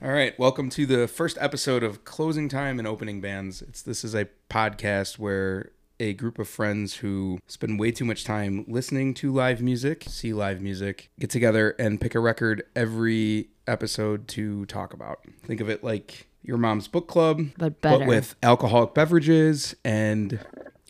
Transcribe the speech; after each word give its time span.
All 0.00 0.10
right, 0.10 0.38
welcome 0.38 0.70
to 0.70 0.86
the 0.86 1.08
first 1.08 1.36
episode 1.40 1.82
of 1.82 2.04
Closing 2.04 2.48
Time 2.48 2.78
and 2.78 2.86
Opening 2.86 3.20
Bands. 3.20 3.62
It's 3.62 3.82
this 3.82 4.04
is 4.04 4.14
a 4.14 4.28
podcast 4.48 5.18
where 5.18 5.72
a 5.98 6.12
group 6.14 6.38
of 6.38 6.46
friends 6.48 6.96
who 6.96 7.40
spend 7.48 7.80
way 7.80 7.90
too 7.90 8.04
much 8.04 8.22
time 8.24 8.64
listening 8.68 9.12
to 9.14 9.32
live 9.32 9.60
music, 9.60 10.04
see 10.06 10.32
live 10.32 10.60
music, 10.60 11.10
get 11.18 11.30
together 11.30 11.74
and 11.80 12.00
pick 12.00 12.14
a 12.14 12.20
record 12.20 12.62
every 12.76 13.48
episode 13.66 14.28
to 14.28 14.64
talk 14.66 14.92
about. 14.94 15.18
Think 15.44 15.60
of 15.60 15.68
it 15.68 15.82
like 15.82 16.28
your 16.42 16.58
mom's 16.58 16.86
book 16.86 17.08
club, 17.08 17.42
But 17.58 17.80
better. 17.80 17.98
But 17.98 18.06
with 18.08 18.36
alcoholic 18.44 18.94
beverages 18.94 19.74
and 19.84 20.38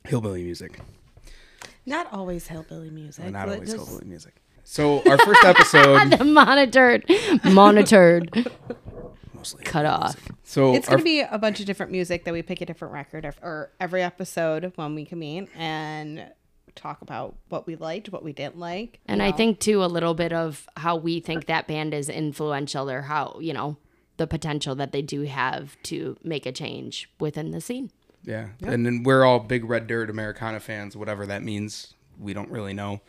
hillbilly 0.04 0.42
music. 0.42 0.80
Not 1.86 2.12
always 2.12 2.46
hillbilly 2.48 2.90
music. 2.90 3.32
Not 3.32 3.48
always 3.48 3.70
just- 3.72 3.88
hillbilly 3.88 4.06
music. 4.06 4.34
So 4.70 5.02
our 5.08 5.16
first 5.16 5.42
episode 5.44 6.20
monitored, 6.26 7.06
monitored, 7.42 8.52
mostly 9.32 9.64
cut 9.64 9.86
off. 9.86 10.20
So 10.44 10.74
It's 10.74 10.88
our 10.88 10.96
going 10.96 10.98
to 10.98 11.04
be 11.04 11.20
a 11.20 11.38
bunch 11.38 11.58
of 11.58 11.64
different 11.64 11.90
music 11.90 12.26
that 12.26 12.34
we 12.34 12.42
pick 12.42 12.60
a 12.60 12.66
different 12.66 12.92
record 12.92 13.24
of, 13.24 13.38
or 13.42 13.72
every 13.80 14.02
episode 14.02 14.70
when 14.76 14.94
we 14.94 15.06
convene 15.06 15.48
and 15.56 16.30
talk 16.74 17.00
about 17.00 17.34
what 17.48 17.66
we 17.66 17.76
liked, 17.76 18.10
what 18.10 18.22
we 18.22 18.34
didn't 18.34 18.58
like. 18.58 19.00
And 19.06 19.22
you 19.22 19.28
I 19.28 19.32
think 19.32 19.58
too 19.58 19.82
a 19.82 19.86
little 19.86 20.12
bit 20.12 20.34
of 20.34 20.68
how 20.76 20.96
we 20.96 21.20
think 21.20 21.46
that 21.46 21.66
band 21.66 21.94
is 21.94 22.10
influential, 22.10 22.90
or 22.90 23.00
how 23.00 23.38
you 23.40 23.54
know 23.54 23.78
the 24.18 24.26
potential 24.26 24.74
that 24.74 24.92
they 24.92 25.00
do 25.00 25.22
have 25.22 25.80
to 25.84 26.18
make 26.22 26.44
a 26.44 26.52
change 26.52 27.08
within 27.18 27.52
the 27.52 27.62
scene. 27.62 27.90
Yeah. 28.22 28.48
And 28.62 28.84
then 28.84 29.02
we're 29.02 29.24
all 29.24 29.38
big 29.38 29.64
Red 29.64 29.86
Dirt 29.86 30.10
Americana 30.10 30.60
fans, 30.60 30.94
whatever 30.94 31.24
that 31.24 31.42
means. 31.42 31.94
We 32.18 32.34
don't 32.34 32.50
really 32.50 32.74
know. 32.74 33.00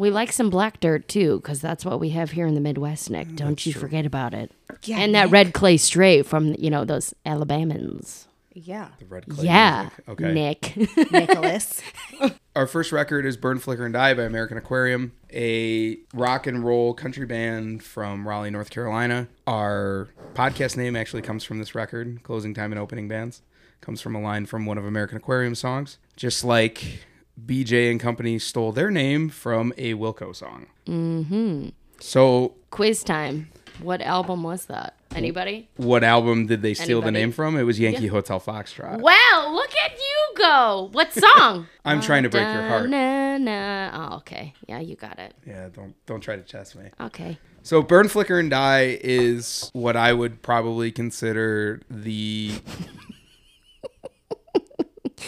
We 0.00 0.10
like 0.10 0.32
some 0.32 0.48
black 0.50 0.80
dirt 0.80 1.08
too, 1.08 1.36
because 1.40 1.60
that's 1.60 1.84
what 1.84 2.00
we 2.00 2.08
have 2.10 2.30
here 2.30 2.46
in 2.46 2.54
the 2.54 2.60
Midwest, 2.60 3.10
Nick. 3.10 3.28
Mm, 3.28 3.36
Don't 3.36 3.66
you 3.66 3.72
forget 3.74 4.06
about 4.06 4.32
it. 4.34 4.50
Yeah, 4.84 4.98
and 4.98 5.14
that 5.14 5.24
Nick. 5.26 5.32
red 5.32 5.52
clay 5.52 5.76
straight 5.76 6.24
from 6.26 6.54
you 6.58 6.70
know 6.70 6.84
those 6.86 7.14
Alabamans. 7.26 8.26
yeah, 8.54 8.88
The 8.98 9.04
Red 9.06 9.28
Clay 9.28 9.44
yeah, 9.44 9.82
music. 9.82 10.08
Okay. 10.08 10.32
Nick. 10.32 10.76
Nicholas. 11.12 11.82
Our 12.56 12.66
first 12.66 12.92
record 12.92 13.26
is 13.26 13.36
Burn, 13.36 13.58
Flicker, 13.58 13.84
and 13.84 13.92
Die 13.92 14.14
by 14.14 14.22
American 14.24 14.56
Aquarium, 14.56 15.12
a 15.32 15.98
rock 16.14 16.46
and 16.46 16.64
roll 16.64 16.94
country 16.94 17.26
band 17.26 17.82
from 17.82 18.26
Raleigh, 18.26 18.50
North 18.50 18.70
Carolina. 18.70 19.28
Our 19.46 20.08
podcast 20.34 20.76
name 20.76 20.96
actually 20.96 21.22
comes 21.22 21.44
from 21.44 21.58
this 21.58 21.74
record, 21.74 22.22
Closing 22.22 22.54
Time 22.54 22.72
and 22.72 22.78
Opening 22.80 23.06
Bands. 23.06 23.42
Comes 23.82 24.00
from 24.00 24.14
a 24.16 24.20
line 24.20 24.46
from 24.46 24.66
one 24.66 24.78
of 24.78 24.84
American 24.84 25.16
Aquarium 25.18 25.54
songs. 25.54 25.98
Just 26.16 26.42
like 26.42 27.00
BJ 27.46 27.90
and 27.90 28.00
Company 28.00 28.38
stole 28.38 28.72
their 28.72 28.90
name 28.90 29.28
from 29.28 29.72
a 29.76 29.94
Wilco 29.94 30.34
song. 30.34 30.66
Mm-hmm. 30.86 31.68
So 32.00 32.54
Quiz 32.70 33.02
time. 33.02 33.50
What 33.80 34.02
album 34.02 34.42
was 34.42 34.66
that? 34.66 34.94
Anybody? 35.14 35.68
what 35.76 36.04
album 36.04 36.46
did 36.46 36.62
they 36.62 36.72
steal 36.72 37.02
the 37.02 37.10
name 37.10 37.32
from? 37.32 37.56
It 37.56 37.64
was 37.64 37.80
Yankee 37.80 38.06
Hotel 38.06 38.38
Foxtrot. 38.38 39.00
Wow, 39.00 39.50
look 39.52 39.70
at 39.84 39.98
you 39.98 40.34
go. 40.36 40.88
What 40.92 41.12
song? 41.12 41.66
I'm 41.84 42.00
trying 42.00 42.22
to 42.22 42.28
break 42.28 42.44
your 42.44 42.68
heart. 42.68 42.88
Na, 42.88 43.36
na. 43.38 43.90
Oh, 43.92 44.16
okay. 44.18 44.54
Yeah, 44.68 44.78
you 44.78 44.94
got 44.94 45.18
it. 45.18 45.34
Yeah, 45.44 45.68
don't 45.72 45.94
don't 46.06 46.20
try 46.20 46.36
to 46.36 46.42
chest 46.42 46.76
me. 46.76 46.90
Okay. 47.00 47.38
So 47.62 47.82
Burn, 47.82 48.08
Flicker, 48.08 48.38
and 48.38 48.50
Die 48.50 48.98
is 49.02 49.70
what 49.72 49.96
I 49.96 50.12
would 50.12 50.42
probably 50.42 50.92
consider 50.92 51.80
the 51.90 52.52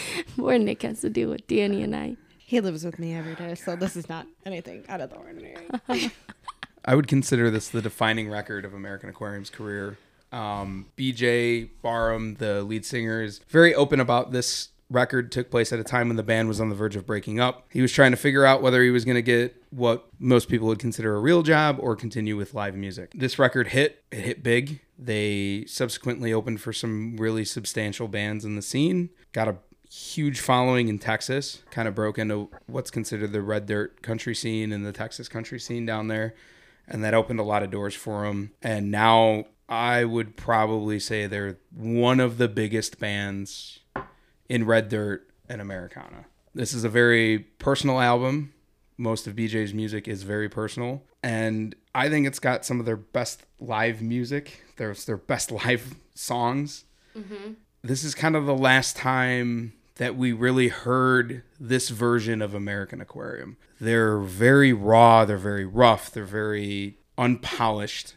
More 0.37 0.57
Nick 0.57 0.81
has 0.83 1.01
to 1.01 1.09
do 1.09 1.29
with 1.29 1.47
Danny 1.47 1.83
and 1.83 1.95
I. 1.95 2.15
he 2.37 2.59
lives 2.59 2.83
with 2.83 2.99
me 2.99 3.13
every 3.13 3.35
day, 3.35 3.55
so 3.55 3.75
this 3.75 3.95
is 3.95 4.09
not 4.09 4.27
anything 4.45 4.85
out 4.89 5.01
of 5.01 5.09
the 5.09 5.15
ordinary. 5.17 5.67
I 6.85 6.95
would 6.95 7.07
consider 7.07 7.49
this 7.49 7.69
the 7.69 7.81
defining 7.81 8.29
record 8.29 8.65
of 8.65 8.73
American 8.73 9.09
Aquarium's 9.09 9.49
career. 9.49 9.97
Um, 10.31 10.87
BJ 10.97 11.69
Barham, 11.81 12.35
the 12.35 12.63
lead 12.63 12.85
singer, 12.85 13.21
is 13.21 13.39
very 13.47 13.73
open 13.73 13.99
about 13.99 14.31
this 14.31 14.69
record 14.89 15.31
took 15.31 15.49
place 15.49 15.73
at 15.73 15.79
a 15.79 15.83
time 15.83 16.07
when 16.07 16.17
the 16.17 16.23
band 16.23 16.47
was 16.47 16.61
on 16.61 16.69
the 16.69 16.75
verge 16.75 16.95
of 16.95 17.05
breaking 17.05 17.39
up. 17.39 17.65
He 17.71 17.81
was 17.81 17.91
trying 17.91 18.11
to 18.11 18.17
figure 18.17 18.45
out 18.45 18.61
whether 18.61 18.83
he 18.83 18.91
was 18.91 19.05
going 19.05 19.15
to 19.15 19.21
get 19.21 19.55
what 19.71 20.07
most 20.19 20.49
people 20.49 20.67
would 20.67 20.79
consider 20.79 21.15
a 21.15 21.19
real 21.19 21.41
job 21.41 21.77
or 21.79 21.95
continue 21.95 22.37
with 22.37 22.53
live 22.53 22.75
music. 22.75 23.11
This 23.15 23.39
record 23.39 23.69
hit, 23.69 24.03
it 24.11 24.19
hit 24.19 24.43
big. 24.43 24.81
They 24.97 25.65
subsequently 25.67 26.31
opened 26.31 26.61
for 26.61 26.71
some 26.71 27.17
really 27.17 27.43
substantial 27.43 28.07
bands 28.07 28.45
in 28.45 28.55
the 28.55 28.61
scene. 28.61 29.09
Got 29.31 29.47
a 29.47 29.57
huge 29.93 30.39
following 30.39 30.87
in 30.87 30.97
Texas, 30.97 31.61
kind 31.69 31.87
of 31.87 31.93
broke 31.93 32.17
into 32.17 32.49
what's 32.65 32.89
considered 32.89 33.31
the 33.31 33.41
red 33.43 33.67
dirt 33.67 34.01
country 34.01 34.33
scene 34.33 34.71
and 34.71 34.83
the 34.83 34.91
Texas 34.91 35.27
country 35.27 35.59
scene 35.59 35.85
down 35.85 36.07
there. 36.07 36.33
And 36.87 37.03
that 37.03 37.13
opened 37.13 37.39
a 37.39 37.43
lot 37.43 37.61
of 37.61 37.69
doors 37.69 37.93
for 37.93 38.25
them. 38.25 38.51
And 38.61 38.89
now 38.89 39.45
I 39.69 40.03
would 40.03 40.35
probably 40.35 40.99
say 40.99 41.27
they're 41.27 41.59
one 41.71 42.19
of 42.19 42.39
the 42.39 42.47
biggest 42.47 42.99
bands 42.99 43.79
in 44.49 44.65
red 44.65 44.89
dirt 44.89 45.29
and 45.47 45.61
Americana. 45.61 46.25
This 46.55 46.73
is 46.73 46.83
a 46.83 46.89
very 46.89 47.39
personal 47.39 47.99
album. 47.99 48.53
Most 48.97 49.27
of 49.27 49.35
BJ's 49.35 49.75
music 49.75 50.07
is 50.07 50.23
very 50.23 50.49
personal. 50.49 51.03
And 51.21 51.75
I 51.93 52.09
think 52.09 52.25
it's 52.25 52.39
got 52.39 52.65
some 52.65 52.79
of 52.79 52.87
their 52.87 52.97
best 52.97 53.45
live 53.59 54.01
music. 54.01 54.63
There's 54.77 55.05
their 55.05 55.17
best 55.17 55.51
live 55.65 55.95
songs 56.15 56.85
mm-hmm. 57.15 57.53
this 57.83 58.03
is 58.03 58.15
kind 58.15 58.35
of 58.35 58.45
the 58.45 58.55
last 58.55 58.95
time 58.95 59.73
that 59.95 60.15
we 60.15 60.31
really 60.31 60.69
heard 60.69 61.43
this 61.59 61.89
version 61.89 62.41
of 62.41 62.53
American 62.53 62.99
Aquarium. 63.01 63.57
They're 63.79 64.19
very 64.19 64.73
raw, 64.73 65.25
they're 65.25 65.37
very 65.37 65.65
rough, 65.65 66.11
they're 66.11 66.25
very 66.25 66.97
unpolished 67.17 68.15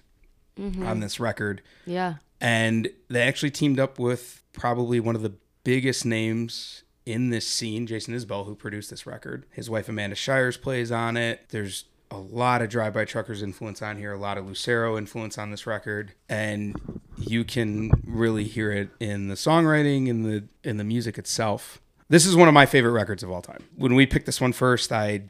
mm-hmm. 0.58 0.86
on 0.86 1.00
this 1.00 1.20
record. 1.20 1.62
Yeah. 1.84 2.14
And 2.40 2.88
they 3.08 3.22
actually 3.22 3.50
teamed 3.50 3.78
up 3.78 3.98
with 3.98 4.42
probably 4.52 5.00
one 5.00 5.16
of 5.16 5.22
the 5.22 5.34
biggest 5.64 6.06
names 6.06 6.82
in 7.04 7.30
this 7.30 7.46
scene, 7.46 7.86
Jason 7.86 8.14
Isbell, 8.14 8.46
who 8.46 8.54
produced 8.54 8.90
this 8.90 9.06
record. 9.06 9.46
His 9.50 9.70
wife 9.70 9.88
Amanda 9.88 10.16
Shires 10.16 10.56
plays 10.56 10.90
on 10.90 11.16
it. 11.16 11.46
There's 11.50 11.84
a 12.10 12.18
lot 12.18 12.62
of 12.62 12.68
Drive 12.68 12.94
By 12.94 13.04
Truckers 13.04 13.42
influence 13.42 13.82
on 13.82 13.98
here, 13.98 14.12
a 14.12 14.18
lot 14.18 14.38
of 14.38 14.46
Lucero 14.46 14.96
influence 14.96 15.38
on 15.38 15.50
this 15.50 15.66
record, 15.66 16.12
and 16.28 17.00
you 17.18 17.44
can 17.44 17.90
really 18.06 18.44
hear 18.44 18.72
it 18.72 18.90
in 19.00 19.28
the 19.28 19.34
songwriting 19.34 20.08
and 20.08 20.24
the 20.24 20.44
in 20.68 20.76
the 20.76 20.84
music 20.84 21.18
itself. 21.18 21.80
This 22.08 22.24
is 22.24 22.36
one 22.36 22.48
of 22.48 22.54
my 22.54 22.66
favorite 22.66 22.92
records 22.92 23.22
of 23.22 23.30
all 23.30 23.42
time. 23.42 23.64
When 23.76 23.94
we 23.94 24.06
picked 24.06 24.26
this 24.26 24.40
one 24.40 24.52
first, 24.52 24.92
I 24.92 25.22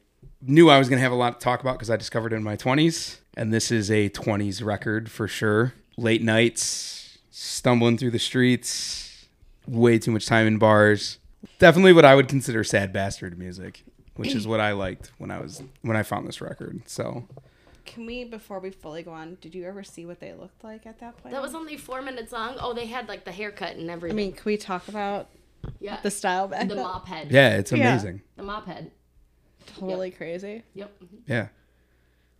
knew 0.42 0.68
I 0.68 0.78
was 0.78 0.88
going 0.88 0.98
to 0.98 1.02
have 1.02 1.12
a 1.12 1.16
lot 1.16 1.40
to 1.40 1.44
talk 1.44 1.60
about 1.60 1.74
because 1.74 1.90
I 1.90 1.96
discovered 1.96 2.32
it 2.32 2.36
in 2.36 2.42
my 2.42 2.56
20s, 2.56 3.18
and 3.36 3.52
this 3.52 3.70
is 3.70 3.90
a 3.90 4.10
20s 4.10 4.64
record 4.64 5.10
for 5.10 5.26
sure. 5.26 5.72
Late 5.96 6.22
nights, 6.22 7.18
stumbling 7.30 7.96
through 7.96 8.10
the 8.10 8.18
streets, 8.18 9.26
way 9.66 9.98
too 9.98 10.10
much 10.10 10.26
time 10.26 10.46
in 10.46 10.58
bars. 10.58 11.18
Definitely 11.58 11.94
what 11.94 12.04
I 12.04 12.14
would 12.14 12.28
consider 12.28 12.62
sad 12.64 12.92
bastard 12.92 13.38
music, 13.38 13.84
which 14.16 14.34
is 14.34 14.46
what 14.46 14.60
I 14.60 14.72
liked 14.72 15.12
when 15.18 15.30
I 15.30 15.40
was 15.40 15.62
when 15.82 15.96
I 15.96 16.02
found 16.02 16.26
this 16.26 16.40
record. 16.40 16.82
So, 16.86 17.26
Can 17.84 18.04
we, 18.06 18.24
before 18.24 18.58
we 18.58 18.70
fully 18.70 19.02
go 19.02 19.12
on, 19.12 19.36
did 19.40 19.54
you 19.54 19.64
ever 19.64 19.82
see 19.84 20.04
what 20.06 20.20
they 20.20 20.32
looked 20.32 20.64
like 20.64 20.86
at 20.86 20.98
that 21.00 21.16
point? 21.18 21.32
That 21.32 21.42
was 21.42 21.54
only 21.54 21.76
four 21.76 22.02
minutes 22.02 22.32
long. 22.32 22.56
Oh, 22.60 22.72
they 22.74 22.86
had 22.86 23.08
like 23.08 23.24
the 23.24 23.32
haircut 23.32 23.76
and 23.76 23.88
everything 23.90 24.16
I 24.18 24.22
mean, 24.22 24.32
can 24.32 24.42
we 24.44 24.56
talk 24.56 24.88
about 24.88 25.28
yeah. 25.80 26.00
the 26.02 26.10
style 26.10 26.48
back 26.48 26.68
the 26.68 26.74
then? 26.74 26.84
mop 26.84 27.06
head. 27.06 27.30
yeah, 27.30 27.56
it's 27.56 27.70
Yeah. 27.72 27.92
amazing. 27.92 28.22
The 28.36 28.42
mop 28.42 28.66
head. 28.66 28.90
Totally 29.78 30.10
crazy. 30.10 30.62
Yep. 30.74 30.92
Yeah. 31.26 31.48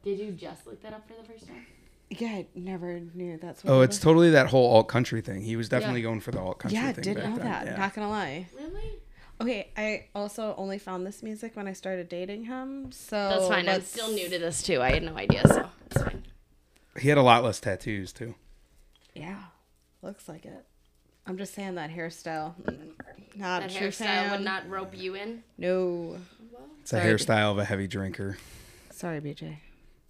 Did 0.03 0.19
you 0.21 0.33
just 0.33 0.67
look 0.67 0.81
that 0.83 0.93
up 0.93 1.07
for 1.09 1.15
the 1.21 1.27
first 1.29 1.47
time? 1.47 1.67
Yeah, 2.09 2.29
I 2.29 2.47
never 2.55 3.01
knew 3.15 3.37
that's 3.37 3.65
what 3.65 3.73
Oh, 3.73 3.81
it's 3.81 3.97
was. 3.97 4.01
totally 4.01 4.31
that 4.31 4.47
whole 4.47 4.73
alt 4.77 4.87
country 4.89 5.21
thing. 5.21 5.41
He 5.43 5.57
was 5.57 5.69
definitely 5.69 6.01
Yeah. 6.03 6.07
going 6.07 6.21
for 6.21 6.31
the 6.31 6.39
alt 6.41 6.61
country 6.61 6.77
thing. 6.77 6.85
Yeah, 6.85 6.91
I 6.91 6.93
thing. 6.93 7.03
didn't 7.03 7.31
know 7.31 7.37
then. 7.37 7.47
that. 7.47 7.67
Yeah. 7.67 7.77
Not 7.77 7.95
gonna 7.95 8.09
lie. 8.09 8.47
Really? 8.57 8.93
Okay, 9.41 9.69
I 9.77 10.07
also 10.15 10.55
only 10.57 10.79
found 10.79 11.07
this 11.07 11.23
music 11.23 11.57
when 11.57 11.69
I 11.69 11.73
started 11.75 12.09
dating 12.09 12.45
him, 12.45 12.91
so 12.91 13.17
That's 13.17 13.49
fine. 13.49 13.69
I'm 13.69 13.83
still 13.83 14.11
new 14.11 14.29
to 14.31 14.39
this 14.39 14.63
too. 14.63 14.81
I 14.81 14.93
had 14.93 15.03
no 15.03 15.17
idea, 15.17 15.47
so 15.47 15.69
it's 15.91 16.03
fine. 16.03 16.25
He 16.99 17.11
had 17.11 17.19
a 17.19 17.23
lot 17.23 17.45
less 17.45 17.61
tattoos 17.61 18.13
too. 18.13 18.35
Yeah, 19.15 19.37
looks 20.03 20.28
like 20.28 20.47
it. 20.47 20.65
I'm 21.27 21.37
just 21.37 21.55
saying 21.55 21.75
that 21.75 21.91
hairstyle, 21.91 22.55
mm, 22.63 22.93
not 23.37 23.60
That 23.63 23.71
a 23.72 23.78
true 23.78 23.89
hairstyle 23.89 23.99
fan. 24.07 24.31
would 24.31 24.41
not 24.41 24.69
rope 24.71 24.97
you 24.97 25.15
in. 25.16 25.43
No, 25.59 26.16
It's 26.81 26.93
a 26.95 27.01
hairstyle 27.01 27.51
of 27.51 27.59
a 27.59 27.65
heavy 27.65 27.87
drinker. 27.89 28.39
sorry, 28.91 29.21
BJ. 29.21 29.59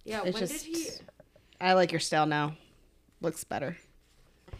Yeah. 0.05 0.21
It's 0.23 0.33
when 0.35 0.47
just 0.47 0.65
did 0.65 0.75
he? 0.77 0.87
I 1.59 1.73
like 1.73 1.91
your 1.91 1.99
style 1.99 2.27
now. 2.27 2.55
Looks 3.19 3.43
better. 3.43 3.75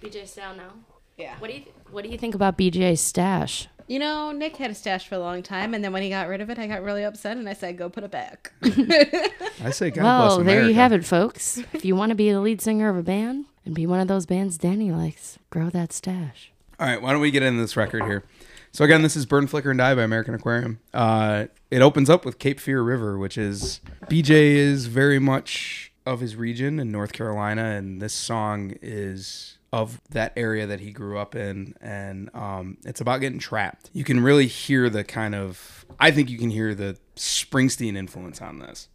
BJ 0.01 0.27
style 0.27 0.55
now. 0.55 0.71
Yeah. 1.17 1.35
What 1.39 1.49
do 1.51 1.55
you 1.57 1.63
What 1.91 2.03
do 2.03 2.09
you 2.09 2.17
think 2.17 2.35
about 2.35 2.57
BJ's 2.57 2.99
stash? 2.99 3.67
You 3.87 3.99
know, 3.99 4.31
Nick 4.33 4.57
had 4.57 4.69
a 4.69 4.75
stash 4.75 5.07
for 5.07 5.15
a 5.15 5.19
long 5.19 5.41
time, 5.41 5.73
and 5.73 5.81
then 5.81 5.93
when 5.93 6.03
he 6.03 6.09
got 6.09 6.27
rid 6.27 6.41
of 6.41 6.49
it, 6.49 6.59
I 6.59 6.67
got 6.67 6.83
really 6.83 7.03
upset, 7.03 7.37
and 7.37 7.47
I 7.47 7.53
said, 7.53 7.77
"Go 7.77 7.89
put 7.89 8.03
it 8.03 8.11
back." 8.11 8.51
I 8.63 9.71
say 9.71 9.91
God 9.91 10.01
bless 10.01 10.37
well, 10.37 10.43
there 10.43 10.67
you 10.67 10.73
have 10.73 10.91
it, 10.91 11.05
folks. 11.05 11.57
if 11.73 11.85
you 11.85 11.95
want 11.95 12.09
to 12.09 12.15
be 12.15 12.29
the 12.31 12.41
lead 12.41 12.61
singer 12.61 12.89
of 12.89 12.97
a 12.97 13.03
band 13.03 13.45
and 13.65 13.73
be 13.73 13.85
one 13.85 14.01
of 14.01 14.07
those 14.09 14.25
bands 14.25 14.57
Danny 14.57 14.91
likes, 14.91 15.39
grow 15.49 15.69
that 15.69 15.93
stash. 15.93 16.51
All 16.79 16.87
right, 16.87 17.01
why 17.01 17.11
don't 17.11 17.21
we 17.21 17.31
get 17.31 17.43
into 17.43 17.61
this 17.61 17.77
record 17.77 18.03
here? 18.03 18.23
So 18.71 18.83
again, 18.83 19.01
this 19.01 19.15
is 19.15 19.25
Burn, 19.25 19.47
Flicker, 19.47 19.71
and 19.71 19.79
Die 19.79 19.95
by 19.95 20.03
American 20.03 20.35
Aquarium. 20.35 20.79
Uh, 20.93 21.45
it 21.71 21.81
opens 21.81 22.09
up 22.09 22.25
with 22.25 22.39
Cape 22.39 22.59
Fear 22.59 22.83
River, 22.83 23.17
which 23.17 23.37
is 23.37 23.81
BJ 24.03 24.29
is 24.29 24.87
very 24.87 25.17
much 25.17 25.91
of 26.05 26.19
his 26.19 26.35
region 26.35 26.79
in 26.79 26.91
North 26.91 27.13
Carolina, 27.13 27.63
and 27.63 28.01
this 28.01 28.13
song 28.13 28.75
is 28.81 29.56
of 29.73 30.01
that 30.09 30.33
area 30.35 30.65
that 30.65 30.79
he 30.79 30.91
grew 30.91 31.17
up 31.17 31.35
in, 31.35 31.75
and 31.81 32.29
um, 32.33 32.77
it's 32.85 33.01
about 33.01 33.19
getting 33.19 33.39
trapped. 33.39 33.89
You 33.93 34.03
can 34.03 34.21
really 34.21 34.47
hear 34.47 34.89
the 34.89 35.03
kind 35.03 35.35
of, 35.35 35.85
I 35.99 36.11
think 36.11 36.29
you 36.29 36.37
can 36.37 36.49
hear 36.49 36.73
the 36.73 36.97
Springsteen 37.15 37.97
influence 37.97 38.41
on 38.41 38.59
this, 38.59 38.87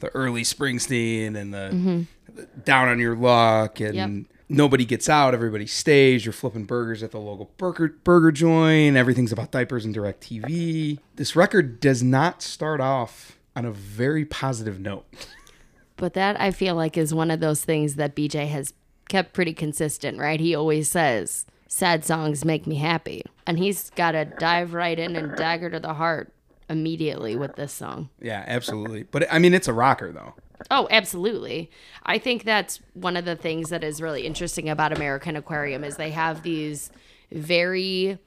the 0.00 0.08
early 0.08 0.42
Springsteen 0.42 1.36
and 1.36 1.52
the, 1.52 2.06
the 2.34 2.46
down 2.64 2.88
on 2.88 2.98
your 2.98 3.16
luck 3.16 3.80
and. 3.80 3.94
Yep. 3.94 4.10
Nobody 4.46 4.84
gets 4.84 5.08
out, 5.08 5.32
everybody 5.32 5.66
stays. 5.66 6.26
You're 6.26 6.34
flipping 6.34 6.64
burgers 6.64 7.02
at 7.02 7.12
the 7.12 7.18
local 7.18 7.50
burger 7.56 7.96
burger 8.04 8.30
joint. 8.30 8.94
Everything's 8.94 9.32
about 9.32 9.50
diapers 9.50 9.86
and 9.86 9.94
direct 9.94 10.22
TV. 10.22 10.98
This 11.16 11.34
record 11.34 11.80
does 11.80 12.02
not 12.02 12.42
start 12.42 12.78
off 12.78 13.38
on 13.56 13.64
a 13.64 13.72
very 13.72 14.26
positive 14.26 14.78
note. 14.78 15.06
But 15.96 16.12
that 16.12 16.38
I 16.38 16.50
feel 16.50 16.74
like 16.74 16.98
is 16.98 17.14
one 17.14 17.30
of 17.30 17.40
those 17.40 17.64
things 17.64 17.94
that 17.94 18.14
BJ 18.14 18.48
has 18.48 18.74
kept 19.08 19.32
pretty 19.32 19.52
consistent, 19.54 20.18
right? 20.18 20.40
He 20.40 20.54
always 20.54 20.90
says, 20.90 21.46
sad 21.68 22.04
songs 22.04 22.44
make 22.44 22.66
me 22.66 22.76
happy. 22.76 23.22
And 23.46 23.58
he's 23.58 23.90
got 23.90 24.12
to 24.12 24.24
dive 24.24 24.74
right 24.74 24.98
in 24.98 25.16
and 25.16 25.36
dagger 25.36 25.70
to 25.70 25.80
the 25.80 25.94
heart 25.94 26.32
immediately 26.70 27.36
with 27.36 27.56
this 27.56 27.72
song. 27.72 28.08
Yeah, 28.20 28.44
absolutely. 28.46 29.02
But 29.02 29.30
I 29.32 29.38
mean, 29.38 29.54
it's 29.54 29.68
a 29.68 29.72
rocker 29.72 30.12
though. 30.12 30.34
Oh, 30.70 30.88
absolutely. 30.90 31.70
I 32.04 32.18
think 32.18 32.44
that's 32.44 32.80
one 32.94 33.16
of 33.16 33.24
the 33.24 33.36
things 33.36 33.68
that 33.70 33.84
is 33.84 34.00
really 34.00 34.26
interesting 34.26 34.68
about 34.68 34.96
American 34.96 35.36
Aquarium 35.36 35.84
is 35.84 35.96
they 35.96 36.10
have 36.10 36.42
these 36.42 36.90
very 37.30 38.18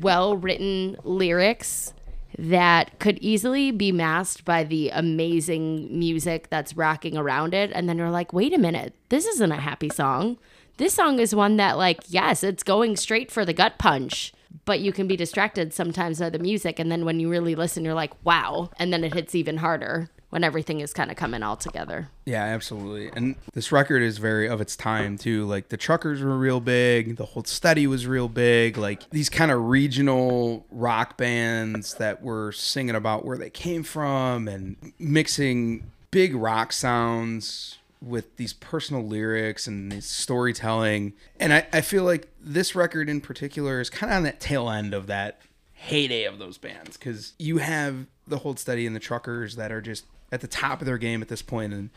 well-written 0.00 0.96
lyrics 1.04 1.92
that 2.38 2.98
could 2.98 3.18
easily 3.18 3.70
be 3.70 3.92
masked 3.92 4.44
by 4.44 4.64
the 4.64 4.90
amazing 4.90 5.98
music 5.98 6.48
that's 6.50 6.76
rocking 6.76 7.16
around 7.16 7.54
it 7.54 7.70
and 7.74 7.88
then 7.88 7.98
you're 7.98 8.10
like, 8.10 8.32
"Wait 8.32 8.52
a 8.52 8.58
minute. 8.58 8.94
This 9.08 9.26
isn't 9.26 9.52
a 9.52 9.60
happy 9.60 9.88
song. 9.88 10.38
This 10.76 10.94
song 10.94 11.18
is 11.18 11.34
one 11.34 11.56
that 11.56 11.78
like, 11.78 12.00
yes, 12.08 12.44
it's 12.44 12.62
going 12.62 12.96
straight 12.96 13.30
for 13.30 13.44
the 13.44 13.54
gut 13.54 13.78
punch." 13.78 14.32
But 14.64 14.80
you 14.80 14.92
can 14.92 15.06
be 15.06 15.16
distracted 15.16 15.72
sometimes 15.72 16.18
by 16.18 16.30
the 16.30 16.38
music, 16.38 16.78
and 16.78 16.90
then 16.90 17.04
when 17.04 17.20
you 17.20 17.28
really 17.28 17.54
listen, 17.54 17.84
you're 17.84 17.94
like, 17.94 18.12
wow. 18.24 18.70
And 18.78 18.92
then 18.92 19.04
it 19.04 19.14
hits 19.14 19.34
even 19.34 19.58
harder 19.58 20.10
when 20.30 20.42
everything 20.42 20.80
is 20.80 20.92
kind 20.92 21.10
of 21.10 21.16
coming 21.16 21.42
all 21.42 21.56
together. 21.56 22.08
Yeah, 22.24 22.42
absolutely. 22.42 23.10
And 23.14 23.36
this 23.52 23.70
record 23.70 24.02
is 24.02 24.18
very 24.18 24.48
of 24.48 24.60
its 24.60 24.76
time 24.76 25.18
too. 25.18 25.46
Like 25.46 25.68
the 25.68 25.76
truckers 25.76 26.20
were 26.20 26.36
real 26.36 26.60
big, 26.60 27.16
the 27.16 27.24
Hold 27.24 27.46
Steady 27.46 27.86
was 27.86 28.06
real 28.06 28.28
big. 28.28 28.76
Like 28.76 29.08
these 29.10 29.30
kind 29.30 29.50
of 29.50 29.64
regional 29.64 30.66
rock 30.70 31.16
bands 31.16 31.94
that 31.94 32.22
were 32.22 32.52
singing 32.52 32.94
about 32.94 33.24
where 33.24 33.38
they 33.38 33.50
came 33.50 33.82
from 33.82 34.48
and 34.48 34.76
mixing 34.98 35.90
big 36.10 36.34
rock 36.34 36.72
sounds 36.72 37.78
with 38.02 38.36
these 38.36 38.52
personal 38.52 39.04
lyrics 39.04 39.66
and 39.66 39.90
this 39.90 40.06
storytelling. 40.06 41.12
And 41.40 41.52
I, 41.52 41.66
I 41.72 41.80
feel 41.80 42.04
like 42.04 42.28
this 42.40 42.74
record 42.74 43.08
in 43.08 43.20
particular 43.20 43.80
is 43.80 43.90
kind 43.90 44.12
of 44.12 44.16
on 44.18 44.22
that 44.24 44.40
tail 44.40 44.68
end 44.68 44.94
of 44.94 45.06
that 45.06 45.40
heyday 45.86 46.24
of 46.24 46.38
those 46.38 46.58
bands 46.58 46.96
because 46.96 47.32
you 47.38 47.58
have 47.58 48.06
the 48.26 48.38
Hold 48.38 48.58
Steady 48.58 48.86
and 48.86 48.94
the 48.96 49.00
Truckers 49.00 49.56
that 49.56 49.70
are 49.72 49.80
just 49.80 50.04
at 50.32 50.40
the 50.40 50.48
top 50.48 50.80
of 50.80 50.86
their 50.86 50.98
game 50.98 51.22
at 51.22 51.28
this 51.28 51.42
point, 51.42 51.72
and 51.72 51.90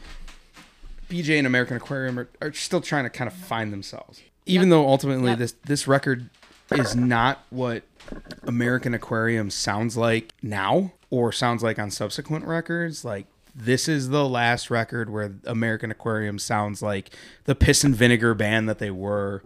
BJ 1.09 1.37
and 1.39 1.47
American 1.47 1.75
Aquarium 1.77 2.19
are, 2.19 2.29
are 2.41 2.53
still 2.53 2.81
trying 2.81 3.03
to 3.03 3.09
kind 3.09 3.27
of 3.27 3.33
find 3.33 3.73
themselves. 3.73 4.21
Even 4.45 4.69
though 4.69 4.87
ultimately 4.87 5.29
Yep. 5.31 5.37
this 5.39 5.51
this 5.65 5.87
record 5.87 6.29
is 6.71 6.95
not 6.95 7.43
what 7.49 7.83
American 8.43 8.93
Aquarium 8.93 9.49
sounds 9.49 9.97
like 9.97 10.33
now 10.43 10.93
or 11.09 11.31
sounds 11.31 11.63
like 11.63 11.79
on 11.79 11.89
subsequent 11.89 12.45
records, 12.45 13.03
like 13.03 13.25
this 13.55 13.87
is 13.87 14.09
the 14.09 14.27
last 14.29 14.69
record 14.69 15.09
where 15.09 15.33
American 15.45 15.89
Aquarium 15.89 16.37
sounds 16.37 16.81
like 16.83 17.09
the 17.45 17.55
piss 17.55 17.83
and 17.83 17.95
vinegar 17.95 18.35
band 18.35 18.69
that 18.69 18.77
they 18.77 18.91
were 18.91 19.41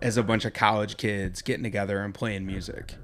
as 0.00 0.16
a 0.16 0.22
bunch 0.22 0.44
of 0.44 0.52
college 0.52 0.96
kids 0.96 1.42
getting 1.42 1.64
together 1.64 1.98
and 2.00 2.14
playing 2.14 2.46
music. 2.46 2.94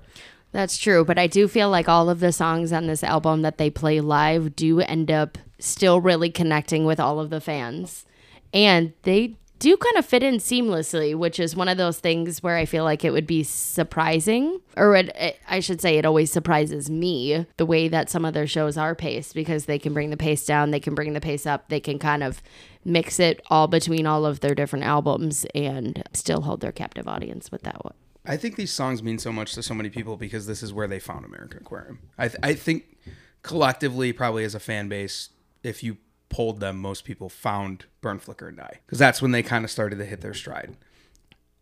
That's 0.55 0.79
true, 0.79 1.05
but 1.05 1.19
I 1.19 1.27
do 1.27 1.49
feel 1.49 1.69
like 1.69 1.89
all 1.89 2.09
of 2.09 2.21
the 2.21 2.31
songs 2.31 2.73
on 2.73 2.87
this 2.87 3.03
album 3.03 3.43
that 3.43 3.59
they 3.59 3.71
play 3.71 4.01
live 4.01 4.55
do 4.55 4.79
end 4.79 5.11
up 5.11 5.37
still 5.59 6.01
really 6.01 6.31
connecting 6.31 6.85
with 6.85 7.01
all 7.01 7.19
of 7.19 7.31
the 7.31 7.41
fans. 7.41 8.06
And 8.53 8.93
they 9.03 9.35
do 9.59 9.77
kind 9.77 9.97
of 9.97 10.06
fit 10.06 10.23
in 10.23 10.37
seamlessly, 10.37 11.12
which 11.12 11.41
is 11.41 11.56
one 11.56 11.69
of 11.69 11.77
those 11.77 11.99
things 11.99 12.41
where 12.41 12.56
I 12.56 12.67
feel 12.67 12.85
like 12.85 13.05
it 13.05 13.11
would 13.11 13.27
be 13.27 13.43
surprising, 13.43 14.61
or 14.77 14.95
it, 14.95 15.11
it, 15.17 15.41
I 15.49 15.59
should 15.59 15.81
say, 15.81 15.99
it 15.99 16.06
always 16.06 16.31
surprises 16.31 16.89
me 16.89 17.47
the 17.57 17.67
way 17.67 17.89
that 17.89 18.09
some 18.09 18.25
of 18.25 18.33
their 18.33 18.47
shows 18.47 18.77
are 18.77 18.95
paced 18.95 19.35
because 19.35 19.65
they 19.65 19.81
can 19.81 19.93
bring 19.93 20.11
the 20.11 20.17
pace 20.17 20.47
down, 20.47 20.71
they 20.71 20.79
can 20.79 20.95
bring 20.95 21.15
the 21.15 21.21
pace 21.21 21.47
up, 21.47 21.69
they 21.69 21.81
can 21.81 21.99
kind 21.99 22.23
of 22.23 22.41
mix 22.85 23.19
it 23.19 23.41
all 23.50 23.67
between 23.67 24.07
all 24.07 24.25
of 24.25 24.39
their 24.39 24.55
different 24.55 24.85
albums 24.85 25.47
and 25.53 26.05
still 26.12 26.43
hold 26.43 26.61
their 26.61 26.71
captive 26.71 27.09
audience 27.09 27.50
with 27.50 27.62
that 27.62 27.85
one. 27.85 27.95
I 28.26 28.37
think 28.37 28.56
these 28.56 28.73
songs 28.73 29.03
mean 29.03 29.19
so 29.19 29.32
much 29.32 29.55
to 29.55 29.62
so 29.62 29.75
many 29.75 29.91
people 29.91 30.17
because 30.17 30.47
this 30.47 30.62
is 30.62 30.73
where 30.73 30.87
they 30.87 30.99
found 30.99 31.25
American 31.25 31.59
Aquarium. 31.61 31.99
I, 32.17 32.29
th- 32.29 32.41
I 32.43 32.55
think 32.55 32.97
collectively, 33.43 34.12
probably 34.12 34.44
as 34.44 34.55
a 34.55 34.61
fan 34.61 34.88
base, 34.88 35.31
if 35.62 35.82
you 35.82 35.99
polled 36.31 36.61
them, 36.61 36.79
most 36.81 37.05
people 37.05 37.29
found 37.29 37.85
Burn, 38.00 38.19
Flicker, 38.19 38.49
and 38.49 38.56
Die 38.56 38.81
because 38.87 38.99
that's 38.99 39.21
when 39.21 39.31
they 39.31 39.43
kind 39.43 39.65
of 39.65 39.71
started 39.71 39.99
to 39.99 40.05
hit 40.05 40.21
their 40.21 40.35
stride. 40.35 40.76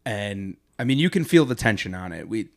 And 0.04 0.56
I 0.78 0.84
mean, 0.84 0.98
you 0.98 1.10
can 1.10 1.24
feel 1.24 1.44
the 1.44 1.54
tension 1.54 1.94
on 1.94 2.12
it. 2.12 2.28
We 2.28 2.48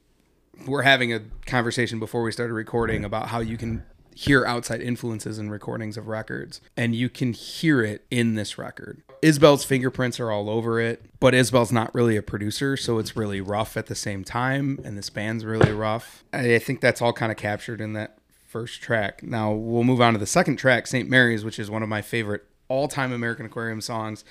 we're 0.66 0.84
having 0.84 1.12
a 1.12 1.22
conversation 1.46 2.00
before 2.00 2.24
we 2.24 2.32
started 2.32 2.54
recording 2.54 3.04
about 3.04 3.28
how 3.28 3.40
you 3.40 3.58
can 3.58 3.84
hear 4.16 4.46
outside 4.46 4.82
influences 4.82 5.38
in 5.38 5.50
recordings 5.50 5.98
of 5.98 6.08
records 6.08 6.62
and 6.76 6.96
you 6.96 7.10
can 7.10 7.34
hear 7.34 7.84
it 7.84 8.06
in 8.10 8.36
this 8.36 8.58
record. 8.58 9.04
Isbell's 9.22 9.66
fingerprints 9.66 10.20
are 10.20 10.32
all 10.32 10.50
over 10.50 10.80
it, 10.80 11.06
but 11.20 11.34
Isbell's 11.34 11.72
not 11.72 11.94
really 11.94 12.16
a 12.16 12.22
producer, 12.22 12.78
so 12.78 12.98
it's 12.98 13.18
really 13.18 13.42
rough 13.42 13.76
at 13.76 13.88
the 13.88 13.96
same 13.96 14.24
time 14.24 14.80
and 14.86 14.98
this 14.98 15.10
band's 15.10 15.44
really 15.44 15.74
rough. 15.74 16.24
I 16.32 16.60
think 16.60 16.80
that's 16.80 17.02
all 17.02 17.12
kind 17.12 17.32
of 17.32 17.38
captured 17.38 17.82
in 17.82 17.94
that 17.94 18.18
first 18.48 18.82
track. 18.82 19.22
Now, 19.22 19.52
we'll 19.52 19.84
move 19.84 20.00
on 20.00 20.14
to 20.14 20.20
the 20.20 20.26
second 20.26 20.56
track, 20.56 20.88
St. 20.88 21.10
Mary's, 21.10 21.44
which 21.44 21.60
is 21.60 21.70
one 21.70 21.84
of 21.84 21.90
my 21.90 22.02
favorite 22.02 22.46
all-time 22.70 23.12
American 23.12 23.46
Aquarium 23.46 23.82
songs 23.82 24.24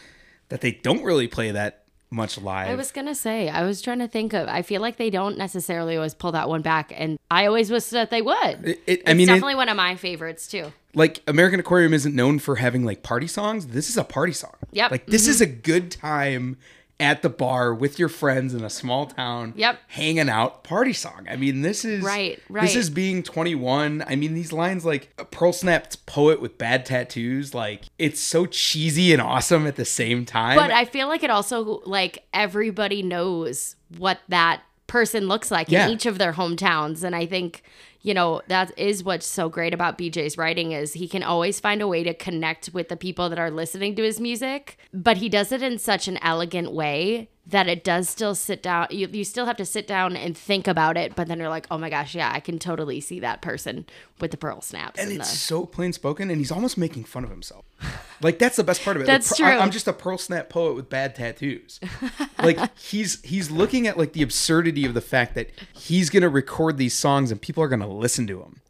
that 0.49 0.63
they 0.63 0.73
don't 0.73 1.05
really 1.05 1.29
play 1.29 1.51
that 1.51 1.84
much 2.15 2.41
live. 2.41 2.69
I 2.69 2.75
was 2.75 2.91
gonna 2.93 3.15
say, 3.15 3.49
I 3.49 3.65
was 3.65 3.83
trying 3.83 3.99
to 3.99 4.09
think 4.09 4.33
of. 4.33 4.49
I 4.49 4.63
feel 4.63 4.81
like 4.81 4.97
they 4.97 5.11
don't 5.11 5.37
necessarily 5.37 5.97
always 5.97 6.15
pull 6.15 6.33
that 6.33 6.49
one 6.49 6.63
back, 6.63 6.93
and 6.95 7.19
I 7.31 7.47
always 7.47 7.71
wish 7.71 7.87
that 7.87 8.11
they 8.11 8.23
would. 8.23 8.37
It- 8.65 8.67
it- 8.69 8.81
it's 8.87 9.03
I 9.07 9.15
mean, 9.15 9.29
it- 9.29 9.33
definitely 9.33 9.57
one 9.57 9.69
of 9.69 9.77
my 9.77 9.97
favorites 9.97 10.47
too. 10.47 10.73
like 10.95 11.21
American 11.27 11.59
Aquarium 11.61 11.93
isn't 11.93 12.15
known 12.15 12.39
for 12.39 12.57
having 12.57 12.85
like 12.85 13.03
party 13.03 13.27
songs. 13.27 13.67
This 13.69 13.91
is 13.91 13.97
a 13.97 14.05
party 14.05 14.33
song. 14.33 14.55
Yep. 14.73 14.91
Like 14.93 15.07
this 15.07 15.27
is 15.27 15.41
mm-hmm. 15.41 15.53
a 15.53 15.57
good 15.57 15.91
time 15.91 16.57
at 17.01 17.23
the 17.23 17.29
bar 17.29 17.75
with 17.75 17.99
your 17.99 18.09
friends 18.09 18.55
in 18.55 18.63
a 18.63 18.71
small 18.71 19.07
town. 19.07 19.53
Yep. 19.57 19.79
Hanging 19.89 20.29
out 20.29 20.63
party 20.63 20.93
song. 20.93 21.27
I 21.29 21.37
mean, 21.37 21.63
this 21.63 21.85
is 21.85 22.05
Right, 22.05 22.41
This 22.49 22.77
is 22.77 22.89
being 22.89 23.23
21. 23.23 24.05
I 24.07 24.15
mean, 24.15 24.35
these 24.35 24.53
lines 24.53 24.85
like 24.85 25.13
a 25.19 25.25
pearl 25.25 25.53
snapped 25.53 26.07
poet 26.07 26.41
with 26.41 26.57
bad 26.57 26.87
tattoos. 26.87 27.53
Like 27.53 27.83
it's 27.99 28.21
so 28.21 28.47
cheesy 28.47 29.13
and 29.13 29.21
awesome 29.21 29.67
at 29.67 29.77
the 29.77 29.85
same 29.85 30.25
time. 30.25 30.57
But 30.57 30.71
I 30.71 30.85
feel 30.85 31.09
like 31.09 31.23
it 31.25 31.31
also 31.31 31.83
like 31.85 32.25
everybody 32.33 33.03
knows 33.03 33.77
what 33.99 34.21
that 34.29 34.63
person 34.87 35.27
looks 35.27 35.51
like 35.51 35.71
Yeah. 35.71 35.87
in 35.87 35.93
each 35.93 36.07
of 36.07 36.19
their 36.19 36.35
hometowns, 36.35 37.03
and 37.03 37.17
I 37.17 37.27
think 37.27 37.63
you 38.05 38.15
know 38.15 38.43
that 38.49 38.79
is 38.79 39.03
what's 39.03 39.27
so 39.27 39.49
great 39.49 39.75
about 39.75 39.99
BJ's 39.99 40.39
writing 40.39 40.71
is 40.71 40.93
he 40.93 41.09
can 41.09 41.25
always 41.25 41.59
find 41.59 41.83
a 41.83 41.89
way 41.89 42.05
to 42.05 42.15
connect 42.15 42.71
with 42.73 42.89
the 42.89 42.97
people 42.97 43.29
that 43.31 43.39
are 43.39 43.51
listening 43.51 43.97
to 43.97 44.03
his 44.05 44.21
music, 44.21 44.79
but 44.93 45.17
he 45.17 45.29
does 45.29 45.51
it 45.51 45.63
in 45.63 45.79
such 45.79 46.07
an 46.07 46.19
elegant 46.23 46.71
way 46.71 47.31
that 47.47 47.69
it 47.69 47.85
does 47.85 48.09
still 48.09 48.35
sit 48.35 48.63
down 48.63 48.87
you, 48.91 49.09
you 49.13 49.25
still 49.25 49.47
have 49.47 49.57
to 49.57 49.65
sit 49.67 49.87
down 49.87 50.17
and 50.17 50.37
think 50.37 50.67
about 50.67 50.97
it 50.97 51.15
but 51.15 51.29
then 51.29 51.39
you're 51.39 51.49
like 51.49 51.67
oh 51.71 51.77
my 51.79 51.91
gosh 51.91 52.15
yeah 52.15 52.31
i 52.35 52.41
can 52.41 52.59
totally 52.59 53.01
see 53.01 53.21
that 53.21 53.43
person 53.43 53.85
with 54.21 54.31
the 54.31 54.37
pearl 54.37 54.61
snaps 54.61 54.99
and 55.01 55.11
and, 55.11 55.21
it's 55.21 55.31
the 55.31 55.37
so 55.37 55.67
plain 55.67 55.93
spoken, 55.93 56.31
and 56.31 56.39
he's 56.39 56.51
almost 56.53 56.79
making 56.79 57.05
fun 57.05 57.25
of 57.25 57.31
himself. 57.31 57.65
Like 58.23 58.39
that's 58.39 58.57
the 58.57 58.65
best 58.65 58.83
part 58.85 58.97
of 58.97 59.03
it. 59.03 59.07
That's 59.07 59.31
Like, 59.33 59.39
per- 59.39 59.45
I- 59.47 59.53
true. 59.57 59.61
I'm 59.61 59.71
just 59.71 59.87
a 59.89 59.93
pearl 59.93 60.17
snap 60.19 60.49
poet 60.49 60.75
with 60.77 60.89
bad 60.89 61.15
tattoos. 61.15 61.81
like 62.39 62.59
he's 62.79 63.21
he's 63.23 63.51
looking 63.51 63.87
at 63.87 63.99
like 63.99 64.13
the 64.13 64.23
absurdity 64.23 64.85
of 64.87 64.95
the 64.95 65.01
fact 65.01 65.35
that 65.35 65.51
he's 65.75 66.11
gonna 66.11 66.29
record 66.29 66.79
these 66.79 66.95
songs 66.95 67.31
and 67.31 67.41
people 67.43 67.63
are 67.63 67.69
gonna 67.69 67.89
listen 67.89 68.27
to 68.29 68.41
him. 68.41 68.61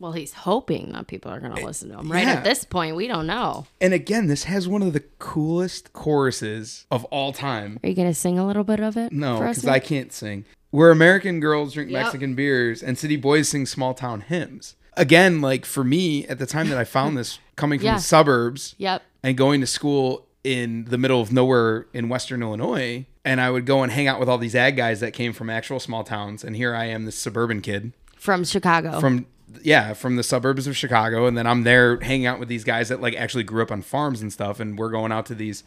Well 0.00 0.12
he's 0.12 0.32
hoping 0.32 0.92
that 0.92 1.06
people 1.06 1.30
are 1.30 1.40
going 1.40 1.54
to 1.54 1.60
eh, 1.62 1.64
listen 1.64 1.88
to 1.90 1.98
him 1.98 2.10
right 2.10 2.24
yeah. 2.24 2.34
at 2.34 2.44
this 2.44 2.64
point 2.64 2.94
we 2.96 3.06
don't 3.08 3.26
know 3.26 3.66
And 3.80 3.92
again, 3.94 4.26
this 4.28 4.44
has 4.44 4.66
one 4.68 4.82
of 4.82 4.92
the 4.92 5.00
coolest 5.18 5.92
choruses 5.92 6.86
of 6.90 7.04
all 7.06 7.32
time. 7.32 7.78
Are 7.82 7.88
you 7.88 7.94
gonna 7.94 8.14
sing 8.14 8.38
a 8.38 8.46
little 8.46 8.64
bit 8.64 8.80
of 8.80 8.96
it? 8.96 9.12
No, 9.12 9.38
because 9.38 9.66
I 9.66 9.78
can't 9.78 10.12
sing. 10.12 10.44
Where 10.70 10.90
American 10.90 11.40
girls 11.40 11.72
drink 11.74 11.90
Yep. 11.90 12.02
Mexican 12.02 12.34
beers 12.34 12.82
and 12.82 12.98
city 12.98 13.16
boys 13.16 13.48
sing 13.48 13.66
small 13.66 13.94
town 13.94 14.20
hymns. 14.22 14.74
Again, 14.96 15.40
like 15.40 15.64
for 15.64 15.84
me, 15.84 16.26
at 16.26 16.38
the 16.38 16.46
time 16.46 16.68
that 16.70 16.78
I 16.78 16.84
found 16.84 17.16
this 17.16 17.38
coming 17.56 17.78
from 17.78 17.86
Yeah. 17.86 17.94
the 17.96 18.00
suburbs, 18.02 18.74
Yep. 18.78 19.02
and 19.22 19.36
going 19.36 19.60
to 19.60 19.66
school 19.66 20.26
in 20.44 20.84
the 20.86 20.98
middle 20.98 21.20
of 21.20 21.32
nowhere 21.32 21.86
in 21.92 22.08
western 22.08 22.42
Illinois. 22.42 23.06
And 23.24 23.40
I 23.40 23.50
would 23.50 23.64
go 23.66 23.82
and 23.82 23.92
hang 23.92 24.06
out 24.08 24.18
with 24.20 24.28
all 24.28 24.38
these 24.38 24.54
ag 24.54 24.76
guys 24.76 25.00
that 25.00 25.12
came 25.12 25.32
from 25.32 25.50
actual 25.50 25.78
small 25.80 26.02
towns. 26.04 26.42
And 26.44 26.56
here 26.56 26.74
I 26.74 26.86
am, 26.86 27.04
this 27.04 27.16
suburban 27.16 27.60
kid 27.60 27.92
From 28.16 28.44
Chicago. 28.44 29.00
from 29.00 29.26
yeah, 29.62 29.94
from 29.94 30.16
the 30.16 30.22
suburbs 30.22 30.66
of 30.66 30.76
Chicago, 30.76 31.26
and 31.26 31.36
then 31.36 31.46
I'm 31.46 31.62
there 31.62 31.98
hanging 32.00 32.26
out 32.26 32.38
with 32.38 32.48
these 32.48 32.64
guys 32.64 32.88
that 32.88 33.00
like 33.00 33.14
actually 33.14 33.44
grew 33.44 33.62
up 33.62 33.70
on 33.70 33.82
farms 33.82 34.22
and 34.22 34.32
stuff, 34.32 34.60
and 34.60 34.78
we're 34.78 34.90
going 34.90 35.12
out 35.12 35.26
to 35.26 35.34
these 35.34 35.64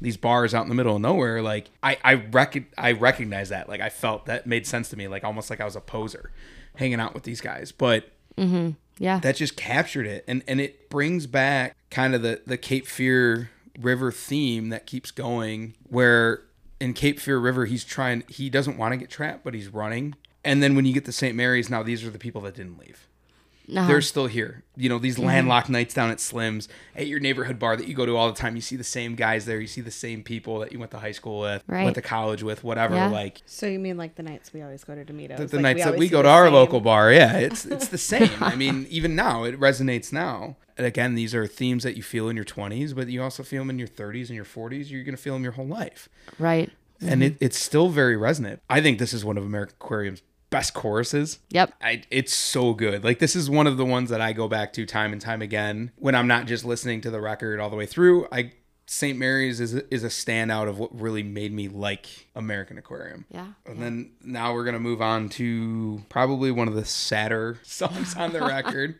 these 0.00 0.16
bars 0.16 0.54
out 0.54 0.62
in 0.62 0.68
the 0.68 0.74
middle 0.74 0.96
of 0.96 1.02
nowhere. 1.02 1.42
Like 1.42 1.70
I 1.82 1.98
I 2.02 2.14
rec- 2.14 2.72
I 2.76 2.92
recognize 2.92 3.50
that. 3.50 3.68
Like 3.68 3.80
I 3.80 3.88
felt 3.88 4.26
that 4.26 4.46
made 4.46 4.66
sense 4.66 4.88
to 4.90 4.96
me. 4.96 5.08
Like 5.08 5.24
almost 5.24 5.50
like 5.50 5.60
I 5.60 5.64
was 5.64 5.76
a 5.76 5.80
poser, 5.80 6.30
hanging 6.76 7.00
out 7.00 7.14
with 7.14 7.24
these 7.24 7.40
guys, 7.40 7.72
but 7.72 8.10
mm-hmm. 8.36 8.70
Yeah. 8.98 9.18
that 9.20 9.36
just 9.36 9.56
captured 9.56 10.06
it 10.06 10.24
and 10.28 10.42
and 10.46 10.60
it 10.60 10.90
brings 10.90 11.26
back 11.26 11.74
kind 11.90 12.14
of 12.14 12.20
the 12.20 12.42
the 12.46 12.58
cape 12.58 12.86
fear 12.86 13.50
river 13.80 14.12
theme 14.12 14.68
that 14.68 14.86
keeps 14.86 15.10
going 15.10 15.74
where 15.88 16.42
in 16.80 16.92
cape 16.92 17.18
fear 17.18 17.38
river 17.38 17.64
he's 17.64 17.82
trying 17.82 18.24
he 18.28 18.50
doesn't 18.50 18.76
want 18.76 18.92
to 18.92 18.98
get 18.98 19.08
trapped 19.08 19.42
but 19.42 19.54
he's 19.54 19.68
running 19.68 20.16
and 20.44 20.62
then 20.62 20.76
when 20.76 20.84
you 20.84 20.92
get 20.92 21.06
to 21.06 21.12
st 21.12 21.34
mary's 21.34 21.70
now 21.70 21.82
these 21.82 22.04
are 22.04 22.10
the 22.10 22.18
people 22.18 22.42
that 22.42 22.54
didn't 22.54 22.78
leave 22.78 23.08
Uh-huh. 23.76 23.86
they're 23.86 24.00
still 24.00 24.26
here 24.26 24.62
you 24.76 24.88
know 24.88 24.98
these 24.98 25.18
landlocked 25.18 25.68
nights 25.68 25.94
down 25.94 26.10
at 26.10 26.18
slim's 26.20 26.68
at 26.96 27.06
your 27.06 27.20
neighborhood 27.20 27.58
bar 27.58 27.76
that 27.76 27.86
you 27.86 27.94
go 27.94 28.04
to 28.06 28.16
all 28.16 28.26
the 28.30 28.38
time 28.38 28.54
you 28.56 28.60
see 28.62 28.76
the 28.76 28.84
same 28.84 29.14
guys 29.14 29.44
there 29.46 29.60
you 29.60 29.66
see 29.66 29.80
the 29.80 29.90
same 29.90 30.22
people 30.22 30.58
that 30.60 30.72
you 30.72 30.78
went 30.78 30.90
to 30.90 30.98
high 30.98 31.12
school 31.12 31.40
with 31.40 31.62
Right. 31.66 31.84
went 31.84 31.94
to 31.96 32.02
college 32.02 32.42
with 32.42 32.64
whatever 32.64 32.94
Yeah. 32.94 33.08
like 33.08 33.42
So 33.46 33.66
you 33.66 33.78
mean 33.78 33.96
like 33.96 34.14
the 34.16 34.22
nights 34.22 34.52
we 34.52 34.62
always 34.62 34.82
go 34.84 34.94
to 34.94 35.04
Demitos? 35.04 35.36
the, 35.36 35.46
the 35.46 35.56
Like, 35.56 35.76
nights 35.76 35.84
that 35.84 35.96
we 35.96 36.08
go 36.08 36.22
to 36.22 36.28
our 36.28 36.46
same- 36.46 36.54
local 36.54 36.80
bar 36.80 37.12
yeah 37.12 37.36
it's 37.46 37.64
it's 37.66 37.88
the 37.88 37.98
same 37.98 38.30
i 38.40 38.54
mean 38.54 38.86
even 38.90 39.14
now 39.14 39.44
it 39.44 39.58
resonates 39.60 40.12
now 40.12 40.56
and 40.78 40.86
again 40.86 41.14
these 41.14 41.34
are 41.34 41.46
themes 41.46 41.82
that 41.84 41.96
you 41.96 42.02
feel 42.02 42.28
in 42.28 42.36
your 42.36 42.44
20s 42.44 42.94
but 42.94 43.08
you 43.08 43.22
also 43.22 43.42
feel 43.42 43.60
them 43.62 43.70
in 43.70 43.78
your 43.78 43.88
30s 43.88 44.26
and 44.28 44.36
your 44.36 44.44
40s 44.44 44.90
you're 44.90 45.04
going 45.04 45.16
to 45.16 45.20
feel 45.22 45.34
them 45.34 45.42
your 45.42 45.52
whole 45.52 45.66
life 45.66 46.08
right. 46.38 46.70
and 47.00 47.22
it, 47.22 47.36
it's 47.40 47.58
still 47.58 47.88
very 47.88 48.16
resonant 48.16 48.60
i 48.70 48.80
think 48.80 48.98
this 48.98 49.12
is 49.12 49.24
one 49.24 49.36
of 49.38 49.44
american 49.44 49.74
aquarium's 49.80 50.22
best 50.50 50.74
choruses 50.74 51.38
Yep. 51.50 51.74
I, 51.80 52.02
it's 52.10 52.34
so 52.34 52.74
good. 52.74 53.04
Like 53.04 53.20
this 53.20 53.34
is 53.36 53.48
one 53.48 53.66
of 53.66 53.76
the 53.76 53.84
ones 53.84 54.10
that 54.10 54.20
I 54.20 54.32
go 54.32 54.48
back 54.48 54.72
to 54.74 54.84
time 54.84 55.12
and 55.12 55.20
time 55.20 55.42
again 55.42 55.92
when 55.96 56.14
I'm 56.14 56.26
not 56.26 56.46
just 56.46 56.64
listening 56.64 57.00
to 57.02 57.10
the 57.10 57.20
record 57.20 57.60
all 57.60 57.70
the 57.70 57.76
way 57.76 57.86
through. 57.86 58.26
I 58.32 58.52
St. 58.86 59.16
Mary's 59.16 59.60
is 59.60 59.74
is 59.74 60.02
a 60.02 60.08
standout 60.08 60.68
of 60.68 60.76
what 60.80 60.92
really 61.00 61.22
made 61.22 61.52
me 61.52 61.68
like 61.68 62.26
American 62.34 62.76
Aquarium. 62.76 63.24
Yeah. 63.30 63.46
And 63.64 63.80
then 63.80 64.10
now 64.24 64.52
we're 64.52 64.64
gonna 64.64 64.80
move 64.80 65.00
on 65.00 65.28
to 65.30 66.02
probably 66.08 66.50
one 66.50 66.66
of 66.66 66.74
the 66.74 66.84
sadder 66.84 67.60
songs 67.62 68.16
on 68.16 68.32
the 68.32 68.40
record. 68.44 68.96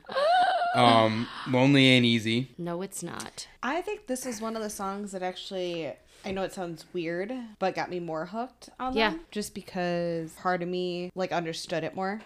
Um, 0.74 1.26
Lonely 1.48 1.86
Ain't 1.86 2.04
Easy. 2.06 2.50
No, 2.58 2.82
it's 2.82 3.02
not. 3.02 3.46
I 3.62 3.80
think 3.80 4.06
this 4.06 4.26
is 4.26 4.40
one 4.40 4.56
of 4.56 4.62
the 4.62 4.70
songs 4.70 5.12
that 5.12 5.22
actually 5.22 5.92
I 6.24 6.32
know 6.32 6.42
it 6.42 6.52
sounds 6.52 6.84
weird, 6.92 7.32
but 7.58 7.74
got 7.74 7.88
me 7.90 7.98
more 7.98 8.26
hooked 8.26 8.68
on 8.78 8.94
Yeah. 8.94 9.10
them. 9.10 9.20
Just 9.30 9.54
because 9.54 10.32
part 10.34 10.62
of 10.62 10.68
me 10.68 11.10
like 11.14 11.32
understood 11.32 11.82
it 11.82 11.94
more, 11.94 12.20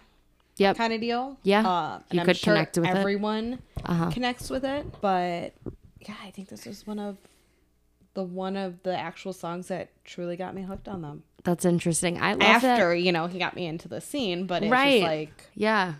Yep. 0.56 0.76
kind 0.76 0.92
of 0.92 1.00
deal. 1.00 1.38
Yeah. 1.44 1.66
uh, 1.68 1.94
and 1.96 2.04
You 2.14 2.20
I'm 2.20 2.26
could 2.26 2.36
sure 2.36 2.54
connect 2.54 2.76
with 2.78 2.86
it. 2.88 2.96
everyone 2.96 3.60
Uh-huh. 3.84 4.10
connects 4.10 4.50
with 4.50 4.64
it. 4.64 4.86
But 5.00 5.54
yeah, 6.00 6.14
I 6.24 6.30
think 6.30 6.48
this 6.48 6.66
was 6.66 6.86
one 6.86 6.98
of 6.98 7.18
the 8.14 8.22
one 8.24 8.56
of 8.56 8.82
the 8.82 8.96
actual 8.96 9.32
songs 9.32 9.68
that 9.68 9.88
truly 10.04 10.36
got 10.36 10.54
me 10.54 10.62
hooked 10.62 10.88
on 10.88 11.02
them. 11.02 11.22
That's 11.44 11.64
interesting. 11.64 12.20
I 12.20 12.30
love 12.34 12.62
that. 12.62 12.64
After 12.80 12.94
you 12.94 13.12
know 13.12 13.26
he 13.26 13.38
got 13.38 13.54
me 13.56 13.66
into 13.66 13.86
the 13.88 14.00
scene, 14.00 14.46
but 14.46 14.62
it's 14.62 14.70
Right. 14.72 15.00
just 15.00 15.02
like 15.12 15.50
Yeah. 15.54 15.94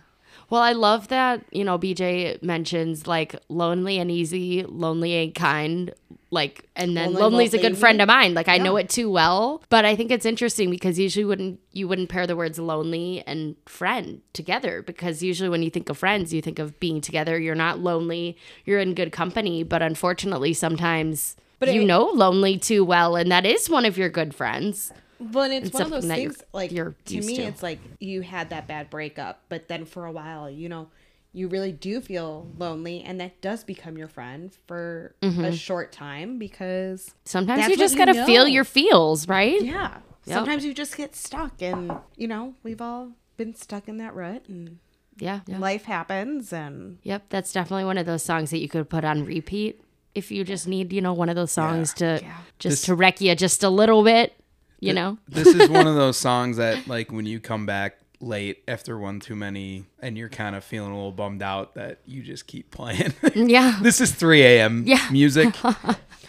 Well, 0.49 0.61
I 0.61 0.73
love 0.73 1.07
that, 1.07 1.43
you 1.51 1.63
know, 1.63 1.77
BJ 1.77 2.41
mentions 2.43 3.07
like 3.07 3.35
lonely 3.49 3.97
and 3.97 4.11
easy, 4.11 4.63
lonely 4.63 5.23
and 5.23 5.33
kind, 5.33 5.93
like, 6.31 6.67
and 6.75 6.95
then 6.95 7.13
Lonely 7.13 7.21
lonely's 7.21 7.53
a 7.53 7.57
good 7.57 7.77
friend 7.77 8.01
of 8.01 8.07
mine. 8.07 8.33
Like, 8.33 8.47
I 8.47 8.57
know 8.57 8.75
it 8.77 8.89
too 8.89 9.09
well, 9.09 9.63
but 9.69 9.85
I 9.85 9.95
think 9.95 10.11
it's 10.11 10.25
interesting 10.25 10.69
because 10.69 10.99
usually 10.99 11.25
wouldn't 11.25 11.59
you 11.71 11.87
wouldn't 11.87 12.09
pair 12.09 12.27
the 12.27 12.35
words 12.35 12.59
lonely 12.59 13.23
and 13.25 13.55
friend 13.65 14.21
together 14.33 14.81
because 14.81 15.23
usually 15.23 15.49
when 15.49 15.63
you 15.63 15.69
think 15.69 15.89
of 15.89 15.97
friends, 15.97 16.33
you 16.33 16.41
think 16.41 16.59
of 16.59 16.79
being 16.79 17.01
together. 17.01 17.39
You're 17.39 17.55
not 17.55 17.79
lonely, 17.79 18.37
you're 18.65 18.79
in 18.79 18.93
good 18.93 19.11
company, 19.11 19.63
but 19.63 19.81
unfortunately, 19.81 20.53
sometimes 20.53 21.35
But 21.59 21.73
you 21.73 21.83
know 21.85 22.05
lonely 22.13 22.57
too 22.57 22.83
well, 22.83 23.15
and 23.15 23.31
that 23.31 23.45
is 23.45 23.69
one 23.69 23.85
of 23.85 23.97
your 23.97 24.09
good 24.09 24.35
friends. 24.35 24.91
But 25.19 25.51
it's 25.51 25.67
It's 25.67 25.73
one 25.73 25.83
of 25.83 25.89
those 25.91 26.07
that 26.07 26.19
you're- 26.19 26.33
things 26.33 26.43
like 26.53 26.71
you're 26.71 26.95
to 27.05 27.21
me 27.21 27.35
to. 27.37 27.41
it's 27.43 27.63
like 27.63 27.79
you 27.99 28.21
had 28.21 28.49
that 28.49 28.67
bad 28.67 28.89
breakup, 28.89 29.43
but 29.49 29.67
then 29.67 29.85
for 29.85 30.05
a 30.05 30.11
while, 30.11 30.49
you 30.49 30.67
know, 30.69 30.89
you 31.31 31.47
really 31.49 31.71
do 31.73 31.99
feel 32.01 32.47
lonely 32.57 33.01
and 33.03 33.19
that 33.19 33.41
does 33.41 33.63
become 33.65 33.97
your 33.97 34.07
friend 34.07 34.53
for 34.67 35.15
a 35.21 35.25
mm-hmm. 35.25 35.51
short 35.53 35.91
time 35.91 36.37
because 36.39 37.13
Sometimes 37.25 37.67
you 37.67 37.75
just 37.77 37.97
gotta 37.97 38.13
feel 38.25 38.43
know. 38.43 38.49
your 38.51 38.63
feels, 38.63 39.27
right? 39.27 39.61
yeah, 39.61 39.97
Yep. 40.25 40.35
sometimes 40.37 40.65
you 40.65 40.73
just 40.73 40.95
get 40.97 41.13
stuck 41.15 41.61
and 41.61 41.91
you 42.15 42.27
know, 42.27 42.53
we've 42.63 42.81
all 42.81 43.11
been 43.37 43.53
stuck 43.53 43.87
in 43.89 43.97
that 43.97 44.15
rut 44.15 44.43
and 44.47 44.79
Yeah. 45.17 45.41
yeah. 45.45 45.57
life 45.59 45.83
happens 45.85 46.53
and 46.53 46.99
Yep, 47.03 47.25
that's 47.29 47.51
definitely 47.51 47.83
one 47.85 47.97
of 47.97 48.05
those 48.05 48.23
songs 48.23 48.49
that 48.51 48.59
you 48.59 48.69
could 48.69 48.89
put 48.89 49.03
on 49.03 49.25
repeat 49.25 49.81
if 50.13 50.31
you 50.31 50.45
just 50.45 50.67
need, 50.69 50.93
you 50.93 51.01
know, 51.01 51.11
one 51.11 51.27
of 51.27 51.35
those 51.35 51.51
songs 51.51 51.93
to 51.95 52.19
yeah. 52.23 52.37
just 52.59 52.71
This- 52.77 52.81
to 52.85 52.95
wreck 52.95 53.19
you 53.19 53.35
just 53.35 53.61
a 53.61 53.69
little 53.69 54.03
bit, 54.03 54.33
you 54.79 54.93
know. 54.93 55.17
This 55.27 55.47
is 55.47 55.69
one 55.69 55.87
of 55.87 55.95
those 56.03 56.17
songs 56.17 56.57
that 56.57 56.87
like 56.87 57.11
when 57.11 57.25
you 57.25 57.39
come 57.39 57.65
back 57.65 57.97
late 58.21 58.63
after 58.67 58.97
one 58.97 59.19
too 59.19 59.35
many 59.35 59.85
and 59.99 60.17
you're 60.17 60.29
kind 60.29 60.55
of 60.55 60.63
feeling 60.63 60.91
a 60.91 60.95
little 60.95 61.11
bummed 61.11 61.41
out 61.43 61.75
that 61.75 61.99
you 62.05 62.23
just 62.23 62.47
keep 62.47 62.71
playing. 62.71 63.13
Yeah. 63.35 63.77
this 63.81 63.99
is 64.01 64.11
3 64.13 64.41
a.m. 64.41 64.83
Yeah. 64.87 65.05
music. 65.11 65.53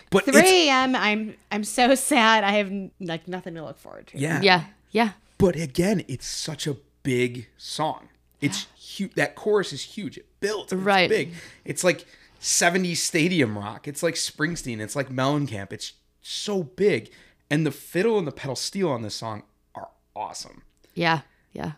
But 0.09 0.25
three 0.25 0.69
a.m. 0.69 0.95
I'm 0.95 1.35
I'm 1.51 1.65
so 1.65 1.95
sad. 1.97 2.45
I 2.45 2.53
have 2.53 2.73
like 3.01 3.27
nothing 3.27 3.55
to 3.55 3.65
look 3.65 3.77
forward 3.79 4.07
to. 4.09 4.19
yeah. 4.19 4.41
Yeah. 4.41 4.65
Yeah. 4.93 5.11
But 5.37 5.57
again, 5.57 6.05
it's 6.07 6.27
such 6.29 6.67
a 6.69 6.77
big 7.03 7.49
song. 7.59 8.09
It's 8.41 8.67
huge. 8.77 9.15
That 9.15 9.35
chorus 9.35 9.73
is 9.73 9.83
huge. 9.83 10.17
It 10.17 10.27
builds. 10.39 10.73
It's 10.73 10.81
Right. 10.81 11.09
big. 11.11 11.33
It's 11.65 11.83
like 11.83 12.07
70s 12.41 12.99
stadium 12.99 13.59
rock. 13.59 13.89
It's 13.89 14.03
like 14.03 14.15
Springsteen. 14.15 14.79
It's 14.81 14.95
like 14.95 15.09
Mellencamp. 15.11 15.73
It's 15.73 15.95
so 16.23 16.63
big. 16.63 17.11
And 17.51 17.65
the 17.67 17.71
fiddle 17.71 18.19
and 18.19 18.27
the 18.27 18.33
pedal 18.33 18.57
steel 18.57 18.89
on 18.91 19.03
this 19.03 19.15
song 19.15 19.43
are 19.75 19.89
awesome. 20.15 20.63
Yeah. 20.95 21.21
Yeah. 21.53 21.73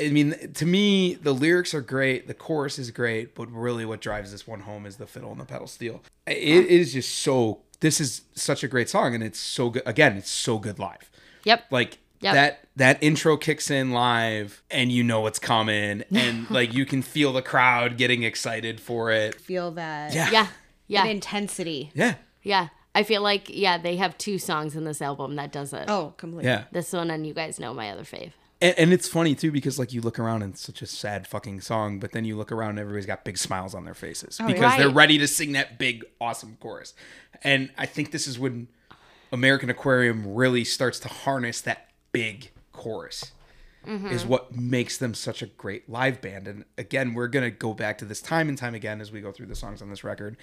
I 0.00 0.08
mean, 0.08 0.52
to 0.54 0.64
me, 0.64 1.14
the 1.14 1.32
lyrics 1.34 1.74
are 1.74 1.80
great, 1.82 2.26
the 2.28 2.34
chorus 2.34 2.78
is 2.78 2.90
great, 2.90 3.34
but 3.34 3.50
really 3.52 3.84
what 3.84 4.00
drives 4.00 4.32
this 4.32 4.46
one 4.46 4.60
home 4.60 4.86
is 4.86 4.96
the 4.96 5.06
fiddle 5.06 5.30
and 5.32 5.40
the 5.40 5.44
pedal 5.44 5.66
steel. 5.66 6.02
It 6.26 6.36
is 6.66 6.92
just 6.94 7.14
so. 7.18 7.60
This 7.80 8.00
is 8.00 8.22
such 8.34 8.64
a 8.64 8.68
great 8.68 8.88
song, 8.88 9.14
and 9.14 9.22
it's 9.22 9.38
so 9.38 9.68
good. 9.68 9.82
Again, 9.84 10.16
it's 10.16 10.30
so 10.30 10.58
good 10.58 10.78
live. 10.78 11.10
Yep. 11.44 11.64
Like 11.70 11.98
Yep. 12.20 12.34
that 12.34 12.60
that 12.76 12.98
intro 13.02 13.36
kicks 13.36 13.70
in 13.70 13.90
live, 13.90 14.62
and 14.70 14.90
you 14.90 15.04
know 15.04 15.20
what's 15.20 15.38
coming, 15.38 16.02
and 16.10 16.48
like 16.50 16.72
you 16.72 16.86
can 16.86 17.02
feel 17.02 17.34
the 17.34 17.42
crowd 17.42 17.98
getting 17.98 18.22
excited 18.22 18.80
for 18.80 19.10
it. 19.10 19.38
Feel 19.38 19.72
that 19.72 20.14
Yeah, 20.14 20.30
Yeah. 20.30 20.42
that 20.44 20.50
Yeah. 20.86 21.04
intensity. 21.04 21.90
yeah, 21.94 22.14
Yeah. 22.42 22.68
I 22.96 23.02
feel 23.02 23.20
like 23.20 23.50
yeah, 23.50 23.76
they 23.76 23.96
have 23.96 24.16
two 24.16 24.38
songs 24.38 24.74
in 24.74 24.84
this 24.84 25.02
album 25.02 25.36
that 25.36 25.52
does 25.52 25.74
it. 25.74 25.84
Oh, 25.86 26.14
completely. 26.16 26.48
yeah. 26.48 26.64
This 26.72 26.94
one 26.94 27.10
and 27.10 27.26
you 27.26 27.34
guys 27.34 27.60
know 27.60 27.74
my 27.74 27.90
other 27.90 28.04
fave. 28.04 28.32
And, 28.62 28.74
and 28.78 28.92
it's 28.94 29.06
funny 29.06 29.34
too 29.34 29.52
because 29.52 29.78
like 29.78 29.92
you 29.92 30.00
look 30.00 30.18
around 30.18 30.42
and 30.42 30.54
it's 30.54 30.62
such 30.62 30.80
a 30.80 30.86
sad 30.86 31.26
fucking 31.26 31.60
song, 31.60 31.98
but 31.98 32.12
then 32.12 32.24
you 32.24 32.38
look 32.38 32.50
around 32.50 32.70
and 32.70 32.78
everybody's 32.78 33.04
got 33.04 33.22
big 33.22 33.36
smiles 33.36 33.74
on 33.74 33.84
their 33.84 33.92
faces 33.92 34.38
oh, 34.40 34.46
because 34.46 34.72
yeah. 34.72 34.78
they're 34.78 34.88
ready 34.88 35.18
to 35.18 35.28
sing 35.28 35.52
that 35.52 35.78
big 35.78 36.06
awesome 36.22 36.56
chorus. 36.58 36.94
And 37.44 37.68
I 37.76 37.84
think 37.84 38.12
this 38.12 38.26
is 38.26 38.38
when 38.38 38.68
American 39.30 39.68
Aquarium 39.68 40.34
really 40.34 40.64
starts 40.64 40.98
to 41.00 41.08
harness 41.08 41.60
that 41.60 41.90
big 42.12 42.50
chorus. 42.72 43.32
Mm-hmm. 43.86 44.08
Is 44.08 44.24
what 44.24 44.56
makes 44.56 44.96
them 44.96 45.14
such 45.14 45.42
a 45.42 45.46
great 45.46 45.88
live 45.88 46.20
band. 46.20 46.48
And 46.48 46.64
again, 46.76 47.14
we're 47.14 47.28
gonna 47.28 47.52
go 47.52 47.72
back 47.72 47.98
to 47.98 48.04
this 48.04 48.20
time 48.20 48.48
and 48.48 48.58
time 48.58 48.74
again 48.74 49.00
as 49.00 49.12
we 49.12 49.20
go 49.20 49.30
through 49.30 49.46
the 49.46 49.54
songs 49.54 49.80
on 49.80 49.90
this 49.90 50.02
record. 50.02 50.36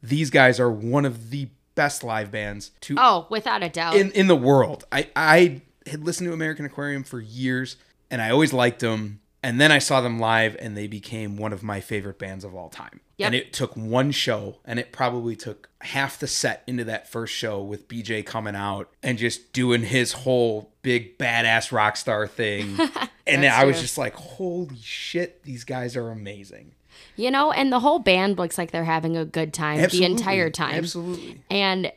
These 0.00 0.30
guys 0.30 0.60
are 0.60 0.70
one 0.70 1.04
of 1.04 1.30
the 1.30 1.48
best 1.74 2.04
live 2.04 2.30
bands 2.30 2.70
to 2.82 2.94
Oh, 2.98 3.26
without 3.30 3.62
a 3.62 3.68
doubt. 3.68 3.96
in 3.96 4.10
in 4.12 4.26
the 4.26 4.36
world. 4.36 4.84
I 4.92 5.08
I 5.16 5.62
had 5.86 6.04
listened 6.04 6.28
to 6.28 6.32
American 6.32 6.64
Aquarium 6.64 7.04
for 7.04 7.20
years, 7.20 7.76
and 8.10 8.22
I 8.22 8.30
always 8.30 8.52
liked 8.52 8.80
them. 8.80 9.20
And 9.42 9.60
then 9.60 9.70
I 9.70 9.78
saw 9.78 10.00
them 10.00 10.18
live, 10.18 10.56
and 10.58 10.74
they 10.74 10.86
became 10.86 11.36
one 11.36 11.52
of 11.52 11.62
my 11.62 11.82
favorite 11.82 12.18
bands 12.18 12.44
of 12.44 12.54
all 12.54 12.70
time. 12.70 13.00
Yep. 13.18 13.26
And 13.26 13.34
it 13.34 13.52
took 13.52 13.76
one 13.76 14.10
show, 14.10 14.56
and 14.64 14.78
it 14.78 14.90
probably 14.90 15.36
took 15.36 15.68
half 15.82 16.18
the 16.18 16.26
set 16.26 16.62
into 16.66 16.82
that 16.84 17.06
first 17.10 17.34
show 17.34 17.62
with 17.62 17.86
BJ 17.86 18.24
coming 18.24 18.56
out 18.56 18.88
and 19.02 19.18
just 19.18 19.52
doing 19.52 19.82
his 19.82 20.12
whole 20.12 20.72
big 20.80 21.18
badass 21.18 21.72
rock 21.72 21.98
star 21.98 22.26
thing. 22.26 22.78
and 23.26 23.44
I 23.44 23.66
was 23.66 23.82
just 23.82 23.98
like, 23.98 24.14
holy 24.14 24.78
shit, 24.80 25.42
these 25.42 25.64
guys 25.64 25.94
are 25.94 26.08
amazing. 26.10 26.72
You 27.16 27.30
know, 27.30 27.52
and 27.52 27.72
the 27.72 27.80
whole 27.80 27.98
band 27.98 28.38
looks 28.38 28.58
like 28.58 28.70
they're 28.70 28.84
having 28.84 29.16
a 29.16 29.24
good 29.24 29.52
time 29.52 29.88
the 29.90 30.04
entire 30.04 30.50
time. 30.50 30.76
Absolutely. 30.76 31.40
And 31.50 31.92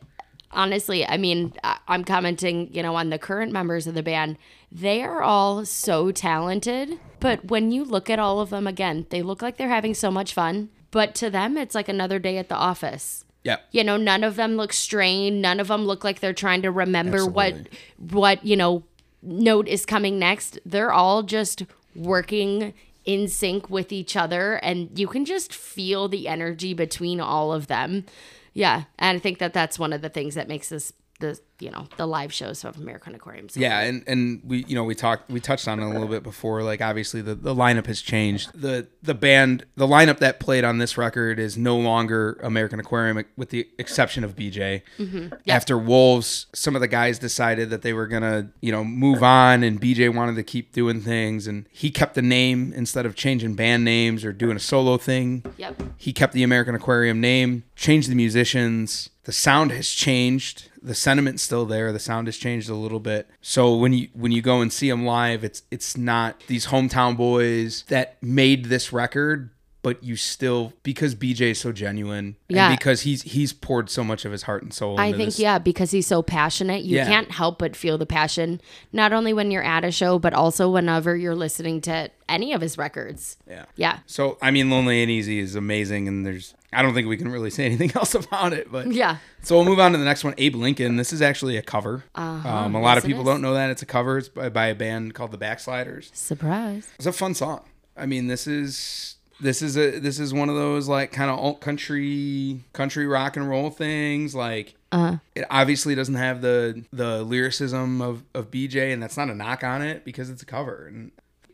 honestly, 0.51 1.05
I 1.05 1.17
mean, 1.17 1.53
I'm 1.87 2.03
commenting, 2.03 2.73
you 2.73 2.81
know, 2.81 2.95
on 2.95 3.09
the 3.09 3.19
current 3.19 3.51
members 3.51 3.87
of 3.87 3.93
the 3.93 4.03
band. 4.03 4.37
They 4.71 5.01
are 5.01 5.21
all 5.21 5.65
so 5.65 6.11
talented, 6.11 6.99
but 7.19 7.45
when 7.45 7.71
you 7.71 7.85
look 7.85 8.09
at 8.09 8.19
all 8.19 8.41
of 8.41 8.49
them 8.49 8.67
again, 8.67 9.05
they 9.09 9.21
look 9.21 9.41
like 9.41 9.57
they're 9.57 9.69
having 9.69 9.93
so 9.93 10.11
much 10.11 10.33
fun. 10.33 10.69
But 10.91 11.15
to 11.15 11.29
them, 11.29 11.57
it's 11.57 11.75
like 11.75 11.89
another 11.89 12.19
day 12.19 12.37
at 12.37 12.49
the 12.49 12.55
office. 12.55 13.23
Yeah. 13.43 13.57
You 13.71 13.83
know, 13.83 13.95
none 13.95 14.23
of 14.23 14.35
them 14.35 14.55
look 14.55 14.73
strained. 14.73 15.41
None 15.41 15.59
of 15.59 15.69
them 15.69 15.85
look 15.85 16.03
like 16.03 16.19
they're 16.19 16.33
trying 16.33 16.61
to 16.63 16.71
remember 16.71 17.25
what, 17.25 17.55
what 17.97 18.45
you 18.45 18.57
know, 18.57 18.83
note 19.21 19.67
is 19.67 19.85
coming 19.85 20.19
next. 20.19 20.59
They're 20.65 20.91
all 20.91 21.23
just 21.23 21.63
working 21.95 22.73
in 23.07 23.27
sync 23.27 23.69
with 23.69 23.91
each 23.91 24.15
other 24.15 24.55
and 24.55 24.99
you 24.99 25.07
can 25.07 25.25
just 25.25 25.53
feel 25.53 26.07
the 26.07 26.27
energy 26.27 26.75
between 26.75 27.19
all 27.19 27.53
of 27.53 27.67
them. 27.67 28.05
Yeah, 28.53 28.83
and 28.99 29.15
I 29.15 29.19
think 29.19 29.39
that 29.39 29.53
that's 29.53 29.79
one 29.79 29.93
of 29.93 30.01
the 30.01 30.09
things 30.09 30.35
that 30.35 30.47
makes 30.47 30.69
this 30.69 30.93
the 31.19 31.39
you 31.59 31.71
know 31.71 31.87
the 31.97 32.05
live 32.05 32.33
shows 32.33 32.63
of 32.63 32.77
American 32.77 33.15
Aquarium. 33.15 33.49
so 33.49 33.59
Yeah, 33.59 33.81
and 33.81 34.03
and 34.07 34.41
we 34.43 34.65
you 34.65 34.75
know 34.75 34.83
we 34.83 34.95
talked 34.95 35.29
we 35.29 35.39
touched 35.39 35.67
on 35.67 35.79
it 35.79 35.85
a 35.85 35.89
little 35.89 36.07
bit 36.07 36.23
before. 36.23 36.63
Like 36.63 36.81
obviously 36.81 37.21
the 37.21 37.35
the 37.35 37.55
lineup 37.55 37.87
has 37.87 38.01
changed. 38.01 38.59
The 38.59 38.87
the 39.01 39.13
band 39.13 39.65
the 39.75 39.87
lineup 39.87 40.19
that 40.19 40.39
played 40.39 40.63
on 40.63 40.77
this 40.77 40.97
record 40.97 41.39
is 41.39 41.57
no 41.57 41.77
longer 41.77 42.39
American 42.43 42.79
Aquarium 42.79 43.23
with 43.35 43.49
the 43.49 43.67
exception 43.77 44.23
of 44.23 44.35
BJ. 44.35 44.81
Mm-hmm. 44.99 45.33
After 45.47 45.77
Wolves, 45.77 46.47
some 46.53 46.75
of 46.75 46.81
the 46.81 46.87
guys 46.87 47.19
decided 47.19 47.69
that 47.69 47.81
they 47.81 47.93
were 47.93 48.07
gonna 48.07 48.51
you 48.61 48.71
know 48.71 48.83
move 48.83 49.23
on, 49.23 49.63
and 49.63 49.81
BJ 49.81 50.13
wanted 50.13 50.35
to 50.35 50.43
keep 50.43 50.71
doing 50.73 51.01
things, 51.01 51.47
and 51.47 51.67
he 51.71 51.89
kept 51.89 52.15
the 52.15 52.21
name 52.21 52.73
instead 52.73 53.05
of 53.05 53.15
changing 53.15 53.55
band 53.55 53.83
names 53.83 54.23
or 54.23 54.31
doing 54.31 54.55
a 54.55 54.59
solo 54.59 54.97
thing. 54.97 55.43
Yep. 55.57 55.81
He 55.97 56.13
kept 56.13 56.33
the 56.33 56.43
American 56.43 56.75
Aquarium 56.75 57.19
name, 57.19 57.63
changed 57.75 58.09
the 58.09 58.15
musicians. 58.15 59.09
The 59.23 59.33
sound 59.33 59.71
has 59.71 59.89
changed. 59.89 60.69
The 60.81 60.95
sentiment's 60.95 61.46
still 61.47 61.65
there. 61.65 61.91
The 61.91 61.99
sound 61.99 62.27
has 62.27 62.37
changed 62.37 62.69
a 62.69 62.75
little 62.75 62.99
bit. 62.99 63.27
So 63.41 63.75
when 63.75 63.93
you 63.93 64.09
when 64.13 64.31
you 64.31 64.41
go 64.41 64.61
and 64.61 64.71
see 64.71 64.89
them 64.89 65.05
live, 65.05 65.43
it's 65.43 65.63
it's 65.71 65.97
not 65.97 66.43
these 66.47 66.67
hometown 66.67 67.17
boys 67.17 67.83
that 67.87 68.21
made 68.21 68.65
this 68.65 68.93
record, 68.93 69.49
but 69.87 70.03
you 70.03 70.17
still 70.17 70.73
because 70.83 71.15
BJ 71.15 71.51
is 71.51 71.59
so 71.61 71.71
genuine, 71.71 72.35
Yeah. 72.49 72.67
and 72.69 72.77
because 72.77 73.01
he's 73.03 73.21
he's 73.21 73.53
poured 73.53 73.89
so 73.89 74.03
much 74.03 74.25
of 74.25 74.33
his 74.33 74.43
heart 74.43 74.63
and 74.63 74.73
soul. 74.73 74.99
I 74.99 75.11
think 75.13 75.27
this. 75.29 75.39
yeah, 75.39 75.59
because 75.59 75.91
he's 75.91 76.07
so 76.07 76.21
passionate, 76.21 76.83
you 76.83 76.97
Yeah. 76.97 77.05
can't 77.07 77.31
help 77.31 77.59
but 77.59 77.73
feel 77.75 77.97
the 77.97 78.05
passion 78.05 78.59
not 78.91 79.13
only 79.13 79.31
when 79.31 79.49
you're 79.49 79.63
at 79.63 79.85
a 79.85 79.91
show, 79.91 80.19
but 80.19 80.33
also 80.33 80.69
whenever 80.69 81.15
you're 81.15 81.35
listening 81.35 81.79
to 81.81 82.11
any 82.27 82.51
of 82.51 82.59
his 82.59 82.77
records. 82.77 83.37
Yeah. 83.49 83.63
Yeah. 83.77 83.99
So 84.07 84.37
I 84.41 84.51
mean, 84.51 84.69
Lonely 84.69 84.99
Ain't 84.99 85.09
Easy 85.11 85.39
is 85.39 85.55
amazing, 85.55 86.07
and 86.09 86.25
there's 86.25 86.53
I 86.73 86.81
don't 86.81 86.93
think 86.93 87.07
we 87.07 87.15
can 87.15 87.29
really 87.29 87.49
say 87.49 87.65
anything 87.65 87.91
else 87.95 88.13
about 88.13 88.51
it, 88.51 88.69
but 88.69 88.91
Yeah. 88.91 89.17
So 89.41 89.55
we'll 89.55 89.63
move 89.65 89.79
on 89.79 89.93
to 89.93 89.97
the 89.97 90.03
next 90.03 90.25
one, 90.25 90.33
Abe 90.37 90.55
Lincoln. 90.55 90.97
This 90.97 91.13
is 91.13 91.21
actually 91.21 91.55
a 91.55 91.61
cover. 91.61 92.03
Uh-huh. 92.13 92.49
Um, 92.49 92.75
a 92.75 92.81
lot 92.81 92.95
Yes, 92.95 93.03
of 93.05 93.07
people 93.07 93.23
don't 93.23 93.41
know 93.41 93.53
that 93.53 93.69
it's 93.69 93.81
a 93.81 93.85
cover. 93.85 94.17
It's 94.17 94.27
by, 94.27 94.49
by 94.49 94.65
a 94.67 94.75
band 94.75 95.13
called 95.13 95.31
the 95.31 95.37
Backsliders. 95.37 96.09
Surprise. 96.13 96.89
It's 96.97 97.05
a 97.05 97.13
fun 97.13 97.33
song. 97.35 97.61
I 97.95 98.05
mean, 98.05 98.27
this 98.27 98.45
is 98.47 99.15
this 99.39 99.61
is 99.61 99.77
a 99.77 99.99
this 99.99 100.19
is 100.19 100.33
one 100.33 100.49
of 100.49 100.55
those 100.55 100.87
like 100.87 101.11
kind 101.11 101.29
of 101.29 101.37
alt 101.39 101.61
country 101.61 102.61
country 102.73 103.05
rock 103.07 103.37
and 103.37 103.47
roll 103.49 103.69
things. 103.69 104.33
Like 104.35 104.75
Uh-huh. 104.91 105.17
it 105.35 105.45
obviously 105.49 105.95
doesn't 105.95 106.15
have 106.15 106.41
the 106.41 106.83
the 106.91 107.23
lyricism 107.23 108.01
of 108.01 108.23
of 108.33 108.49
BJ, 108.51 108.91
and 108.93 109.01
that's 109.01 109.17
not 109.17 109.29
a 109.29 109.35
knock 109.35 109.63
on 109.63 109.81
it 109.81 110.03
because 110.05 110.29
it's 110.29 110.41
a 110.41 110.45
cover 110.45 110.87
and 110.87 111.11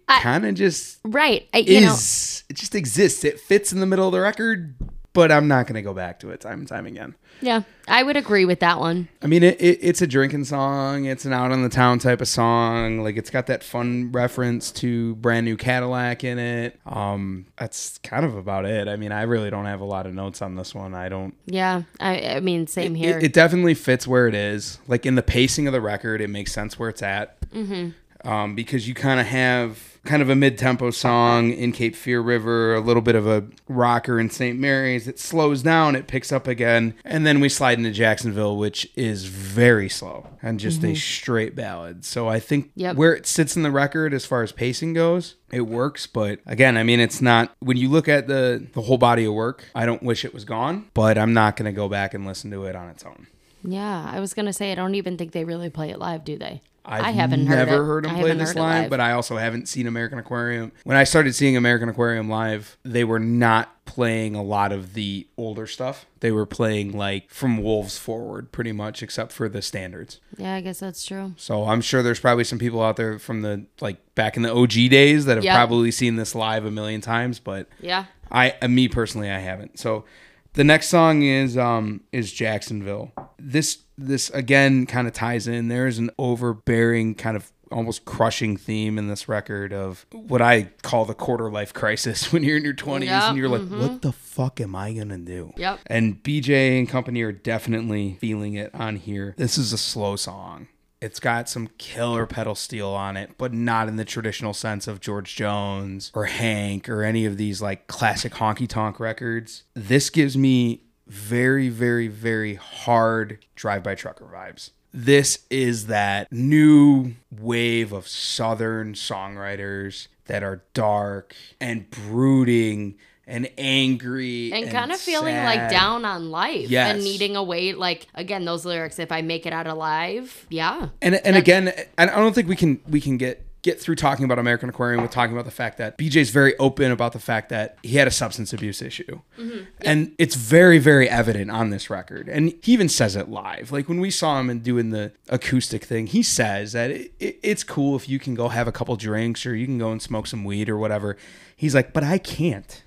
kind 0.08 0.46
of 0.46 0.56
just 0.56 1.00
Right. 1.04 1.48
I, 1.54 1.60
you 1.60 1.82
know, 1.82 1.94
is 1.94 2.44
it 2.50 2.56
just 2.58 2.76
exists. 2.76 3.24
It 3.24 3.40
fits 3.40 3.74
in 3.74 3.80
the 3.80 3.86
middle 3.86 4.08
of 4.08 4.12
the 4.14 4.22
record, 4.22 4.76
but 5.14 5.32
I'm 5.32 5.48
not 5.48 5.68
going 5.68 5.76
to 5.76 5.82
go 5.82 5.94
back 5.94 6.20
to 6.22 6.32
it 6.32 6.42
time 6.42 6.60
and 6.60 6.68
time 6.68 6.86
again. 6.86 7.16
yeah, 7.42 7.62
I 7.88 8.04
would 8.04 8.18
agree 8.18 8.46
with 8.46 8.60
that 8.62 8.80
one. 8.80 9.10
I 9.22 9.28
mean, 9.28 9.44
it, 9.44 9.62
it, 9.62 9.80
it's 9.82 10.02
a 10.02 10.08
drinking 10.08 10.46
song. 10.46 11.06
It's 11.06 11.26
an 11.26 11.34
out 11.34 11.52
on 11.52 11.62
the 11.62 11.70
town 11.70 12.00
type 12.00 12.20
of 12.22 12.28
song. 12.28 13.00
Like 13.00 13.16
it's 13.16 13.30
got 13.30 13.48
that 13.48 13.64
fun 13.64 14.12
reference 14.12 14.72
to 14.74 15.16
brand 15.16 15.46
new 15.46 15.56
Cadillac 15.56 16.24
in 16.24 16.40
it. 16.40 16.80
Um, 16.86 17.46
that's 17.58 18.00
kind 18.00 18.26
of 18.26 18.36
about 18.36 18.66
it. 18.66 18.88
I 18.88 18.96
mean, 18.96 19.12
I 19.12 19.24
really 19.24 19.50
don't 19.50 19.66
have 19.66 19.82
a 19.82 19.86
lot 19.86 20.06
of 20.08 20.14
notes 20.14 20.42
on 20.42 20.56
this 20.56 20.74
one. 20.74 20.96
I 20.96 21.10
don't. 21.10 21.36
Yeah. 21.46 21.84
I, 22.00 22.36
I 22.36 22.40
mean, 22.40 22.68
same 22.68 22.96
here. 22.96 23.18
It, 23.18 23.26
it 23.26 23.34
definitely 23.34 23.76
fits 23.76 24.08
where 24.08 24.28
it 24.28 24.36
is. 24.36 24.80
Like 24.88 25.06
in 25.06 25.16
the 25.16 25.24
pacing 25.24 25.68
of 25.68 25.74
the 25.74 25.82
record, 25.82 26.22
it 26.22 26.30
makes 26.30 26.52
sense 26.52 26.80
where 26.80 26.90
it's 26.90 27.04
at. 27.04 27.40
Mm-hmm. 27.52 28.28
Um, 28.28 28.56
because 28.56 28.88
you 28.88 28.94
kind 28.94 29.20
of 29.20 29.26
have 29.26 29.93
kind 30.06 30.22
of 30.22 30.30
a 30.30 30.36
mid-tempo 30.36 30.92
song 30.92 31.52
in 31.52 31.72
Cape 31.72 31.96
Fear 31.96 32.22
River, 32.22 32.76
a 32.76 32.82
little 32.82 33.02
bit 33.02 33.16
of 33.16 33.26
a 33.26 33.46
rocker 33.70 34.20
in 34.20 34.30
St. 34.30 34.60
Mary's. 34.60 35.08
It 35.08 35.18
slows 35.18 35.64
down, 35.64 35.96
it 35.96 36.08
picks 36.08 36.32
up 36.32 36.48
again, 36.48 36.94
and 37.06 37.26
then 37.26 37.40
we 37.40 37.48
slide 37.50 37.78
into 37.78 37.92
Jacksonville, 37.92 38.58
which 38.58 38.90
is 38.96 39.26
very 39.26 39.88
slow 39.88 40.28
and 40.42 40.60
just 40.60 40.84
a 40.84 40.88
mm-hmm. 40.88 40.96
straight 40.96 41.56
ballad. 41.56 42.04
So 42.04 42.28
I 42.28 42.40
think 42.40 42.72
Yep. 42.76 42.98
where 42.98 43.14
it 43.14 43.26
sits 43.26 43.56
in 43.56 43.64
the 43.64 43.72
record 43.72 44.14
as 44.14 44.26
far 44.26 44.44
as 44.44 44.52
pacing 44.52 44.94
goes, 44.94 45.36
it 45.52 45.62
works. 45.62 46.06
But 46.06 46.40
again, 46.46 46.76
I 46.78 46.84
mean, 46.84 47.00
it's 47.00 47.22
not 47.22 47.56
when 47.60 47.78
you 47.78 47.90
look 47.90 48.10
at 48.10 48.28
the 48.28 48.68
the 48.74 48.82
whole 48.82 48.98
body 48.98 49.24
of 49.26 49.34
work. 49.34 49.66
I 49.74 49.86
don't 49.86 50.04
wish 50.04 50.26
it 50.26 50.34
was 50.34 50.44
gone, 50.44 50.90
but 50.94 51.18
I'm 51.18 51.34
not 51.34 51.56
going 51.56 51.66
to 51.66 51.72
go 51.72 51.88
back 51.88 52.14
and 52.14 52.26
listen 52.26 52.52
to 52.52 52.66
it 52.66 52.76
on 52.76 52.90
its 52.90 53.06
own. 53.06 53.28
yeah. 53.64 54.10
I 54.12 54.20
was 54.20 54.34
going 54.34 54.48
to 54.48 54.54
say, 54.54 54.72
I 54.72 54.76
don't 54.76 54.96
even 54.96 55.18
think 55.18 55.32
they 55.32 55.46
really 55.46 55.70
play 55.70 55.90
it 55.92 56.00
live, 56.00 56.26
do 56.26 56.38
they? 56.38 56.62
I've 56.86 57.04
I 57.04 57.12
haven't 57.12 57.48
heard 57.48 57.56
never 57.56 57.82
it. 57.84 57.86
heard, 57.86 58.06
them 58.06 58.16
play 58.16 58.34
this 58.34 58.50
heard 58.50 58.58
live, 58.58 58.82
live. 58.84 58.90
but 58.90 59.00
I 59.00 59.14
also 59.14 59.38
haven't 59.38 59.68
seen 59.70 59.88
American 59.88 60.20
Aquarium. 60.20 60.72
When 60.84 60.98
I 60.98 61.06
started 61.06 61.34
seeing 61.34 61.56
American 61.56 61.88
Aquarium 61.90 62.30
live, 62.30 62.78
they 62.84 63.04
were 63.06 63.20
not 63.20 63.86
playing 63.86 64.36
a 64.36 64.44
lot 64.44 64.72
of 64.72 64.94
the 64.94 65.28
older 65.38 65.66
stuff. 65.68 66.06
They 66.20 66.32
were 66.32 66.46
playing 66.46 66.92
like 66.98 67.30
from 67.30 67.62
Wolves 67.64 67.98
forward, 67.98 68.52
pretty 68.52 68.72
much, 68.74 69.02
except 69.04 69.32
for 69.32 69.48
the 69.48 69.62
standards. 69.62 70.20
Yeah, 70.38 70.56
I 70.56 70.62
guess 70.62 70.80
that's 70.80 71.06
true. 71.06 71.34
So 71.38 71.66
I'm 71.66 71.82
sure 71.82 72.04
there's 72.04 72.20
probably 72.20 72.44
some 72.44 72.60
people 72.60 72.82
out 72.82 72.98
there 72.98 73.18
from 73.20 73.42
the 73.44 73.66
like 73.80 73.98
back 74.16 74.36
in 74.36 74.44
the 74.44 74.54
OG 74.54 74.90
days 74.90 75.26
that 75.26 75.38
have 75.38 75.44
Yeah. 75.44 75.56
probably 75.56 75.92
seen 75.92 76.16
this 76.18 76.36
live 76.36 76.66
a 76.66 76.72
million 76.72 77.00
times, 77.02 77.40
but 77.40 77.68
Yeah. 77.80 78.06
I 78.32 78.56
me 78.68 78.88
personally 78.88 79.30
I 79.30 79.40
haven't. 79.40 79.80
So 79.80 80.06
the 80.54 80.64
next 80.64 80.88
song 80.88 81.24
is 81.24 81.58
um 81.58 82.02
is 82.12 82.32
Jacksonville. 82.32 83.12
This 83.38 83.80
this 83.98 84.30
again 84.32 84.86
kind 84.86 85.08
of 85.08 85.14
ties 85.14 85.48
in. 85.48 85.68
There's 85.68 85.98
an 85.98 86.10
overbearing 86.18 87.16
kind 87.16 87.36
of 87.36 87.52
almost 87.72 88.06
crushing 88.06 88.56
theme 88.56 89.00
in 89.00 89.08
this 89.08 89.28
record 89.28 89.74
of 89.74 90.06
what 90.12 90.42
I 90.42 90.70
call 90.84 91.06
the 91.06 91.16
quarter 91.16 91.50
life 91.50 91.74
crisis 91.74 92.32
when 92.34 92.44
you're 92.44 92.58
in 92.58 92.64
your 92.64 92.76
20s 92.76 93.06
Yep, 93.06 93.24
and 93.24 93.38
you're 93.38 93.50
like 93.50 93.68
what 93.68 94.02
the 94.02 94.12
fuck 94.12 94.62
am 94.62 94.76
I 94.76 94.94
going 94.94 95.10
to 95.10 95.18
do? 95.18 95.54
Yep. 95.58 95.80
And 95.88 96.22
BJ 96.22 96.78
and 96.78 96.88
company 96.88 97.22
are 97.24 97.32
definitely 97.32 98.18
feeling 98.22 98.54
it 98.54 98.74
on 98.76 98.98
here. 98.98 99.34
This 99.38 99.58
is 99.58 99.74
a 99.74 99.78
slow 99.78 100.16
song. 100.16 100.68
It's 101.04 101.20
got 101.20 101.50
some 101.50 101.68
killer 101.78 102.26
pedal 102.26 102.56
steel 102.56 102.88
on 102.88 103.18
it, 103.18 103.32
but 103.38 103.52
not 103.52 103.90
in 103.90 103.98
the 103.98 104.06
traditional 104.06 104.54
sense 104.54 104.88
of 104.88 105.02
George 105.02 105.36
Jones 105.36 106.10
or 106.16 106.28
Hank 106.28 106.88
or 106.88 107.04
any 107.04 107.26
of 107.26 107.36
these 107.36 107.62
like 107.62 107.88
classic 107.88 108.32
honky 108.36 108.70
tonk 108.70 109.02
records. 109.02 109.64
This 109.74 110.10
gives 110.10 110.38
me 110.38 110.84
very, 111.06 111.68
very, 111.68 112.08
very 112.08 112.56
hard 112.56 113.46
drive 113.54 113.84
by 113.84 113.96
trucker 113.96 114.30
vibes. 114.34 114.70
This 114.94 115.40
is 115.50 115.88
that 115.88 116.32
new 116.32 117.16
wave 117.30 117.92
of 117.92 118.08
Southern 118.08 118.94
songwriters 118.94 120.08
that 120.28 120.42
are 120.42 120.64
dark 120.74 121.36
and 121.60 121.90
brooding 121.90 122.96
and 123.26 123.50
angry 123.58 124.52
and 124.52 124.70
kind 124.70 124.92
of 124.92 125.00
feeling 125.00 125.36
like 125.36 125.70
down 125.70 126.04
on 126.06 126.30
life 126.30 126.70
Yes. 126.70 126.94
and 126.96 127.04
needing 127.04 127.36
a 127.36 127.44
way 127.44 127.74
like 127.74 128.08
again 128.14 128.44
those 128.46 128.66
lyrics 128.66 129.00
if 129.00 129.12
i 129.12 129.22
make 129.22 129.46
it 129.46 129.54
out 129.54 129.68
alive 129.68 130.46
yeah 130.50 130.90
And 131.02 131.16
and 131.16 131.36
again, 131.38 131.72
I 131.98 132.04
I 132.04 132.06
don't 132.08 132.34
think 132.36 132.48
we 132.48 132.56
can 132.56 132.82
we 132.88 133.00
can 133.02 133.18
get 133.18 133.46
get 133.62 133.80
through 133.80 133.96
talking 133.96 134.26
about 134.26 134.38
American 134.40 134.68
Aquarium 134.68 135.02
with 135.02 135.12
talking 135.12 135.32
about 135.34 135.46
the 135.46 135.52
fact 135.52 135.78
that 135.78 135.98
BJ's 135.98 136.32
very 136.32 136.54
open 136.58 136.92
about 136.92 137.14
the 137.14 137.20
fact 137.20 137.48
that 137.48 137.78
he 137.82 137.96
had 137.96 138.10
a 138.10 138.12
substance 138.12 138.52
abuse 138.52 138.82
issue, 138.82 139.22
mm-hmm. 139.40 139.64
and 139.82 140.14
it's 140.18 140.36
very 140.36 140.80
very 140.80 141.10
evident 141.10 141.50
on 141.50 141.70
this 141.70 141.90
record. 141.90 142.28
And 142.28 142.54
he 142.62 142.74
even 142.74 142.90
says 142.90 143.16
it 143.16 143.30
live. 143.30 143.72
Like 143.72 143.88
when 143.88 144.02
we 144.02 144.12
saw 144.12 144.38
him 144.40 144.50
and 144.50 144.62
doing 144.62 144.90
the 144.90 145.14
acoustic 145.30 145.86
thing, 145.86 146.08
he 146.08 146.22
says 146.24 146.74
that 146.74 146.92
it, 146.92 147.14
it, 147.22 147.40
it's 147.42 147.64
cool 147.64 147.96
if 147.96 148.10
you 148.10 148.20
can 148.20 148.36
go 148.36 148.50
have 148.50 148.68
a 148.68 148.72
couple 148.74 148.96
drinks 148.98 149.46
or 149.46 149.56
you 149.56 149.66
can 149.66 149.78
go 149.78 149.92
and 149.92 150.02
smoke 150.02 150.28
some 150.28 150.44
weed 150.44 150.68
or 150.70 150.78
whatever. 150.78 151.16
He's 151.56 151.74
like, 151.74 151.94
but 151.94 152.04
I 152.04 152.18
can't. 152.18 152.84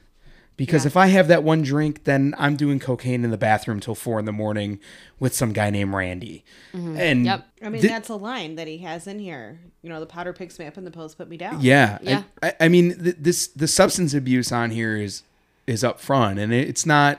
Because 0.57 0.87
if 0.87 0.97
I 0.97 1.09
have 1.09 1.29
that 1.29 1.43
one 1.43 1.61
drink, 1.61 2.05
then 2.05 2.35
I'm 2.39 2.57
doing 2.57 2.79
cocaine 2.79 3.25
in 3.25 3.31
the 3.31 3.37
bathroom 3.37 3.79
till 3.79 3.95
four 3.95 4.19
in 4.19 4.25
the 4.25 4.33
morning 4.33 4.81
with 5.21 5.35
some 5.35 5.53
guy 5.53 5.69
named 5.69 5.93
Randy. 5.93 6.45
Mm-hmm. 6.73 6.97
And 6.97 7.25
Yep. 7.27 7.47
I 7.63 7.69
mean, 7.69 7.83
thi- 7.83 7.89
that's 7.89 8.09
a 8.09 8.15
line 8.15 8.55
that 8.55 8.67
he 8.67 8.79
has 8.79 9.07
in 9.07 9.19
here. 9.19 9.61
You 9.83 9.91
know, 9.91 10.01
the 10.01 10.07
powder 10.07 10.33
picks 10.33 10.59
me 10.59 10.65
up 10.67 10.79
and 10.79 10.87
the 10.87 10.91
pills 10.91 11.15
put 11.15 11.29
me 11.29 11.37
down. 11.37 11.61
Yeah, 11.61 11.99
Yeah. 12.01 12.23
I, 12.43 12.49
I, 12.49 12.55
I 12.63 12.69
mean, 12.69 12.99
th- 13.03 13.17
this 13.19 13.49
the 13.49 13.69
substance 13.69 14.15
abuse 14.15 14.51
on 14.51 14.71
here 14.71 14.97
is 14.97 15.23
is 15.67 15.85
up 15.85 16.01
front, 16.01 16.39
and 16.39 16.53
it, 16.55 16.69
it's 16.69 16.87
not. 16.87 17.19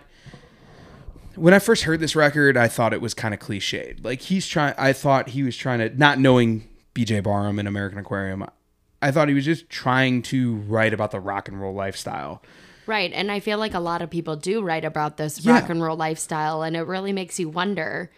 When 1.35 1.53
I 1.53 1.59
first 1.59 1.83
heard 1.83 1.99
this 1.99 2.15
record, 2.15 2.57
I 2.57 2.67
thought 2.67 2.93
it 2.93 3.01
was 3.01 3.13
kind 3.13 3.33
of 3.33 3.39
cliched. 3.39 4.03
Like 4.03 4.21
he's 4.21 4.47
trying, 4.47 4.73
I 4.77 4.93
thought 4.93 5.29
he 5.29 5.43
was 5.43 5.55
trying 5.55 5.79
to, 5.79 5.89
not 5.95 6.17
knowing 6.17 6.67
B.J. 6.95 7.19
Barham 7.19 7.59
and 7.59 7.67
American 7.67 7.99
Aquarium, 7.99 8.47
I 9.03 9.11
thought 9.11 9.27
he 9.27 9.35
was 9.35 9.45
just 9.45 9.69
trying 9.69 10.23
to 10.23 10.55
write 10.55 10.93
about 10.93 11.11
the 11.11 11.19
rock 11.19 11.47
and 11.47 11.61
roll 11.61 11.75
lifestyle. 11.75 12.41
Right 12.87 13.11
and 13.13 13.31
i 13.31 13.39
feel 13.39 13.57
like 13.57 13.73
a 13.73 13.79
lot 13.79 14.01
of 14.01 14.09
people 14.09 14.35
do 14.35 14.61
write 14.61 14.85
about 14.85 15.17
this 15.17 15.43
Yeah. 15.45 15.59
rock 15.59 15.69
and 15.69 15.81
roll 15.81 15.97
lifestyle 15.97 16.61
and 16.63 16.75
it 16.75 16.81
really 16.83 17.13
makes 17.13 17.39
you 17.39 17.49
wonder 17.49 18.11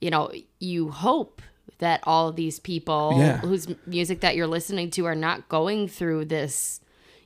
you 0.00 0.10
know 0.10 0.30
you 0.58 0.90
hope 0.90 1.40
that 1.78 2.00
all 2.04 2.32
these 2.32 2.58
people 2.58 3.14
Yeah. 3.16 3.38
whose 3.38 3.68
music 3.86 4.20
that 4.20 4.36
you're 4.36 4.46
listening 4.46 4.90
to 4.92 5.06
are 5.06 5.14
not 5.14 5.48
going 5.48 5.88
through 5.88 6.26
this 6.26 6.80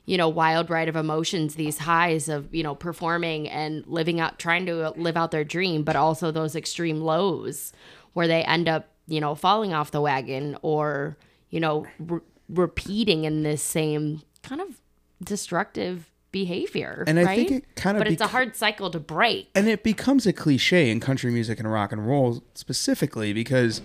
you 0.05 0.17
know 0.17 0.27
wild 0.29 0.69
ride 0.69 0.89
of 0.89 0.95
emotions 0.95 1.55
these 1.55 1.77
highs 1.79 2.29
of 2.29 2.53
you 2.53 2.63
know 2.63 2.73
performing 2.75 3.47
and 3.47 3.85
living 3.87 4.19
out 4.19 4.39
trying 4.39 4.65
to 4.65 4.89
live 4.91 5.15
out 5.17 5.31
their 5.31 5.43
dream 5.43 5.83
but 5.83 5.95
also 5.95 6.31
those 6.31 6.55
extreme 6.55 6.99
lows 7.01 7.71
where 8.13 8.27
they 8.27 8.43
end 8.43 8.67
up 8.67 8.89
you 9.07 9.19
know 9.21 9.35
falling 9.35 9.71
off 9.73 9.91
the 9.91 10.01
wagon 10.01 10.57
or 10.63 11.15
you 11.51 11.59
know 11.59 11.85
re- 11.99 12.19
repeating 12.49 13.23
in 13.25 13.43
this 13.43 13.61
same 13.61 14.21
kind 14.41 14.61
of 14.61 14.81
destructive 15.23 16.09
behavior. 16.31 17.03
And 17.07 17.19
I 17.19 17.23
right? 17.23 17.35
think 17.47 17.51
it 17.63 17.75
kinda 17.75 17.99
But 17.99 18.07
it's 18.07 18.21
a 18.21 18.27
hard 18.27 18.55
cycle 18.55 18.89
to 18.91 18.99
break. 18.99 19.49
and 19.55 19.67
it 19.67 19.83
becomes 19.83 20.25
a 20.27 20.33
cliche 20.33 20.89
in 20.89 20.99
country 20.99 21.31
music 21.31 21.59
and 21.59 21.71
rock 21.71 21.91
and 21.91 22.07
roll 22.07 22.43
specifically 22.53 23.33
because 23.33 23.81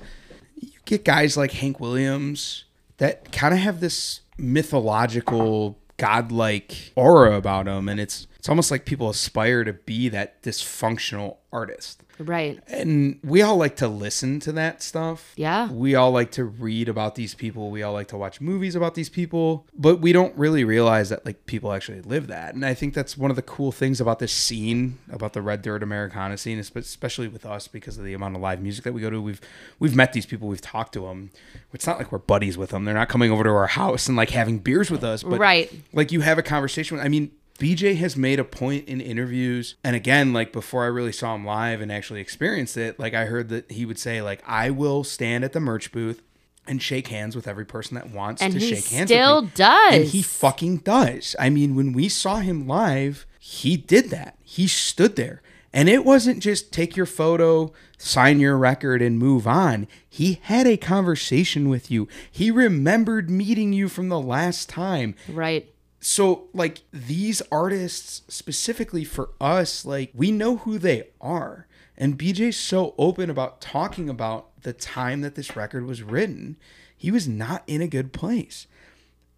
you 0.60 0.70
get 0.84 1.04
guys 1.04 1.36
like 1.36 1.52
Hank 1.52 1.80
Williams 1.80 2.64
that 2.98 3.32
kind 3.32 3.54
of 3.54 3.60
have 3.60 3.80
this 3.80 4.20
mythological 4.36 5.78
godlike 5.96 6.92
aura 6.96 7.36
about 7.36 7.66
them 7.66 7.88
and 7.88 8.00
it's 8.00 8.26
it's 8.44 8.48
almost 8.50 8.70
like 8.70 8.84
people 8.84 9.08
aspire 9.08 9.64
to 9.64 9.72
be 9.72 10.10
that 10.10 10.42
dysfunctional 10.42 11.38
artist 11.50 12.02
Right. 12.18 12.60
and 12.68 13.18
we 13.24 13.40
all 13.40 13.56
like 13.56 13.76
to 13.76 13.88
listen 13.88 14.38
to 14.40 14.52
that 14.52 14.82
stuff. 14.82 15.32
Yeah. 15.36 15.72
We 15.72 15.94
all 15.94 16.10
like 16.10 16.30
to 16.32 16.44
read 16.44 16.90
about 16.90 17.14
these 17.14 17.34
people. 17.34 17.70
We 17.70 17.82
all 17.82 17.94
like 17.94 18.08
to 18.08 18.18
watch 18.18 18.42
movies 18.42 18.74
about 18.76 18.94
these 18.96 19.08
people, 19.08 19.66
but 19.74 20.00
we 20.00 20.12
don't 20.12 20.36
really 20.36 20.62
realize 20.62 21.08
that 21.08 21.24
like 21.24 21.46
people 21.46 21.72
actually 21.72 22.02
live 22.02 22.26
that. 22.26 22.54
And 22.54 22.66
I 22.66 22.74
think 22.74 22.92
that's 22.92 23.16
one 23.16 23.30
of 23.30 23.36
the 23.36 23.42
cool 23.42 23.72
things 23.72 23.98
about 23.98 24.18
this 24.18 24.30
scene, 24.32 24.98
about 25.10 25.32
the 25.32 25.40
Red 25.40 25.62
Dirt 25.62 25.82
Americana 25.82 26.36
scene, 26.36 26.58
especially 26.58 27.28
with 27.28 27.46
us 27.46 27.66
because 27.66 27.96
of 27.96 28.04
the 28.04 28.12
amount 28.12 28.36
of 28.36 28.42
live 28.42 28.60
music 28.60 28.84
that 28.84 28.92
we 28.92 29.00
go 29.00 29.08
to. 29.08 29.22
We've 29.22 29.40
we've 29.78 29.96
met 29.96 30.12
these 30.12 30.26
people, 30.26 30.48
we've 30.48 30.60
talked 30.60 30.92
to 30.92 31.00
them. 31.06 31.30
It's 31.72 31.86
not 31.86 31.96
like 31.96 32.12
we're 32.12 32.18
buddies 32.18 32.58
with 32.58 32.70
them. 32.70 32.84
They're 32.84 32.92
not 32.94 33.08
coming 33.08 33.30
over 33.32 33.42
to 33.42 33.50
our 33.50 33.68
house 33.68 34.06
and 34.06 34.18
like 34.18 34.30
having 34.30 34.58
beers 34.58 34.90
with 34.90 35.02
us, 35.02 35.22
but 35.22 35.40
Right. 35.40 35.72
like 35.94 36.12
you 36.12 36.20
have 36.20 36.36
a 36.36 36.42
conversation 36.42 36.98
with, 36.98 37.06
I 37.06 37.08
mean, 37.08 37.30
BJ 37.58 37.96
has 37.98 38.16
made 38.16 38.40
a 38.40 38.44
point 38.44 38.88
in 38.88 39.00
interviews, 39.00 39.76
and 39.84 39.94
again, 39.94 40.32
like 40.32 40.52
before 40.52 40.82
I 40.84 40.88
really 40.88 41.12
saw 41.12 41.34
him 41.34 41.44
live 41.44 41.80
and 41.80 41.92
actually 41.92 42.20
experienced 42.20 42.76
it, 42.76 42.98
like 42.98 43.14
I 43.14 43.26
heard 43.26 43.48
that 43.50 43.70
he 43.70 43.84
would 43.86 43.98
say, 43.98 44.20
like, 44.22 44.42
I 44.46 44.70
will 44.70 45.04
stand 45.04 45.44
at 45.44 45.52
the 45.52 45.60
merch 45.60 45.92
booth 45.92 46.20
and 46.66 46.82
shake 46.82 47.08
hands 47.08 47.36
with 47.36 47.46
every 47.46 47.64
person 47.66 47.94
that 47.94 48.10
wants 48.10 48.42
And 48.42 48.54
to 48.54 48.60
shake 48.60 48.86
hands 48.88 49.08
still 49.10 49.36
with 49.42 49.44
me. 49.44 49.50
does. 49.56 49.94
And 49.94 50.04
he 50.06 50.22
fucking 50.22 50.78
does. 50.78 51.36
I 51.38 51.48
mean, 51.50 51.76
when 51.76 51.92
we 51.92 52.08
saw 52.08 52.36
him 52.38 52.66
live, 52.66 53.26
he 53.38 53.76
did 53.76 54.10
that. 54.10 54.36
He 54.42 54.66
stood 54.66 55.14
there. 55.16 55.40
And 55.74 55.88
it 55.88 56.04
wasn't 56.04 56.38
just 56.40 56.72
take 56.72 56.96
your 56.96 57.04
photo, 57.04 57.72
sign 57.98 58.38
your 58.40 58.56
record, 58.56 59.02
and 59.02 59.18
move 59.18 59.46
on. 59.46 59.88
He 60.08 60.38
had 60.44 60.66
a 60.68 60.76
conversation 60.76 61.68
with 61.68 61.90
you. 61.90 62.08
He 62.30 62.50
remembered 62.50 63.28
meeting 63.28 63.72
you 63.72 63.88
from 63.88 64.08
the 64.08 64.20
last 64.20 64.68
time 64.68 65.14
Right. 65.28 65.68
So 66.04 66.48
like 66.52 66.82
these 66.92 67.40
artists 67.50 68.22
specifically 68.28 69.04
for 69.04 69.30
us 69.40 69.86
like 69.86 70.10
we 70.14 70.30
know 70.30 70.58
who 70.58 70.78
they 70.78 71.08
are. 71.18 71.66
And 71.96 72.18
bj's 72.18 72.58
so 72.58 72.94
open 72.98 73.30
about 73.30 73.62
talking 73.62 74.10
about 74.10 74.48
the 74.62 74.74
time 74.74 75.22
that 75.22 75.34
this 75.34 75.56
record 75.56 75.86
was 75.86 76.02
written. 76.02 76.56
He 76.94 77.10
was 77.10 77.26
not 77.26 77.62
in 77.66 77.80
a 77.80 77.88
good 77.88 78.12
place. 78.12 78.66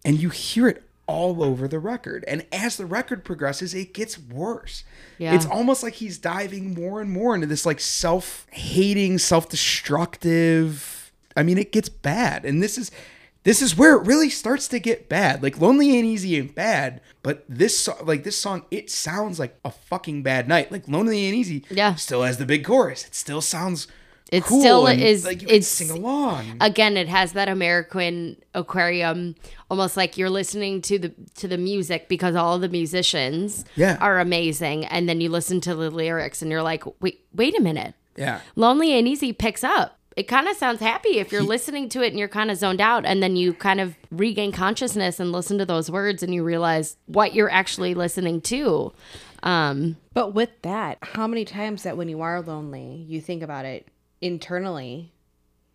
And 0.03 0.19
you 0.19 0.29
hear 0.29 0.67
it 0.67 0.83
all 1.05 1.41
over 1.41 1.69
the 1.69 1.79
record. 1.79 2.25
And 2.27 2.45
as 2.51 2.75
the 2.75 2.85
record 2.85 3.23
progresses 3.23 3.73
it 3.73 3.93
gets 3.93 4.19
worse. 4.19 4.83
Yeah. 5.17 5.35
it's 5.35 5.45
almost 5.45 5.83
like 5.83 5.93
he's 5.93 6.17
diving 6.17 6.73
more 6.73 6.99
and 6.99 7.09
more 7.09 7.33
into 7.33 7.47
this 7.47 7.65
like 7.65 7.79
self-hating 7.79 9.19
self-destructive. 9.19 11.13
I 11.37 11.43
mean 11.43 11.57
it 11.57 11.71
gets 11.71 11.87
bad. 11.87 12.43
And 12.43 12.61
this 12.61 12.77
is 12.77 12.91
this 13.47 13.61
is 13.61 13.77
where 13.77 13.95
it 13.95 14.05
really 14.05 14.29
starts 14.29 14.67
to 14.67 14.77
get 14.79 15.07
bad 15.07 15.41
like 15.41 15.59
lonely 15.59 15.95
ain't 15.95 16.05
easy 16.05 16.35
ain't 16.37 16.53
bad 16.53 16.99
but 17.23 17.43
this 17.47 17.79
so- 17.79 17.97
like 18.03 18.23
this 18.23 18.37
song 18.37 18.63
it 18.71 18.89
sounds 18.91 19.39
like 19.39 19.57
a 19.63 19.71
fucking 19.71 20.21
bad 20.21 20.47
night 20.47 20.71
like 20.71 20.87
lonely 20.87 21.25
ain't 21.25 21.35
easy 21.35 21.63
Yeah. 21.69 21.95
still 21.95 22.23
has 22.23 22.37
the 22.37 22.45
big 22.45 22.63
chorus 22.65 23.05
it 23.05 23.15
still 23.15 23.41
sounds 23.41 23.85
cool. 23.85 23.93
It 24.29 24.43
cool 24.43 24.59
still 24.59 24.87
and, 24.87 25.01
is- 25.01 25.23
like 25.23 25.41
it's- 25.43 25.67
sing 25.69 25.89
along 25.89 26.57
Again, 26.59 26.97
it 26.97 27.07
has 27.07 27.31
that 27.31 27.47
American 27.47 28.35
aquarium, 28.53 29.35
almost 29.71 29.95
like 29.95 30.17
you're 30.17 30.29
listening 30.29 30.81
to 30.81 30.99
the 30.99 31.13
to 31.35 31.47
the 31.47 31.57
music 31.57 32.09
because 32.09 32.35
all 32.35 32.59
the 32.59 32.67
musicians 32.67 33.63
Yeah. 33.77 33.97
are 34.01 34.19
amazing, 34.19 34.83
and 34.85 35.07
then 35.07 35.21
you 35.21 35.29
listen 35.29 35.61
to 35.61 35.73
the 35.75 35.89
lyrics 35.89 36.41
and 36.41 36.51
you're 36.51 36.61
like, 36.61 36.83
wait, 36.99 37.21
wait 37.33 37.57
a 37.57 37.61
minute, 37.61 37.93
yeah 38.17 38.41
Lonely 38.57 38.91
Ain't 38.93 39.07
Easy 39.07 39.31
picks 39.31 39.63
up. 39.63 39.96
It 40.17 40.27
kind 40.27 40.47
of 40.47 40.57
sounds 40.57 40.79
happy 40.81 41.19
if 41.19 41.31
you're 41.31 41.43
listening 41.43 41.89
to 41.89 42.01
it 42.01 42.07
and 42.07 42.17
you're 42.17 42.27
kind 42.27 42.49
of 42.49 42.57
zoned 42.57 42.81
out, 42.81 43.05
and 43.05 43.21
then 43.21 43.35
you 43.35 43.53
kind 43.53 43.79
of 43.79 43.95
regain 44.09 44.51
consciousness 44.51 45.19
and 45.19 45.31
listen 45.31 45.59
to 45.59 45.65
those 45.65 45.91
words, 45.91 46.23
and 46.23 46.33
you 46.33 46.43
realize 46.43 46.97
what 47.05 47.35
you're 47.35 47.51
actually 47.51 47.93
listening 47.93 48.41
to. 48.41 48.91
Um, 49.43 49.97
But 50.15 50.33
with 50.33 50.49
that, 50.63 50.97
how 51.03 51.27
many 51.27 51.45
times 51.45 51.83
that 51.83 51.97
when 51.97 52.09
you 52.09 52.21
are 52.21 52.41
lonely, 52.41 53.05
you 53.07 53.21
think 53.21 53.43
about 53.43 53.65
it 53.65 53.87
internally, 54.19 55.13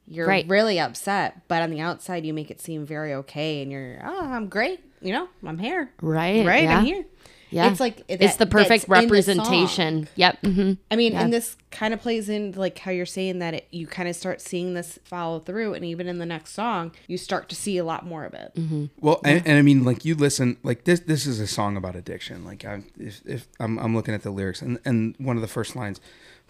you're 0.08 0.26
Right. 0.26 0.44
really 0.48 0.80
upset, 0.80 1.42
but 1.46 1.62
on 1.62 1.70
the 1.70 1.80
outside, 1.80 2.26
you 2.26 2.34
make 2.34 2.50
it 2.50 2.60
seem 2.60 2.84
very 2.84 3.14
okay, 3.14 3.62
and 3.62 3.70
you're, 3.70 4.00
oh, 4.04 4.24
I'm 4.24 4.48
great, 4.48 4.80
you 5.00 5.12
know, 5.12 5.28
I'm 5.46 5.58
here, 5.58 5.92
right? 6.02 6.44
right, 6.44 6.64
Yeah. 6.64 6.78
I'm 6.78 6.84
here. 6.84 7.04
Yeah. 7.52 7.70
It's 7.70 7.80
like 7.80 8.02
it's 8.08 8.36
the 8.36 8.46
perfect 8.46 8.86
that's 8.88 8.88
in 8.88 8.90
the 8.90 8.96
song. 8.96 9.02
representation. 9.04 10.08
Yep. 10.16 10.38
hmm 10.44 10.72
I 10.90 10.96
mean, 10.96 11.12
Yeah. 11.12 11.22
and 11.22 11.32
this 11.32 11.56
kind 11.70 11.94
of 11.94 12.00
plays 12.00 12.28
in 12.28 12.52
like 12.52 12.78
how 12.78 12.90
you're 12.90 13.06
saying 13.06 13.38
that 13.40 13.54
it, 13.54 13.68
you 13.70 13.86
kind 13.86 14.08
of 14.08 14.16
start 14.16 14.40
seeing 14.40 14.74
this 14.74 14.98
follow 15.04 15.38
through, 15.38 15.74
and 15.74 15.84
even 15.84 16.08
in 16.08 16.18
the 16.18 16.26
next 16.26 16.52
song, 16.54 16.92
you 17.06 17.16
start 17.18 17.48
to 17.50 17.54
see 17.54 17.78
a 17.78 17.84
lot 17.84 18.04
more 18.06 18.24
of 18.24 18.34
it. 18.34 18.52
Well, 19.00 19.20
and, 19.24 19.46
and 19.46 19.58
I 19.58 19.62
mean, 19.62 19.84
like 19.84 20.04
you 20.04 20.14
listen, 20.14 20.56
like 20.62 20.84
this. 20.84 21.00
This 21.00 21.26
is 21.26 21.38
a 21.40 21.46
song 21.46 21.76
about 21.76 21.94
addiction. 21.94 22.44
Like 22.44 22.64
I, 22.64 22.82
if, 22.98 23.20
if 23.26 23.46
I'm, 23.60 23.78
I'm 23.78 23.94
looking 23.94 24.14
at 24.14 24.22
the 24.22 24.30
lyrics, 24.30 24.62
and 24.62 24.78
and 24.84 25.14
one 25.18 25.36
of 25.36 25.42
the 25.42 25.48
first 25.48 25.76
lines, 25.76 26.00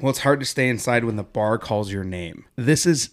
well, 0.00 0.10
it's 0.10 0.20
hard 0.20 0.40
to 0.40 0.46
stay 0.46 0.68
inside 0.68 1.04
when 1.04 1.16
the 1.16 1.22
bar 1.24 1.58
calls 1.58 1.92
your 1.92 2.04
name. 2.04 2.44
This 2.56 2.86
is, 2.86 3.10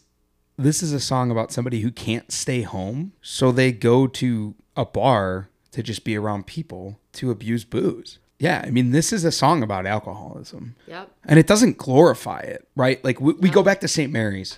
this 0.57 0.81
is 0.83 0.93
a 0.93 0.99
song 0.99 1.31
about 1.31 1.51
somebody 1.51 1.81
who 1.81 1.91
can't 1.91 2.31
stay 2.31 2.61
home, 2.61 3.13
so 3.21 3.51
they 3.51 3.71
go 3.71 4.07
to 4.07 4.55
a 4.75 4.85
bar 4.85 5.49
to 5.71 5.83
just 5.83 6.03
be 6.03 6.17
around 6.17 6.45
people 6.47 6.99
to 7.13 7.31
abuse 7.31 7.63
booze. 7.63 8.19
Yeah, 8.39 8.63
I 8.65 8.71
mean, 8.71 8.91
this 8.91 9.11
is 9.11 9.25
a 9.25 9.31
song 9.31 9.61
about 9.63 9.85
alcoholism 9.85 10.75
Yep. 10.87 11.11
and 11.25 11.37
it 11.37 11.45
doesn't 11.47 11.77
glorify 11.77 12.39
it, 12.39 12.67
right? 12.75 13.03
Like 13.03 13.19
we, 13.19 13.33
we 13.33 13.49
go 13.49 13.61
back 13.63 13.81
to 13.81 13.87
St. 13.87 14.11
Mary's. 14.13 14.57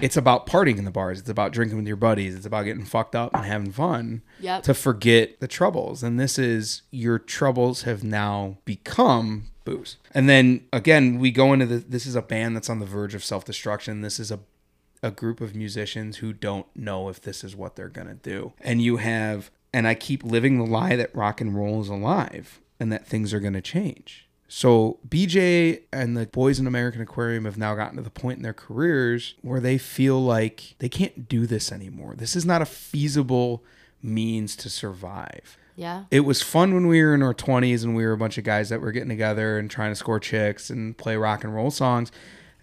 It's 0.00 0.16
about 0.16 0.46
partying 0.46 0.76
in 0.78 0.84
the 0.84 0.90
bars. 0.90 1.18
It's 1.20 1.28
about 1.30 1.52
drinking 1.52 1.78
with 1.78 1.86
your 1.86 1.96
buddies. 1.96 2.34
It's 2.34 2.44
about 2.46 2.64
getting 2.64 2.84
fucked 2.84 3.14
up 3.16 3.34
and 3.34 3.44
having 3.44 3.72
fun 3.72 4.22
Yep. 4.40 4.62
to 4.64 4.74
forget 4.74 5.40
the 5.40 5.48
troubles. 5.48 6.02
And 6.02 6.18
this 6.20 6.38
is 6.38 6.82
your 6.90 7.18
troubles 7.18 7.82
have 7.82 8.04
now 8.04 8.58
become 8.64 9.44
booze. 9.64 9.96
And 10.12 10.28
then 10.28 10.66
again, 10.72 11.18
we 11.18 11.30
go 11.30 11.52
into 11.52 11.66
the 11.66 11.76
this 11.78 12.06
is 12.06 12.14
a 12.14 12.22
band 12.22 12.56
that's 12.56 12.68
on 12.70 12.78
the 12.80 12.86
verge 12.86 13.14
of 13.14 13.24
self-destruction. 13.24 14.02
This 14.02 14.20
is 14.20 14.30
a 14.30 14.40
a 15.00 15.12
group 15.12 15.40
of 15.40 15.54
musicians 15.54 16.16
who 16.16 16.32
don't 16.32 16.66
know 16.74 17.08
if 17.08 17.20
this 17.22 17.44
is 17.44 17.54
what 17.54 17.76
they're 17.76 17.88
going 17.88 18.08
to 18.08 18.14
do. 18.14 18.52
And 18.60 18.82
you 18.82 18.96
have 18.96 19.48
and 19.72 19.86
I 19.86 19.94
keep 19.94 20.22
living 20.24 20.58
the 20.58 20.64
lie 20.64 20.96
that 20.96 21.14
rock 21.14 21.40
and 21.40 21.54
roll 21.54 21.80
is 21.80 21.88
alive 21.88 22.60
and 22.80 22.92
that 22.92 23.06
things 23.06 23.34
are 23.34 23.40
going 23.40 23.54
to 23.54 23.60
change. 23.60 24.28
So 24.48 24.98
BJ 25.06 25.82
and 25.92 26.16
the 26.16 26.26
boys 26.26 26.58
in 26.58 26.66
American 26.66 27.02
Aquarium 27.02 27.44
have 27.44 27.58
now 27.58 27.74
gotten 27.74 27.96
to 27.96 28.02
the 28.02 28.10
point 28.10 28.38
in 28.38 28.42
their 28.42 28.54
careers 28.54 29.34
where 29.42 29.60
they 29.60 29.76
feel 29.76 30.22
like 30.22 30.74
they 30.78 30.88
can't 30.88 31.28
do 31.28 31.46
this 31.46 31.70
anymore. 31.70 32.14
This 32.16 32.34
is 32.34 32.46
not 32.46 32.62
a 32.62 32.66
feasible 32.66 33.62
means 34.02 34.56
to 34.56 34.70
survive. 34.70 35.58
Yeah. 35.76 36.04
It 36.10 36.20
was 36.20 36.42
fun 36.42 36.74
when 36.74 36.88
we 36.88 37.02
were 37.02 37.14
in 37.14 37.22
our 37.22 37.34
20s 37.34 37.84
and 37.84 37.94
we 37.94 38.04
were 38.04 38.12
a 38.12 38.18
bunch 38.18 38.38
of 38.38 38.44
guys 38.44 38.70
that 38.70 38.80
were 38.80 38.90
getting 38.90 39.10
together 39.10 39.58
and 39.58 39.70
trying 39.70 39.92
to 39.92 39.96
score 39.96 40.18
chicks 40.18 40.70
and 40.70 40.96
play 40.96 41.14
rock 41.16 41.44
and 41.44 41.54
roll 41.54 41.70
songs. 41.70 42.10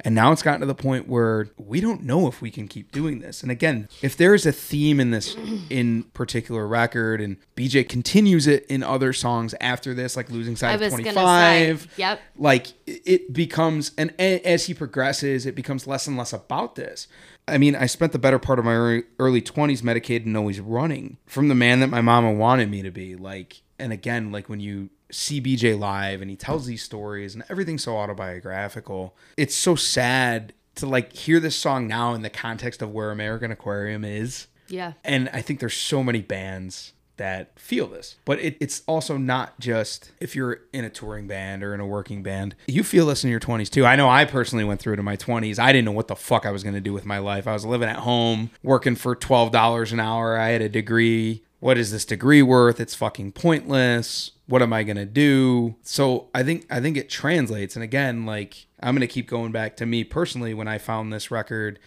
And 0.02 0.14
now 0.14 0.32
it's 0.32 0.42
gotten 0.42 0.60
to 0.60 0.68
the 0.68 0.76
point 0.76 1.08
where 1.08 1.50
we 1.58 1.82
don't 1.82 2.04
know 2.04 2.28
if 2.28 2.42
we 2.42 2.52
can 2.52 2.68
keep 2.68 2.92
doing 2.92 3.20
this. 3.20 3.42
And 3.42 3.52
again, 3.52 3.88
if 4.02 4.16
there 4.18 4.34
is 4.34 4.46
a 4.46 4.52
theme 4.52 5.00
in 5.00 5.12
this 5.12 5.36
in 5.70 6.04
particular 6.14 6.68
record 6.68 7.22
and 7.22 7.38
BJ 7.56 7.88
continues 7.88 8.46
it 8.46 8.66
in 8.68 8.84
other 8.84 9.14
songs 9.14 9.56
after 9.60 9.94
this, 9.94 10.16
like 10.16 10.30
losing 10.30 10.56
side 10.56 10.76
of 10.76 10.82
was 10.82 10.92
gonna 10.92 11.14
25, 11.14 11.82
say, 11.82 11.90
yep. 11.98 12.22
like 12.38 12.74
it 12.86 13.34
becomes 13.34 13.92
and 13.98 14.14
as 14.20 14.66
he 14.66 14.74
progresses 14.74 15.46
it 15.46 15.56
becomes 15.56 15.88
less 15.88 16.08
and 16.08 16.18
less 16.18 16.34
about 16.34 16.76
this 16.76 17.08
i 17.48 17.58
mean 17.58 17.76
i 17.76 17.86
spent 17.86 18.12
the 18.12 18.20
better 18.20 18.40
part 18.40 18.60
of 18.60 18.66
my 18.66 18.74
early- 18.74 19.04
early 19.20 19.42
20s 19.42 19.84
medicated 19.84 20.26
and 20.26 20.38
always 20.38 20.60
running 20.60 21.18
from 21.26 21.48
the 21.48 21.56
man 21.56 21.80
that 21.80 21.88
my 21.88 22.02
mama 22.02 22.32
wanted 22.32 22.70
me 22.70 22.82
to 22.82 22.92
be 22.92 23.16
like 23.16 23.62
and 23.80 23.92
again 23.92 24.32
like 24.32 24.50
when 24.50 24.60
you 24.60 24.90
see 25.12 25.40
bj 25.42 25.78
live 25.78 26.22
and 26.22 26.30
he 26.30 26.36
tells 26.36 26.66
these 26.66 26.82
stories 26.84 27.36
and 27.36 27.44
everything's 27.50 27.84
so 27.84 27.96
autobiographical 27.98 29.16
it's 29.38 29.56
so 29.56 29.76
sad 29.76 30.54
to 30.76 30.86
like 30.86 31.14
hear 31.14 31.40
this 31.40 31.56
song 31.56 31.88
now 31.88 32.14
in 32.14 32.22
the 32.22 32.30
context 32.30 32.82
of 32.82 32.92
where 32.92 33.12
american 33.12 33.52
aquarium 33.52 34.04
is 34.04 34.48
Yeah. 34.68 34.94
and 35.04 35.30
I 35.30 35.42
think 35.42 35.60
there's 35.60 35.76
so 35.76 36.04
many 36.04 36.22
bands 36.22 36.92
that 37.18 37.58
feel 37.58 37.88
this. 37.88 38.18
But 38.26 38.40
it, 38.40 38.58
it's 38.60 38.84
also 38.88 39.16
not 39.16 39.58
just 39.58 40.12
if 40.20 40.36
you're 40.36 40.60
in 40.74 40.84
a 40.84 40.90
touring 40.90 41.28
band 41.28 41.64
or 41.64 41.74
in 41.74 41.80
a 41.80 41.86
working 41.88 42.24
band. 42.24 42.56
You 42.68 42.84
feel 42.84 43.06
this 43.06 43.24
in 43.24 43.30
your 43.30 43.40
20s 43.40 43.70
too. 43.70 43.86
I 43.86 43.96
know 43.96 44.10
I 44.10 44.26
personally 44.26 44.66
went 44.66 44.82
through 44.82 44.96
it 44.96 45.00
in 45.00 45.06
my 45.06 45.16
20s. 45.16 45.58
I 45.58 45.72
didn't 45.72 45.86
know 45.86 45.94
what 45.94 46.10
the 46.10 46.18
fuck 46.18 46.46
I 46.46 46.52
was 46.52 46.62
going 46.62 46.76
to 46.76 46.82
do 46.82 46.92
with 46.92 47.06
my 47.06 47.20
life. 47.20 47.48
I 47.48 47.54
was 47.54 47.64
living 47.66 47.88
at 47.88 48.00
home, 48.00 48.50
working 48.64 48.96
for 48.98 49.16
$12 49.16 49.94
an 49.94 50.02
hour. 50.02 50.38
I 50.38 50.50
had 50.50 50.62
a 50.62 50.68
degree. 50.68 51.45
What 51.60 51.78
is 51.78 51.92
this 51.92 52.06
degree 52.06 52.42
worth? 52.42 52.80
It's 52.80 52.96
fucking 52.96 53.32
pointless. 53.32 54.32
What 54.48 54.62
am 54.62 54.74
I 54.74 54.84
going 54.84 54.98
to 54.98 55.06
do? 55.06 55.76
So 55.82 56.28
I 56.34 56.44
think 56.44 56.66
I 56.70 56.80
think 56.80 56.98
it 56.98 57.10
translates 57.10 57.76
and 57.76 57.84
again 57.84 58.26
like 58.26 58.68
I'm 58.82 58.94
going 58.94 59.02
to 59.02 59.08
keep 59.08 59.28
going 59.28 59.52
back 59.52 59.76
to 59.78 59.86
me 59.86 60.04
personally 60.04 60.54
when 60.54 60.68
I 60.68 60.78
found 60.78 61.12
this 61.12 61.32
record 61.32 61.80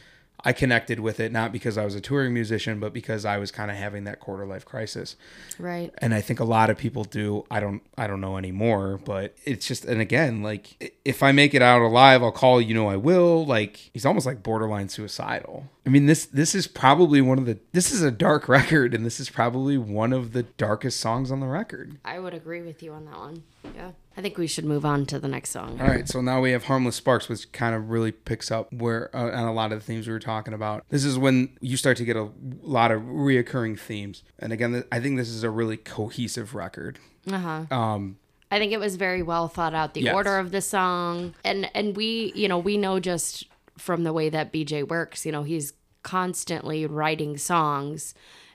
I 0.45 0.53
connected 0.53 1.01
with 1.01 1.19
it 1.21 1.33
not 1.33 1.53
because 1.53 1.77
I 1.77 1.85
was 1.85 1.95
a 1.95 2.01
touring 2.01 2.33
musician, 2.33 2.79
but 2.79 2.93
because 2.93 3.25
I 3.25 3.39
was 3.39 3.51
kind 3.51 3.71
of 3.71 3.77
having 3.77 4.05
that 4.05 4.21
quarter 4.21 4.47
life 4.47 4.65
crisis. 4.65 5.17
Right. 5.59 5.93
And 5.99 6.15
I 6.15 6.21
think 6.21 6.39
a 6.41 6.45
lot 6.45 6.71
of 6.71 6.79
people 6.79 7.05
do. 7.05 7.45
I 7.51 7.61
don't 7.61 7.83
I 7.97 8.07
don't 8.07 8.21
know 8.21 8.37
anymore, 8.37 9.01
but 9.05 9.35
it's 9.45 9.67
just 9.67 9.85
and 9.85 10.01
again, 10.01 10.43
like 10.43 10.95
if 11.05 11.23
I 11.23 11.33
make 11.33 11.55
it 11.55 11.63
out 11.63 11.83
alive, 11.83 12.23
I'll 12.23 12.33
call 12.33 12.61
you 12.61 12.75
know 12.75 12.89
I 12.89 12.97
will. 12.97 13.45
Like 13.45 13.91
he's 13.93 14.07
almost 14.07 14.27
like 14.27 14.43
borderline 14.43 14.89
suicidal. 14.89 15.69
I 15.85 15.91
mean 15.91 16.07
this 16.07 16.27
this 16.27 16.55
is 16.55 16.67
probably 16.67 17.21
one 17.21 17.39
of 17.39 17.47
the 17.47 17.59
this 17.73 17.91
is 17.91 18.03
a 18.03 18.11
dark 18.11 18.49
record 18.49 18.95
and 18.95 19.05
this 19.05 19.19
is 19.19 19.31
probably 19.31 19.77
one 19.77 20.13
of 20.13 20.33
the 20.33 20.45
darkest 20.45 21.01
songs 21.01 21.33
on 21.33 21.41
the 21.41 21.47
record. 21.47 21.99
I 22.05 22.21
would 22.21 22.35
agree 22.35 22.63
with 22.63 22.83
you 22.83 22.93
on 22.93 23.07
that 23.07 23.19
one. 23.19 23.43
Yeah. 23.75 23.91
I 24.19 24.21
think 24.21 24.37
we 24.37 24.49
should 24.49 24.65
move 24.65 24.85
on 24.85 25.07
to 25.07 25.21
the 25.21 25.29
next 25.29 25.51
song. 25.51 25.81
All 25.81 25.87
right, 25.87 26.09
so 26.09 26.21
now 26.21 26.41
we 26.41 26.51
have 26.51 26.65
Harmless 26.65 26.97
Sparks, 26.97 27.29
which 27.29 27.53
kind 27.53 27.73
of 27.73 27.89
really 27.91 28.11
picks 28.11 28.51
up 28.51 28.73
where 28.73 29.15
uh, 29.15 29.31
on 29.31 29.45
a 29.47 29.53
lot 29.53 29.71
of 29.73 29.79
the 29.79 29.85
themes 29.85 30.09
we 30.09 30.13
were 30.13 30.19
talking 30.19 30.53
about. 30.53 30.85
This 30.89 31.05
is 31.05 31.17
when 31.17 31.57
you 31.61 31.77
start 31.77 31.97
to 31.99 32.05
get 32.05 32.17
a 32.17 32.29
lot 32.61 32.91
of 32.91 33.01
reoccurring 33.03 33.79
themes, 33.79 34.25
and 34.41 34.53
again, 34.53 34.83
I 34.91 34.99
think 34.99 35.19
this 35.19 35.29
is 35.29 35.45
a 35.45 35.51
really 35.51 35.77
cohesive 35.77 36.57
record. 36.57 36.99
Uh 37.31 37.39
huh. 37.39 37.65
Um, 37.71 38.19
I 38.51 38.59
think 38.59 38.73
it 38.73 38.81
was 38.81 38.97
very 38.97 39.23
well 39.23 39.47
thought 39.47 39.73
out. 39.75 39.95
The 39.95 40.01
Yes. 40.03 40.15
order 40.15 40.39
of 40.39 40.51
the 40.51 40.63
song, 40.63 41.35
and 41.45 41.71
and 41.73 41.97
we, 41.97 42.33
you 42.35 42.49
know, 42.49 42.59
we 42.59 42.77
know 42.77 42.99
just 42.99 43.45
from 43.79 44.03
the 44.03 44.13
way 44.13 44.29
that 44.31 44.53
BJ 44.53 44.83
works. 44.83 45.25
You 45.25 45.31
know, 45.31 45.45
he's 45.45 45.75
constantly 46.03 46.87
writing 46.87 47.37
songs, 47.37 48.15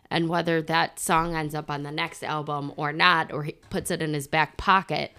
and 0.09 0.27
whether 0.27 0.61
that 0.61 0.99
song 0.99 1.35
ends 1.35 1.55
up 1.55 1.71
on 1.71 1.83
the 1.83 1.91
next 1.91 2.21
album 2.21 2.73
or 2.75 2.91
not, 2.91 3.31
or 3.31 3.43
he 3.43 3.53
puts 3.69 3.89
it 3.91 4.01
in 4.01 4.13
his 4.13 4.27
back 4.27 4.57
pocket. 4.57 5.13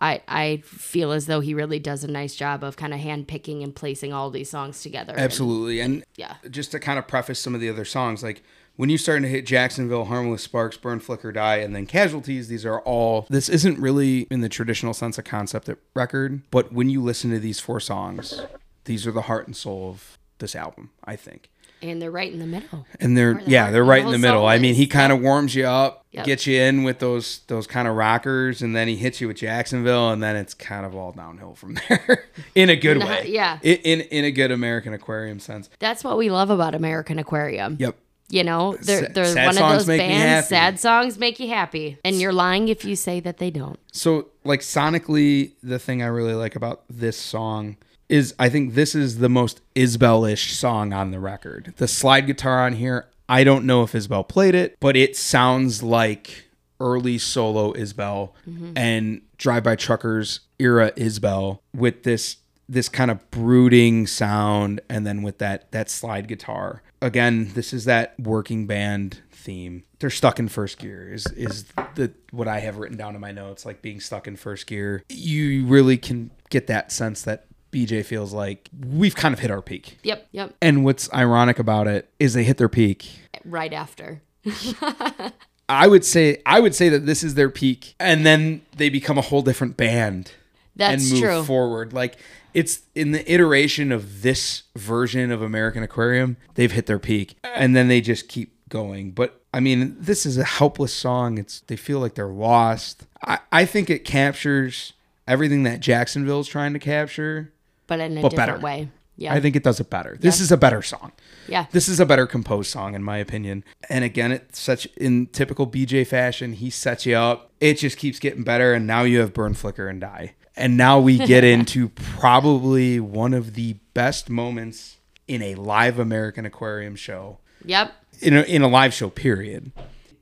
I, 0.00 0.22
I 0.28 0.62
feel 0.64 1.12
as 1.12 1.26
though 1.26 1.40
he 1.40 1.54
really 1.54 1.78
does 1.78 2.04
a 2.04 2.08
nice 2.08 2.34
job 2.36 2.62
of 2.62 2.76
kind 2.76 2.94
of 2.94 3.00
handpicking 3.00 3.62
and 3.64 3.74
placing 3.74 4.12
all 4.12 4.30
these 4.30 4.50
songs 4.50 4.82
together. 4.82 5.12
And- 5.12 5.20
absolutely, 5.20 5.80
and 5.80 6.04
Yeah. 6.16 6.34
just 6.50 6.70
to 6.72 6.80
kind 6.80 6.98
of 6.98 7.06
preface 7.08 7.40
some 7.40 7.54
of 7.54 7.60
the 7.60 7.68
other 7.68 7.84
songs, 7.84 8.22
like 8.22 8.42
when 8.76 8.90
you 8.90 8.96
starting 8.98 9.24
to 9.24 9.28
hit 9.28 9.44
Jacksonville, 9.44 10.04
Harmless 10.04 10.42
Sparks, 10.44 10.76
Burn, 10.76 11.00
Flicker, 11.00 11.32
Die, 11.32 11.56
and 11.56 11.74
then 11.74 11.84
Casualties, 11.84 12.46
these 12.46 12.64
are 12.64 12.80
all. 12.82 13.26
This 13.28 13.48
isn't 13.48 13.78
really 13.80 14.28
in 14.30 14.40
the 14.40 14.48
traditional 14.48 14.94
sense 14.94 15.18
a 15.18 15.22
concept 15.22 15.68
at 15.68 15.78
record, 15.94 16.42
but 16.52 16.72
when 16.72 16.88
you 16.88 17.02
listen 17.02 17.30
to 17.32 17.40
these 17.40 17.58
four 17.58 17.80
songs, 17.80 18.40
these 18.84 19.04
are 19.04 19.10
the 19.12 19.22
heart 19.22 19.46
and 19.48 19.56
soul 19.56 19.90
of 19.90 20.16
this 20.38 20.54
album. 20.54 20.90
I 21.04 21.16
think. 21.16 21.50
And 21.82 22.00
they're 22.02 22.10
right 22.10 22.32
in 22.32 22.38
the 22.38 22.46
middle. 22.46 22.86
And 23.00 23.16
they're 23.16 23.34
Where 23.34 23.44
the 23.44 23.50
yeah, 23.50 23.70
they're 23.70 23.84
right 23.84 24.04
in 24.04 24.10
the 24.10 24.18
middle. 24.18 24.46
I 24.46 24.58
mean, 24.58 24.74
he 24.74 24.86
kind 24.86 25.12
of 25.12 25.20
warms 25.20 25.54
you 25.54 25.64
up, 25.66 26.04
Yep. 26.12 26.24
gets 26.26 26.46
you 26.46 26.60
in 26.60 26.84
with 26.84 26.98
those 27.00 27.40
those 27.48 27.66
kind 27.66 27.86
of 27.86 27.94
rockers, 27.94 28.62
and 28.62 28.74
then 28.74 28.88
he 28.88 28.96
hits 28.96 29.20
you 29.20 29.28
with 29.28 29.36
Jacksonville, 29.36 30.10
and 30.10 30.22
then 30.22 30.36
it's 30.36 30.54
kind 30.54 30.86
of 30.86 30.94
all 30.94 31.12
downhill 31.12 31.54
from 31.54 31.74
there, 31.88 32.24
in 32.54 32.70
a 32.70 32.76
good 32.76 32.98
Nah, 32.98 33.06
way. 33.06 33.26
yeah. 33.28 33.58
in, 33.62 33.76
in 33.78 34.00
in 34.00 34.24
a 34.24 34.30
good 34.30 34.50
American 34.50 34.92
Aquarium 34.94 35.38
sense. 35.40 35.68
That's 35.78 36.02
what 36.02 36.16
we 36.18 36.30
love 36.30 36.50
about 36.50 36.74
American 36.74 37.18
Aquarium. 37.18 37.76
Yep. 37.78 37.96
You 38.30 38.44
know, 38.44 38.76
they're, 38.82 39.08
they're 39.08 39.24
sad 39.24 39.46
one 39.46 39.56
of 39.56 39.72
those 39.72 39.86
bands. 39.86 40.48
Sad 40.48 40.78
songs 40.78 41.18
make 41.18 41.40
you 41.40 41.48
happy, 41.48 41.96
and 42.04 42.16
you're 42.20 42.32
lying 42.32 42.68
if 42.68 42.84
you 42.84 42.94
say 42.94 43.20
that 43.20 43.38
they 43.38 43.50
don't. 43.50 43.78
So 43.92 44.28
like 44.44 44.60
sonically, 44.60 45.52
the 45.62 45.78
thing 45.78 46.02
I 46.02 46.06
really 46.06 46.34
like 46.34 46.54
about 46.54 46.82
this 46.90 47.16
song 47.16 47.76
is 48.08 48.34
I 48.38 48.48
think 48.48 48.74
this 48.74 48.94
is 48.94 49.18
the 49.18 49.28
most 49.28 49.60
Isbell-ish 49.74 50.54
song 50.54 50.92
on 50.92 51.10
the 51.10 51.20
record. 51.20 51.74
The 51.76 51.88
slide 51.88 52.26
guitar 52.26 52.64
on 52.64 52.74
here, 52.74 53.08
I 53.28 53.44
don't 53.44 53.64
know 53.64 53.82
if 53.82 53.92
Isbell 53.92 54.26
played 54.26 54.54
it, 54.54 54.76
but 54.80 54.96
it 54.96 55.16
sounds 55.16 55.82
like 55.82 56.48
early 56.80 57.18
solo 57.18 57.72
Isbell 57.72 58.32
mm-hmm. 58.48 58.72
and 58.76 59.22
Drive 59.36 59.64
By 59.64 59.76
Truckers 59.76 60.40
era 60.58 60.92
Isbell 60.92 61.60
with 61.74 62.02
this 62.02 62.38
this 62.70 62.90
kind 62.90 63.10
of 63.10 63.30
brooding 63.30 64.06
sound 64.06 64.80
and 64.90 65.06
then 65.06 65.22
with 65.22 65.38
that 65.38 65.70
that 65.72 65.90
slide 65.90 66.28
guitar. 66.28 66.82
Again, 67.00 67.52
this 67.54 67.72
is 67.72 67.84
that 67.84 68.18
working 68.18 68.66
band 68.66 69.20
theme. 69.30 69.84
They're 70.00 70.10
stuck 70.10 70.38
in 70.38 70.48
first 70.48 70.78
gear 70.78 71.12
is 71.12 71.26
is 71.32 71.64
the 71.94 72.12
what 72.30 72.48
I 72.48 72.60
have 72.60 72.78
written 72.78 72.96
down 72.96 73.14
in 73.14 73.20
my 73.20 73.32
notes 73.32 73.64
like 73.64 73.82
being 73.82 74.00
stuck 74.00 74.26
in 74.26 74.36
first 74.36 74.66
gear. 74.66 75.02
You 75.08 75.66
really 75.66 75.96
can 75.96 76.30
get 76.50 76.66
that 76.66 76.92
sense 76.92 77.22
that 77.22 77.46
BJ 77.72 78.04
feels 78.04 78.32
like 78.32 78.68
we've 78.86 79.14
kind 79.16 79.32
of 79.32 79.40
hit 79.40 79.50
our 79.50 79.62
peak. 79.62 79.98
Yep, 80.02 80.28
yep. 80.32 80.54
And 80.60 80.84
what's 80.84 81.12
ironic 81.12 81.58
about 81.58 81.86
it 81.86 82.10
is 82.18 82.34
they 82.34 82.44
hit 82.44 82.56
their 82.58 82.68
peak 82.68 83.10
Right 83.44 83.72
after. 83.72 84.22
I 85.68 85.86
would 85.86 86.04
say 86.04 86.42
I 86.46 86.60
would 86.60 86.74
say 86.74 86.88
that 86.88 87.06
this 87.06 87.22
is 87.22 87.34
their 87.34 87.50
peak, 87.50 87.94
and 88.00 88.24
then 88.24 88.62
they 88.76 88.88
become 88.88 89.18
a 89.18 89.22
whole 89.22 89.42
different 89.42 89.76
band 89.76 90.32
That's 90.76 91.02
and 91.02 91.12
move 91.12 91.22
true. 91.22 91.44
forward. 91.44 91.92
Like 91.92 92.16
it's 92.54 92.80
in 92.94 93.12
the 93.12 93.30
iteration 93.32 93.92
of 93.92 94.22
this 94.22 94.62
version 94.76 95.30
of 95.30 95.42
American 95.42 95.82
Aquarium, 95.82 96.36
they've 96.54 96.72
hit 96.72 96.86
their 96.86 96.98
peak, 96.98 97.36
and 97.44 97.76
then 97.76 97.88
they 97.88 98.00
just 98.00 98.28
keep 98.28 98.54
going. 98.68 99.10
But 99.10 99.40
I 99.52 99.60
mean, 99.60 99.96
this 99.98 100.24
is 100.24 100.38
a 100.38 100.44
helpless 100.44 100.92
song. 100.92 101.38
It's 101.38 101.60
they 101.60 101.76
feel 101.76 102.00
like 102.00 102.14
they're 102.14 102.26
lost. 102.28 103.06
I, 103.22 103.38
I 103.52 103.64
think 103.64 103.90
it 103.90 104.04
captures 104.04 104.94
everything 105.26 105.64
that 105.64 105.80
Jacksonville's 105.80 106.48
trying 106.48 106.72
to 106.72 106.78
capture. 106.78 107.52
But 107.88 107.98
in 107.98 108.16
a 108.16 108.22
but 108.22 108.30
different 108.30 108.50
better. 108.52 108.64
way. 108.64 108.90
Yeah. 109.16 109.34
I 109.34 109.40
think 109.40 109.56
it 109.56 109.64
does 109.64 109.80
it 109.80 109.90
better. 109.90 110.16
This 110.20 110.38
is 110.38 110.52
a 110.52 110.56
better 110.56 110.80
song. 110.80 111.10
yeah. 111.48 111.66
This 111.72 111.88
is 111.88 111.98
a 111.98 112.06
better 112.06 112.24
composed 112.24 112.70
song 112.70 112.94
in 112.94 113.02
my 113.02 113.16
opinion. 113.18 113.64
And 113.88 114.04
again, 114.04 114.30
it's 114.30 114.60
such 114.60 114.86
in 114.96 115.26
typical 115.26 115.66
BJ 115.66 116.06
fashion, 116.06 116.52
he 116.52 116.70
sets 116.70 117.04
you 117.04 117.16
up. 117.16 117.50
It 117.58 117.74
just 117.74 117.98
keeps 117.98 118.20
getting 118.20 118.44
better 118.44 118.72
and 118.74 118.86
now 118.86 119.02
you 119.02 119.18
have 119.18 119.34
Burn 119.34 119.54
Flicker 119.54 119.88
and 119.88 120.00
Die. 120.00 120.34
And 120.54 120.76
now 120.76 121.00
we 121.00 121.18
get 121.18 121.42
into 121.54 121.88
probably 121.88 123.00
one 123.00 123.34
of 123.34 123.54
the 123.54 123.74
best 123.92 124.30
moments 124.30 124.98
in 125.26 125.42
a 125.42 125.56
live 125.56 125.98
American 125.98 126.46
Aquarium 126.46 126.94
show. 126.94 127.38
Yep. 127.64 127.92
In 128.20 128.36
a, 128.36 128.42
in 128.42 128.62
a 128.62 128.68
live 128.68 128.94
show 128.94 129.10
period. 129.10 129.72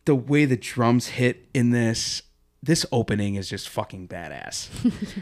The 0.06 0.14
way 0.14 0.46
the 0.46 0.56
drums 0.56 1.08
hit 1.08 1.48
in 1.52 1.70
this 1.70 2.22
this 2.66 2.84
opening 2.92 3.36
is 3.36 3.48
just 3.48 3.68
fucking 3.68 4.08
badass. 4.08 4.68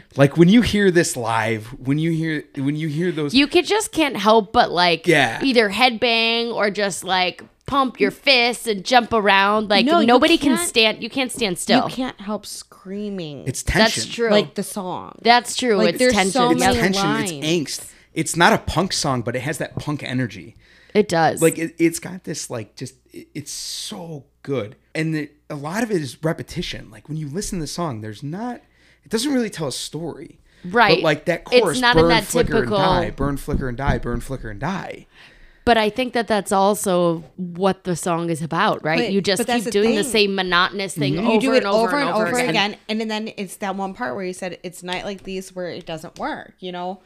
like 0.17 0.35
when 0.37 0.49
you 0.49 0.61
hear 0.61 0.91
this 0.91 1.15
live, 1.15 1.67
when 1.79 1.97
you 1.97 2.11
hear 2.11 2.43
when 2.57 2.75
you 2.75 2.87
hear 2.87 3.11
those 3.11 3.33
You 3.33 3.47
could 3.47 3.65
just 3.65 3.91
can't 3.91 4.17
help 4.17 4.51
but 4.51 4.71
like 4.71 5.07
Yeah. 5.07 5.39
either 5.43 5.69
headbang 5.69 6.53
or 6.53 6.69
just 6.69 7.03
like 7.03 7.43
pump 7.65 7.99
your 7.99 8.11
fists 8.11 8.67
and 8.67 8.83
jump 8.83 9.13
around. 9.13 9.69
Like 9.69 9.85
No, 9.85 10.01
nobody 10.01 10.37
can 10.37 10.57
stand. 10.57 11.01
You 11.01 11.09
can't 11.09 11.31
stand 11.31 11.57
still. 11.57 11.87
You 11.89 11.95
can't 11.95 12.19
help 12.21 12.45
screaming. 12.45 13.45
it's 13.47 13.63
tension. 13.63 14.03
That's 14.03 14.13
true. 14.15 14.29
like 14.29 14.55
the 14.55 14.63
song. 14.63 15.17
That's 15.21 15.55
true. 15.55 15.75
Like, 15.77 15.89
it's 15.89 15.99
there's 15.99 16.13
tension. 16.13 16.31
so 16.31 16.51
it's 16.51 16.59
many 16.59 16.75
tension, 16.77 17.03
lines. 17.03 17.31
it's 17.31 17.45
angst. 17.47 17.91
It's 18.13 18.35
not 18.35 18.53
a 18.53 18.57
punk 18.59 18.93
song, 18.93 19.21
but 19.23 19.35
it 19.35 19.41
has 19.41 19.57
that 19.57 19.75
punk 19.77 20.03
energy. 20.03 20.55
It 20.93 21.09
does. 21.09 21.41
Like 21.41 21.57
it, 21.57 21.75
it's 21.77 21.99
got 21.99 22.23
this 22.23 22.49
like 22.49 22.75
just 22.75 22.95
it- 23.11 23.27
it's 23.33 23.51
so 23.51 24.25
good, 24.45 24.75
and 24.93 25.13
the, 25.13 25.29
a 25.49 25.55
lot 25.55 25.83
of 25.83 25.91
it 25.91 26.01
is 26.01 26.23
repetition. 26.23 26.89
Like 26.91 27.09
when 27.09 27.17
you 27.17 27.27
listen 27.27 27.59
to 27.59 27.63
the 27.63 27.67
song, 27.67 28.01
there's 28.01 28.23
not. 28.23 28.61
It 29.03 29.09
doesn't 29.09 29.33
really 29.33 29.49
tell 29.49 29.67
a 29.67 29.71
story. 29.71 30.39
Right. 30.63 30.97
But 30.97 31.03
like 31.03 31.25
that 31.25 31.43
It's 31.51 31.61
chorus, 31.61 31.79
not 31.79 31.95
in 31.95 32.03
burn, 32.03 32.09
that 32.09 32.23
flicker, 32.23 32.53
typical- 32.53 32.77
and 32.77 33.03
die, 33.03 33.09
burn, 33.11 33.37
flicker, 33.37 33.67
and 33.67 33.77
die, 33.77 33.97
burn, 33.97 34.19
flicker, 34.19 34.49
and 34.49 34.59
die. 34.59 35.07
But 35.63 35.77
I 35.77 35.89
think 35.89 36.13
that 36.13 36.27
that's 36.27 36.51
also 36.51 37.23
what 37.37 37.85
the 37.85 37.95
song 37.95 38.29
is 38.29 38.41
about, 38.41 38.83
right? 38.83 38.99
But- 38.99 39.11
you 39.11 39.21
just 39.21 39.45
keep 39.45 39.63
the 39.63 39.71
doing 39.71 39.95
the 39.95 40.03
same 40.03 40.35
monotonous 40.35 40.95
thing 40.95 41.15
mm-hmm. 41.15 41.25
you 41.25 41.31
over 41.33 41.39
do 41.39 41.53
it 41.53 41.57
and 41.57 41.67
over, 41.67 41.97
and 41.97 42.09
over, 42.09 42.27
again. 42.27 42.49
again, 42.49 42.77
and 42.87 43.11
then 43.11 43.31
it's 43.37 43.57
that 43.57 43.75
one 43.75 43.93
part 43.93 44.15
where 44.15 44.25
you 44.25 44.33
said 44.33 44.59
it's 44.63 44.83
night 44.83 45.05
like 45.05 45.23
these 45.23 45.55
where 45.55 45.69
it 45.69 45.85
doesn't 45.85 46.17
work. 46.19 46.53
You 46.59 46.71
know, 46.71 47.01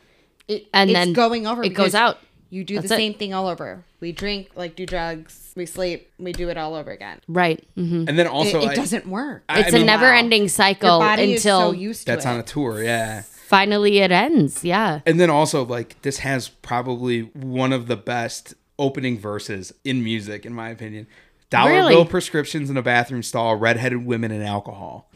it 0.47 0.67
And 0.73 0.89
it's 0.89 0.97
then 0.97 1.13
going 1.13 1.47
over. 1.47 1.63
it 1.63 1.69
goes 1.69 1.95
out. 1.95 2.19
You 2.49 2.63
do 2.63 2.75
That's 2.75 2.89
the 2.89 2.95
it. 2.95 2.97
same 2.97 3.13
thing 3.13 3.33
all 3.33 3.47
over. 3.47 3.85
We 3.99 4.11
drink, 4.11 4.51
like 4.55 4.75
do 4.75 4.85
drugs, 4.85 5.48
we 5.59 5.67
sleep, 5.67 6.09
we 6.17 6.31
do 6.31 6.49
it 6.49 6.57
all 6.57 6.73
over 6.73 6.89
again. 6.89 7.19
Right. 7.27 7.63
hmm 7.75 8.05
And 8.07 8.17
then 8.17 8.25
also, 8.27 8.61
it 8.61 8.69
I- 8.69 8.75
doesn't 8.75 9.05
work. 9.05 9.43
I 9.47 9.59
It's 9.59 9.71
mean, 9.73 9.83
a 9.83 9.85
never-ending 9.85 10.41
Your 10.43 10.49
cycle 10.49 10.97
body 10.99 11.33
is 11.33 11.43
so 11.43 11.67
until 11.69 11.73
used 11.75 11.99
to 12.01 12.05
that's 12.07 12.25
it. 12.25 12.29
on 12.29 12.39
a 12.39 12.43
tour, 12.43 12.81
yeah. 12.83 13.21
finally 13.47 13.99
it 13.99 14.11
ends. 14.11 14.63
Yeah. 14.63 15.01
And 15.05 15.19
then 15.19 15.29
also, 15.29 15.63
like, 15.65 16.01
this 16.01 16.19
has 16.19 16.49
probably 16.49 17.21
one 17.33 17.71
of 17.73 17.85
the 17.87 17.95
best 17.97 18.55
opening 18.79 19.19
verses 19.19 19.73
in 19.83 20.03
music, 20.03 20.45
in 20.45 20.53
my 20.53 20.69
opinion. 20.69 21.05
Dollar 21.49 21.71
Really? 21.71 21.93
bill 21.95 22.05
prescriptions 22.05 22.69
in 22.69 22.77
a 22.77 22.81
bathroom 22.83 23.23
stall, 23.23 23.55
redheaded 23.55 24.05
women 24.05 24.31
and 24.31 24.43
alcohol. 24.43 25.09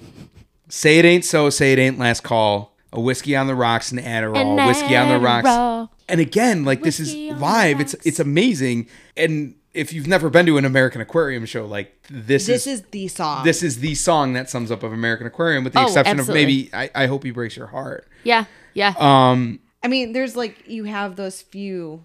Say 0.67 0.97
it 0.99 1.06
ain't 1.06 1.25
so, 1.25 1.49
say 1.49 1.73
it 1.73 1.79
ain't 1.79 1.99
last 1.99 2.23
call. 2.23 2.73
A 2.91 2.99
whiskey 2.99 3.36
on 3.36 3.47
the 3.47 3.56
rocks 3.56 3.91
and 3.91 3.99
Adderall. 3.99 4.67
whiskey 4.67 4.95
on 4.95 5.10
the 5.10 5.19
rocks. 5.19 5.89
And 6.10 6.19
again, 6.19 6.63
like 6.65 6.82
this 6.84 6.99
is 6.99 7.08
Whiskey 7.08 7.29
on 7.32 7.36
the 7.38 7.41
live. 7.41 7.79
It's 7.79 7.93
it's 8.06 8.19
amazing. 8.19 8.88
And 9.17 9.56
if 9.73 9.91
you've 9.93 10.07
never 10.07 10.29
been 10.29 10.45
to 10.45 10.57
an 10.57 10.65
American 10.65 11.01
Aquarium 11.01 11.45
show, 11.45 11.65
like 11.65 11.95
this, 12.09 12.45
This 12.47 12.67
is 12.67 12.81
is 12.81 12.81
the 12.91 13.07
song. 13.07 13.43
this 13.43 13.63
is 13.63 13.79
the 13.79 13.95
song 13.95 14.33
that 14.33 14.49
sums 14.49 14.69
up 14.71 14.83
of 14.83 14.93
American 14.93 15.25
Aquarium, 15.27 15.63
with 15.63 15.73
the 15.73 15.79
Oh, 15.79 15.83
exception 15.86 16.19
absolutely. 16.19 16.43
of 16.43 16.47
maybe 16.47 16.69
I, 16.73 17.03
I 17.03 17.07
hope 17.07 17.23
he 17.23 17.31
breaks 17.31 17.57
your 17.57 17.67
heart. 17.67 18.07
Yeah. 18.23 18.45
Yeah. 18.73 18.93
Um, 18.97 19.59
I 19.83 19.88
mean, 19.88 20.13
there's 20.13 20.36
like 20.36 20.67
you 20.67 20.83
have 20.86 21.15
those 21.15 21.41
few 21.41 22.03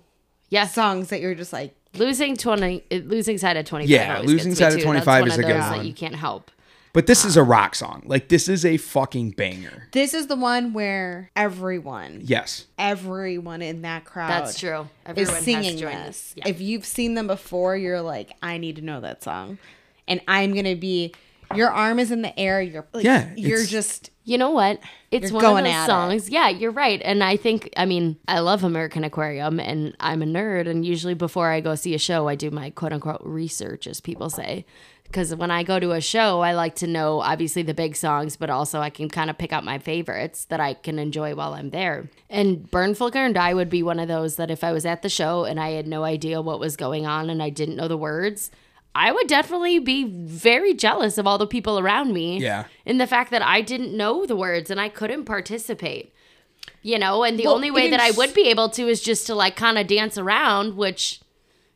yeah. 0.49 0.67
songs 0.67 1.09
that 1.11 1.21
you're 1.21 1.35
just 1.35 1.53
like, 1.53 1.75
Losing 1.95 2.37
twenty, 2.37 2.85
losing 2.91 3.39
side 3.39 3.57
of 3.57 3.65
twenty. 3.65 3.87
Yeah, 3.87 4.21
Losing 4.21 4.55
Side 4.55 4.75
of 4.75 4.83
25 4.83 5.27
is 5.27 5.39
a 5.39 5.43
good 5.43 5.51
that 5.57 5.85
you 5.87 5.95
can't 5.95 6.15
help. 6.15 6.51
But 6.99 7.07
this 7.07 7.25
is 7.25 7.37
a 7.37 7.45
rock 7.45 7.77
song. 7.77 8.03
Like 8.07 8.27
this 8.27 8.49
is 8.49 8.65
a 8.65 8.77
fucking 8.77 9.31
banger. 9.31 9.87
This 9.93 10.15
is 10.15 10.27
the 10.27 10.35
one 10.35 10.73
where 10.73 11.31
everyone, 11.37 12.23
Yes. 12.25 12.67
everyone 12.77 13.63
in 13.63 13.83
that 13.83 14.05
crowd 14.05 14.31
That's 14.31 14.59
true. 14.59 14.81
is 14.81 14.87
Everyone 15.07 15.35
has 15.37 15.45
singing 15.45 15.77
joined 15.79 15.97
this. 16.09 16.35
Yeah. 16.37 16.49
If 16.49 16.61
you've 16.61 16.85
seen 16.85 17.15
them 17.15 17.29
before, 17.29 17.77
you're 17.77 18.03
like, 18.03 18.33
I 18.43 18.59
need 18.59 18.75
to 18.77 18.83
know 18.83 19.01
that 19.01 19.23
song. 19.23 19.59
And 20.09 20.21
I'm 20.27 20.53
gonna 20.53 20.75
be 20.75 21.15
your 21.55 21.71
arm 21.71 22.01
is 22.01 22.11
in 22.11 22.23
the 22.23 22.37
air, 22.37 22.61
you're 22.61 22.85
like, 22.93 23.05
Yeah, 23.05 23.33
you're 23.37 23.65
just 23.65 24.11
You 24.25 24.37
know 24.37 24.51
what? 24.51 24.81
It's 25.13 25.31
one 25.31 25.41
going 25.41 25.67
of 25.67 25.71
at 25.71 25.77
those 25.77 25.85
it. 25.85 25.87
songs. 25.87 26.29
Yeah, 26.31 26.49
you're 26.49 26.73
right. 26.73 27.01
And 27.05 27.23
I 27.23 27.37
think, 27.37 27.71
I 27.77 27.87
mean, 27.87 28.17
I 28.27 28.41
love 28.41 28.65
American 28.65 29.05
Aquarium 29.05 29.59
and 29.61 29.97
I'm 30.01 30.21
a 30.21 30.27
nerd. 30.27 30.69
And 30.69 30.85
usually 30.85 31.15
before 31.15 31.49
I 31.49 31.61
go 31.61 31.75
see 31.77 31.95
a 31.95 31.99
show, 31.99 32.27
I 32.29 32.35
do 32.35 32.51
my 32.51 32.71
quote 32.71 32.93
unquote 32.93 33.23
research, 33.25 33.87
as 33.87 34.01
people 34.01 34.29
say. 34.31 34.67
Because 35.09 35.35
when 35.35 35.51
I 35.51 35.63
go 35.63 35.81
to 35.81 35.93
a 35.93 36.03
show, 36.03 36.41
I 36.43 36.53
like 36.53 36.77
to 36.77 36.87
know 36.87 37.21
obviously 37.21 37.63
the 37.63 37.73
big 37.73 37.97
songs, 37.97 38.37
but 38.37 38.51
also 38.51 38.81
I 38.81 38.91
can 38.91 39.09
kind 39.09 39.31
of 39.31 39.39
pick 39.39 39.55
out 39.55 39.65
my 39.65 39.79
favorites 39.79 40.45
that 40.47 40.61
I 40.61 40.75
can 40.75 40.99
enjoy 40.99 41.35
while 41.35 41.55
I'm 41.55 41.71
there. 41.71 42.11
And 42.29 42.71
Burn, 42.71 42.95
Flicker, 42.95 43.25
and 43.25 43.35
Die 43.35 43.55
would 43.55 43.71
be 43.71 43.83
one 43.83 43.99
of 44.01 44.07
those 44.09 44.37
that 44.37 44.51
if 44.51 44.63
I 44.63 44.71
was 44.73 44.85
at 44.85 45.01
the 45.01 45.09
show 45.09 45.45
and 45.45 45.59
I 45.59 45.71
had 45.71 45.87
no 45.87 46.05
idea 46.05 46.43
what 46.43 46.61
was 46.61 46.77
going 46.77 47.07
on 47.07 47.31
and 47.31 47.43
I 47.43 47.49
didn't 47.49 47.77
know 47.77 47.89
the 47.89 47.97
words, 47.97 48.51
I 48.95 49.11
would 49.11 49.29
definitely 49.29 49.79
be 49.79 50.05
very 50.05 50.75
jealous 50.75 51.17
of 51.17 51.27
all 51.27 51.39
the 51.39 51.47
people 51.47 51.79
around 51.79 52.13
me 52.13 52.39
Yeah. 52.43 52.65
in 52.85 52.99
the 52.99 53.07
fact 53.07 53.31
that 53.31 53.43
I 53.43 53.63
didn't 53.63 53.97
know 53.97 54.27
the 54.27 54.37
words 54.37 54.71
and 54.71 54.79
I 54.81 54.91
couldn't 54.91 55.25
participate. 55.25 56.13
You 56.83 56.99
know, 56.99 57.25
and 57.25 57.39
the 57.39 57.45
Well, 57.45 57.55
only 57.55 57.71
way 57.71 57.89
that 57.91 58.01
I 58.01 58.11
would 58.11 58.35
be 58.35 58.49
able 58.49 58.69
to 58.71 58.89
is 58.89 59.01
just 59.01 59.27
to 59.29 59.35
like 59.35 59.57
kind 59.57 59.79
of 59.79 59.87
dance 59.87 60.19
around, 60.19 60.77
which, 60.77 61.21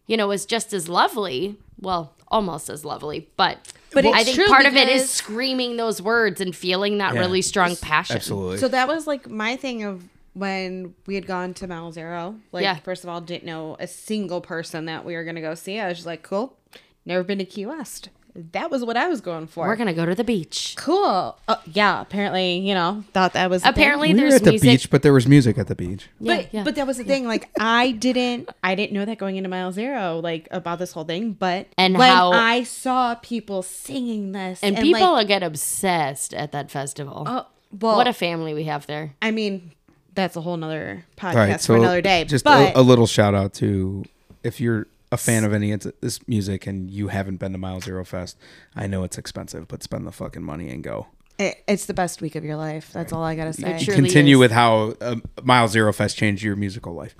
you 0.06 0.18
know, 0.18 0.30
is 0.32 0.44
just 0.44 0.72
as 0.74 0.86
lovely. 0.88 1.56
Well, 1.80 2.12
almost 2.32 2.68
as 2.68 2.84
lovely, 2.84 3.28
but. 3.36 3.72
But 3.92 4.06
I 4.06 4.24
think 4.24 4.44
part 4.48 4.64
of 4.66 4.74
it 4.74 4.88
is 4.88 5.10
screaming 5.10 5.76
those 5.76 6.00
words 6.02 6.40
and 6.40 6.56
feeling 6.56 6.98
that 6.98 7.14
Yeah. 7.14 7.20
really 7.20 7.42
strong 7.42 7.76
passion. 7.76 8.16
Absolutely. 8.16 8.56
So 8.58 8.66
that 8.68 8.88
was 8.88 9.06
like 9.06 9.28
my 9.30 9.54
thing 9.56 9.84
of 9.84 10.02
when 10.32 10.94
we 11.06 11.14
had 11.14 11.26
gone 11.26 11.52
to 11.52 11.66
Mile 11.66 11.92
Zero. 11.92 12.36
Like, 12.52 12.62
Yeah. 12.62 12.76
first 12.76 13.04
of 13.04 13.10
all, 13.10 13.20
didn't 13.20 13.44
know 13.44 13.76
a 13.78 13.86
single 13.86 14.40
person 14.40 14.86
that 14.86 15.04
we 15.04 15.14
were 15.14 15.24
gonna 15.24 15.42
go 15.42 15.54
see. 15.54 15.78
I 15.78 15.88
was 15.88 15.98
just 15.98 16.06
like, 16.06 16.22
cool. 16.22 16.56
Never 17.04 17.22
been 17.22 17.38
to 17.38 17.44
Key 17.44 17.66
West. 17.66 18.08
That 18.34 18.70
was 18.70 18.82
what 18.84 18.96
I 18.96 19.08
was 19.08 19.20
going 19.20 19.46
for. 19.46 19.66
We're 19.66 19.76
gonna 19.76 19.92
go 19.92 20.06
to 20.06 20.14
the 20.14 20.24
beach. 20.24 20.74
cool. 20.78 21.38
Oh, 21.48 21.60
yeah. 21.70 22.00
Apparently, 22.00 22.56
you 22.58 22.74
know, 22.74 23.04
thought 23.12 23.34
that 23.34 23.50
was 23.50 23.62
the 23.62 23.66
thing. 23.66 23.82
Apparently, 23.82 24.08
we 24.08 24.14
were 24.14 24.20
there's 24.20 24.34
at 24.36 24.44
the 24.44 24.50
music. 24.52 24.70
beach, 24.70 24.90
but 24.90 25.02
there 25.02 25.12
was 25.12 25.26
music 25.28 25.58
at 25.58 25.66
the 25.66 25.74
beach. 25.74 26.08
Yeah, 26.18 26.36
but 26.36 26.54
yeah. 26.54 26.64
but 26.64 26.74
that 26.76 26.86
was 26.86 26.96
the 26.96 27.04
thing. 27.04 27.26
Like 27.26 27.50
I 27.60 27.90
didn't 27.92 28.48
I 28.64 28.74
didn't 28.74 28.92
know 28.92 29.04
that 29.04 29.18
going 29.18 29.36
into 29.36 29.50
Mile 29.50 29.70
Zero 29.72 30.20
like 30.20 30.48
about 30.50 30.78
this 30.78 30.92
whole 30.92 31.04
thing. 31.04 31.32
But 31.32 31.66
And 31.76 31.98
when 31.98 32.08
how- 32.10 32.32
I 32.32 32.62
saw 32.62 33.14
people 33.16 33.62
singing 33.62 34.32
this 34.32 34.60
and, 34.62 34.76
people 34.78 35.12
like, 35.12 35.28
get 35.28 35.42
obsessed 35.42 36.32
at 36.32 36.52
that 36.52 36.70
festival. 36.70 37.24
oh, 37.26 37.46
well, 37.78 37.96
what 37.96 38.06
a 38.08 38.12
family 38.14 38.54
we 38.54 38.64
have 38.64 38.86
there. 38.86 39.14
I 39.20 39.30
mean, 39.30 39.72
that's 40.14 40.36
a 40.36 40.40
whole 40.40 40.56
nother 40.56 41.04
podcast 41.16 41.34
All 41.34 41.46
right, 41.46 41.60
for 41.60 41.76
another 41.76 42.00
day. 42.00 42.24
just 42.24 42.44
but 42.44 42.74
a, 42.74 42.80
a 42.80 42.82
little 42.82 43.06
shout 43.06 43.34
out 43.34 43.52
to 43.54 44.04
if 44.42 44.60
you're 44.60 44.86
a 45.12 45.16
fan 45.16 45.44
of 45.44 45.52
any 45.52 45.70
of 45.72 45.86
this 46.00 46.26
music 46.26 46.66
and 46.66 46.90
you 46.90 47.08
haven't 47.08 47.36
been 47.36 47.52
to 47.52 47.58
Mile 47.58 47.80
Zero 47.80 48.04
Fest. 48.04 48.36
I 48.74 48.86
know 48.88 49.04
it's 49.04 49.18
expensive, 49.18 49.68
but 49.68 49.82
spend 49.84 50.06
the 50.06 50.12
fucking 50.12 50.42
money 50.42 50.70
and 50.70 50.82
go. 50.82 51.06
it, 51.38 51.62
it's 51.68 51.86
the 51.86 51.94
best 51.94 52.20
week 52.22 52.34
of 52.34 52.44
your 52.44 52.56
life. 52.56 52.90
That's 52.92 53.12
all 53.12 53.22
I 53.22 53.34
gotta 53.36 53.52
say. 53.52 53.78
Continue 53.84 54.36
is. 54.36 54.40
with 54.40 54.50
how 54.52 54.94
uh, 55.00 55.16
Mile 55.42 55.68
Zero 55.68 55.92
Fest 55.92 56.16
changed 56.16 56.42
your 56.42 56.56
musical 56.56 56.94
life. 56.94 57.14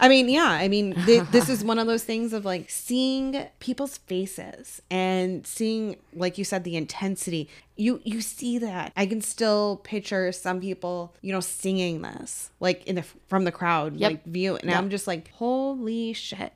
I 0.00 0.08
mean, 0.08 0.28
yeah. 0.28 0.50
I 0.50 0.68
mean, 0.68 0.94
th- 1.06 1.24
this 1.30 1.48
is 1.48 1.64
one 1.64 1.78
of 1.78 1.86
those 1.86 2.04
things 2.04 2.32
of 2.32 2.44
like 2.44 2.68
seeing 2.70 3.46
people's 3.60 3.96
faces 3.98 4.82
and 4.90 5.46
seeing, 5.46 5.96
like 6.14 6.36
you 6.38 6.44
said, 6.44 6.64
the 6.64 6.76
intensity. 6.76 7.48
You 7.76 8.00
you 8.04 8.20
see 8.22 8.58
that. 8.58 8.92
I 8.96 9.06
can 9.06 9.20
still 9.20 9.80
picture 9.84 10.32
some 10.32 10.60
people, 10.60 11.14
you 11.22 11.32
know, 11.32 11.40
singing 11.40 12.02
this 12.02 12.50
like 12.60 12.84
in 12.86 12.94
the 12.96 13.04
from 13.28 13.44
the 13.44 13.52
crowd, 13.52 13.96
Yep. 13.96 14.10
like 14.10 14.24
view, 14.24 14.56
and 14.56 14.70
I'm 14.72 14.90
just 14.90 15.06
like, 15.06 15.30
holy 15.32 16.12
shit! 16.12 16.52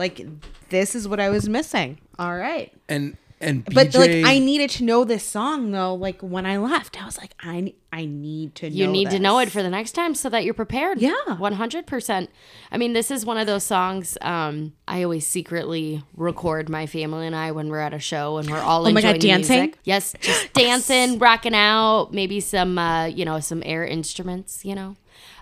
Like 0.00 0.26
this 0.70 0.94
is 0.94 1.06
what 1.06 1.20
I 1.20 1.28
was 1.28 1.46
missing. 1.48 1.98
All 2.18 2.34
right. 2.34 2.72
And 2.88 3.18
and 3.38 3.64
BJ, 3.66 3.74
But 3.74 3.94
like 3.94 4.10
I 4.24 4.38
needed 4.38 4.70
to 4.70 4.84
know 4.84 5.04
this 5.04 5.24
song 5.24 5.70
though. 5.72 5.94
Like 5.94 6.20
when 6.22 6.46
I 6.46 6.56
left, 6.56 7.00
I 7.00 7.04
was 7.04 7.18
like, 7.18 7.34
I 7.40 7.74
I 7.92 8.06
need 8.06 8.54
to 8.56 8.70
know. 8.70 8.76
you 8.76 8.86
need 8.86 9.10
to 9.10 9.18
know 9.18 9.38
it 9.40 9.50
for 9.50 9.62
the 9.62 9.68
next 9.68 9.92
time 9.92 10.14
so 10.14 10.28
that 10.30 10.44
you're 10.44 10.54
prepared. 10.54 11.00
Yeah. 11.00 11.12
100%. 11.26 12.28
I 12.70 12.78
mean, 12.78 12.92
this 12.92 13.10
is 13.10 13.26
one 13.26 13.36
of 13.36 13.46
those 13.46 13.64
songs 13.64 14.16
um, 14.22 14.72
I 14.86 15.02
always 15.02 15.26
secretly 15.26 16.02
record 16.16 16.68
my 16.68 16.86
family 16.86 17.26
and 17.26 17.34
I 17.34 17.50
when 17.52 17.68
we're 17.68 17.80
at 17.80 17.92
a 17.92 17.98
show 17.98 18.38
and 18.38 18.48
we're 18.48 18.58
all 18.60 18.86
Oh 18.86 18.92
my 18.92 19.02
God, 19.02 19.20
dancing? 19.20 19.60
music. 19.60 19.78
Yes, 19.84 20.14
just 20.20 20.52
dancing, 20.54 21.18
rocking 21.18 21.54
out, 21.54 22.12
maybe 22.12 22.40
some, 22.40 22.78
uh, 22.78 23.06
you 23.06 23.24
know, 23.24 23.40
some 23.40 23.62
air 23.66 23.84
instruments, 23.84 24.64
you 24.64 24.74
know. 24.74 24.96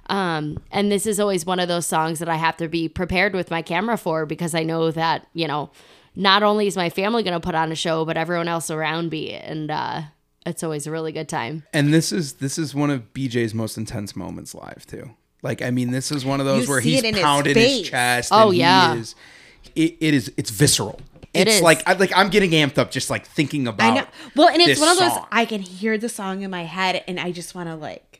Um, 0.08 0.58
and 0.70 0.90
this 0.90 1.06
is 1.06 1.20
always 1.20 1.44
one 1.44 1.60
of 1.60 1.68
those 1.68 1.86
songs 1.86 2.18
that 2.18 2.28
I 2.28 2.36
have 2.36 2.56
to 2.58 2.68
be 2.68 2.88
prepared 2.88 3.34
with 3.34 3.50
my 3.50 3.62
camera 3.62 3.96
for 3.96 4.24
because 4.26 4.54
I 4.54 4.62
know 4.62 4.90
that, 4.90 5.26
you 5.34 5.46
know, 5.46 5.70
not 6.16 6.42
only 6.42 6.66
is 6.66 6.76
my 6.76 6.90
family 6.90 7.22
going 7.22 7.34
to 7.34 7.40
put 7.40 7.54
on 7.54 7.70
a 7.70 7.74
show, 7.74 8.04
but 8.04 8.16
everyone 8.16 8.48
else 8.48 8.70
around 8.70 9.10
me. 9.10 9.34
And 9.34 9.70
uh, 9.70 10.02
it's 10.46 10.62
always 10.62 10.86
a 10.86 10.90
really 10.90 11.12
good 11.12 11.28
time. 11.28 11.64
and 11.72 11.92
this 11.92 12.10
is 12.12 12.34
this 12.34 12.58
is 12.58 12.74
one 12.74 12.90
of 12.90 13.12
BJ's 13.12 13.54
most 13.54 13.76
intense 13.76 14.16
moments 14.16 14.54
live 14.54 14.86
too. 14.86 15.10
Like 15.42 15.62
I 15.62 15.70
mean, 15.70 15.90
this 15.90 16.10
is 16.10 16.24
one 16.24 16.40
of 16.40 16.46
those 16.46 16.64
You 16.64 16.70
where 16.70 16.80
he's 16.80 17.00
it 17.00 17.04
in 17.04 17.14
his 17.14 17.22
pounding 17.22 17.54
his, 17.54 17.88
chest. 17.88 18.30
Oh, 18.32 18.46
and 18.46 18.54
he 18.54 18.60
yeah. 18.60 18.94
is, 18.94 19.14
it, 19.76 19.96
it 20.00 20.14
is 20.14 20.32
it's 20.36 20.50
visceral. 20.50 21.00
It 21.34 21.46
it's 21.46 21.56
is. 21.56 21.62
like 21.62 21.86
I 21.86 21.92
like 21.92 22.12
I'm 22.16 22.30
getting 22.30 22.50
amped 22.52 22.78
up 22.78 22.90
just 22.90 23.10
like 23.10 23.26
thinking 23.26 23.68
about. 23.68 23.92
I 23.92 23.94
know. 24.00 24.06
Well, 24.34 24.48
and 24.48 24.60
it's 24.60 24.80
one 24.80 24.90
of 24.90 24.98
those 24.98 25.12
song. 25.12 25.26
I 25.30 25.44
can 25.44 25.60
hear 25.60 25.98
the 25.98 26.08
song 26.08 26.42
in 26.42 26.50
my 26.50 26.64
head 26.64 27.04
and 27.06 27.20
I 27.20 27.30
just 27.30 27.54
want 27.54 27.68
to 27.68 27.76
like 27.76 28.17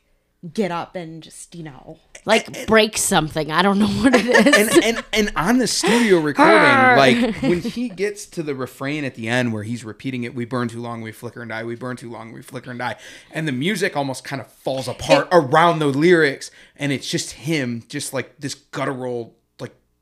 get 0.53 0.71
up 0.71 0.95
and 0.95 1.21
just, 1.21 1.53
you 1.55 1.63
know. 1.63 1.97
Like 2.25 2.67
break 2.67 2.97
something. 2.97 3.49
I 3.49 3.61
don't 3.61 3.79
know 3.79 3.87
what 4.03 4.13
it 4.13 4.25
is. 4.25 4.77
and, 4.77 4.83
and 4.83 5.05
and 5.13 5.31
on 5.35 5.57
the 5.57 5.67
studio 5.67 6.19
recording, 6.21 6.55
like 6.55 7.41
when 7.41 7.61
he 7.61 7.89
gets 7.89 8.25
to 8.27 8.43
the 8.43 8.53
refrain 8.53 9.05
at 9.05 9.15
the 9.15 9.27
end 9.29 9.53
where 9.53 9.63
he's 9.63 9.85
repeating 9.85 10.23
it, 10.23 10.35
"We 10.35 10.45
burn 10.45 10.67
too 10.67 10.81
long, 10.81 11.01
we 11.01 11.11
flicker 11.13 11.41
and 11.41 11.49
die. 11.49 11.63
We 11.63 11.75
burn 11.75 11.95
too 11.95 12.11
long, 12.11 12.33
we 12.33 12.41
flicker 12.41 12.71
and 12.71 12.79
die," 12.79 12.97
and 13.31 13.47
the 13.47 13.53
music 13.53 13.95
almost 13.95 14.25
kind 14.25 14.41
of 14.41 14.51
falls 14.51 14.87
apart 14.87 15.29
around 15.31 15.79
the 15.79 15.87
lyrics, 15.87 16.51
and 16.75 16.91
it's 16.91 17.09
just 17.09 17.31
him, 17.31 17.83
just 17.87 18.13
like 18.13 18.37
this 18.39 18.53
guttural, 18.53 19.23
like 19.23 19.33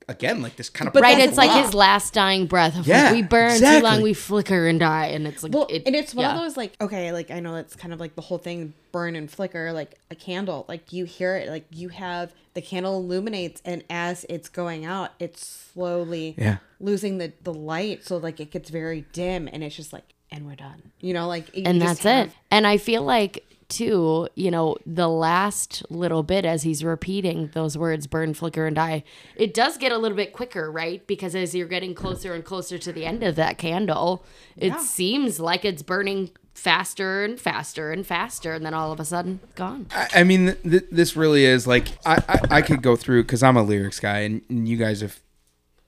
again, 0.10 0.42
like 0.42 0.56
this 0.56 0.70
kind 0.70 0.88
of 0.88 0.94
But 0.94 1.04
right, 1.04 1.20
it's 1.20 1.38
like 1.38 1.52
his 1.64 1.74
last 1.74 2.14
dying 2.14 2.46
breath. 2.48 2.78
Of 2.80 2.88
Yeah, 2.88 3.06
like, 3.06 3.14
we 3.14 3.22
burn 3.24 3.60
too 3.60 3.80
long, 3.82 4.02
we 4.02 4.14
flicker 4.14 4.68
and 4.68 4.80
die, 4.80 5.08
and 5.08 5.28
it's 5.28 5.44
like, 5.44 5.54
Well, 5.54 5.68
it- 5.70 5.84
and 5.86 5.96
it's 5.96 6.14
one 6.16 6.24
yeah. 6.26 6.36
of 6.36 6.42
those 6.42 6.58
like, 6.58 6.74
okay, 6.82 7.12
like 7.12 7.32
I 7.32 7.40
know 7.40 7.56
it's 7.56 7.76
kind 7.76 7.94
of 7.94 8.00
like 8.00 8.16
the 8.16 8.22
whole 8.22 8.38
thing 8.38 8.74
burn 8.92 9.16
and 9.16 9.30
flicker, 9.30 9.72
like 9.74 9.96
a 10.10 10.16
candle. 10.16 10.66
Like 10.68 10.92
you 10.94 11.06
hear 11.06 11.36
it, 11.36 11.50
like 11.50 11.66
you 11.72 11.90
have 11.90 12.34
the 12.54 12.62
candle 12.62 12.98
illuminates, 12.98 13.62
and 13.66 13.84
as 13.90 14.26
it's 14.30 14.50
going 14.50 14.86
out, 14.86 15.12
it's 15.20 15.46
slowly 15.74 16.36
Yeah. 16.38 16.58
losing 16.80 17.18
the, 17.18 17.34
the 17.44 17.54
light. 17.54 18.04
So 18.06 18.18
like 18.18 18.40
it 18.40 18.52
gets 18.52 18.70
very 18.70 19.06
dim, 19.14 19.48
and 19.52 19.64
it's 19.64 19.76
just 19.76 19.94
like, 19.94 20.04
and 20.32 20.46
we're 20.46 20.56
done. 20.56 20.92
You 21.00 21.14
know, 21.14 21.28
like, 21.28 21.46
and 21.56 21.82
that's 21.82 22.00
have- 22.04 22.28
it. 22.30 22.34
And 22.52 22.66
I 22.68 22.78
feel 22.78 23.02
like 23.04 23.44
too, 23.70 24.28
you 24.36 24.50
know, 24.52 24.78
the 24.86 25.08
last 25.10 25.84
little 25.90 26.24
bit 26.24 26.46
as 26.46 26.64
he's 26.64 26.84
repeating 26.84 27.50
those 27.54 27.78
words, 27.78 28.08
burn, 28.08 28.34
flicker, 28.34 28.66
and 28.66 28.76
die, 28.76 29.04
it 29.36 29.54
does 29.54 29.78
get 29.78 29.92
a 29.92 29.98
little 29.98 30.16
bit 30.18 30.34
quicker, 30.34 30.72
right? 30.72 31.06
Because 31.08 31.36
as 31.36 31.54
you're 31.54 31.68
getting 31.68 31.94
closer 31.94 32.34
and 32.34 32.44
closer 32.46 32.78
to 32.78 32.92
the 32.94 33.06
end 33.06 33.24
of 33.24 33.36
that 33.36 33.58
candle, 33.58 34.24
it 34.56 34.68
Yeah. 34.70 34.78
seems 34.80 35.40
like 35.40 35.66
it's 35.66 35.82
burning 35.84 36.32
faster 36.54 37.24
and 37.24 37.40
faster 37.40 37.92
and 37.92 38.06
faster, 38.06 38.54
and 38.54 38.66
then 38.66 38.74
all 38.74 38.92
of 38.92 39.00
a 39.00 39.06
sudden, 39.06 39.40
gone. 39.56 39.86
I, 39.92 40.08
I 40.16 40.24
mean, 40.24 40.46
th- 40.48 40.64
th- 40.64 40.86
this 40.92 41.16
really 41.16 41.46
is 41.46 41.68
like 41.68 41.88
I, 42.06 42.16
I, 42.28 42.40
I 42.58 42.62
could 42.62 42.82
go 42.82 42.96
through 42.96 43.24
because 43.24 43.44
I'm 43.44 43.58
a 43.58 43.64
lyrics 43.64 44.00
guy, 44.00 44.20
and, 44.20 44.42
and 44.50 44.68
you 44.68 44.76
guys, 44.78 45.02
if 45.04 45.22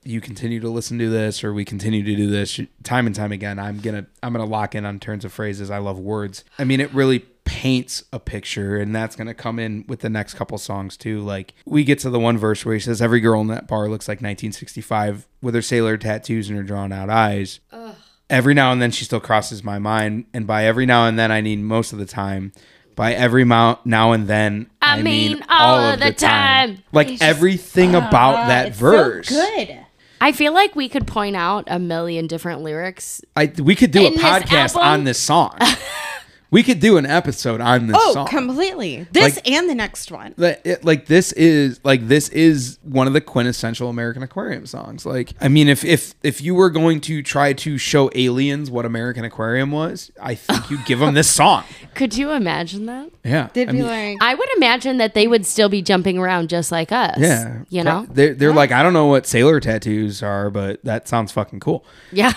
you 0.04 0.20
continue 0.20 0.60
to 0.60 0.68
listen 0.70 0.98
to 0.98 1.10
this 1.10 1.44
or 1.44 1.52
we 1.52 1.62
continue 1.64 2.02
to 2.02 2.16
do 2.16 2.30
this 2.30 2.58
time 2.84 3.06
and 3.06 3.14
time 3.14 3.32
again, 3.32 3.58
I'm 3.58 3.80
gonna 3.80 4.06
I'm 4.22 4.32
gonna 4.32 4.46
lock 4.46 4.74
in 4.74 4.86
on 4.86 4.98
turns 5.00 5.24
of 5.26 5.32
phrases. 5.32 5.70
I 5.70 5.78
love 5.78 5.98
words. 5.98 6.42
I 6.58 6.64
mean, 6.64 6.80
it 6.80 6.94
really 6.94 7.24
paints 7.60 8.04
a 8.10 8.18
picture, 8.18 8.78
and 8.78 8.94
that's 8.94 9.14
gonna 9.16 9.34
come 9.34 9.58
in 9.58 9.84
with 9.86 10.00
the 10.00 10.08
next 10.08 10.32
couple 10.34 10.56
songs 10.56 10.96
too. 10.96 11.20
Like 11.20 11.52
we 11.66 11.84
get 11.84 11.98
to 12.00 12.10
the 12.10 12.18
one 12.18 12.38
verse 12.38 12.64
where 12.64 12.74
he 12.74 12.80
says, 12.80 13.02
"Every 13.02 13.20
girl 13.20 13.40
in 13.42 13.48
that 13.48 13.68
bar 13.68 13.88
looks 13.88 14.08
like 14.08 14.22
1965 14.22 15.26
with 15.42 15.54
her 15.54 15.60
sailor 15.62 15.96
tattoos 15.98 16.48
and 16.48 16.56
her 16.56 16.64
drawn 16.64 16.92
out 16.92 17.10
eyes." 17.10 17.60
every 18.30 18.54
now 18.54 18.70
and 18.70 18.80
then 18.80 18.92
she 18.92 19.04
still 19.04 19.18
crosses 19.18 19.64
my 19.64 19.76
mind 19.80 20.24
and 20.32 20.46
by 20.46 20.64
every 20.64 20.86
now 20.86 21.04
and 21.04 21.18
then 21.18 21.32
i 21.32 21.40
need 21.40 21.58
most 21.58 21.92
of 21.92 21.98
the 21.98 22.06
time 22.06 22.52
by 22.94 23.12
every 23.12 23.42
mo- 23.42 23.76
now 23.84 24.12
and 24.12 24.28
then 24.28 24.70
I 24.80 25.02
mean 25.02 25.42
all 25.48 25.78
of 25.80 25.98
the 25.98 26.12
time. 26.12 26.78
like 26.92 27.20
everything 27.20 27.96
about 27.96 28.46
that 28.46 28.66
Ah, 28.66 28.68
It's 28.68 28.78
verse 28.78 29.28
So 29.30 29.34
good. 29.56 29.80
I 30.20 30.30
feel 30.30 30.52
like 30.54 30.76
we 30.76 30.88
could 30.88 31.08
point 31.08 31.34
out 31.34 31.64
a 31.66 31.80
million 31.80 32.28
different 32.28 32.62
lyrics 32.62 33.20
I, 33.34 33.46
we 33.58 33.74
could 33.74 33.90
do 33.90 34.02
a 34.02 34.06
In 34.06 34.14
this 34.14 34.22
podcast 34.22 34.76
album? 34.76 34.82
on 34.82 35.04
this 35.04 35.18
song 35.18 35.58
We 36.52 36.64
could 36.64 36.80
do 36.80 36.96
an 36.96 37.06
episode 37.06 37.60
on 37.60 37.86
this 37.86 37.96
Oh, 37.98 38.12
song. 38.14 38.26
completely. 38.26 39.06
This 39.12 39.36
Like- 39.36 39.48
and 39.50 39.70
the 39.70 39.74
next 39.74 40.10
one. 40.10 40.34
That- 40.36 40.60
it- 40.64 40.84
like 40.84 41.06
this 41.06 41.30
is 41.32 41.78
like 41.84 42.08
this 42.08 42.28
is 42.30 42.78
one 42.82 43.06
of 43.06 43.12
the 43.12 43.20
quintessential 43.20 43.88
American 43.88 44.22
Aquarium 44.24 44.66
songs. 44.66 45.06
Like 45.06 45.32
I 45.40 45.46
mean, 45.46 45.68
if 45.68 45.84
if 45.84 46.14
if 46.24 46.40
you 46.42 46.56
were 46.56 46.68
going 46.70 47.00
to 47.02 47.22
try 47.22 47.52
to 47.52 47.78
show 47.78 48.10
aliens 48.16 48.68
what 48.68 48.84
American 48.84 49.24
Aquarium 49.24 49.70
was, 49.70 50.10
I 50.20 50.34
think 50.34 50.68
you'd 50.70 50.84
give 50.86 50.98
them 50.98 51.14
this 51.14 51.30
song. 51.40 51.62
Could 51.94 52.16
you 52.16 52.32
imagine 52.32 52.86
that? 52.86 53.10
Yeah, 53.24 53.48
They'd 53.52 53.68
I 53.68 53.72
be 53.72 53.78
mean, 53.78 53.86
like, 53.86 54.18
I 54.20 54.34
would 54.34 54.48
imagine 54.56 54.96
that 54.98 55.14
they 55.14 55.28
would 55.28 55.46
still 55.46 55.68
be 55.68 55.82
jumping 55.82 56.18
around 56.18 56.48
just 56.48 56.72
like 56.72 56.90
us. 56.90 57.16
yeah, 57.18 57.58
You 57.68 57.84
know? 57.84 58.06
they're 58.10 58.34
they're 58.34 58.52
like 58.52 58.72
I 58.72 58.82
don't 58.82 58.92
know 58.94 59.06
what 59.06 59.24
sailor 59.26 59.60
tattoos 59.60 60.20
are, 60.22 60.50
but 60.50 60.84
that 60.84 61.06
sounds 61.06 61.30
fucking 61.30 61.60
cool. 61.60 61.84
Yeah. 62.10 62.32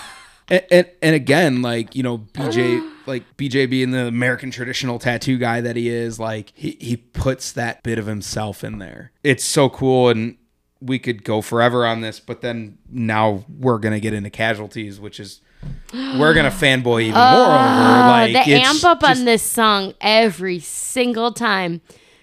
And, 0.48 0.62
and, 0.70 0.86
and 1.02 1.14
again, 1.16 1.62
like 1.62 1.96
you 1.96 2.02
know, 2.04 2.18
BJ, 2.18 2.80
like 3.06 3.36
BJ 3.36 3.68
being 3.68 3.90
the 3.90 4.06
American 4.06 4.50
traditional 4.50 4.98
tattoo 4.98 5.38
guy 5.38 5.60
that 5.60 5.76
he 5.76 5.88
is, 5.88 6.18
like 6.18 6.52
he 6.54 6.76
he 6.80 6.96
puts 6.96 7.52
that 7.52 7.82
bit 7.82 7.98
of 7.98 8.06
himself 8.06 8.64
in 8.64 8.78
there. 8.78 9.12
It's 9.22 9.44
so 9.44 9.68
cool, 9.68 10.08
and 10.08 10.36
we 10.80 10.98
could 10.98 11.24
go 11.24 11.40
forever 11.40 11.86
on 11.86 12.00
this, 12.02 12.20
but 12.20 12.40
then 12.42 12.78
now 12.90 13.44
we're 13.48 13.78
gonna 13.78 14.00
get 14.00 14.12
into 14.14 14.30
casualties, 14.30 15.00
which 15.00 15.18
is 15.20 15.40
we're 15.92 16.34
gonna 16.34 16.50
fanboy 16.50 17.02
even 17.02 17.14
more 17.14 17.46
over. 17.46 17.48
Like 17.48 18.34
Uh, 18.36 18.44
the 18.44 18.50
it's 18.52 18.68
amp 18.68 18.84
up 18.84 19.00
just- 19.00 19.18
on 19.20 19.24
this 19.24 19.42
song 19.42 19.94
every 20.00 20.58
single 20.58 21.32
time. 21.32 21.80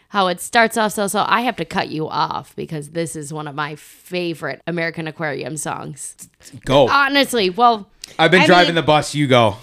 How 0.10 0.28
it 0.28 0.42
starts 0.42 0.76
off 0.76 0.92
so 0.92 1.08
so. 1.08 1.24
I 1.26 1.40
have 1.42 1.56
to 1.56 1.64
cut 1.64 1.88
you 1.88 2.06
off 2.10 2.54
because 2.58 2.90
this 2.90 3.16
is 3.16 3.32
one 3.32 3.48
of 3.48 3.56
my 3.56 3.76
favorite 3.78 4.62
American 4.68 5.08
Aquarium 5.08 5.56
songs. 5.56 6.18
Go. 6.66 6.90
Honestly, 6.90 7.50
well, 7.50 7.90
I've 8.20 8.30
been 8.30 8.42
I 8.42 8.46
driving 8.46 8.70
mean- 8.70 8.76
the 8.76 8.82
bus. 8.82 9.16
You 9.16 9.28
go. 9.28 9.56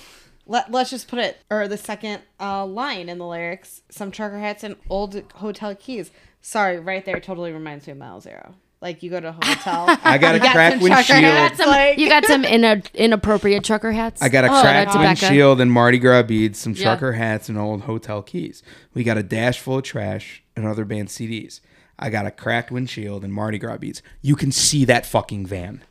Let, 0.51 0.71
let's 0.73 0.91
just 0.91 1.09
put 1.09 1.19
it, 1.21 1.37
or 1.51 1.69
the 1.69 1.77
second 1.77 2.23
uh, 2.41 2.65
line 2.65 3.09
in 3.09 3.19
the 3.19 3.27
lyrics 3.27 3.83
some 3.91 4.11
trucker 4.11 4.39
hats 4.39 4.65
and 4.65 4.77
old 4.89 5.23
hotel 5.37 5.75
keys. 5.75 6.11
Sorry, 6.41 6.79
right 6.81 7.05
there 7.05 7.21
totally 7.21 7.53
reminds 7.53 7.87
me 7.87 7.93
of 7.93 7.99
Mile 7.99 8.21
Zero. 8.21 8.55
Like 8.81 9.03
you 9.03 9.11
go 9.11 9.21
to 9.21 9.29
a 9.29 9.33
hotel. 9.33 9.87
I 10.05 10.19
got 10.19 10.37
a 10.37 10.39
you 10.39 10.45
got 10.45 10.53
cracked 10.55 10.81
some 10.81 10.89
trucker 10.89 11.13
windshield. 11.21 11.57
some, 11.57 11.67
like- 11.69 11.99
you 11.99 12.09
got 12.09 12.25
some 12.25 12.45
in 12.45 12.83
inappropriate 12.95 13.65
trucker 13.65 13.93
hats. 13.93 14.23
I 14.23 14.29
got 14.29 14.45
a 14.45 14.49
Oh, 14.49 14.61
cracked 14.61 14.93
that's 14.93 14.97
Becca. 14.97 15.27
windshield 15.33 15.61
and 15.61 15.71
Mardi 15.71 15.99
Gras 15.99 16.23
beads, 16.23 16.59
some 16.61 16.73
Yeah. 16.75 16.85
trucker 16.85 17.13
hats, 17.13 17.49
and 17.49 17.59
old 17.59 17.83
hotel 17.83 18.23
keys. 18.23 18.63
We 18.95 19.03
got 19.05 19.19
a 19.19 19.23
dash 19.23 19.59
full 19.59 19.79
of 19.79 19.83
trash 19.85 20.43
and 20.57 20.65
other 20.67 20.85
band 20.85 21.09
CDs. 21.09 21.61
I 21.99 22.09
got 22.09 22.25
a 22.25 22.31
cracked 22.31 22.71
windshield 22.71 23.25
and 23.25 23.33
Mardi 23.35 23.59
Gras 23.59 23.79
beads. 23.79 24.01
You 24.23 24.37
can 24.37 24.53
see 24.53 24.85
that 24.87 25.05
fucking 25.05 25.45
van. 25.47 25.83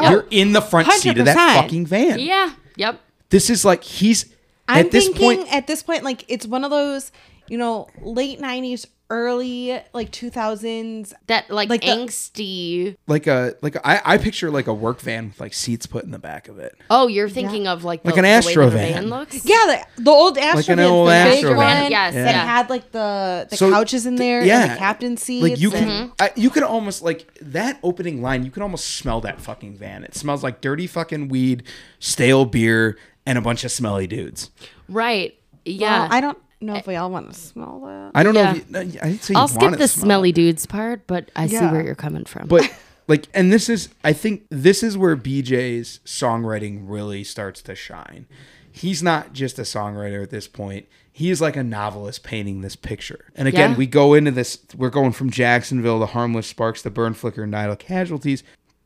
You're 0.00 0.26
in 0.30 0.52
the 0.52 0.60
front 0.62 0.90
seat 0.92 1.18
of 1.18 1.24
that 1.24 1.34
fucking 1.62 1.86
van. 1.86 2.20
Yeah. 2.20 2.52
Yep. 2.76 3.00
This 3.30 3.50
is 3.50 3.64
like 3.64 3.82
he's 3.84 4.32
I'm 4.68 4.86
at 4.86 4.90
this 4.92 5.06
thinking 5.08 5.38
point. 5.38 5.52
at 5.54 5.66
this 5.66 5.82
point, 5.82 6.02
like 6.04 6.24
it's 6.28 6.46
one 6.46 6.64
of 6.64 6.70
those, 6.70 7.12
you 7.48 7.58
know, 7.58 7.88
late 8.02 8.40
'90s, 8.40 8.86
early 9.10 9.80
like 9.92 10.10
2000s. 10.10 11.12
That 11.28 11.48
like, 11.50 11.68
Like 11.68 11.82
the- 11.82 11.86
angsty. 11.88 12.96
Like 13.06 13.26
a 13.28 13.54
like 13.62 13.76
I, 13.84 14.00
I 14.04 14.18
picture 14.18 14.50
like 14.50 14.66
a 14.66 14.74
work 14.74 15.00
van 15.00 15.28
with 15.28 15.40
like 15.40 15.54
seats 15.54 15.86
put 15.86 16.04
in 16.04 16.10
the 16.10 16.18
back 16.18 16.48
of 16.48 16.58
it. 16.58 16.76
Oh, 16.90 17.06
you're 17.06 17.28
thinking 17.28 17.66
of 17.68 17.84
like 17.84 18.02
the, 18.02 18.08
Like 18.10 18.16
an 18.18 18.22
the 18.24 18.28
Astro 18.30 18.66
way 18.68 18.72
van. 18.74 18.92
van 18.94 19.10
looks. 19.10 19.44
Yeah, 19.44 19.84
the, 19.96 20.02
the 20.02 20.10
old 20.10 20.36
Astro 20.38 20.56
Like 20.56 20.68
an 20.68 20.76
vans, 20.78 20.90
old 20.90 21.08
the 21.08 21.24
big 21.30 21.44
van. 21.44 21.56
one 21.82 21.90
Yes, 21.90 22.14
that 22.14 22.34
yeah. 22.34 22.44
had 22.44 22.70
like 22.70 22.90
the 22.92 23.46
the 23.50 23.56
So, 23.56 23.70
couches 23.70 24.06
in 24.06 24.16
there, 24.16 24.44
yeah. 24.44 24.62
and 24.62 24.70
the 24.72 24.76
captain 24.76 25.16
seats. 25.16 25.42
Like 25.50 25.60
you 25.60 25.70
can, 25.70 25.88
and- 25.88 26.12
I, 26.20 26.32
you 26.34 26.50
can 26.50 26.64
almost 26.64 27.02
like 27.02 27.32
that 27.40 27.78
opening 27.84 28.22
line. 28.22 28.44
You 28.44 28.50
can 28.50 28.62
almost 28.62 28.96
smell 28.96 29.20
that 29.22 29.40
fucking 29.40 29.76
van. 29.76 30.02
It 30.04 30.14
smells 30.16 30.42
like 30.42 30.60
dirty 30.60 30.86
fucking 30.88 31.28
weed, 31.28 31.62
stale 32.00 32.44
beer, 32.44 32.98
and 33.26 33.36
a 33.36 33.40
bunch 33.40 33.64
of 33.64 33.72
smelly 33.72 34.06
dudes. 34.06 34.50
Right. 34.88 35.38
Yeah. 35.64 36.02
Well, 36.02 36.08
I 36.12 36.20
don't 36.20 36.38
know 36.60 36.74
if 36.76 36.86
eh, 36.88 36.92
we 36.92 36.96
all 36.96 37.10
want 37.10 37.28
to 37.32 37.38
smell 37.38 37.80
that. 37.84 38.12
I 38.14 38.22
don't 38.22 38.34
know. 38.34 38.52
If 38.52 38.56
you, 38.94 39.00
I 39.02 39.08
didn't 39.10 39.22
say 39.22 39.34
I'll 39.34 39.48
skip 39.48 39.62
wanna 39.62 39.76
the 39.76 39.88
smell 39.88 40.04
smelly 40.04 40.32
dudes 40.32 40.64
part, 40.66 41.06
but 41.06 41.30
I 41.36 41.46
see 41.48 41.54
Yeah. 41.54 41.72
where 41.72 41.84
you're 41.84 41.94
coming 41.94 42.24
from. 42.24 42.48
but 42.48 42.70
like 43.08 43.26
and 43.34 43.52
this 43.52 43.68
is 43.68 43.88
i 44.02 44.12
think 44.12 44.42
this 44.50 44.82
is 44.82 44.98
where 44.98 45.16
bj's 45.16 46.00
songwriting 46.04 46.80
really 46.86 47.22
starts 47.22 47.62
to 47.62 47.72
shine 47.72 48.26
he's 48.72 49.00
not 49.00 49.32
just 49.32 49.60
a 49.60 49.62
songwriter 49.62 50.24
at 50.24 50.30
this 50.30 50.48
point 50.48 50.86
he 51.12 51.30
is 51.30 51.40
like 51.40 51.54
a 51.56 51.62
novelist 51.62 52.24
painting 52.24 52.62
this 52.62 52.74
picture 52.74 53.26
and 53.36 53.46
again 53.46 53.70
Yeah. 53.70 53.76
we 53.76 53.86
go 53.86 54.14
into 54.14 54.32
this 54.32 54.58
we're 54.76 54.90
going 54.90 55.12
from 55.12 55.30
jacksonville 55.30 56.00
the 56.00 56.06
harmless 56.06 56.48
sparks 56.48 56.82
the 56.82 56.90
burn 56.90 57.14
flicker 57.14 57.44
and 57.44 57.54
idle 57.54 57.76
casualties 57.76 58.42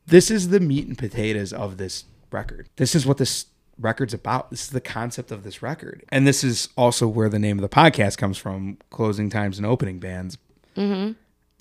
this 0.07 0.31
is 0.31 0.51
the 0.51 0.61
meat 0.61 0.87
and 0.87 0.99
potatoes 0.99 1.55
of 1.55 1.79
this 1.79 2.05
record 2.31 2.69
this 2.77 2.95
is 2.95 3.07
what 3.07 3.17
this 3.17 3.47
record's 3.81 4.13
about 4.15 4.51
this 4.51 4.63
is 4.65 4.71
the 4.71 4.81
concept 4.81 5.31
of 5.33 5.43
this 5.43 5.63
record 5.63 6.05
and 6.11 6.27
this 6.27 6.45
is 6.45 6.69
also 6.77 7.09
where 7.09 7.29
the 7.29 7.39
name 7.39 7.59
of 7.59 7.63
the 7.63 7.69
podcast 7.75 8.19
comes 8.19 8.37
from 8.39 8.77
closing 8.91 9.31
times 9.31 9.57
and 9.59 9.67
opening 9.67 9.99
bands 9.99 10.37
Mm-hmm. 10.77 11.13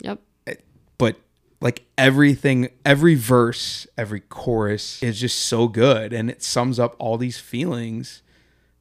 yep. 0.04 0.20
but 0.98 1.16
like 1.62 1.86
everything 1.98 2.70
every 2.86 3.16
verse 3.16 3.88
every 3.98 4.20
chorus 4.20 5.02
is 5.02 5.20
just 5.20 5.40
so 5.40 5.68
good 5.68 6.14
and 6.14 6.30
it 6.30 6.44
sums 6.44 6.78
up 6.80 6.96
all 7.00 7.18
these 7.18 7.40
feelings 7.40 8.22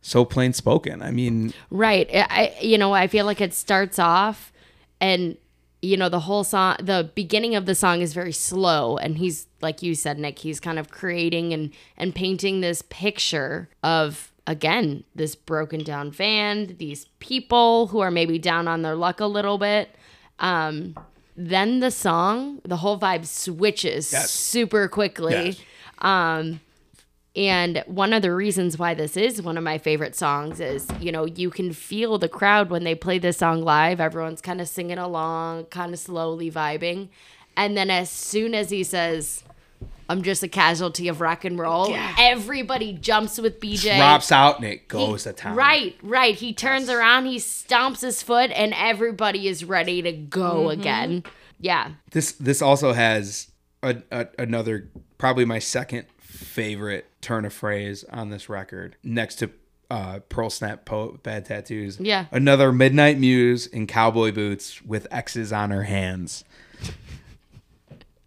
so 0.03 0.25
plain 0.25 0.53
spoken 0.53 1.01
i 1.03 1.11
mean 1.11 1.53
Right. 1.71 2.09
I, 2.13 2.27
I- 2.29 2.57
you 2.61 2.77
know, 2.79 2.93
I 2.93 3.07
feel 3.09 3.25
like 3.25 3.41
it 3.41 3.55
starts 3.55 3.99
off 3.99 4.53
and 5.01 5.37
you 5.81 5.97
know, 5.97 6.09
the 6.09 6.21
whole 6.21 6.45
song 6.45 6.77
the 6.83 7.11
beginning 7.15 7.55
of 7.55 7.67
the 7.67 7.75
song 7.75 8.01
is 8.01 8.13
very 8.13 8.33
slow 8.33 8.97
and 8.97 9.19
he's 9.19 9.47
like 9.61 9.83
you 9.83 9.95
said, 9.95 10.19
Nick, 10.19 10.41
he's 10.41 10.61
kind 10.61 10.79
of 10.79 10.91
creating 10.91 11.53
and 11.53 11.71
and 11.97 12.15
painting 12.15 12.61
this 12.61 12.83
picture 12.89 13.69
of 13.83 14.33
again, 14.47 15.05
this 15.15 15.35
broken 15.37 15.85
down 15.85 16.11
van, 16.11 16.75
these 16.79 17.07
people 17.21 17.89
who 17.89 18.01
are 18.01 18.11
maybe 18.11 18.39
down 18.39 18.67
on 18.67 18.83
their 18.83 18.95
luck 18.97 19.21
a 19.21 19.27
little 19.27 19.59
bit. 19.59 19.95
Um 20.41 20.97
then 21.37 21.79
the 21.79 21.91
song, 21.93 22.61
the 22.65 22.79
whole 22.79 22.99
vibe 22.99 23.25
switches 23.27 24.13
Yes. 24.13 24.31
super 24.33 24.89
quickly. 24.89 25.33
Yes. 25.33 25.61
Um 26.01 26.61
and 27.39 27.85
one 27.87 28.13
of 28.13 28.23
the 28.23 28.35
reasons 28.35 28.81
why 28.81 28.95
this 28.95 29.17
is 29.17 29.41
one 29.41 29.57
of 29.57 29.63
my 29.63 29.79
favorite 29.79 30.17
songs 30.17 30.59
is, 30.59 30.89
you 30.99 31.13
know, 31.13 31.25
you 31.25 31.51
can 31.51 31.73
feel 31.73 32.19
the 32.19 32.29
crowd 32.29 32.69
when 32.69 32.83
they 32.83 32.97
play 32.97 33.21
this 33.21 33.37
song 33.37 33.63
live. 33.63 34.01
Everyone's 34.01 34.41
kind 34.41 34.61
of 34.61 34.67
singing 34.67 34.99
along, 34.99 35.67
kind 35.67 35.93
of 35.95 36.01
slowly 36.01 36.51
vibing. 36.51 37.11
And 37.57 37.77
then 37.77 37.91
as 37.91 38.11
soon 38.11 38.57
as 38.57 38.71
he 38.71 38.83
says, 38.83 39.45
I'm 40.09 40.23
just 40.23 40.43
a 40.43 40.49
casualty 40.49 41.07
of 41.07 41.21
rock 41.21 41.45
and 41.45 41.57
roll, 41.57 41.95
everybody 42.19 42.93
jumps 42.93 43.39
with 43.39 43.61
BJ. 43.61 43.99
drops 43.99 44.33
out 44.33 44.57
and 44.57 44.65
it 44.65 44.81
He- 44.81 44.87
goes 44.89 45.23
to 45.23 45.33
town 45.33 45.55
Right, 45.55 45.97
right. 46.03 46.35
He 46.35 46.53
turns 46.53 46.89
around, 46.89 47.27
he 47.27 47.37
stomps 47.37 48.01
his 48.01 48.21
foot, 48.21 48.51
and 48.51 48.75
everybody 48.75 49.47
is 49.47 49.65
ready 49.65 50.03
to 50.03 50.11
go 50.11 50.67
mm-hmm. 50.67 50.81
again. 50.81 51.25
Yeah. 51.61 51.93
this 52.11 52.33
this 52.33 52.61
also 52.61 52.95
has 52.95 53.53
a, 53.85 53.97
a, 54.11 54.27
another 54.41 54.91
probably 55.19 55.45
my 55.45 55.61
second 55.61 56.07
favorite 56.21 57.08
turn 57.21 57.45
of 57.45 57.53
phrase 57.53 58.05
on 58.11 58.31
this 58.31 58.49
record 58.49 58.97
next 59.03 59.37
to 59.37 59.51
uh, 59.91 60.21
Pearl 60.29 60.51
Snap 60.51 60.85
Poet 60.85 61.23
Bad 61.23 61.47
Tattoos. 61.47 61.99
Yeah. 61.99 62.27
Another 62.31 62.73
Midnight 62.73 63.19
Muse 63.19 63.67
in 63.67 63.87
cowboy 63.87 64.33
boots 64.33 64.83
with 64.83 65.07
X's 65.11 65.53
on 65.53 65.71
her 65.71 65.85
hands. 65.85 66.45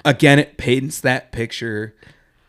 Again, 0.04 0.40
it 0.40 0.58
paints 0.58 1.00
that 1.02 1.32
picture 1.32 1.96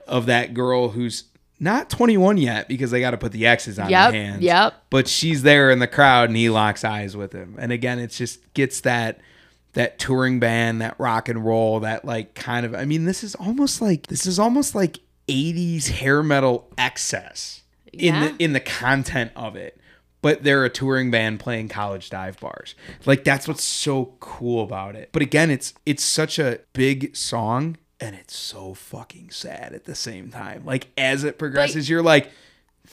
of 0.08 0.24
that 0.26 0.54
girl 0.54 0.90
who's 0.90 1.24
not 1.60 1.90
21 1.90 2.38
yet 2.38 2.66
because 2.66 2.90
they 2.90 3.00
got 3.00 3.10
to 3.10 3.18
put 3.18 3.32
the 3.32 3.46
X's 3.46 3.78
on 3.78 3.90
Yep, 3.90 4.06
her 4.06 4.12
hands. 4.18 4.42
yep. 4.42 4.74
But 4.88 5.06
she's 5.06 5.42
there 5.42 5.70
in 5.70 5.78
the 5.78 5.86
crowd 5.86 6.30
and 6.30 6.36
he 6.36 6.48
locks 6.48 6.82
eyes 6.82 7.14
with 7.16 7.32
him. 7.32 7.56
And 7.58 7.70
again, 7.70 7.98
it 7.98 8.08
just 8.08 8.52
gets 8.54 8.80
that 8.80 9.20
that 9.74 9.98
touring 9.98 10.38
band, 10.40 10.80
that 10.82 10.98
rock 10.98 11.28
and 11.28 11.44
roll, 11.44 11.80
that 11.80 12.04
like 12.04 12.34
kind 12.34 12.64
of 12.66 12.74
I 12.74 12.84
mean, 12.86 13.04
this 13.04 13.22
is 13.22 13.34
almost 13.34 13.80
like 13.82 14.06
this 14.06 14.26
is 14.26 14.38
almost 14.38 14.74
like 14.74 14.98
80s 15.28 15.88
hair 15.88 16.22
metal 16.22 16.70
excess 16.76 17.62
in 17.92 18.20
the 18.20 18.34
in 18.38 18.52
the 18.52 18.60
content 18.60 19.32
of 19.36 19.56
it. 19.56 19.78
But 20.20 20.44
they're 20.44 20.64
a 20.64 20.70
touring 20.70 21.10
band 21.10 21.40
playing 21.40 21.68
college 21.68 22.08
dive 22.08 22.38
bars. 22.38 22.76
Like 23.04 23.24
that's 23.24 23.48
what's 23.48 23.64
so 23.64 24.14
cool 24.20 24.62
about 24.62 24.94
it. 24.94 25.10
But 25.12 25.22
again, 25.22 25.50
it's 25.50 25.74
it's 25.84 26.04
such 26.04 26.38
a 26.38 26.60
big 26.72 27.16
song 27.16 27.76
and 28.00 28.14
it's 28.14 28.36
so 28.36 28.74
fucking 28.74 29.30
sad 29.30 29.72
at 29.72 29.84
the 29.84 29.94
same 29.94 30.30
time. 30.30 30.64
Like 30.64 30.88
as 30.96 31.24
it 31.24 31.38
progresses, 31.38 31.88
you're 31.88 32.02
like 32.02 32.30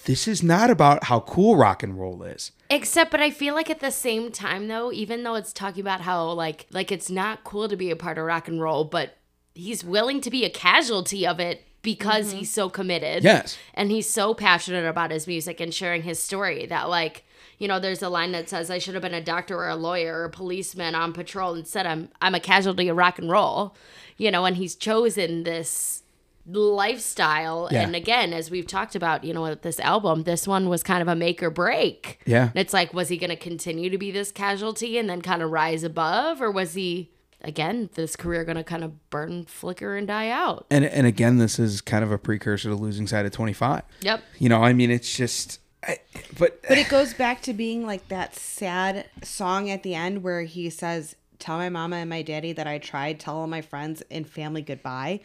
this 0.05 0.27
is 0.27 0.43
not 0.43 0.69
about 0.69 1.05
how 1.05 1.19
cool 1.21 1.55
rock 1.57 1.84
and 1.84 1.99
roll 1.99 2.23
is. 2.23 2.51
Except, 2.69 3.09
but 3.11 3.19
I 3.19 3.32
feel 3.32 3.55
like 3.55 3.69
at 3.69 3.80
the 3.80 3.91
same 3.91 4.32
time, 4.32 4.67
though, 4.67 4.91
even 4.91 5.23
though 5.23 5.36
it's 5.36 5.51
talking 5.51 5.82
about 5.82 6.01
how 6.01 6.32
like 6.32 6.67
like 6.71 6.91
it's 6.91 7.09
not 7.09 7.43
cool 7.43 7.67
to 7.67 7.75
be 7.75 7.91
a 7.91 7.95
part 7.95 8.17
of 8.17 8.25
rock 8.25 8.47
and 8.47 8.61
roll, 8.61 8.86
but 8.86 9.17
he's 9.55 9.84
willing 9.84 10.21
to 10.21 10.30
be 10.30 10.45
a 10.45 10.49
casualty 10.49 11.27
of 11.27 11.39
it 11.39 11.65
because 11.82 12.27
mm-hmm. 12.30 12.39
he's 12.39 12.51
so 12.51 12.69
committed. 12.69 13.23
Yes. 13.23 13.57
and 13.73 13.91
he's 13.91 14.09
so 14.09 14.34
passionate 14.34 14.86
about 14.86 15.11
his 15.11 15.27
music 15.27 15.59
and 15.59 15.73
sharing 15.73 16.03
his 16.03 16.21
story 16.21 16.65
that 16.65 16.89
like 16.89 17.25
you 17.57 17.67
know 17.67 17.80
there's 17.80 18.01
a 18.01 18.09
line 18.09 18.32
that 18.32 18.49
says 18.49 18.71
i 18.71 18.77
should 18.77 18.93
have 18.93 19.03
been 19.03 19.13
a 19.13 19.21
doctor 19.21 19.57
or 19.57 19.67
a 19.67 19.75
lawyer 19.75 20.19
or 20.19 20.25
a 20.25 20.30
policeman 20.30 20.95
on 20.95 21.11
patrol 21.11 21.55
instead 21.55 21.86
i'm 21.86 22.09
i'm 22.21 22.34
a 22.34 22.39
casualty 22.39 22.88
of 22.88 22.95
rock 22.95 23.19
and 23.19 23.30
roll 23.30 23.75
you 24.17 24.32
know 24.32 24.45
and 24.45 24.55
he's 24.57 24.75
chosen 24.75 25.43
this 25.43 26.03
lifestyle. 26.51 27.69
Yeah. 27.71 27.82
And 27.82 27.95
again, 27.95 28.34
as 28.34 28.49
we've 28.49 28.67
talked 28.67 28.95
about, 28.95 29.23
you 29.23 29.34
know, 29.34 29.43
with 29.43 29.61
this 29.61 29.80
album, 29.80 30.23
this 30.23 30.47
one 30.47 30.69
was 30.69 30.84
kind 30.84 31.01
of 31.01 31.07
a 31.07 31.15
make 31.15 31.43
or 31.43 31.49
break. 31.49 32.19
Yeah. 32.25 32.49
And 32.49 32.57
it's 32.57 32.73
like, 32.73 32.93
was 32.93 33.09
he 33.09 33.17
going 33.17 33.30
to 33.30 33.36
continue 33.36 33.89
to 33.89 33.97
be 33.97 34.11
this 34.11 34.32
casualty 34.32 34.97
and 34.97 35.09
then 35.09 35.21
kind 35.21 35.41
of 35.41 35.51
rise 35.51 35.84
above? 35.84 36.41
Or 36.41 36.51
was 36.51 36.73
he, 36.73 37.11
again, 37.41 37.89
this 37.93 38.15
career 38.15 38.43
going 38.43 38.57
to 38.57 38.63
kind 38.63 38.83
of 38.83 39.09
burn, 39.09 39.45
flicker, 39.45 39.95
and 39.95 40.07
die 40.07 40.29
out? 40.29 40.65
And 40.69 40.85
and 40.85 41.07
again, 41.07 41.37
this 41.37 41.59
is 41.59 41.81
kind 41.81 42.03
of 42.03 42.11
a 42.11 42.17
precursor 42.17 42.69
to 42.69 42.75
losing 42.75 43.07
side 43.07 43.25
of 43.25 43.31
25. 43.31 43.83
Yep. 44.01 44.23
You 44.37 44.49
know, 44.49 44.61
I 44.61 44.73
mean, 44.73 44.91
it's 44.91 45.15
just, 45.15 45.59
I, 45.83 45.99
but 46.37 46.61
But 46.63 46.77
it 46.77 46.87
uh, 46.87 46.89
goes 46.89 47.13
back 47.13 47.41
to 47.43 47.53
being 47.53 47.85
like 47.85 48.07
that 48.09 48.35
sad 48.35 49.09
song 49.23 49.69
at 49.69 49.83
the 49.83 49.95
end 49.95 50.23
where 50.23 50.43
he 50.43 50.69
says, 50.69 51.15
Tell 51.39 51.57
my 51.57 51.69
mama 51.69 51.95
and 51.95 52.09
my 52.09 52.21
daddy 52.21 52.51
that 52.51 52.67
I 52.67 52.79
tried, 52.79 53.19
tell 53.19 53.37
all 53.37 53.47
my 53.47 53.61
friends 53.61 54.03
and 54.11 54.27
family 54.27 54.61
goodbye. 54.61 55.21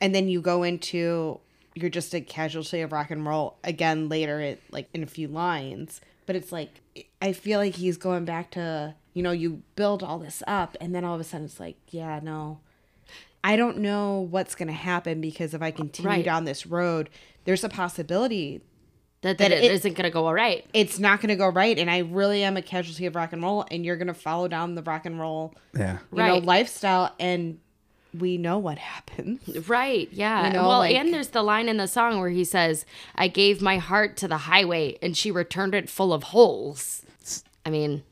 And 0.00 0.14
then 0.14 0.28
you 0.28 0.40
go 0.40 0.62
into 0.62 1.40
you're 1.74 1.90
just 1.90 2.14
a 2.14 2.20
casualty 2.20 2.82
of 2.82 2.92
rock 2.92 3.10
and 3.10 3.26
roll 3.26 3.56
again 3.64 4.08
later 4.08 4.40
it 4.40 4.62
like 4.70 4.88
in 4.94 5.02
a 5.02 5.06
few 5.06 5.28
lines. 5.28 6.00
But 6.26 6.36
it's 6.36 6.52
like 6.52 6.80
I 7.20 7.32
feel 7.32 7.58
like 7.58 7.74
he's 7.74 7.96
going 7.96 8.24
back 8.24 8.50
to 8.52 8.94
you 9.14 9.22
know, 9.22 9.30
you 9.32 9.62
build 9.76 10.02
all 10.02 10.18
this 10.18 10.42
up 10.46 10.76
and 10.80 10.94
then 10.94 11.04
all 11.04 11.14
of 11.14 11.20
a 11.20 11.24
sudden 11.24 11.46
it's 11.46 11.60
like, 11.60 11.76
yeah, 11.88 12.20
no. 12.22 12.60
I 13.44 13.56
don't 13.56 13.78
know 13.78 14.20
what's 14.30 14.54
gonna 14.54 14.72
happen 14.72 15.20
because 15.20 15.52
if 15.54 15.62
I 15.62 15.70
continue 15.70 16.08
Right. 16.08 16.24
down 16.24 16.44
this 16.44 16.66
road, 16.66 17.10
there's 17.44 17.64
a 17.64 17.68
possibility 17.68 18.62
That, 19.22 19.38
That 19.38 19.50
that, 19.50 19.58
it- 19.58 19.64
it 19.64 19.70
isn't 19.72 19.92
going 19.92 20.02
to 20.02 20.10
go 20.10 20.26
all 20.26 20.34
right. 20.34 20.64
it's 20.72 20.98
not 20.98 21.20
going 21.20 21.28
to 21.28 21.36
go 21.36 21.46
right 21.46 21.78
and 21.78 21.88
i 21.88 21.98
really 21.98 22.42
am 22.42 22.56
a 22.56 22.62
casualty 22.62 23.06
of 23.06 23.14
rock 23.14 23.32
and 23.32 23.40
roll 23.40 23.64
and 23.70 23.84
you're 23.84 23.94
going 23.96 24.08
to 24.08 24.14
follow 24.14 24.48
down 24.48 24.74
the 24.74 24.82
rock 24.82 25.06
and 25.06 25.20
roll 25.20 25.54
yeah. 25.78 25.98
you 26.10 26.18
know 26.18 26.24
Right. 26.34 26.44
lifestyle 26.44 27.14
and 27.20 27.60
we 28.18 28.36
know 28.36 28.58
what 28.58 28.78
happens 28.78 29.40
Right. 29.68 30.08
Yeah. 30.10 30.48
You 30.48 30.52
know, 30.54 30.66
well, 30.66 30.78
like- 30.80 30.96
and 30.96 31.14
there's 31.14 31.28
the 31.28 31.42
line 31.44 31.68
in 31.68 31.76
the 31.76 31.86
song 31.86 32.18
where 32.18 32.30
he 32.30 32.42
says, 32.44 32.84
I 33.14 33.28
gave 33.28 33.62
my 33.62 33.78
heart 33.78 34.16
to 34.18 34.26
the 34.28 34.38
highway 34.38 34.98
and 35.00 35.16
she 35.16 35.30
returned 35.30 35.74
it 35.76 35.88
full 35.88 36.12
of 36.12 36.24
holes. 36.24 37.04
I 37.64 37.70
mean, 37.70 38.02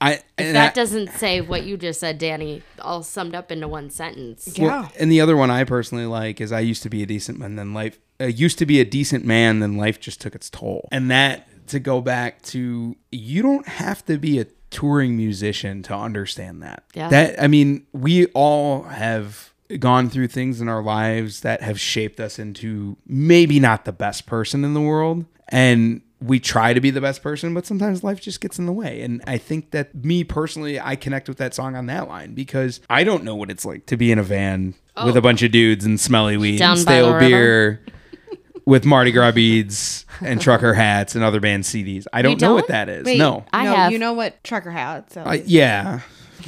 I, 0.00 0.12
if 0.38 0.52
that 0.52 0.72
I- 0.72 0.74
doesn't 0.74 1.10
say 1.12 1.40
what 1.40 1.64
you 1.64 1.76
just 1.76 2.00
said, 2.00 2.18
Danny, 2.18 2.62
all 2.80 3.02
summed 3.02 3.34
up 3.34 3.52
into 3.52 3.68
one 3.68 3.90
sentence. 3.90 4.56
yeah 4.58 4.64
Well, 4.64 4.92
and 4.98 5.10
the 5.12 5.20
other 5.20 5.36
one 5.36 5.50
I 5.50 5.64
personally 5.64 6.06
like 6.06 6.40
is 6.40 6.52
I 6.52 6.60
used 6.60 6.82
to 6.84 6.90
be 6.90 7.02
a 7.02 7.06
decent 7.06 7.38
man, 7.38 7.56
then 7.56 7.74
life 7.74 7.98
uh, 8.20 8.24
used 8.26 8.58
to 8.58 8.66
be 8.66 8.80
a 8.80 8.84
decent 8.84 9.24
man, 9.24 9.60
then 9.60 9.76
life 9.76 10.00
just 10.00 10.20
took 10.20 10.34
its 10.34 10.48
toll. 10.48 10.88
And 10.90 11.10
that 11.10 11.48
to 11.68 11.78
go 11.80 12.00
back 12.00 12.42
to 12.42 12.96
you 13.12 13.42
don't 13.42 13.66
have 13.66 14.04
to 14.06 14.16
be 14.18 14.38
a 14.38 14.46
touring 14.70 15.16
musician 15.16 15.82
to 15.82 15.94
understand 15.94 16.62
that. 16.62 16.84
Yeah. 16.94 17.08
That 17.08 17.42
I 17.42 17.46
mean, 17.46 17.86
we 17.92 18.26
all 18.28 18.84
have 18.84 19.52
gone 19.80 20.08
through 20.08 20.28
things 20.28 20.60
in 20.60 20.68
our 20.68 20.82
lives 20.82 21.40
that 21.40 21.60
have 21.60 21.78
shaped 21.80 22.20
us 22.20 22.38
into 22.38 22.96
maybe 23.06 23.58
not 23.58 23.84
the 23.84 23.92
best 23.92 24.24
person 24.26 24.64
in 24.64 24.74
the 24.74 24.80
world 24.80 25.24
and 25.48 26.02
we 26.20 26.40
try 26.40 26.72
to 26.72 26.80
be 26.80 26.90
the 26.90 27.00
best 27.00 27.22
person 27.22 27.52
but 27.54 27.66
sometimes 27.66 28.02
life 28.02 28.20
just 28.20 28.40
gets 28.40 28.58
in 28.58 28.66
the 28.66 28.72
way. 28.72 29.02
And 29.02 29.22
i 29.26 29.38
think 29.38 29.70
that 29.70 29.94
me 29.94 30.24
personally 30.24 30.80
i 30.80 30.96
connect 30.96 31.28
with 31.28 31.38
that 31.38 31.54
song 31.54 31.76
on 31.76 31.86
that 31.86 32.08
line 32.08 32.34
because 32.34 32.80
i 32.88 33.04
don't 33.04 33.24
know 33.24 33.34
what 33.34 33.50
it's 33.50 33.64
like 33.64 33.86
to 33.86 33.96
be 33.96 34.10
in 34.10 34.18
a 34.18 34.22
van 34.22 34.74
with 35.04 35.14
a 35.14 35.18
oh. 35.18 35.22
bunch 35.22 35.42
of 35.42 35.52
dudes 35.52 35.84
and 35.84 36.00
smelly 36.00 36.36
weed 36.36 36.58
Down 36.58 36.72
and 36.72 36.80
stale 36.80 37.18
beer 37.18 37.84
with 38.64 38.84
mardi 38.84 39.12
gras 39.12 39.32
beads 39.32 40.06
and 40.20 40.40
trucker 40.40 40.74
hats 40.74 41.14
and 41.14 41.22
other 41.22 41.40
band 41.40 41.64
cds 41.64 42.06
i 42.12 42.22
don't, 42.22 42.40
know 42.40 42.54
what 42.54 42.68
that 42.68 42.88
is. 42.88 43.04
Wait, 43.04 43.18
no. 43.18 43.44
I 43.52 43.64
no, 43.64 43.74
have. 43.74 43.92
you 43.92 43.98
know 43.98 44.14
what 44.14 44.42
trucker 44.42 44.70
hats 44.70 45.14
so 45.14 45.22
I, 45.22 45.42
yeah, 45.44 46.00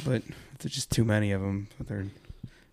but 0.05 0.23
there's 0.59 0.73
just 0.73 0.91
too 0.91 1.03
many 1.03 1.31
of 1.31 1.41
them. 1.41 1.67
But 1.77 1.87
they're 1.87 2.07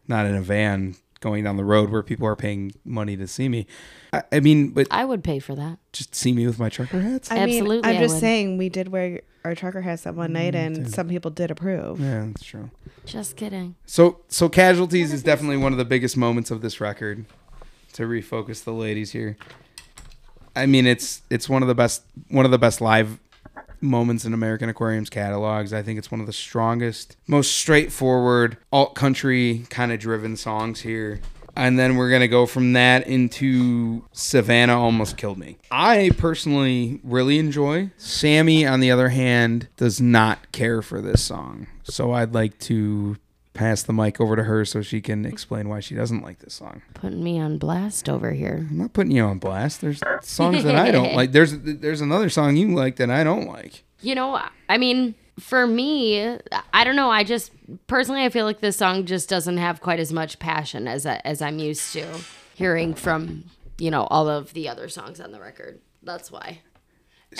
not 0.07 0.26
in 0.26 0.34
a 0.34 0.42
van 0.42 0.97
going 1.20 1.44
down 1.44 1.56
the 1.56 1.64
road 1.64 1.90
where 1.90 2.02
people 2.02 2.26
are 2.26 2.36
paying 2.36 2.72
money 2.84 3.16
to 3.16 3.26
see 3.26 3.48
me. 3.48 3.66
I, 4.12 4.22
I 4.32 4.40
mean, 4.40 4.70
but 4.70 4.86
I 4.90 5.04
would 5.04 5.24
pay 5.24 5.38
for 5.38 5.54
that. 5.54 5.78
just 5.92 6.14
see 6.14 6.32
me 6.32 6.46
with 6.46 6.58
my 6.58 6.68
trucker 6.68 7.00
hats. 7.00 7.30
I 7.30 7.46
mean, 7.46 7.60
Absolutely, 7.60 7.90
i'm 7.90 7.96
I 7.96 7.98
just 7.98 8.14
would. 8.14 8.20
saying 8.20 8.58
we 8.58 8.68
did 8.68 8.88
wear 8.88 9.20
our 9.44 9.54
trucker 9.54 9.80
hats 9.80 10.02
that 10.02 10.14
one 10.14 10.30
mm, 10.30 10.34
night 10.34 10.54
and 10.54 10.90
some 10.92 11.08
people 11.08 11.30
did 11.30 11.50
approve 11.50 12.00
yeah, 12.00 12.26
that's 12.26 12.44
true. 12.44 12.70
Just 13.04 13.36
kidding. 13.36 13.76
So, 13.86 14.20
so 14.28 14.48
casualties 14.48 15.12
is 15.12 15.22
definitely 15.22 15.58
one 15.58 15.72
of 15.72 15.78
the 15.78 15.84
biggest 15.84 16.16
moments 16.16 16.50
of 16.50 16.60
this 16.60 16.80
record. 16.80 17.24
To 17.92 18.02
refocus 18.02 18.62
the 18.62 18.74
ladies 18.74 19.12
here, 19.12 19.38
I 20.54 20.66
mean, 20.66 20.86
it's 20.86 21.22
it's 21.30 21.48
one 21.48 21.62
of 21.62 21.68
the 21.68 21.74
best 21.74 22.02
one 22.28 22.44
of 22.44 22.50
the 22.50 22.58
best 22.58 22.82
live 22.82 23.18
moments 23.81 24.24
in 24.24 24.35
American 24.35 24.68
Aquarium's 24.68 25.11
catalogs. 25.11 25.72
I 25.72 25.83
think 25.83 25.99
it's 25.99 26.11
one 26.11 26.20
of 26.20 26.27
the 26.27 26.33
strongest, 26.33 27.16
most 27.27 27.53
straightforward 27.57 28.57
alt 28.72 28.95
country 28.95 29.64
kind 29.70 29.93
of 29.93 29.99
driven 29.99 30.37
songs 30.37 30.81
here. 30.81 31.20
And 31.59 31.79
then 31.79 31.97
we're 31.97 32.11
gonna 32.11 32.29
go 32.29 32.45
from 32.45 32.74
that 32.74 33.07
into 33.07 34.05
Savannah 34.12 34.79
almost 34.79 35.16
killed 35.16 35.39
me. 35.39 35.57
I 35.70 36.11
personally 36.18 37.01
really 37.03 37.39
enjoy. 37.39 37.91
Sammy, 37.97 38.66
on 38.66 38.81
the 38.81 38.91
other 38.91 39.09
hand, 39.09 39.68
does 39.79 39.99
not 39.99 40.53
care 40.53 40.83
for 40.83 41.01
this 41.01 41.22
song. 41.22 41.66
So 41.83 42.12
I'd 42.12 42.35
like 42.35 42.59
to 42.61 43.16
pass 43.57 43.82
the 43.82 43.92
mic 43.92 44.20
over 44.20 44.36
to 44.36 44.44
her 44.44 44.64
so 44.64 44.82
she 44.82 45.00
can 45.00 45.22
mm-hmm. 45.22 45.32
explain 45.32 45.68
why 45.68 45.80
she 45.80 45.94
doesn't 45.94 46.22
like 46.22 46.40
this 46.40 46.54
song. 46.54 46.82
Putting 46.94 47.24
me 47.24 47.40
on 47.40 47.59
blast 47.59 48.09
over 48.09 48.32
here. 48.32 48.66
I'm 48.70 48.78
not 48.78 48.92
putting 48.92 49.12
you 49.12 49.24
on 49.24 49.38
blast. 49.38 49.80
There's 49.80 50.00
songs 50.22 50.62
that 50.64 50.76
I 50.76 50.90
don't 50.90 51.14
like. 51.16 51.32
There's 51.32 51.59
there's 51.59 52.00
another 52.00 52.28
song 52.28 52.57
you 52.57 52.74
like 52.74 52.96
that 52.96 53.11
I 53.11 53.24
don't 53.24 53.46
like. 53.46 53.84
You 54.02 54.14
know, 54.14 54.40
I 54.68 54.78
mean, 54.78 55.14
for 55.40 55.66
me, 55.66 56.38
I 56.72 56.84
don't 56.84 56.96
know. 56.96 57.11
I 57.11 57.24
just 57.24 57.50
personally, 57.86 58.24
I 58.24 58.28
feel 58.28 58.44
like 58.44 58.61
this 58.61 58.76
song 58.76 59.07
just 59.07 59.28
doesn't 59.28 59.59
have 59.59 59.80
quite 59.80 60.00
as 60.00 60.12
much 60.12 60.38
passion 60.38 60.86
as 60.86 61.07
I, 61.07 61.20
as 61.24 61.42
I'm 61.42 61.59
used 61.59 61.92
to 61.94 62.07
hearing 62.54 62.94
from 62.94 63.44
you 63.78 63.90
know 63.90 64.04
all 64.04 64.28
of 64.28 64.52
the 64.52 64.68
other 64.68 64.88
songs 64.88 65.20
on 65.20 65.32
the 65.32 65.40
record. 65.40 65.80
That's 66.02 66.30
why. 66.30 66.61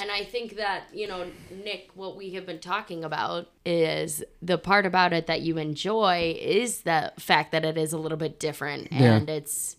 And 0.01 0.11
I 0.11 0.25
think 0.25 0.57
that 0.57 0.85
you 0.93 1.07
know, 1.07 1.27
Nick, 1.51 1.91
what 1.95 2.17
we 2.17 2.31
have 2.31 2.47
been 2.47 2.59
talking 2.59 3.05
about 3.05 3.49
is 3.65 4.23
the 4.43 4.59
part 4.59 4.87
about 4.87 5.13
it 5.13 5.27
that 5.27 5.43
you 5.43 5.59
enjoy 5.59 6.37
is 6.41 6.83
the 6.83 7.13
fact 7.19 7.53
that 7.53 7.65
it 7.65 7.79
is 7.79 7.93
a 7.93 7.99
little 7.99 8.19
bit 8.19 8.39
different 8.39 8.89
and 8.93 9.31
it's 9.31 9.77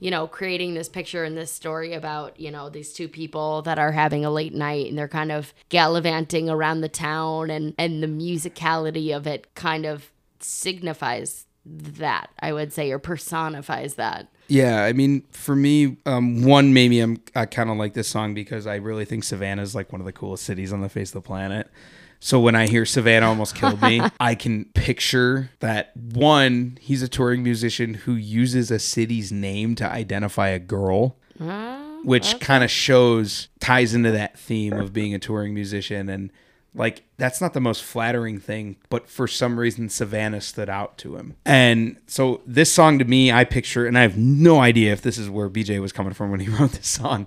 you 0.00 0.10
know, 0.10 0.26
creating 0.26 0.72
this 0.72 0.88
picture 0.88 1.24
and 1.24 1.36
this 1.36 1.52
story 1.52 1.92
about, 1.92 2.40
you 2.40 2.50
know, 2.50 2.70
these 2.70 2.94
two 2.94 3.06
people 3.06 3.60
that 3.62 3.78
are 3.78 3.92
having 3.92 4.24
a 4.24 4.30
late 4.30 4.54
night 4.54 4.88
and 4.88 4.96
they're 4.98 5.06
kind 5.06 5.30
of 5.30 5.52
gallivanting 5.68 6.48
around 6.48 6.80
the 6.80 6.88
town 6.88 7.50
and 7.50 7.74
and 7.78 8.02
the 8.02 8.06
musicality 8.06 9.14
of 9.14 9.26
it 9.26 9.54
kind 9.54 9.84
of 9.84 10.10
signifies 10.40 11.46
that, 11.66 12.30
I 12.40 12.52
would 12.54 12.72
say, 12.72 12.90
or 12.90 12.98
personifies 12.98 13.94
that. 13.94 14.28
Yeah, 14.50 14.82
I 14.82 14.92
mean, 14.92 15.22
for 15.30 15.54
me, 15.54 15.96
um, 16.06 16.42
one 16.42 16.74
maybe 16.74 16.98
I'm 16.98 17.22
I 17.36 17.46
kind 17.46 17.70
of 17.70 17.76
like 17.76 17.94
this 17.94 18.08
song 18.08 18.34
because 18.34 18.66
I 18.66 18.76
really 18.76 19.04
think 19.04 19.22
Savannah 19.22 19.62
is 19.62 19.74
like 19.76 19.92
one 19.92 20.00
of 20.00 20.04
the 20.06 20.12
coolest 20.12 20.42
cities 20.44 20.72
on 20.72 20.80
the 20.80 20.88
face 20.88 21.10
of 21.10 21.22
the 21.22 21.26
planet. 21.26 21.70
So 22.18 22.38
when 22.38 22.54
I 22.54 22.66
hear 22.66 22.84
Savannah 22.84 23.28
almost 23.28 23.54
killed 23.54 23.80
me, 23.80 24.02
I 24.20 24.34
can 24.34 24.66
picture 24.74 25.50
that 25.60 25.96
one, 25.96 26.76
he's 26.80 27.02
a 27.02 27.08
touring 27.08 27.42
musician 27.42 27.94
who 27.94 28.14
uses 28.14 28.70
a 28.70 28.78
city's 28.78 29.32
name 29.32 29.74
to 29.76 29.88
identify 29.90 30.48
a 30.48 30.58
girl, 30.58 31.16
which 32.04 32.38
kind 32.40 32.62
of 32.62 32.70
shows 32.70 33.48
ties 33.60 33.94
into 33.94 34.10
that 34.10 34.38
theme 34.38 34.74
of 34.74 34.92
being 34.92 35.14
a 35.14 35.18
touring 35.18 35.54
musician 35.54 36.08
and 36.10 36.30
like 36.74 37.02
that's 37.16 37.40
not 37.40 37.52
the 37.52 37.60
most 37.60 37.82
flattering 37.82 38.38
thing, 38.38 38.76
but 38.88 39.08
for 39.08 39.26
some 39.26 39.58
reason 39.58 39.88
Savannah 39.88 40.40
stood 40.40 40.68
out 40.68 40.98
to 40.98 41.16
him. 41.16 41.36
And 41.44 41.96
so 42.06 42.42
this 42.46 42.72
song 42.72 42.98
to 42.98 43.04
me, 43.04 43.32
I 43.32 43.44
picture, 43.44 43.86
and 43.86 43.98
I 43.98 44.02
have 44.02 44.16
no 44.16 44.60
idea 44.60 44.92
if 44.92 45.02
this 45.02 45.18
is 45.18 45.28
where 45.28 45.48
BJ 45.48 45.80
was 45.80 45.92
coming 45.92 46.12
from 46.12 46.30
when 46.30 46.40
he 46.40 46.48
wrote 46.58 46.72
this 46.72 46.88
song, 46.88 47.26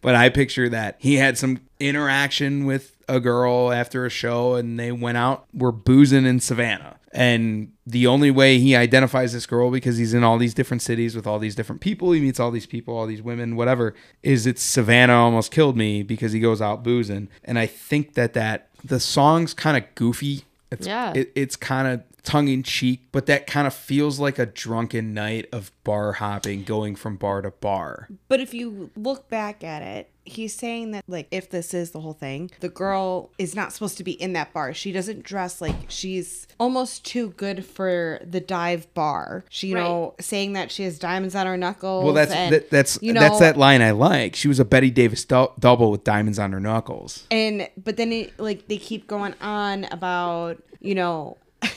but 0.00 0.14
I 0.14 0.28
picture 0.28 0.68
that 0.68 0.96
he 0.98 1.16
had 1.16 1.38
some 1.38 1.60
interaction 1.80 2.66
with 2.66 2.96
a 3.08 3.20
girl 3.20 3.72
after 3.72 4.06
a 4.06 4.10
show 4.10 4.54
and 4.54 4.78
they 4.78 4.92
went 4.92 5.18
out, 5.18 5.46
were 5.52 5.72
boozing 5.72 6.26
in 6.26 6.40
Savannah. 6.40 6.98
And 7.14 7.72
the 7.86 8.06
only 8.06 8.30
way 8.30 8.58
he 8.58 8.74
identifies 8.74 9.34
this 9.34 9.44
girl 9.44 9.70
because 9.70 9.98
he's 9.98 10.14
in 10.14 10.24
all 10.24 10.38
these 10.38 10.54
different 10.54 10.80
cities 10.80 11.14
with 11.14 11.26
all 11.26 11.38
these 11.38 11.54
different 11.54 11.82
people, 11.82 12.12
he 12.12 12.20
meets 12.20 12.40
all 12.40 12.50
these 12.50 12.66
people, 12.66 12.96
all 12.96 13.06
these 13.06 13.20
women, 13.20 13.54
whatever, 13.54 13.94
is 14.22 14.46
it's 14.46 14.62
Savannah 14.62 15.14
almost 15.14 15.50
killed 15.50 15.76
me 15.76 16.02
because 16.02 16.32
he 16.32 16.40
goes 16.40 16.62
out 16.62 16.82
boozing. 16.82 17.28
And 17.44 17.58
I 17.58 17.66
think 17.66 18.14
that 18.14 18.32
that 18.32 18.70
the 18.84 19.00
song's 19.00 19.54
kind 19.54 19.76
of 19.76 19.94
goofy. 19.94 20.44
It's, 20.70 20.86
Yeah. 20.86 21.12
It, 21.14 21.32
it's 21.34 21.56
kind 21.56 21.88
of 21.88 22.02
tongue 22.22 22.48
in 22.48 22.62
cheek, 22.62 23.00
but 23.12 23.26
that 23.26 23.46
kind 23.46 23.66
of 23.66 23.74
feels 23.74 24.18
like 24.18 24.38
a 24.38 24.46
drunken 24.46 25.12
night 25.12 25.48
of 25.52 25.72
bar 25.84 26.12
hopping, 26.14 26.62
going 26.64 26.94
from 26.96 27.16
bar 27.16 27.42
to 27.42 27.50
bar. 27.50 28.08
But 28.28 28.40
if 28.40 28.54
you 28.54 28.90
look 28.96 29.28
back 29.28 29.64
at 29.64 29.82
it, 29.82 30.08
he's 30.24 30.54
saying 30.54 30.92
that 30.92 31.04
like 31.08 31.26
if 31.30 31.50
this 31.50 31.74
is 31.74 31.90
the 31.90 32.00
whole 32.00 32.12
thing, 32.12 32.50
the 32.60 32.68
girl 32.68 33.30
is 33.38 33.54
not 33.54 33.72
supposed 33.72 33.96
to 33.98 34.04
be 34.04 34.12
in 34.12 34.32
that 34.34 34.52
bar. 34.52 34.72
She 34.72 34.92
doesn't 34.92 35.22
dress 35.22 35.60
like 35.60 35.74
she's 35.88 36.46
almost 36.58 37.04
too 37.04 37.30
good 37.30 37.64
for 37.64 38.20
the 38.24 38.40
dive 38.40 38.92
bar. 38.94 39.44
She, 39.48 39.68
you 39.68 39.74
know, 39.74 40.14
saying 40.20 40.52
that 40.54 40.70
she 40.70 40.84
has 40.84 40.98
diamonds 40.98 41.34
on 41.34 41.46
her 41.46 41.56
knuckles. 41.56 42.04
Well, 42.04 42.14
that's 42.14 42.32
and, 42.32 42.52
that, 42.52 42.70
that's 42.70 42.98
you 43.02 43.12
know, 43.12 43.20
that's 43.20 43.40
that 43.40 43.56
line 43.56 43.82
I 43.82 43.90
like. 43.92 44.36
She 44.36 44.48
was 44.48 44.60
a 44.60 44.64
Bette 44.64 44.90
Davis 44.90 45.24
dou- 45.24 45.52
double 45.58 45.90
with 45.90 46.04
diamonds 46.04 46.38
on 46.38 46.52
her 46.52 46.60
knuckles. 46.60 47.26
And 47.30 47.68
but 47.82 47.96
then 47.96 48.12
it, 48.12 48.38
like 48.38 48.68
they 48.68 48.78
keep 48.78 49.06
going 49.06 49.34
on 49.40 49.84
about 49.86 50.62
you 50.80 50.94
know. 50.94 51.36
Why 51.60 51.68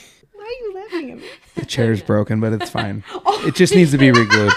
are 0.44 0.46
you 0.46 0.74
laughing 0.74 1.10
at 1.12 1.18
me? 1.18 1.28
The 1.56 1.64
chair's 1.64 2.02
broken, 2.02 2.38
but 2.38 2.52
it's 2.52 2.70
fine. 2.70 3.02
Oh, 3.28 3.46
it 3.46 3.54
just 3.54 3.74
needs 3.74 3.90
to 3.90 3.98
be 3.98 4.10
reglued. 4.12 4.52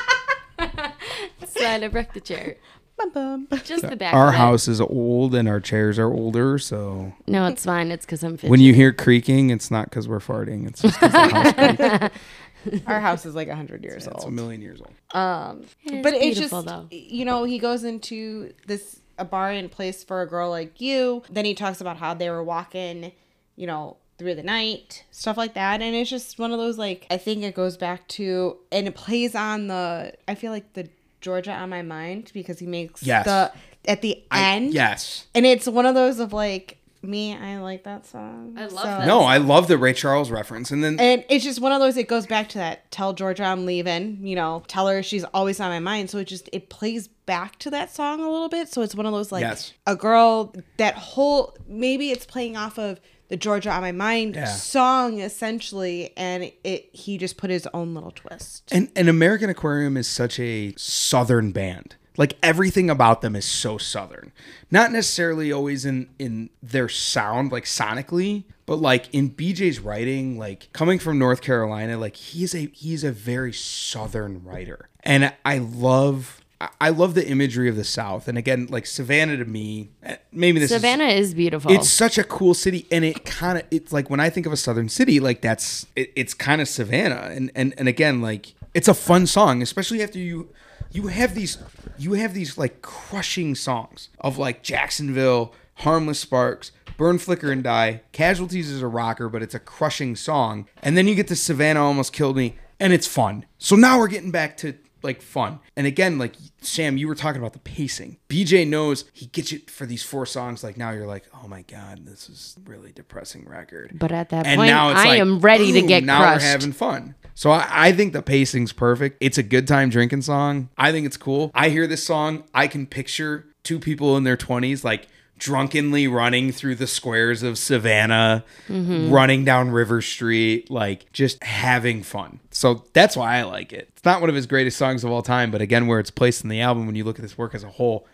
so 1.48 1.66
I 1.66 1.88
broke 1.88 2.14
the 2.14 2.22
chair. 2.22 2.58
Bum, 3.00 3.48
bum. 3.50 3.60
Just 3.64 3.88
the 3.90 3.96
back. 3.96 4.14
Our 4.14 4.30
of 4.30 4.36
house 4.36 4.68
is 4.68 4.82
old 4.82 5.34
and 5.34 5.48
our 5.48 5.60
chairs 5.60 5.98
are 5.98 6.12
older, 6.14 6.58
so 6.60 7.14
No, 7.28 7.46
it's 7.48 7.66
fine. 7.66 7.92
It's 7.92 8.06
because 8.06 8.24
I'm 8.24 8.32
fidgety. 8.34 8.50
when 8.50 8.60
you 8.60 8.74
hear 8.74 8.92
creaking, 8.94 9.50
it's 9.52 9.72
not 9.72 9.86
because 9.90 10.08
we're 10.08 10.20
farting. 10.20 10.68
It's 10.68 10.82
just 10.82 11.00
because 11.00 11.12
the 11.14 11.30
house 11.30 12.12
creaks. 12.64 12.84
Our 12.88 13.00
house 13.00 13.26
is 13.26 13.36
like 13.36 13.48
100 13.48 13.84
years 13.84 14.06
old. 14.06 14.18
It's 14.18 14.26
a 14.26 14.32
million 14.32 14.62
years 14.62 14.82
old. 14.82 14.94
Um, 15.20 15.64
It's 15.86 16.04
but 16.04 16.14
it's 16.14 16.38
just, 16.38 16.52
though. 16.52 16.88
you 16.92 17.24
know, 17.24 17.46
he 17.46 17.58
goes 17.58 17.86
into 17.86 18.54
this 18.68 19.00
a 19.18 19.24
bar 19.26 19.50
and 19.52 19.72
place 19.72 20.04
for 20.04 20.22
a 20.22 20.28
girl 20.28 20.50
like 20.50 20.82
you. 20.82 21.24
Then 21.30 21.46
he 21.46 21.54
talks 21.54 21.80
about 21.80 21.98
how 21.98 22.14
they 22.14 22.30
were 22.30 22.44
walking, 22.44 23.14
you 23.56 23.66
know, 23.68 23.96
through 24.18 24.36
the 24.36 24.44
night, 24.44 25.06
stuff 25.12 25.38
like 25.38 25.54
that. 25.54 25.82
And 25.82 25.96
it's 25.96 26.10
just 26.10 26.38
one 26.38 26.52
of 26.52 26.58
those 26.58 26.78
like 26.78 27.08
I 27.10 27.16
think 27.18 27.44
it 27.44 27.56
goes 27.56 27.78
back 27.78 28.06
to 28.10 28.58
and 28.74 28.88
it 28.88 28.96
plays 28.96 29.36
on 29.36 29.68
the 29.68 30.14
I 30.28 30.36
feel 30.36 30.52
like 30.52 30.74
the 30.74 30.90
Georgia 31.22 31.54
on 31.54 31.70
my 31.70 31.82
mind 31.82 32.32
because 32.34 32.60
he 32.60 32.66
makes 32.68 33.04
Yes. 33.04 33.26
the 33.26 33.52
at 33.86 34.02
the 34.02 34.22
I- 34.32 34.56
end. 34.56 34.74
yes. 34.74 35.28
And 35.34 35.46
it's 35.46 35.68
one 35.68 35.86
of 35.86 35.96
those 35.96 36.20
of 36.20 36.34
like 36.34 36.78
me, 37.02 37.34
I 37.34 37.60
like 37.60 37.86
that 37.86 38.06
song. 38.06 38.56
I 38.58 38.64
love 38.64 38.72
So- 38.72 38.84
that. 38.84 39.08
No, 39.08 39.22
I 39.22 39.38
love 39.38 39.70
the 39.70 39.78
Ray 39.78 39.94
Charles 39.94 40.30
reference, 40.30 40.70
and 40.70 40.84
then 40.84 41.00
And 41.00 41.24
it's 41.30 41.46
just 41.46 41.62
one 41.62 41.72
of 41.72 41.80
those. 41.80 41.96
It 41.96 42.10
goes 42.10 42.26
back 42.28 42.50
to 42.50 42.58
that. 42.58 42.92
Tell 42.92 43.14
Georgia 43.14 43.44
I'm 43.46 43.66
leaving. 43.66 44.20
You 44.22 44.36
know, 44.36 44.64
tell 44.68 44.88
her 44.90 45.02
she's 45.02 45.24
always 45.34 45.62
on 45.62 45.70
my 45.70 45.80
mind. 45.80 46.10
So 46.10 46.18
it 46.18 46.26
just 46.26 46.50
it 46.52 46.70
plays 46.70 47.08
back 47.08 47.58
to 47.60 47.70
that 47.70 47.94
song 47.96 48.20
a 48.20 48.30
little 48.30 48.50
bit. 48.50 48.68
So 48.68 48.82
it's 48.82 48.96
one 48.96 49.06
of 49.06 49.14
those 49.14 49.32
like 49.32 49.42
Yes. 49.44 49.72
a 49.88 49.96
girl 49.96 50.54
that 50.78 50.96
whole 50.96 51.56
maybe 51.68 52.12
it's 52.12 52.26
playing 52.26 52.58
off 52.58 52.78
of 52.78 53.00
the 53.30 53.38
Georgia 53.38 53.72
on 53.72 53.82
my 53.82 53.92
mind 53.92 54.36
Yeah. 54.36 54.46
song 54.46 55.20
essentially, 55.22 56.12
and 56.18 56.52
it 56.64 56.90
he 56.94 57.18
just 57.18 57.38
put 57.38 57.50
his 57.50 57.68
own 57.74 57.94
little 57.94 58.12
twist. 58.12 58.64
And 58.72 58.90
and 58.96 59.08
American 59.10 59.50
Aquarium 59.50 59.96
is 59.98 60.08
such 60.08 60.40
a 60.40 60.74
southern 60.78 61.52
band. 61.52 61.96
Like 62.18 62.34
everything 62.44 62.90
about 62.90 63.22
them 63.22 63.34
is 63.36 63.46
so 63.46 63.78
southern. 63.78 64.34
Not 64.70 64.92
necessarily 64.92 65.52
always 65.54 65.86
in 65.86 66.10
in 66.20 66.50
their 66.62 66.90
sound 66.90 67.52
like 67.52 67.64
sonically, 67.66 68.44
but 68.66 68.76
like 68.78 69.08
in 69.14 69.30
BJ's 69.30 69.80
writing, 69.80 70.38
like 70.38 70.68
coming 70.74 71.00
from 71.00 71.18
North 71.18 71.42
Carolina, 71.42 71.98
like 71.98 72.18
he's 72.18 72.54
a 72.54 72.68
he's 72.74 73.04
a 73.06 73.12
very 73.12 73.54
southern 73.54 74.44
writer. 74.44 74.90
And 75.02 75.34
I 75.46 75.60
love 75.60 76.39
I- 76.82 76.90
love 76.90 77.14
the 77.14 77.26
imagery 77.28 77.70
of 77.70 77.76
the 77.78 77.84
South. 77.84 78.28
And 78.28 78.38
again, 78.38 78.68
like 78.70 78.86
Savannah 78.86 79.38
to 79.38 79.46
me, 79.46 79.92
eh, 80.04 80.18
maybe 80.32 80.60
this 80.60 80.72
is 80.72 80.82
Savannah 80.82 81.06
is 81.06 81.34
beautiful. 81.34 81.72
it's 81.72 81.90
such 81.90 82.18
a 82.18 82.24
cool 82.24 82.54
city 82.54 82.86
and 82.92 83.06
it 83.06 83.24
kind 83.26 83.58
of 83.58 83.64
it's 83.72 83.94
like 83.94 84.10
when 84.10 84.20
i 84.20 84.30
think 84.30 84.46
of 84.46 84.52
a 84.54 84.58
southern 84.58 84.90
city 84.90 85.20
like 85.20 85.42
that's 85.42 85.86
it, 85.96 86.12
it's 86.16 86.34
kind 86.34 86.62
of 86.62 86.68
savannah 86.68 87.30
and, 87.32 87.52
and 87.56 87.74
and 87.78 87.88
again 87.88 88.22
like 88.22 88.54
it's 88.74 88.88
a 88.88 88.94
fun 88.94 89.26
song 89.26 89.62
especially 89.62 90.04
after 90.04 90.20
you 90.20 90.50
you 90.92 91.08
have 91.08 91.34
these 91.36 91.58
you 91.98 92.14
have 92.14 92.34
these 92.34 92.58
like 92.58 92.82
crushing 92.82 93.56
songs 93.56 94.10
of 94.20 94.38
like 94.38 94.62
jacksonville 94.64 95.54
harmless 95.76 96.20
sparks 96.20 96.72
burn 96.98 97.18
flicker 97.18 97.52
and 97.52 97.64
die 97.64 98.02
casualties 98.12 98.70
is 98.70 98.82
a 98.82 98.88
rocker 98.88 99.30
but 99.30 99.42
it's 99.42 99.56
a 99.56 99.60
crushing 99.60 100.16
song 100.16 100.68
and 100.84 100.96
then 100.98 101.08
you 101.08 101.16
get 101.16 101.28
to 101.28 101.36
savannah 101.36 101.82
almost 101.84 102.12
killed 102.14 102.36
me 102.36 102.56
and 102.80 102.94
it's 102.94 103.08
fun 103.08 103.46
so 103.58 103.76
now 103.76 103.98
we're 103.98 104.08
getting 104.08 104.32
back 104.32 104.56
to 104.58 104.74
like 105.04 105.22
fun. 105.22 105.60
And 105.76 105.88
again, 105.88 106.18
like 106.18 106.36
Sam, 106.62 106.98
you 106.98 107.08
were 107.08 107.16
talking 107.16 107.40
about 107.42 107.54
the 107.54 107.60
pacing. 107.60 108.18
BJ 108.30 108.68
knows 108.68 109.06
he 109.14 109.28
gets 109.28 109.52
you 109.52 109.60
for 109.68 109.86
these 109.86 110.04
four 110.04 110.26
songs. 110.26 110.64
Like 110.64 110.78
now 110.78 110.92
you're 110.92 111.08
like, 111.08 111.26
oh 111.44 111.48
my 111.48 111.62
god, 111.64 112.06
this 112.06 112.30
is 112.30 112.58
a 112.58 112.70
really 112.70 112.92
depressing 112.92 113.46
record. 113.48 113.92
But 113.94 114.12
at 114.12 114.30
that 114.30 114.46
And 114.46 114.58
point, 114.58 114.70
now 114.70 114.90
I 114.90 115.06
like, 115.06 115.20
am 115.20 115.40
ready 115.40 115.72
to 115.74 115.82
get 115.82 116.04
now 116.04 116.22
crushed. 116.22 116.44
we're 116.46 116.50
having 116.52 116.72
fun. 116.74 117.16
So 117.36 117.52
I, 117.52 117.68
I 117.70 117.92
think 117.94 118.14
the 118.14 118.22
pacing's 118.22 118.74
perfect. 118.74 119.18
It's 119.22 119.38
a 119.38 119.44
good 119.44 119.68
time 119.68 119.90
drinking 119.90 120.24
song. 120.24 120.70
I 120.78 120.92
think 120.92 121.06
it's 121.06 121.18
cool. 121.18 121.52
I 121.54 121.70
hear 121.70 121.88
this 121.88 122.04
song, 122.04 122.44
I 122.54 122.68
can 122.68 122.86
picture 122.86 123.46
two 123.64 123.80
people 123.80 124.18
in 124.18 124.24
their 124.24 124.38
twenties 124.38 124.84
like 124.84 125.08
drunkenly 125.40 126.08
running 126.08 126.52
through 126.52 126.76
the 126.76 126.86
squares 126.86 127.42
of 127.42 127.58
Savannah, 127.58 128.44
Mm-hmm. 128.68 129.10
running 129.12 129.44
down 129.46 129.72
River 129.72 130.02
Street, 130.02 130.70
like 130.70 131.12
just 131.14 131.44
having 131.44 132.04
fun. 132.04 132.40
So 132.52 132.86
that's 132.94 133.18
why 133.18 133.38
I 133.38 133.44
like 133.44 133.74
it. 133.74 133.90
It's 133.94 134.06
not 134.06 134.22
one 134.22 134.30
of 134.30 134.36
his 134.36 134.46
greatest 134.46 134.78
songs 134.78 135.04
of 135.04 135.10
all 135.12 135.22
time, 135.24 135.50
but 135.50 135.62
again, 135.62 135.88
where 135.88 136.00
it's 136.00 136.12
placed 136.12 136.44
in 136.44 136.50
the 136.50 136.62
album, 136.62 136.86
when 136.86 136.96
you 136.96 137.04
look 137.04 137.18
at 137.18 137.24
this 137.24 137.38
work 137.38 137.56
as 137.56 137.64
a 137.64 137.70
whole, 137.70 138.06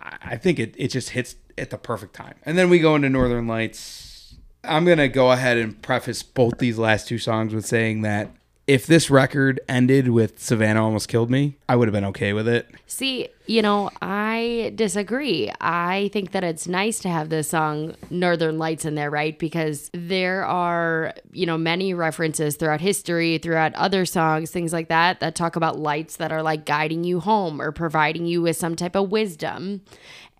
I 0.00 0.36
think 0.36 0.58
it, 0.60 0.74
it 0.78 0.88
just 0.88 1.10
hits 1.10 1.34
at 1.56 1.70
the 1.70 1.78
perfect 1.78 2.14
time. 2.14 2.36
And 2.44 2.56
then 2.56 2.70
we 2.70 2.78
go 2.78 2.94
into 2.94 3.08
Northern 3.08 3.46
Lights. 3.48 4.36
I'm 4.62 4.84
going 4.84 4.98
to 4.98 5.08
go 5.08 5.32
ahead 5.32 5.56
and 5.56 5.80
preface 5.82 6.22
both 6.22 6.58
these 6.58 6.78
last 6.78 7.08
two 7.08 7.18
songs 7.18 7.52
with 7.54 7.66
saying 7.66 8.02
that 8.02 8.30
if 8.68 8.86
this 8.86 9.08
record 9.08 9.60
ended 9.66 10.08
with 10.08 10.38
Savannah 10.38 10.84
Almost 10.84 11.08
Killed 11.08 11.30
Me, 11.30 11.56
I 11.70 11.74
would 11.74 11.88
have 11.88 11.92
been 11.94 12.04
okay 12.04 12.34
with 12.34 12.46
it. 12.46 12.70
See, 12.86 13.30
you 13.46 13.62
know, 13.62 13.90
I 14.02 14.72
disagree. 14.74 15.50
I 15.58 16.10
think 16.12 16.32
that 16.32 16.44
it's 16.44 16.68
nice 16.68 16.98
to 17.00 17.08
have 17.08 17.30
this 17.30 17.48
song 17.48 17.94
Northern 18.10 18.58
Lights 18.58 18.84
in 18.84 18.94
there, 18.94 19.10
right? 19.10 19.38
Because 19.38 19.90
there 19.94 20.44
are, 20.44 21.14
you 21.32 21.46
know, 21.46 21.56
many 21.56 21.94
references 21.94 22.56
throughout 22.56 22.82
history, 22.82 23.38
throughout 23.38 23.74
other 23.74 24.04
songs, 24.04 24.50
things 24.50 24.74
like 24.74 24.88
that, 24.88 25.20
that 25.20 25.34
talk 25.34 25.56
about 25.56 25.78
lights 25.78 26.16
that 26.16 26.30
are 26.30 26.42
like 26.42 26.66
guiding 26.66 27.04
you 27.04 27.20
home 27.20 27.62
or 27.62 27.72
providing 27.72 28.26
you 28.26 28.42
with 28.42 28.58
some 28.58 28.76
type 28.76 28.94
of 28.94 29.10
wisdom. 29.10 29.80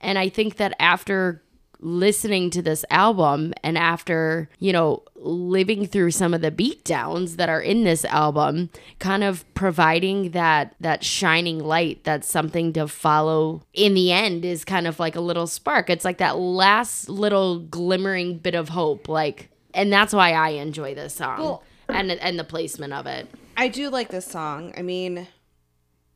And 0.02 0.18
I 0.18 0.28
think 0.28 0.56
that 0.56 0.74
after 0.78 1.42
listening 1.80 2.50
to 2.50 2.62
this 2.62 2.84
album 2.90 3.52
and 3.62 3.78
after, 3.78 4.48
you 4.58 4.72
know, 4.72 5.02
living 5.14 5.86
through 5.86 6.10
some 6.10 6.34
of 6.34 6.40
the 6.40 6.50
beatdowns 6.50 7.36
that 7.36 7.48
are 7.48 7.60
in 7.60 7.84
this 7.84 8.04
album, 8.06 8.70
kind 8.98 9.24
of 9.24 9.44
providing 9.54 10.30
that 10.30 10.74
that 10.80 11.04
shining 11.04 11.58
light 11.58 12.02
that's 12.04 12.28
something 12.28 12.72
to 12.72 12.86
follow 12.88 13.62
in 13.74 13.94
the 13.94 14.12
end 14.12 14.44
is 14.44 14.64
kind 14.64 14.86
of 14.86 14.98
like 14.98 15.16
a 15.16 15.20
little 15.20 15.46
spark. 15.46 15.90
It's 15.90 16.04
like 16.04 16.18
that 16.18 16.38
last 16.38 17.08
little 17.08 17.60
glimmering 17.60 18.38
bit 18.38 18.54
of 18.54 18.70
hope 18.70 19.08
like 19.08 19.50
and 19.74 19.92
that's 19.92 20.12
why 20.12 20.32
I 20.32 20.50
enjoy 20.50 20.94
this 20.94 21.14
song. 21.14 21.38
Well- 21.38 21.62
and 21.88 22.10
and 22.10 22.38
the 22.38 22.44
placement 22.44 22.92
of 22.92 23.06
it. 23.06 23.28
I 23.56 23.68
do 23.68 23.88
like 23.88 24.10
this 24.10 24.26
song. 24.26 24.72
I 24.76 24.82
mean, 24.82 25.26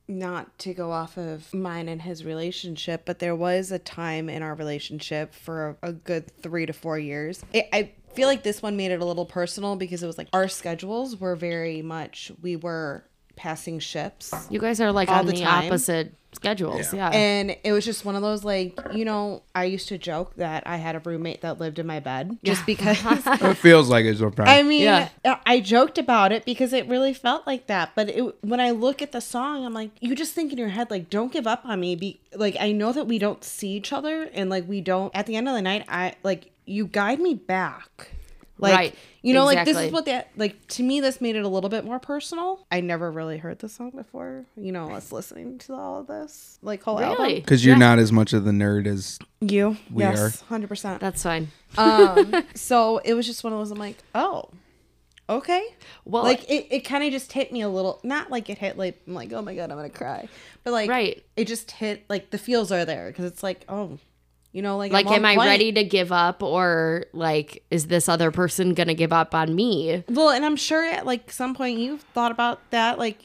not 0.08 0.58
to 0.60 0.74
go 0.74 0.92
off 0.92 1.16
of 1.16 1.52
mine 1.54 1.88
and 1.88 2.02
his 2.02 2.24
relationship, 2.24 3.02
but 3.04 3.18
there 3.18 3.36
was 3.36 3.70
a 3.70 3.78
time 3.78 4.28
in 4.28 4.42
our 4.42 4.54
relationship 4.54 5.34
for 5.34 5.76
a, 5.82 5.92
good 5.92 6.30
three 6.42 6.66
to 6.66 6.72
four 6.72 6.98
years. 6.98 7.44
It, 7.52 7.68
I 7.72 7.92
feel 8.14 8.28
like 8.28 8.42
this 8.42 8.62
one 8.62 8.76
made 8.76 8.90
it 8.90 9.00
a 9.00 9.04
little 9.04 9.26
personal 9.26 9.76
because 9.76 10.02
it 10.02 10.06
was 10.06 10.18
like 10.18 10.28
our 10.32 10.48
schedules 10.48 11.16
were 11.16 11.36
very 11.36 11.82
much, 11.82 12.32
we 12.40 12.56
were 12.56 13.04
passing 13.36 13.78
ships. 13.78 14.32
You 14.50 14.58
guys 14.60 14.80
are 14.80 14.92
like 14.92 15.08
All 15.08 15.20
on 15.20 15.26
the 15.26 15.32
the, 15.32 15.44
opposite 15.44 16.14
schedules. 16.34 16.92
Yeah. 16.94 17.10
And 17.10 17.56
it 17.62 17.72
was 17.72 17.84
just 17.84 18.04
one 18.04 18.16
of 18.16 18.22
those 18.22 18.42
like, 18.42 18.78
you 18.92 19.04
know, 19.04 19.42
I 19.54 19.64
used 19.64 19.88
to 19.88 19.98
joke 19.98 20.34
that 20.36 20.66
I 20.66 20.76
had 20.76 20.96
a 20.96 20.98
roommate 21.00 21.42
that 21.42 21.58
lived 21.60 21.78
in 21.78 21.86
my 21.86 22.00
bed 22.00 22.38
just 22.44 22.64
because 22.66 22.98
It 23.04 23.54
feels 23.58 23.88
like 23.90 24.04
it 24.06 24.16
sometimes. 24.18 24.48
I 24.48 24.62
mean, 24.62 24.82
Yeah. 24.82 25.08
I 25.24 25.60
joked 25.60 25.98
about 25.98 26.32
it 26.32 26.44
because 26.44 26.72
it 26.72 26.88
really 26.88 27.12
felt 27.14 27.46
like 27.46 27.66
that. 27.66 27.92
But 27.94 28.08
it, 28.08 28.34
when 28.42 28.60
I 28.60 28.70
look 28.70 29.02
at 29.02 29.12
the 29.12 29.20
song, 29.20 29.64
I'm 29.64 29.74
like, 29.74 29.90
you 30.00 30.14
just 30.14 30.32
think 30.34 30.52
in 30.52 30.58
your 30.58 30.68
head, 30.68 30.90
like, 30.90 31.10
don't 31.10 31.32
give 31.32 31.46
up 31.46 31.64
on 31.64 31.80
me. 31.80 31.96
Be 31.96 32.20
like, 32.34 32.56
I 32.58 32.72
know 32.72 32.92
that 32.92 33.06
we 33.06 33.18
don't 33.18 33.44
see 33.44 33.68
each 33.70 33.92
other, 33.92 34.30
and 34.32 34.48
like, 34.48 34.66
we 34.66 34.80
don't. 34.80 35.14
At 35.14 35.26
the 35.26 35.36
end 35.36 35.48
of 35.48 35.54
the 35.54 35.62
night, 35.62 35.84
I 35.88 36.14
like 36.22 36.50
you 36.64 36.86
guide 36.86 37.20
me 37.20 37.34
back. 37.34 38.12
Like, 38.62 38.74
Right. 38.76 38.94
you 39.22 39.34
know, 39.34 39.44
like 39.44 39.64
this 39.66 39.76
is 39.76 39.92
what 39.92 40.06
that 40.06 40.30
like 40.36 40.66
to 40.68 40.82
me. 40.82 41.00
This 41.00 41.20
made 41.20 41.36
it 41.36 41.44
a 41.44 41.48
little 41.48 41.68
bit 41.68 41.84
more 41.84 41.98
personal. 41.98 42.64
I 42.70 42.80
never 42.80 43.10
really 43.10 43.36
heard 43.38 43.58
the 43.58 43.68
song 43.68 43.90
before. 43.90 44.46
You 44.56 44.72
know, 44.72 44.90
us 44.92 45.12
listening 45.12 45.58
to 45.58 45.74
all 45.74 46.00
of 46.00 46.06
this, 46.06 46.58
like 46.62 46.82
whole 46.82 46.98
really? 46.98 47.10
album. 47.12 47.34
Because 47.34 47.64
you're 47.64 47.74
Yeah. 47.74 47.80
not 47.80 47.98
as 47.98 48.12
much 48.12 48.32
of 48.32 48.44
the 48.44 48.52
nerd 48.52 48.86
as 48.86 49.18
You, 49.40 49.76
We 49.92 50.04
yes, 50.04 50.40
hundred 50.42 50.68
percent. 50.68 51.00
That's 51.00 51.22
fine. 51.22 51.48
Um, 51.76 52.32
so 52.54 52.98
it 52.98 53.14
was 53.14 53.26
just 53.26 53.42
one 53.44 53.52
of 53.52 53.58
those. 53.58 53.70
I'm 53.72 53.78
like, 53.78 53.96
oh, 54.14 54.48
okay. 55.28 55.64
Well, 56.04 56.22
like 56.22 56.48
it, 56.50 56.68
it 56.70 56.80
kind 56.80 57.04
of 57.04 57.10
just 57.12 57.32
hit 57.32 57.52
me 57.52 57.62
a 57.62 57.68
little. 57.68 58.00
Not 58.04 58.30
like 58.30 58.48
it 58.50 58.58
hit 58.58 58.78
like 58.78 59.00
I'm 59.06 59.14
like, 59.14 59.32
oh 59.32 59.42
my 59.42 59.54
god, 59.54 59.70
I'm 59.70 59.76
gonna 59.76 59.90
cry. 59.90 60.28
But 60.64 60.72
like, 60.72 60.88
Right. 60.90 61.24
It 61.36 61.46
just 61.46 61.70
hit 61.72 62.04
like 62.08 62.30
the 62.30 62.38
feels 62.38 62.70
are 62.72 62.84
there 62.84 63.08
because 63.08 63.24
it's 63.24 63.42
like, 63.42 63.64
oh, 63.68 63.98
you 64.52 64.60
know, 64.60 64.76
like 64.76 64.92
like 64.92 65.06
I'm 65.06 65.24
on 65.24 65.24
i 65.24 65.34
point. 65.36 65.48
ready 65.48 65.72
to 65.72 65.84
give 65.84 66.12
up 66.12 66.42
or 66.42 67.06
like 67.12 67.64
is 67.70 67.86
this 67.86 68.08
other 68.08 68.30
person 68.30 68.74
gonna 68.74 68.94
give 68.94 69.12
up 69.12 69.34
on 69.34 69.54
me 69.54 70.04
Well, 70.08 70.30
and 70.30 70.44
I'm 70.44 70.56
sure 70.56 70.84
at 70.84 71.06
like 71.06 71.32
some 71.32 71.54
point 71.54 71.78
you've 71.78 72.02
thought 72.14 72.32
about 72.32 72.60
that. 72.70 72.98
Like, 72.98 73.18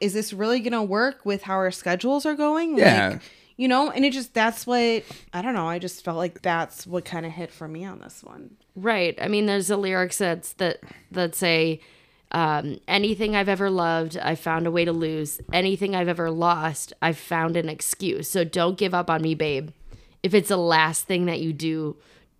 is 0.00 0.12
this 0.12 0.32
really 0.32 0.60
gonna 0.60 0.84
work 0.84 1.24
with 1.24 1.42
how 1.42 1.54
our 1.54 1.70
schedules 1.70 2.26
are 2.26 2.34
going? 2.34 2.78
Yeah. 2.78 3.08
Like, 3.08 3.22
you 3.56 3.68
know, 3.68 3.90
and 3.90 4.04
it 4.04 4.12
just 4.12 4.34
that's 4.34 4.66
what 4.66 5.04
I 5.32 5.42
don't 5.42 5.54
know. 5.54 5.68
I 5.68 5.78
just 5.78 6.04
felt 6.04 6.18
like 6.18 6.42
that's 6.42 6.86
what 6.86 7.04
kind 7.04 7.24
of 7.24 7.32
hit 7.32 7.50
for 7.50 7.66
me 7.66 7.84
on 7.84 8.00
this 8.00 8.22
one. 8.22 8.56
right 8.76 9.16
i 9.22 9.28
mean 9.28 9.46
there's 9.46 9.70
a 9.70 9.76
lyrics 9.76 10.18
that's 10.18 10.54
that 10.54 10.80
that 11.12 11.34
say 11.34 11.80
um, 12.34 12.80
anything 12.88 13.36
I've 13.36 13.48
ever 13.48 13.70
loved, 13.70 14.18
I 14.18 14.34
found 14.34 14.66
a 14.66 14.70
way 14.70 14.84
to 14.84 14.92
lose. 14.92 15.40
Anything 15.52 15.94
I've 15.94 16.08
ever 16.08 16.32
lost, 16.32 16.92
I've 17.00 17.16
found 17.16 17.56
an 17.56 17.68
excuse. 17.68 18.28
So 18.28 18.42
don't 18.42 18.76
give 18.76 18.92
up 18.92 19.08
on 19.08 19.22
me, 19.22 19.36
babe. 19.36 19.70
If 20.24 20.32
it's 20.32 20.48
the 20.48 20.56
last 20.56 21.04
thing 21.04 21.26
that 21.26 21.40
you 21.40 21.52
do, 21.52 21.96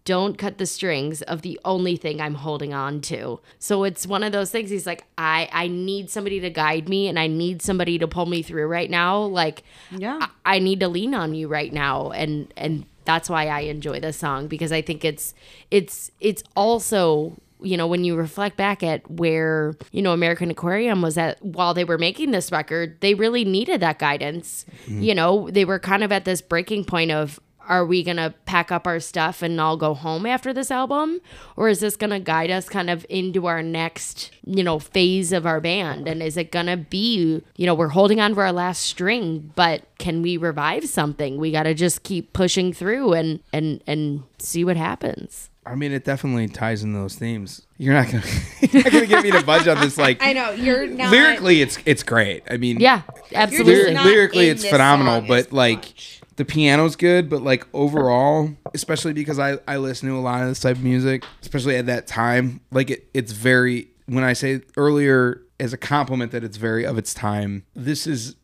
don't 0.07 0.39
cut 0.39 0.57
the 0.57 0.64
strings 0.64 1.20
of 1.22 1.43
the 1.43 1.61
only 1.64 1.97
thing 1.97 2.18
I'm 2.18 2.35
holding 2.35 2.72
on 2.72 3.03
to. 3.03 3.41
So 3.59 3.85
it's 3.85 4.07
one 4.07 4.22
of 4.22 4.32
those 4.32 4.51
things. 4.51 4.70
He's 4.70 4.87
like, 4.87 5.05
I 5.18 5.49
I 5.53 5.68
need 5.68 6.09
somebody 6.09 6.41
to 6.41 6.49
guide 6.49 6.89
me, 6.89 7.09
and 7.09 7.18
I 7.18 7.26
need 7.26 7.61
somebody 7.61 7.99
to 7.99 8.09
pull 8.09 8.26
me 8.26 8.43
through 8.43 8.66
right 8.66 8.91
now. 8.91 9.20
Like, 9.20 9.62
Yeah. 9.91 10.18
I, 10.45 10.57
I 10.57 10.59
need 10.61 10.80
to 10.80 10.89
lean 10.89 11.14
on 11.14 11.35
you 11.35 11.47
right 11.47 11.72
now, 11.72 12.11
and 12.11 12.53
and 12.57 12.87
that's 13.05 13.28
why 13.28 13.49
I 13.49 13.61
enjoy 13.61 14.01
this 14.01 14.16
song 14.16 14.49
because 14.49 14.72
I 14.72 14.80
think 14.80 15.05
it's 15.05 15.35
it's 15.70 16.11
it's 16.20 16.43
also 16.57 17.37
you 17.61 17.76
know 17.76 17.87
when 17.87 18.05
you 18.05 18.16
reflect 18.16 18.57
back 18.57 18.82
at 18.82 19.09
where 19.11 19.74
you 19.93 20.03
know 20.03 20.12
American 20.12 20.51
Aquarium 20.51 21.03
was 21.03 21.18
at 21.18 21.43
while 21.45 21.74
they 21.74 21.85
were 21.85 21.99
making 21.99 22.30
this 22.30 22.51
record 22.51 23.01
they 23.01 23.14
really 23.14 23.45
needed 23.45 23.80
that 23.80 23.99
guidance 23.99 24.64
mm-hmm. 24.85 25.03
you 25.03 25.14
know 25.14 25.51
they 25.51 25.64
were 25.64 25.78
kind 25.78 26.03
of 26.03 26.12
at 26.12 26.24
this 26.24 26.41
breaking 26.41 26.85
point 26.85 27.11
of 27.11 27.41
are 27.69 27.85
we 27.85 28.03
going 28.03 28.17
to 28.17 28.35
pack 28.47 28.71
up 28.71 28.87
our 28.87 29.01
stuff 29.01 29.43
and 29.43 29.61
all 29.61 29.77
go 29.77 29.95
home 29.95 30.27
after 30.27 30.53
this 30.53 30.71
album 30.71 31.21
or 31.57 31.69
is 31.69 31.81
this 31.81 31.97
going 31.97 32.11
to 32.11 32.21
guide 32.21 32.51
us 32.51 32.69
kind 32.69 32.91
of 32.91 33.05
into 33.09 33.47
our 33.47 33.62
next 33.62 34.31
you 34.47 34.62
know 34.62 34.79
phase 34.79 35.33
of 35.33 35.47
our 35.47 35.61
band 35.61 36.07
and 36.09 36.23
is 36.23 36.37
it 36.37 36.51
going 36.51 36.67
to 36.67 36.77
be 36.77 37.43
you 37.57 37.67
know 37.67 37.75
we're 37.75 37.89
holding 37.89 38.21
on 38.21 38.35
to 38.35 38.41
our 38.41 38.53
last 38.53 38.83
string 38.83 39.53
but 39.55 39.83
can 39.99 40.23
we 40.23 40.37
revive 40.37 40.87
something 40.87 41.37
we 41.39 41.51
got 41.51 41.65
to 41.65 41.75
just 41.75 42.03
keep 42.03 42.33
pushing 42.33 42.73
through 42.73 43.12
and 43.12 43.41
and 43.53 43.83
and 43.87 44.23
see 44.39 44.65
what 44.65 44.77
happens 44.77 45.51
I 45.67 45.77
mean, 45.77 45.93
it 45.93 46.05
definitely 46.05 46.49
ties 46.49 46.83
in 46.83 46.93
those 46.93 47.15
themes. 47.15 47.62
You're 47.79 47.95
not 47.95 48.07
gonna, 48.07 48.23
you're 48.61 48.83
not 48.83 48.93
gonna 48.93 49.07
get 49.07 49.23
me 49.23 49.31
to 49.31 49.43
budge 49.43 49.67
on 49.67 49.81
this. 49.81 49.97
Like 49.97 50.19
I 50.23 50.35
know 50.35 50.51
you're 50.51 50.87
not 50.87 51.11
lyrically, 51.11 51.62
it's 51.62 51.79
it's 51.87 52.03
great. 52.03 52.43
I 52.51 52.59
mean, 52.59 52.81
yeah 52.81 53.03
absolutely 53.35 53.95
just 53.95 54.05
lyrically, 54.05 54.49
it's 54.49 54.69
phenomenal. 54.69 55.23
But 55.27 55.53
like, 55.53 55.79
much. 55.79 56.21
The 56.37 56.45
piano's 56.45 56.97
good. 56.97 57.28
But 57.28 57.43
like 57.43 57.66
overall, 57.72 58.51
especially 58.74 59.12
because 59.12 59.39
I 59.39 59.59
I 59.66 59.76
listen 59.76 60.09
to 60.09 60.16
a 60.16 60.20
lot 60.20 60.43
of 60.43 60.49
this 60.49 60.61
type 60.61 60.76
of 60.76 60.82
music, 60.85 61.24
especially 61.43 61.76
at 61.76 61.87
that 61.87 62.07
time. 62.07 62.61
Like 62.70 62.91
it, 62.91 63.09
it's 63.14 63.32
very. 63.32 63.89
When 64.07 64.22
I 64.24 64.35
say 64.35 64.61
earlier 64.76 65.41
as 65.59 65.72
a 65.72 65.78
compliment 65.78 66.32
that 66.32 66.45
it's 66.45 66.59
very 66.59 66.85
of 66.85 66.99
its 66.99 67.14
time, 67.14 67.64
this 67.74 68.07
is 68.07 68.37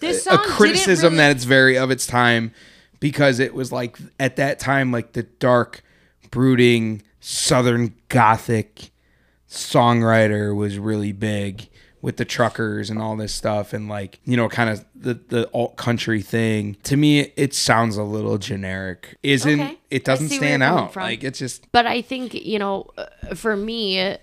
this 0.00 0.26
a 0.26 0.30
didn't 0.30 0.46
criticism 0.50 1.12
really- 1.14 1.16
that 1.18 1.36
it's 1.36 1.44
very 1.44 1.76
of 1.76 1.90
its 1.90 2.06
time 2.06 2.52
because 3.00 3.38
it 3.40 3.54
was 3.54 3.72
like 3.72 3.98
at 4.18 4.36
that 4.36 4.58
time 4.58 4.92
like 4.92 5.12
the 5.12 5.22
dark 5.22 5.82
brooding 6.30 7.02
southern 7.20 7.94
gothic 8.08 8.90
songwriter 9.48 10.54
was 10.54 10.78
really 10.78 11.12
big 11.12 11.68
with 12.02 12.16
the 12.16 12.24
truckers 12.24 12.88
and 12.90 12.98
all 13.00 13.14
this 13.16 13.34
stuff 13.34 13.72
and 13.72 13.88
like 13.88 14.20
you 14.24 14.36
know 14.36 14.48
kind 14.48 14.70
of 14.70 14.84
the 14.94 15.14
the 15.28 15.48
alt 15.52 15.76
country 15.76 16.22
thing. 16.22 16.76
To 16.84 16.96
me 16.96 17.32
it 17.36 17.54
sounds 17.54 17.96
a 17.96 18.02
little 18.04 18.38
generic. 18.38 19.16
Isn't 19.22 19.60
Okay. 19.60 19.78
it 19.90 20.04
doesn't 20.04 20.30
stand 20.30 20.62
out. 20.62 20.96
like 20.96 21.22
it's 21.24 21.38
just 21.38 21.70
But 21.72 21.86
I 21.86 22.00
think, 22.02 22.34
you 22.34 22.58
know, 22.58 22.86
uh, 22.96 23.34
for 23.34 23.56
me, 23.56 24.16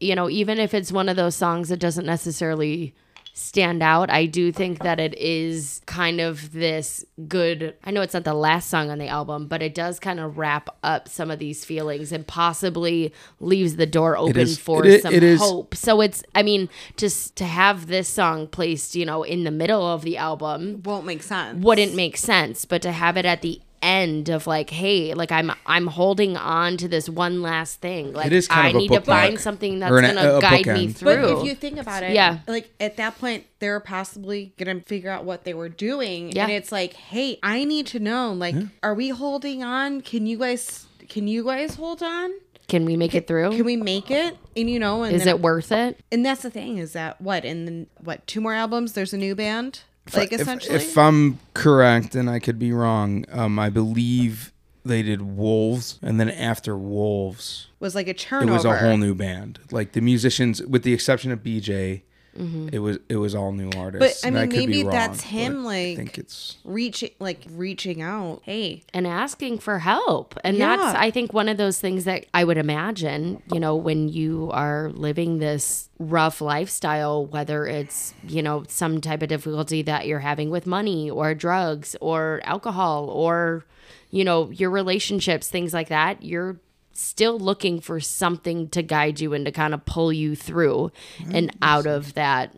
you 0.00 0.14
know, 0.14 0.28
even 0.30 0.58
if 0.58 0.74
it's 0.74 0.92
one 0.92 1.08
of 1.08 1.16
those 1.16 1.34
songs 1.34 1.68
that 1.70 1.78
doesn't 1.78 2.06
necessarily 2.06 2.94
stand 3.36 3.82
out, 3.82 4.10
I 4.10 4.26
do 4.26 4.52
think 4.52 4.78
that 4.84 5.00
it 5.00 5.12
is 5.18 5.82
kind 5.86 6.20
of 6.20 6.52
this 6.52 7.04
good. 7.26 7.74
I 7.82 7.90
know 7.90 8.00
it's 8.00 8.14
not 8.14 8.22
the 8.22 8.32
last 8.32 8.70
song 8.70 8.90
on 8.90 8.98
the 8.98 9.08
album, 9.08 9.48
but 9.48 9.60
it 9.60 9.74
does 9.74 9.98
kind 9.98 10.20
of 10.20 10.38
wrap 10.38 10.68
up 10.84 11.08
some 11.08 11.32
of 11.32 11.40
these 11.40 11.64
feelings 11.64 12.12
and 12.12 12.24
possibly 12.24 13.12
leaves 13.40 13.74
the 13.74 13.86
door 13.86 14.16
open 14.16 14.36
is- 14.38 14.56
for 14.58 14.86
it 14.86 15.02
some 15.02 15.12
it 15.12 15.24
is- 15.24 15.40
hope. 15.40 15.74
So 15.74 16.00
it's, 16.00 16.22
I 16.36 16.44
mean, 16.44 16.68
just 16.96 17.34
to 17.36 17.44
have 17.44 17.88
this 17.88 18.08
song 18.08 18.46
placed, 18.46 18.94
you 18.94 19.04
know, 19.04 19.24
in 19.24 19.42
the 19.42 19.50
middle 19.50 19.82
of 19.84 20.02
the 20.02 20.16
album 20.16 20.82
won't 20.84 21.04
make 21.04 21.22
sense. 21.22 21.60
wouldn't 21.62 21.94
make 21.96 22.16
sense 22.16 22.64
but 22.64 22.82
to 22.82 22.92
have 22.92 23.16
it 23.16 23.24
at 23.24 23.42
the 23.42 23.60
end 23.84 24.28
of 24.30 24.46
like 24.46 24.70
hey 24.70 25.12
like 25.14 25.30
i'm 25.30 25.52
i'm 25.66 25.86
holding 25.86 26.36
on 26.36 26.76
to 26.78 26.88
this 26.88 27.08
one 27.08 27.42
last 27.42 27.80
thing 27.80 28.12
like 28.14 28.26
It 28.26 28.32
is 28.32 28.48
kind 28.48 28.66
i 28.66 28.70
of 28.70 28.74
a 28.76 28.78
need 28.78 28.92
to 28.92 29.00
find 29.02 29.38
something 29.38 29.78
that's 29.80 29.92
an- 29.94 30.14
gonna 30.14 30.36
a 30.36 30.40
guide 30.40 30.66
me 30.66 30.88
through 30.88 31.14
But 31.16 31.38
if 31.38 31.44
you 31.44 31.54
think 31.54 31.78
about 31.78 32.02
it, 32.02 32.12
Yeah. 32.12 32.38
like 32.46 32.70
at 32.80 32.96
that 32.96 33.18
point, 33.18 33.44
they're 33.58 33.80
possibly 33.80 34.52
gonna 34.56 34.80
figure 34.80 35.10
out 35.10 35.24
what 35.24 35.44
they 35.44 35.52
were 35.54 35.68
doing, 35.68 36.32
Yeah. 36.32 36.44
and 36.44 36.52
it's 36.52 36.72
like, 36.72 36.94
hey, 36.94 37.38
I 37.42 37.64
need 37.64 37.86
to 37.88 37.98
know, 37.98 38.32
like, 38.32 38.54
are 38.82 38.94
we 38.94 39.10
holding 39.10 39.62
on? 39.62 40.00
Can 40.00 40.26
you 40.26 40.38
guys, 40.38 40.86
can 41.08 41.28
you 41.28 41.44
guys 41.44 41.74
hold 41.76 42.02
on? 42.02 42.30
can 42.66 42.86
we 42.86 42.96
make 42.96 43.14
it 43.14 43.26
through 43.26 43.50
Can 43.50 43.64
we 43.66 43.76
make 43.76 44.10
it? 44.10 44.38
And 44.56 44.70
you 44.70 44.78
know, 44.78 45.02
and 45.02 45.14
is 45.14 45.24
then- 45.24 45.36
it 45.36 45.40
worth 45.42 45.70
it 45.70 46.00
And 46.10 46.24
that's 46.24 46.40
the 46.40 46.48
thing 46.50 46.78
is 46.78 46.94
that 46.94 47.20
what 47.20 47.44
in 47.44 47.64
the, 47.66 47.86
what 48.02 48.26
two 48.26 48.40
more 48.40 48.54
albums? 48.54 48.94
There's 48.94 49.12
a 49.12 49.18
new 49.18 49.34
band, 49.34 49.80
like 50.12 50.32
if, 50.32 50.40
essentially. 50.40 50.76
if 50.76 50.98
I'm 50.98 51.38
correct 51.54 52.14
and 52.14 52.28
I 52.28 52.38
could 52.38 52.58
be 52.58 52.72
wrong 52.72 53.24
um 53.32 53.58
I 53.58 53.70
believe 53.70 54.52
they 54.84 55.02
did 55.02 55.22
Wolves 55.22 55.98
and 56.02 56.20
then 56.20 56.30
after 56.30 56.76
Wolves 56.76 57.68
was 57.80 57.94
like 57.94 58.08
a 58.08 58.14
turnover. 58.14 58.50
it 58.50 58.54
was 58.54 58.64
a 58.64 58.76
whole 58.78 58.96
new 58.96 59.14
band. 59.14 59.60
Like 59.70 59.92
the 59.92 60.00
musicians, 60.00 60.62
with 60.62 60.82
the 60.82 60.92
exception 60.92 61.30
of 61.32 61.40
BJ, 61.42 62.02
Mm-hmm. 62.38 62.68
it 62.72 62.78
was 62.80 62.98
it 63.08 63.16
was 63.16 63.34
all 63.34 63.52
new 63.52 63.70
artists. 63.76 64.22
But, 64.22 64.26
I 64.26 64.28
And 64.28 64.36
mean, 64.36 64.50
could 64.50 64.66
be 64.66 64.66
maybe 64.66 64.84
wrong, 64.84 64.92
that's 64.92 65.20
him, 65.22 65.64
like- 65.64 65.92
I 65.92 65.96
think 65.96 66.18
it's 66.18 66.56
reaching 66.64 67.10
like 67.20 67.46
reaching 67.52 68.02
out. 68.02 68.40
Hey, 68.44 68.82
and 68.92 69.06
asking 69.06 69.58
for 69.58 69.78
help 69.78 70.34
and 70.44 70.56
Yeah. 70.56 70.76
that's 70.76 70.98
i 70.98 71.10
think 71.10 71.32
one 71.32 71.48
of 71.48 71.56
those 71.56 71.78
things 71.80 72.04
that 72.04 72.26
i 72.34 72.42
would 72.44 72.56
imagine 72.58 73.40
you 73.52 73.60
know 73.60 73.76
when 73.76 74.08
you 74.08 74.50
are 74.52 74.90
living 74.94 75.38
this 75.38 75.88
rough 75.98 76.40
lifestyle 76.40 77.24
whether 77.26 77.66
it's 77.66 78.14
you 78.26 78.42
know 78.42 78.64
some 78.68 79.00
type 79.00 79.22
of 79.22 79.28
difficulty 79.28 79.82
that 79.82 80.06
you're 80.06 80.18
having 80.20 80.50
with 80.50 80.66
money 80.66 81.08
or 81.10 81.34
drugs 81.34 81.94
or 82.00 82.40
alcohol 82.44 83.08
or 83.10 83.64
you 84.10 84.24
know 84.24 84.50
your 84.50 84.70
relationships 84.70 85.48
things 85.48 85.72
like 85.72 85.88
that 85.88 86.22
you're 86.22 86.56
still 86.94 87.38
looking 87.38 87.80
for 87.80 88.00
something 88.00 88.68
to 88.70 88.82
guide 88.82 89.20
you 89.20 89.32
and 89.34 89.44
to 89.44 89.52
kind 89.52 89.74
of 89.74 89.84
pull 89.84 90.12
you 90.12 90.34
through 90.36 90.90
and 91.30 91.50
mm. 91.52 91.56
out 91.62 91.86
of 91.86 92.14
that 92.14 92.54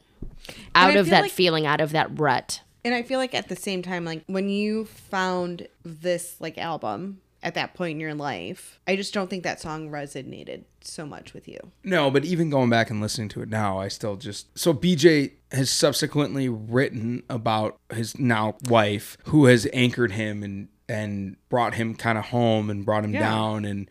out 0.75 0.91
I 0.91 0.93
of 0.93 1.07
feel 1.07 1.11
that 1.13 1.23
like- 1.23 1.33
feeling 1.33 1.67
out 1.67 1.81
of 1.81 1.91
that 1.93 2.19
rut 2.19 2.61
And 2.85 2.95
I 2.95 3.03
feel 3.03 3.19
like 3.19 3.35
at 3.35 3.49
the 3.49 3.57
same 3.57 3.83
time, 3.83 4.05
like 4.05 4.23
when 4.27 4.49
you 4.49 4.85
found 4.85 5.67
this 5.85 6.37
like 6.41 6.57
album 6.59 7.21
at 7.43 7.55
that 7.55 7.75
point 7.75 7.93
in 7.93 8.01
your 8.01 8.15
life, 8.15 8.79
I 8.89 8.97
just 8.97 9.13
don't 9.15 9.29
think 9.31 9.43
that 9.45 9.61
song 9.61 9.89
resonated 9.91 10.65
so 10.81 11.05
much 11.07 11.33
with 11.35 11.49
you. 11.49 11.59
no. 11.85 12.11
But 12.11 12.25
even 12.25 12.49
going 12.51 12.71
back 12.71 12.91
and 12.91 13.01
listening 13.01 13.29
to 13.31 13.43
it 13.43 13.49
now, 13.49 13.79
I 13.79 13.89
still 13.89 14.17
just 14.17 14.57
so 14.59 14.73
BJ 14.73 15.33
has 15.53 15.69
subsequently 15.71 16.49
written 16.49 17.23
about 17.29 17.77
his 17.93 18.19
now 18.19 18.57
wife 18.69 19.17
who 19.27 19.47
has 19.47 19.67
anchored 19.73 20.13
him 20.13 20.43
and 20.43 20.69
and 20.89 21.37
brought 21.49 21.75
him 21.75 21.95
kind 21.97 22.17
of 22.19 22.27
home 22.27 22.71
and 22.71 22.85
brought 22.87 23.03
him 23.05 23.13
Yeah. 23.15 23.21
down 23.21 23.65
and 23.65 23.89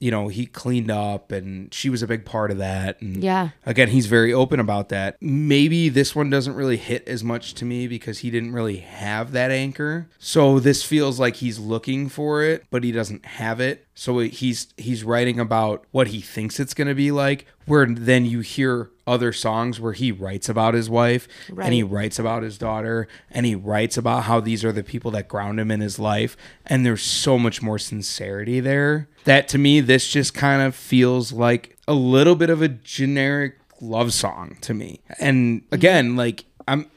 you 0.00 0.10
know 0.10 0.28
he 0.28 0.46
cleaned 0.46 0.90
up 0.90 1.32
and 1.32 1.72
she 1.74 1.90
was 1.90 2.02
a 2.02 2.06
big 2.06 2.24
part 2.24 2.50
of 2.50 2.58
that. 2.58 3.00
And 3.00 3.22
Yeah. 3.22 3.50
again 3.66 3.88
he's 3.88 4.06
very 4.06 4.32
open 4.32 4.60
about 4.60 4.90
that. 4.90 5.16
Maybe 5.20 5.88
this 5.88 6.14
one 6.14 6.30
doesn't 6.30 6.54
really 6.54 6.76
hit 6.76 7.06
as 7.08 7.24
much 7.24 7.54
to 7.54 7.64
me 7.64 7.88
because 7.88 8.18
he 8.20 8.30
didn't 8.30 8.52
really 8.52 8.76
have 8.78 9.32
that 9.32 9.50
anchor. 9.50 10.08
So 10.18 10.60
this 10.60 10.82
feels 10.84 11.18
like 11.18 11.36
he's 11.36 11.58
looking 11.58 12.08
for 12.08 12.42
it 12.44 12.64
but 12.70 12.84
he 12.84 12.92
doesn't 12.92 13.24
have 13.26 13.60
it 13.60 13.86
so 13.98 14.20
he's 14.20 14.68
he's 14.76 15.02
writing 15.02 15.40
about 15.40 15.84
what 15.90 16.06
he 16.06 16.20
thinks 16.20 16.60
it's 16.60 16.72
going 16.72 16.86
to 16.86 16.94
be 16.94 17.10
like 17.10 17.46
where 17.66 17.84
then 17.84 18.24
you 18.24 18.38
hear 18.38 18.90
other 19.08 19.32
songs 19.32 19.80
where 19.80 19.92
he 19.92 20.12
writes 20.12 20.48
about 20.48 20.72
his 20.72 20.88
wife 20.88 21.26
and 21.60 21.74
he 21.74 21.82
writes 21.82 22.16
about 22.16 22.44
his 22.44 22.56
daughter 22.56 23.08
and 23.28 23.44
he 23.44 23.56
writes 23.56 23.96
about 23.96 24.22
how 24.22 24.38
these 24.38 24.64
are 24.64 24.70
the 24.70 24.84
people 24.84 25.10
that 25.10 25.26
ground 25.26 25.58
him 25.58 25.68
in 25.72 25.80
his 25.80 25.98
life 25.98 26.36
and 26.64 26.86
there's 26.86 27.02
so 27.02 27.36
much 27.36 27.60
more 27.60 27.76
sincerity 27.76 28.60
there 28.60 29.08
that 29.24 29.48
to 29.48 29.58
me 29.58 29.80
this 29.80 30.08
just 30.08 30.32
kind 30.32 30.62
of 30.62 30.76
feels 30.76 31.32
like 31.32 31.76
a 31.88 31.94
little 31.94 32.36
bit 32.36 32.50
of 32.50 32.62
a 32.62 32.68
generic 32.68 33.58
love 33.80 34.12
song 34.12 34.56
to 34.60 34.74
me. 34.74 35.00
And 35.18 35.62
again 35.72 36.14
like 36.14 36.44
i'm 36.68 36.88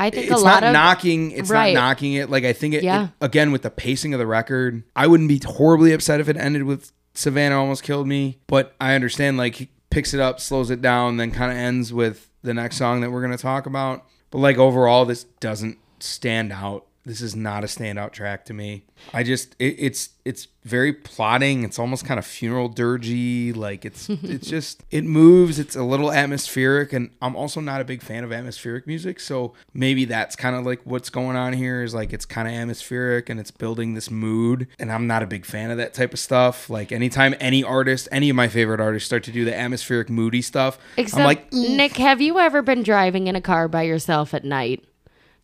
I 0.00 0.10
think 0.10 0.26
it's 0.30 0.34
a 0.40 0.44
lot 0.44 0.62
not 0.62 0.64
of 0.64 0.72
knocking 0.72 1.30
it's 1.32 1.50
Right. 1.50 1.74
not 1.74 1.80
knocking 1.80 2.12
it 2.14 2.30
like 2.30 2.44
i 2.44 2.52
think 2.52 2.74
it, 2.74 2.82
Yeah. 2.82 3.04
it- 3.04 3.10
again 3.20 3.52
with 3.52 3.62
the 3.62 3.70
pacing 3.70 4.12
of 4.14 4.18
the 4.18 4.26
record 4.26 4.82
i 4.96 5.06
wouldn't 5.06 5.28
be 5.28 5.40
horribly 5.44 5.92
upset 5.92 6.20
if 6.20 6.28
it 6.28 6.36
ended 6.36 6.62
with 6.64 6.92
savannah 7.14 7.58
almost 7.58 7.82
killed 7.82 8.06
me 8.08 8.38
but 8.46 8.74
i 8.80 8.94
understand 8.94 9.36
like 9.36 9.56
he 9.56 9.68
picks 9.90 10.14
it 10.14 10.20
up 10.20 10.40
slows 10.40 10.70
it 10.70 10.80
down 10.80 11.16
then 11.16 11.30
kind 11.30 11.50
of 11.52 11.58
ends 11.58 11.92
with 11.92 12.30
the 12.42 12.54
next 12.54 12.76
song 12.76 13.00
that 13.00 13.10
we're 13.10 13.20
going 13.20 13.36
to 13.36 13.42
talk 13.42 13.66
about 13.66 14.04
but 14.30 14.38
like 14.38 14.56
overall 14.58 15.04
this 15.04 15.24
doesn't 15.40 15.76
stand 15.98 16.52
out 16.52 16.86
this 17.04 17.22
is 17.22 17.34
not 17.34 17.64
a 17.64 17.66
standout 17.66 18.12
track 18.12 18.44
to 18.44 18.52
me. 18.52 18.84
I 19.14 19.22
just 19.22 19.56
it, 19.58 19.76
it's 19.78 20.10
it's 20.26 20.48
very 20.64 20.92
plotting 20.92 21.64
it's 21.64 21.78
almost 21.78 22.04
kind 22.04 22.18
of 22.18 22.26
funeral 22.26 22.68
dirgy. 22.68 23.56
Like 23.56 23.86
it's 23.86 24.08
it's 24.22 24.48
just 24.48 24.84
it 24.90 25.04
moves. 25.04 25.58
It's 25.58 25.74
a 25.74 25.82
little 25.82 26.12
atmospheric. 26.12 26.92
And 26.92 27.10
i'm 27.22 27.34
also 27.34 27.60
not 27.60 27.80
a 27.80 27.84
big 27.84 28.02
fan 28.02 28.22
of 28.22 28.32
atmospheric 28.32 28.86
music. 28.86 29.18
So 29.18 29.54
maybe 29.72 30.04
that's 30.04 30.36
kind 30.36 30.54
of 30.54 30.66
like 30.66 30.80
what's 30.84 31.08
going 31.08 31.36
on 31.36 31.54
here 31.54 31.82
is 31.82 31.94
like 31.94 32.12
it's 32.12 32.26
kind 32.26 32.46
of 32.46 32.52
atmospheric 32.52 33.30
and 33.30 33.40
it's 33.40 33.50
building 33.50 33.94
this 33.94 34.10
mood. 34.10 34.68
And 34.78 34.92
i'm 34.92 35.06
not 35.06 35.22
a 35.22 35.26
big 35.26 35.46
fan 35.46 35.70
of 35.70 35.78
that 35.78 35.94
type 35.94 36.12
of 36.12 36.18
stuff. 36.18 36.68
Like 36.68 36.92
anytime 36.92 37.34
any 37.40 37.64
artist 37.64 38.08
any 38.12 38.28
of 38.28 38.36
my 38.36 38.48
favorite 38.48 38.80
artists 38.80 39.06
start 39.06 39.24
to 39.24 39.32
do 39.32 39.46
the 39.46 39.56
atmospheric 39.56 40.10
moody 40.10 40.42
stuff 40.42 40.78
Except, 40.98 41.18
i'm 41.18 41.24
like 41.24 41.50
Nick, 41.52 41.96
have 41.96 42.20
you 42.20 42.38
ever 42.38 42.60
been 42.60 42.82
driving 42.82 43.26
in 43.26 43.36
a 43.36 43.40
car 43.40 43.68
by 43.68 43.82
yourself 43.82 44.34
at 44.34 44.44
night? 44.44 44.84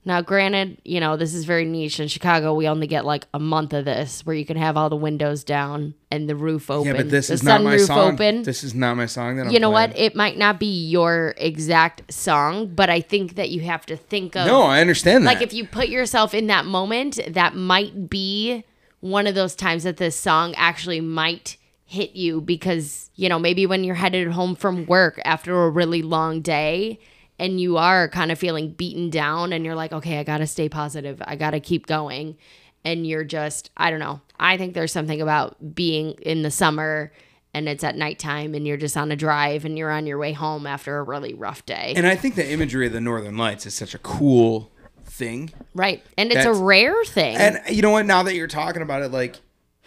Now, 0.06 0.22
granted, 0.22 0.80
you 0.84 1.00
know, 1.00 1.16
this 1.16 1.34
is 1.34 1.44
very 1.44 1.64
niche. 1.64 1.98
In 1.98 2.06
Chicago, 2.06 2.54
we 2.54 2.68
only 2.68 2.86
get 2.86 3.04
like 3.04 3.26
a 3.34 3.40
month 3.40 3.72
of 3.72 3.84
this 3.84 4.24
where 4.24 4.36
you 4.36 4.46
can 4.46 4.56
have 4.56 4.76
all 4.76 4.88
the 4.88 4.94
windows 4.94 5.42
down 5.42 5.94
and 6.12 6.28
the 6.28 6.36
roof 6.36 6.70
open. 6.70 6.86
Yeah, 6.94 7.02
but 7.02 7.10
this 7.10 7.26
the 7.26 7.34
is 7.34 7.42
not 7.42 7.60
my 7.60 7.74
sunroof 7.74 7.86
song. 7.88 8.14
open. 8.14 8.42
This 8.44 8.62
is 8.62 8.72
not 8.72 8.96
my 8.96 9.06
song 9.06 9.34
that 9.36 9.46
I'm 9.48 9.52
you 9.52 9.58
know 9.58 9.72
playing. 9.72 9.90
what? 9.90 9.98
It 9.98 10.14
might 10.14 10.38
not 10.38 10.60
be 10.60 10.86
your 10.88 11.34
exact 11.38 12.12
song, 12.12 12.68
but 12.68 12.88
I 12.88 13.00
think 13.00 13.34
that 13.34 13.50
you 13.50 13.62
have 13.62 13.84
to 13.86 13.96
think 13.96 14.36
of 14.36 14.46
No, 14.46 14.62
I 14.62 14.80
understand 14.80 15.26
that. 15.26 15.34
like 15.34 15.42
if 15.42 15.52
you 15.52 15.66
put 15.66 15.88
yourself 15.88 16.34
in 16.34 16.46
that 16.46 16.66
moment, 16.66 17.18
that 17.28 17.56
might 17.56 18.08
be 18.08 18.62
one 19.00 19.26
of 19.26 19.34
those 19.34 19.56
times 19.56 19.82
that 19.82 19.96
this 19.96 20.14
song 20.14 20.54
actually 20.56 21.00
might 21.00 21.56
hit 21.84 22.14
you 22.14 22.40
because, 22.40 23.10
you 23.16 23.28
know, 23.28 23.40
maybe 23.40 23.66
when 23.66 23.82
you're 23.82 23.96
headed 23.96 24.28
home 24.28 24.54
from 24.54 24.86
work 24.86 25.20
after 25.24 25.64
a 25.64 25.68
really 25.70 26.02
long 26.02 26.42
day 26.42 27.00
and 27.38 27.60
you 27.60 27.76
are 27.76 28.08
kind 28.08 28.32
of 28.32 28.38
feeling 28.38 28.70
beaten 28.70 29.10
down 29.10 29.52
and 29.52 29.64
you're 29.64 29.74
like, 29.74 29.92
okay, 29.92 30.18
I 30.18 30.24
got 30.24 30.38
to 30.38 30.46
stay 30.46 30.68
positive. 30.68 31.22
I 31.24 31.36
got 31.36 31.50
to 31.50 31.60
keep 31.60 31.86
going. 31.86 32.36
And 32.84 33.06
you're 33.06 33.24
just, 33.24 33.70
I 33.76 33.90
don't 33.90 34.00
know. 34.00 34.20
I 34.38 34.56
think 34.56 34.74
there's 34.74 34.92
something 34.92 35.20
about 35.20 35.74
being 35.74 36.12
in 36.22 36.42
the 36.42 36.50
summer 36.50 37.12
and 37.52 37.68
it's 37.68 37.82
at 37.82 37.96
nighttime 37.96 38.54
and 38.54 38.66
you're 38.66 38.76
just 38.76 38.96
on 38.96 39.10
a 39.10 39.16
drive 39.16 39.64
and 39.64 39.76
you're 39.76 39.90
on 39.90 40.06
your 40.06 40.18
way 40.18 40.32
home 40.32 40.66
after 40.66 40.98
a 40.98 41.02
really 41.02 41.34
rough 41.34 41.64
day. 41.66 41.94
and 41.96 42.06
I 42.06 42.14
think 42.14 42.34
the 42.34 42.48
imagery 42.48 42.86
of 42.86 42.92
the 42.92 43.00
Northern 43.00 43.36
Lights 43.36 43.66
is 43.66 43.74
such 43.74 43.94
a 43.94 43.98
cool 43.98 44.70
thing. 45.04 45.50
right. 45.74 46.04
And 46.18 46.30
it's 46.30 46.44
a 46.44 46.52
rare 46.52 47.04
thing. 47.06 47.36
And 47.36 47.60
you 47.70 47.82
know 47.82 47.90
what? 47.90 48.06
Now 48.06 48.22
that 48.24 48.34
you're 48.34 48.46
talking 48.46 48.82
about 48.82 49.02
it, 49.02 49.08
like 49.10 49.36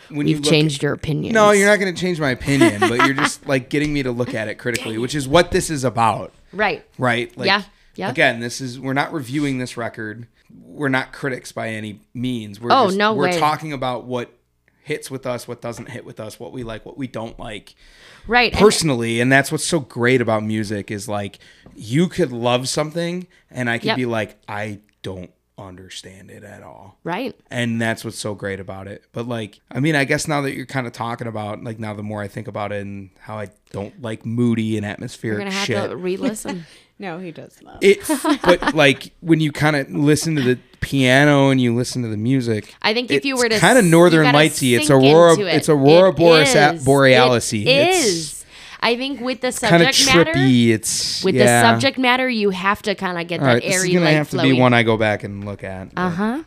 when 0.10 0.28
you 0.28 0.36
You've 0.36 0.44
look 0.46 0.52
changed 0.52 0.84
your 0.84 0.94
opinion. 0.94 1.34
No, 1.34 1.52
you're 1.52 1.68
not 1.68 1.80
going 1.80 1.94
to 1.94 2.00
change 2.00 2.20
my 2.20 2.32
opinion, 2.32 2.80
but 2.80 3.06
you're 3.06 3.14
just 3.14 3.46
like 3.48 3.70
getting 3.70 3.94
me 3.94 4.04
to 4.04 4.12
look 4.12 4.34
at 4.34 4.48
it 4.48 4.56
critically, 4.56 4.98
which 4.98 5.16
is 5.16 5.28
what 5.28 5.52
this 5.52 5.70
is 5.70 5.84
about, 5.84 6.34
Right. 6.54 6.84
right? 6.98 7.36
Like, 7.38 7.48
Yeah, 7.48 7.64
yeah. 7.96 8.10
Again, 8.10 8.40
this 8.40 8.62
is 8.62 8.80
we're 8.80 8.94
not 8.94 9.12
reviewing 9.14 9.58
this 9.60 9.78
record. 9.78 10.28
We're 10.64 10.90
not 10.90 11.14
critics 11.14 11.52
by 11.52 11.70
any 11.70 12.02
means. 12.14 12.60
We're 12.60 12.72
Oh, 12.72 12.86
just, 12.88 12.98
no 12.98 13.14
We're 13.14 13.26
way. 13.30 13.40
talking 13.40 13.72
about 13.74 14.06
what 14.06 14.32
hits 14.82 15.12
with 15.12 15.28
us, 15.28 15.48
what 15.48 15.62
doesn't 15.62 15.90
hit 15.90 16.04
with 16.06 16.20
us, 16.20 16.40
what 16.40 16.52
we 16.52 16.64
like, 16.64 16.86
what 16.86 16.98
we 16.98 17.06
don't 17.06 17.38
like 17.40 17.76
Right. 18.28 18.52
and- 18.52 18.60
personally 18.60 19.20
and 19.22 19.32
that's 19.32 19.52
what's 19.52 19.66
so 19.66 19.80
great 19.80 20.22
about 20.22 20.44
music 20.44 20.90
is 20.92 21.08
like 21.08 21.38
you 21.76 22.08
could 22.08 22.32
love 22.32 22.68
something 22.68 23.28
and 23.52 23.70
i 23.70 23.78
could 23.78 23.88
Yep. 23.88 23.98
be 23.98 24.06
like 24.06 24.38
i 24.48 24.80
don't 25.04 25.32
understand 25.60 26.30
it 26.32 26.44
at 26.44 26.64
all 26.64 26.98
right. 27.04 27.36
and 27.52 27.82
that's 27.82 28.04
what's 28.06 28.18
so 28.18 28.34
great 28.34 28.60
about 28.60 28.88
it 28.88 29.04
but 29.14 29.28
like 29.28 29.60
i 29.72 29.80
mean 29.80 29.96
i 29.96 30.04
guess 30.04 30.28
now 30.28 30.42
that 30.42 30.54
you're 30.56 30.66
kind 30.66 30.88
of 30.88 30.94
talking 30.94 31.28
about 31.28 31.64
like 31.64 31.80
now 31.80 31.94
the 31.94 32.04
more 32.04 32.22
i 32.22 32.28
think 32.28 32.48
about 32.48 32.72
it 32.72 32.82
and 32.82 33.10
how 33.20 33.38
i 33.38 33.48
don't 33.72 34.02
like 34.02 34.26
moody 34.26 34.78
and 34.78 34.86
We're 34.86 34.92
atmospheric 34.92 35.38
gonna 35.40 35.52
have 35.52 35.66
shit 35.66 35.90
to 35.90 35.96
re-listen. 35.96 36.66
No, 37.02 37.18
he 37.18 37.32
does 37.32 37.58
not. 37.62 37.78
it 37.82 38.02
but 38.44 38.76
like 38.76 39.14
when 39.22 39.40
you 39.40 39.54
kind 39.54 39.78
of 39.78 39.90
listen 39.90 40.36
to 40.36 40.42
the 40.42 40.60
piano 40.82 41.50
and 41.50 41.62
you 41.62 41.74
listen 41.74 42.02
to 42.02 42.10
the 42.10 42.18
music 42.18 42.76
I 42.82 42.94
think 42.94 43.10
if 43.10 43.24
you 43.24 43.38
were 43.38 43.48
to 43.48 43.58
kind 43.58 43.78
of 43.78 43.86
northern 43.86 44.26
lightsy 44.26 44.78
it's 44.78 44.90
aurora 44.90 45.40
it. 45.40 45.48
it's 45.56 45.70
aurora 45.70 46.10
It 46.10 46.18
boreas 46.18 46.56
is. 46.56 46.84
borealis 46.84 47.54
It 47.54 47.68
it's 47.68 47.98
is. 48.06 48.39
I 48.82 48.96
think 48.96 49.20
with 49.20 49.42
the 49.42 49.52
kind 49.52 49.84
of 49.84 49.94
subject 49.94 50.16
matter, 50.16 50.34
trippy 50.34 50.70
it's 50.70 51.24
with 51.24 51.36
yeah. 51.36 51.62
the 51.62 51.70
subject 51.70 51.98
matter, 51.98 52.30
you 52.30 52.50
have 52.50 52.82
to 52.84 52.96
kind 52.96 53.20
of 53.20 53.28
get 53.28 53.40
All 53.42 53.48
that 53.48 53.54
right, 53.56 53.64
this 53.64 53.76
is 53.76 53.84
airy, 53.84 53.94
gonna 53.94 54.06
like 54.06 54.16
have 54.16 54.30
to 54.32 54.38
flowy. 54.38 54.44
be 54.44 54.60
one 54.60 54.74
I 54.74 54.84
go 54.84 54.98
back 54.98 55.24
and 55.24 55.46
look 55.46 55.64
at. 55.64 55.90
Uh 55.96 56.10
huh. 56.10 56.44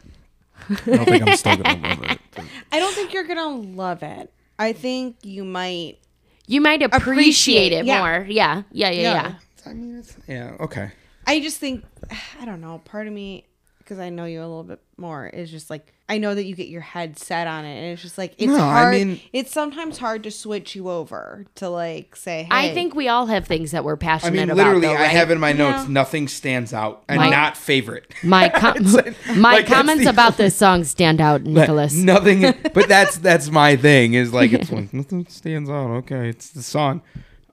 I 0.71 0.75
don't 0.97 1.05
think 1.05 1.27
I'm 1.29 1.37
still 1.37 1.57
gonna 1.57 1.89
love 1.89 2.03
it. 2.05 2.19
I 2.71 2.79
don't 2.79 2.95
think 2.95 3.13
you're 3.13 3.25
gonna 3.25 3.49
love 3.49 4.03
it. 4.03 4.33
I 4.59 4.73
think 4.73 5.17
you 5.23 5.45
might. 5.45 5.99
You 6.47 6.61
might 6.61 6.83
appreciate, 6.83 7.03
Appreciate, 7.03 7.73
it 7.73 7.85
yeah. 7.87 7.99
more. 7.99 8.27
Yeah. 8.29 8.63
Yeah. 8.73 8.91
Yeah. 8.91 9.01
Yeah. 9.13 9.35
I 9.65 9.73
mean, 9.75 9.99
it's, 9.99 10.17
yeah, 10.27 10.57
okay. 10.61 10.91
I 11.27 11.41
just 11.41 11.59
think 11.59 11.85
I 12.41 12.45
don't 12.45 12.61
know. 12.61 12.81
Part 12.85 13.07
of 13.07 13.13
me, 13.13 13.47
because 13.83 13.99
I 13.99 14.09
know 14.11 14.25
you 14.25 14.41
a 14.41 14.43
little 14.43 14.63
bit 14.65 14.81
more, 14.97 15.27
is 15.27 15.51
just 15.51 15.69
like 15.71 15.93
I 16.09 16.19
know 16.19 16.35
that 16.35 16.45
you 16.45 16.55
get 16.55 16.69
your 16.69 16.81
head 16.83 17.19
set 17.19 17.47
on 17.47 17.65
it, 17.65 17.75
and 17.77 17.87
it's 17.93 18.03
just 18.03 18.19
like 18.19 18.35
it's 18.39 18.47
No, 18.53 18.57
I 18.57 18.59
hard. 18.83 18.95
mean- 18.95 19.21
it's 19.33 19.51
sometimes 19.51 19.99
hard 19.99 20.23
to 20.25 20.31
switch 20.31 20.75
you 20.77 20.91
over 20.91 21.47
to 21.57 21.69
like 21.69 22.15
say, 22.17 22.43
hey, 22.45 22.49
I 22.51 22.75
think 22.75 22.95
we 22.95 23.09
all 23.09 23.27
have 23.27 23.47
things 23.47 23.71
that 23.71 23.83
we're 23.85 23.97
passionate 23.97 24.33
I 24.35 24.37
passionate 24.37 24.41
mean, 24.41 24.51
about. 24.51 24.57
literally, 24.77 24.87
though, 24.89 24.93
I 25.01 25.07
right? 25.07 25.11
have 25.17 25.31
in 25.31 25.41
my 25.41 25.53
notes 25.53 25.85
Yeah. 25.85 25.93
nothing 25.93 26.29
stands 26.29 26.73
out 26.75 27.03
and 27.09 27.19
My- 27.19 27.31
not 27.31 27.57
favorite. 27.57 28.13
my 28.23 28.49
com- 28.51 28.77
It's- 28.97 29.37
my 29.37 29.55
like, 29.55 29.67
comments 29.67 30.05
the- 30.05 30.11
about 30.11 30.37
this 30.37 30.55
song 30.57 30.85
stand 30.85 31.21
out, 31.21 31.43
Nicholas. 31.43 31.95
Nothing, 31.95 32.43
but 32.75 32.89
that's 32.89 33.17
that's 33.19 33.51
my 33.51 33.77
thing. 33.77 34.15
Is 34.15 34.33
like 34.33 34.53
it's 34.53 34.71
like 34.71 34.93
nothing 34.93 35.27
stands 35.29 35.71
out. 35.71 35.91
Okay, 35.99 36.29
it's 36.29 36.51
the 36.51 36.63
song. 36.63 37.03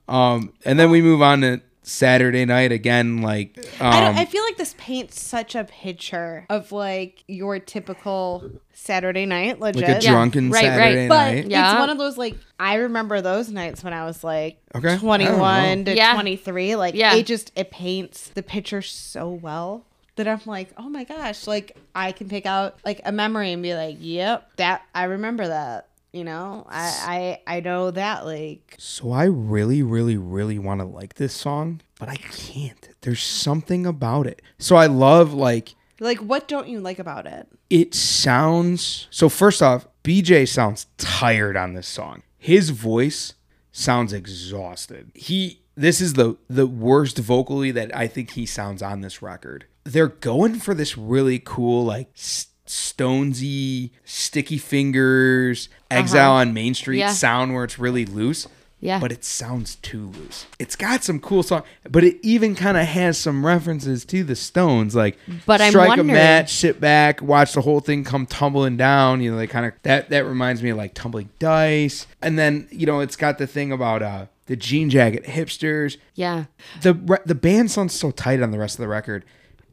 Um, 0.08 0.52
and 0.64 0.78
then 0.78 0.90
we 0.90 1.00
move 1.02 1.22
on 1.22 1.40
to 1.42 1.60
Saturday 1.82 2.44
night 2.44 2.72
again. 2.72 3.22
Like, 3.22 3.58
I, 3.80 3.98
um, 3.98 4.04
don't, 4.14 4.18
I 4.18 4.24
feel 4.26 4.42
like 4.44 4.56
this 4.56 4.74
paints 4.78 5.20
such 5.20 5.54
a 5.54 5.64
picture 5.64 6.46
of 6.50 6.72
like 6.72 7.24
your 7.26 7.58
typical 7.58 8.50
Saturday 8.72 9.26
night, 9.26 9.60
legit. 9.60 9.82
like 9.88 9.96
a 9.96 10.00
drunken 10.00 10.50
right, 10.50 10.64
right. 10.64 10.68
Saturday 10.78 11.08
But 11.08 11.32
night. 11.32 11.46
Yeah. 11.50 11.72
it's 11.72 11.80
one 11.80 11.90
of 11.90 11.98
those 11.98 12.16
like 12.16 12.36
I 12.58 12.76
remember 12.76 13.20
those 13.20 13.50
nights 13.50 13.84
when 13.84 13.92
I 13.92 14.04
was 14.06 14.24
like 14.24 14.58
Okay. 14.74 14.96
21 14.98 15.84
to 15.86 15.94
Yeah. 15.96 16.14
23 16.14 16.76
like 16.76 16.94
Yeah. 16.94 17.14
it 17.14 17.26
just 17.26 17.52
it 17.56 17.70
paints 17.70 18.28
the 18.28 18.42
picture 18.42 18.80
so 18.82 19.28
well 19.30 19.84
that 20.16 20.26
I'm 20.26 20.40
like 20.46 20.70
oh 20.78 20.88
my 20.88 21.04
gosh 21.04 21.46
like 21.46 21.76
I 21.94 22.12
can 22.12 22.28
pick 22.28 22.46
out 22.46 22.78
like 22.86 23.00
a 23.04 23.12
memory 23.12 23.52
and 23.52 23.62
be 23.62 23.74
like 23.74 23.96
yep 24.00 24.50
that 24.56 24.82
I 24.94 25.04
remember 25.04 25.46
that 25.48 25.88
you 26.12 26.24
know? 26.24 26.66
I 26.68 27.40
I 27.46 27.56
I 27.56 27.60
know 27.60 27.90
that 27.90 28.24
like 28.24 28.74
So 28.78 29.12
I 29.12 29.24
really, 29.24 29.82
really, 29.82 30.16
really 30.16 30.58
want 30.58 30.80
to 30.80 30.86
like 30.86 31.14
this 31.14 31.32
song, 31.34 31.80
but 31.98 32.08
I 32.08 32.16
can't. 32.16 32.88
There's 33.02 33.22
something 33.22 33.86
about 33.86 34.26
it. 34.26 34.42
So 34.58 34.76
I 34.76 34.86
love 34.86 35.32
like 35.32 35.74
like 36.00 36.18
what 36.18 36.48
don't 36.48 36.68
you 36.68 36.80
like 36.80 36.98
about 36.98 37.26
it? 37.26 37.46
It 37.68 37.94
sounds 37.94 39.06
so 39.10 39.28
first 39.28 39.62
off 39.62 39.86
bj 40.02 40.48
sounds 40.48 40.86
tired 40.98 41.56
on 41.56 41.74
this 41.74 41.86
song. 41.88 42.22
His 42.38 42.70
voice 42.70 43.34
sounds 43.72 44.12
exhausted. 44.12 45.10
He 45.14 45.60
this 45.76 46.00
is 46.00 46.14
the 46.14 46.36
the 46.48 46.66
worst 46.66 47.16
vocally 47.18 47.70
that 47.70 47.94
i 47.96 48.06
think 48.06 48.30
he 48.32 48.44
sounds 48.46 48.82
on 48.82 49.00
this 49.00 49.22
record. 49.22 49.66
They're 49.84 50.08
going 50.08 50.58
for 50.60 50.74
this 50.74 50.96
really 50.98 51.38
cool 51.38 51.84
like 51.84 52.10
s- 52.16 52.46
stonesy 52.70 53.90
sticky 54.04 54.58
fingers 54.58 55.68
exile 55.90 56.32
on 56.32 56.52
main 56.54 56.74
street 56.74 56.98
Yeah. 56.98 57.08
sound 57.12 57.54
where 57.54 57.64
it's 57.64 57.78
really 57.78 58.04
loose 58.06 58.46
Yeah. 58.80 58.98
but 58.98 59.12
it 59.12 59.24
sounds 59.24 59.74
too 59.76 60.06
loose. 60.06 60.46
It's 60.58 60.74
got 60.76 61.04
some 61.04 61.20
cool 61.20 61.42
song, 61.42 61.64
but 61.90 62.02
it 62.02 62.16
even 62.22 62.54
kind 62.54 62.78
of 62.78 62.86
has 62.86 63.18
some 63.18 63.44
references 63.44 64.04
to 64.06 64.24
the 64.24 64.34
Stones, 64.36 64.94
like 64.94 65.18
But 65.44 65.60
I'm 65.60 65.70
strike 65.70 65.88
wondering- 65.88 66.10
a 66.10 66.12
match, 66.14 66.54
sit 66.54 66.80
back, 66.80 67.20
watch 67.20 67.52
the 67.52 67.60
whole 67.60 67.80
thing 67.80 68.04
come 68.04 68.24
tumbling 68.24 68.76
down. 68.78 69.20
You 69.20 69.32
know, 69.32 69.36
they 69.36 69.46
kind 69.46 69.66
of 69.66 69.72
that 69.82 70.08
that 70.10 70.24
reminds 70.24 70.62
me 70.62 70.70
of 70.70 70.78
like 70.78 70.94
tumbling 70.94 71.28
dice, 71.38 72.06
and 72.22 72.38
then 72.38 72.68
you 72.70 72.86
know 72.86 73.00
it's 73.00 73.16
got 73.16 73.36
the 73.38 73.46
thing 73.46 73.70
about 73.72 74.02
uh 74.02 74.26
the 74.46 74.56
jean 74.56 74.88
jacket 74.90 75.24
hipsters. 75.26 75.96
yeah. 76.14 76.44
The 76.82 76.94
re- 76.94 77.18
the 77.26 77.34
band 77.36 77.70
sounds 77.70 77.92
so 77.94 78.10
tight 78.10 78.40
on 78.42 78.50
the 78.50 78.58
rest 78.58 78.76
of 78.78 78.80
the 78.82 78.88
record, 78.88 79.24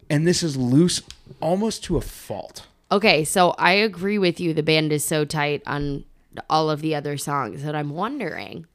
and 0.09 0.27
this 0.27 0.43
is 0.43 0.57
loose 0.57 1.01
almost 1.39 1.83
to 1.85 1.95
a 1.97 2.01
fault. 2.01 2.67
Okay, 2.91 3.23
so 3.23 3.51
I 3.57 3.73
agree 3.73 4.17
with 4.17 4.39
you. 4.39 4.53
The 4.53 4.63
band 4.63 4.91
is 4.93 5.03
so 5.03 5.25
tight 5.25 5.61
on 5.65 6.05
all 6.49 6.69
of 6.69 6.81
the 6.81 6.95
other 6.95 7.17
songs 7.17 7.63
that 7.63 7.75
I'm 7.75 7.89
wondering 7.89 8.65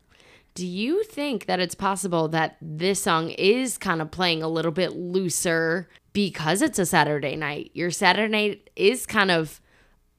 do 0.54 0.66
you 0.66 1.02
think 1.04 1.46
that 1.46 1.60
it's 1.60 1.74
possible 1.74 2.28
that 2.28 2.56
this 2.60 3.02
song 3.02 3.30
is 3.30 3.78
kind 3.78 4.02
of 4.02 4.10
playing 4.10 4.42
a 4.42 4.48
little 4.48 4.72
bit 4.72 4.94
looser 4.94 5.88
because 6.12 6.60
it's 6.60 6.78
a 6.78 6.84
Saturday 6.86 7.36
night? 7.36 7.70
Your 7.74 7.90
Saturday 7.90 8.30
night 8.30 8.70
is 8.76 9.06
kind 9.06 9.30
of 9.30 9.60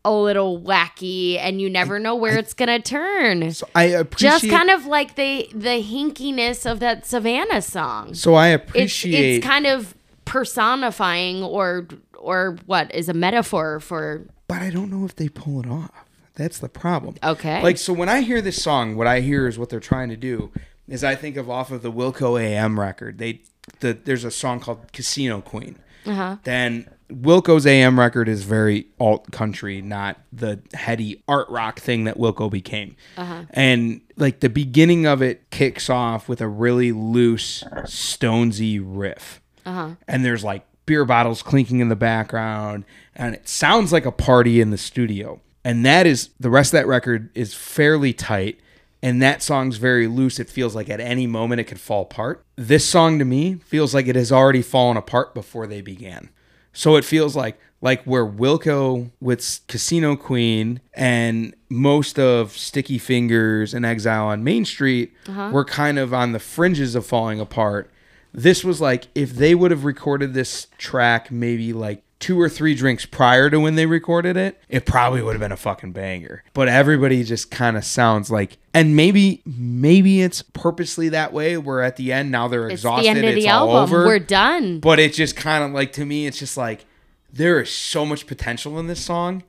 a 0.04 0.12
little 0.12 0.60
wacky 0.60 1.38
and 1.38 1.62
you 1.62 1.70
never 1.70 2.00
know 2.00 2.16
where 2.16 2.38
it's 2.38 2.54
going 2.54 2.68
to 2.70 2.80
turn. 2.80 3.52
So 3.54 3.68
I 3.76 3.84
appreciate. 3.84 4.30
Just 4.32 4.50
kind 4.50 4.70
of 4.70 4.86
like 4.86 5.16
the 5.16 5.48
the 5.54 5.84
hinkiness 5.84 6.70
of 6.70 6.80
that 6.80 7.06
Savannah 7.06 7.62
song. 7.62 8.14
So 8.16 8.34
I 8.34 8.50
It's 8.50 8.70
appreciate. 8.70 9.36
it's 9.38 9.46
kind 9.46 9.68
of 9.68 9.96
personifying 10.26 11.44
or 11.44 11.88
or 12.24 12.58
what 12.66 12.94
is 12.94 13.10
a 13.10 13.14
metaphor 13.14 13.80
for 13.80 14.26
but 14.48 14.62
I 14.62 14.70
don't 14.70 14.92
know 14.92 15.06
if 15.06 15.16
they 15.16 15.30
pull 15.30 15.60
it 15.62 15.68
off. 15.68 16.06
That's 16.36 16.60
the 16.60 16.70
problem. 16.70 17.16
Okay. 17.24 17.62
Like 17.62 17.78
so 17.78 17.94
when 17.94 18.10
I 18.10 18.22
hear 18.22 18.42
this 18.42 18.62
song, 18.62 18.96
what 18.96 19.08
I 19.08 19.22
hear 19.22 19.48
is 19.48 19.58
what 19.58 19.70
they're 19.70 19.80
trying 19.80 20.10
to 20.10 20.18
do 20.18 20.52
is 20.88 21.04
I 21.04 21.16
think 21.16 21.38
of 21.38 21.50
off 21.50 21.72
of 21.72 21.82
the 21.82 21.92
Wilco 21.92 22.42
AM 22.42 22.80
record. 22.80 23.18
They 23.18 23.42
the 23.80 23.94
there's 23.94 24.24
a 24.24 24.32
song 24.32 24.60
called 24.60 24.92
Casino 24.92 25.42
Queen. 25.42 25.78
Uh-huh. 26.06 26.38
Then 26.44 26.90
Wilco's 27.10 27.66
AM 27.66 28.00
record 28.00 28.28
is 28.28 28.44
very 28.44 28.88
alt 29.00 29.32
country, 29.32 29.82
not 29.82 30.20
the 30.32 30.60
heady 30.74 31.24
art 31.28 31.50
rock 31.50 31.80
thing 31.80 32.06
that 32.06 32.18
Wilco 32.18 32.50
became. 32.50 32.96
Uh-huh. 33.18 33.44
And 33.52 34.02
like 34.18 34.40
the 34.40 34.50
beginning 34.50 35.06
of 35.06 35.22
it 35.22 35.50
kicks 35.52 35.90
off 35.90 36.28
with 36.28 36.42
a 36.42 36.48
really 36.48 36.92
loose 36.92 37.64
Stonesy 37.86 38.82
riff. 38.84 39.42
Uh-huh. 39.66 39.92
And 40.08 40.26
there's 40.26 40.44
like 40.44 40.66
beer 40.86 41.06
bottles 41.06 41.42
clinking 41.42 41.80
in 41.80 41.90
the 41.90 41.96
background, 41.96 42.86
and 43.16 43.36
it 43.36 43.48
sounds 43.48 43.92
like 43.92 44.06
a 44.06 44.12
party 44.12 44.62
in 44.62 44.72
the 44.72 44.78
studio. 44.78 45.42
And 45.64 45.86
that 45.86 46.06
is 46.06 46.30
the 46.40 46.50
rest 46.50 46.74
of 46.74 46.80
that 46.80 46.88
record 46.88 47.30
is 47.36 47.54
fairly 47.54 48.14
tight. 48.14 48.60
And 49.02 49.22
that 49.22 49.42
song's 49.42 49.78
very 49.78 50.08
loose. 50.08 50.40
It 50.40 50.50
feels 50.50 50.76
like 50.76 50.90
at 50.90 51.02
any 51.02 51.28
moment 51.28 51.60
it 51.60 51.66
could 51.66 51.80
fall 51.80 52.04
apart. 52.04 52.44
This 52.56 52.88
song 52.88 53.20
to 53.20 53.26
me 53.26 53.56
feels 53.56 53.94
like 53.94 54.08
it 54.08 54.16
has 54.16 54.32
already 54.32 54.62
fallen 54.62 54.96
apart 54.96 55.34
before 55.34 55.68
they 55.68 55.82
began. 55.82 56.30
So 56.72 56.96
it 56.96 57.06
feels 57.06 57.36
like 57.36 57.60
like 57.82 58.02
where 58.04 58.26
Wilco 58.26 59.12
with 59.20 59.60
Casino 59.68 60.16
Queen 60.16 60.80
and 60.94 61.54
most 61.70 62.18
of 62.18 62.54
Sticky 62.54 62.98
Fingers 62.98 63.74
and 63.74 63.86
Exile 63.86 64.28
on 64.28 64.42
Main 64.42 64.64
Street 64.64 65.14
uh-huh. 65.28 65.50
were 65.52 65.66
kind 65.66 66.00
of 66.00 66.14
on 66.14 66.32
the 66.32 66.40
fringes 66.40 66.96
of 66.96 67.06
falling 67.06 67.42
apart. 67.42 67.92
This 68.34 68.64
was 68.64 68.82
like 68.82 69.08
if 69.16 69.32
they 69.34 69.54
would 69.56 69.72
have 69.72 69.86
recorded 69.86 70.34
this 70.34 70.68
track 70.78 71.30
maybe 71.32 71.72
like 71.74 72.02
two 72.20 72.40
or 72.40 72.48
three 72.48 72.74
drinks 72.74 73.06
prior 73.06 73.50
to 73.50 73.60
when 73.60 73.76
they 73.76 73.86
recorded 73.86 74.38
it, 74.38 74.58
it 74.70 74.86
probably 74.86 75.22
would 75.22 75.34
have 75.34 75.42
been 75.42 75.52
a 75.52 75.58
fucking 75.58 75.92
banger. 75.92 76.42
But 76.54 76.70
everybody 76.70 77.24
just 77.24 77.52
kind 77.52 77.76
of 77.78 77.84
sounds 77.84 78.32
like 78.32 78.58
and 78.74 78.96
maybe 78.96 79.42
maybe 79.46 80.22
it's 80.22 80.42
purposely 80.42 81.10
that 81.10 81.34
way 81.34 81.58
where 81.58 81.82
at 81.82 81.98
the 81.98 82.12
end 82.14 82.32
now 82.32 82.48
they're 82.48 82.66
It's 82.70 82.82
exhausted 82.82 83.04
the 83.04 83.10
end 83.10 83.18
of 83.20 83.26
it's 83.36 83.44
the 83.44 83.50
album. 83.50 83.76
over 83.76 84.06
We're 84.06 84.20
done. 84.20 84.80
but 84.80 85.00
it 85.00 85.14
just 85.14 85.36
kind 85.36 85.64
of 85.64 85.72
like 85.72 85.92
to 85.94 86.06
me 86.06 86.26
it's 86.26 86.40
just 86.40 86.56
like 86.58 86.86
there 87.32 87.60
is 87.62 87.70
so 87.72 88.06
much 88.06 88.26
potential 88.26 88.80
in 88.80 88.88
this 88.88 89.04
song 89.04 89.44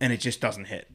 and 0.00 0.12
it 0.12 0.18
just 0.20 0.40
doesn't 0.40 0.66
hit 0.66 0.88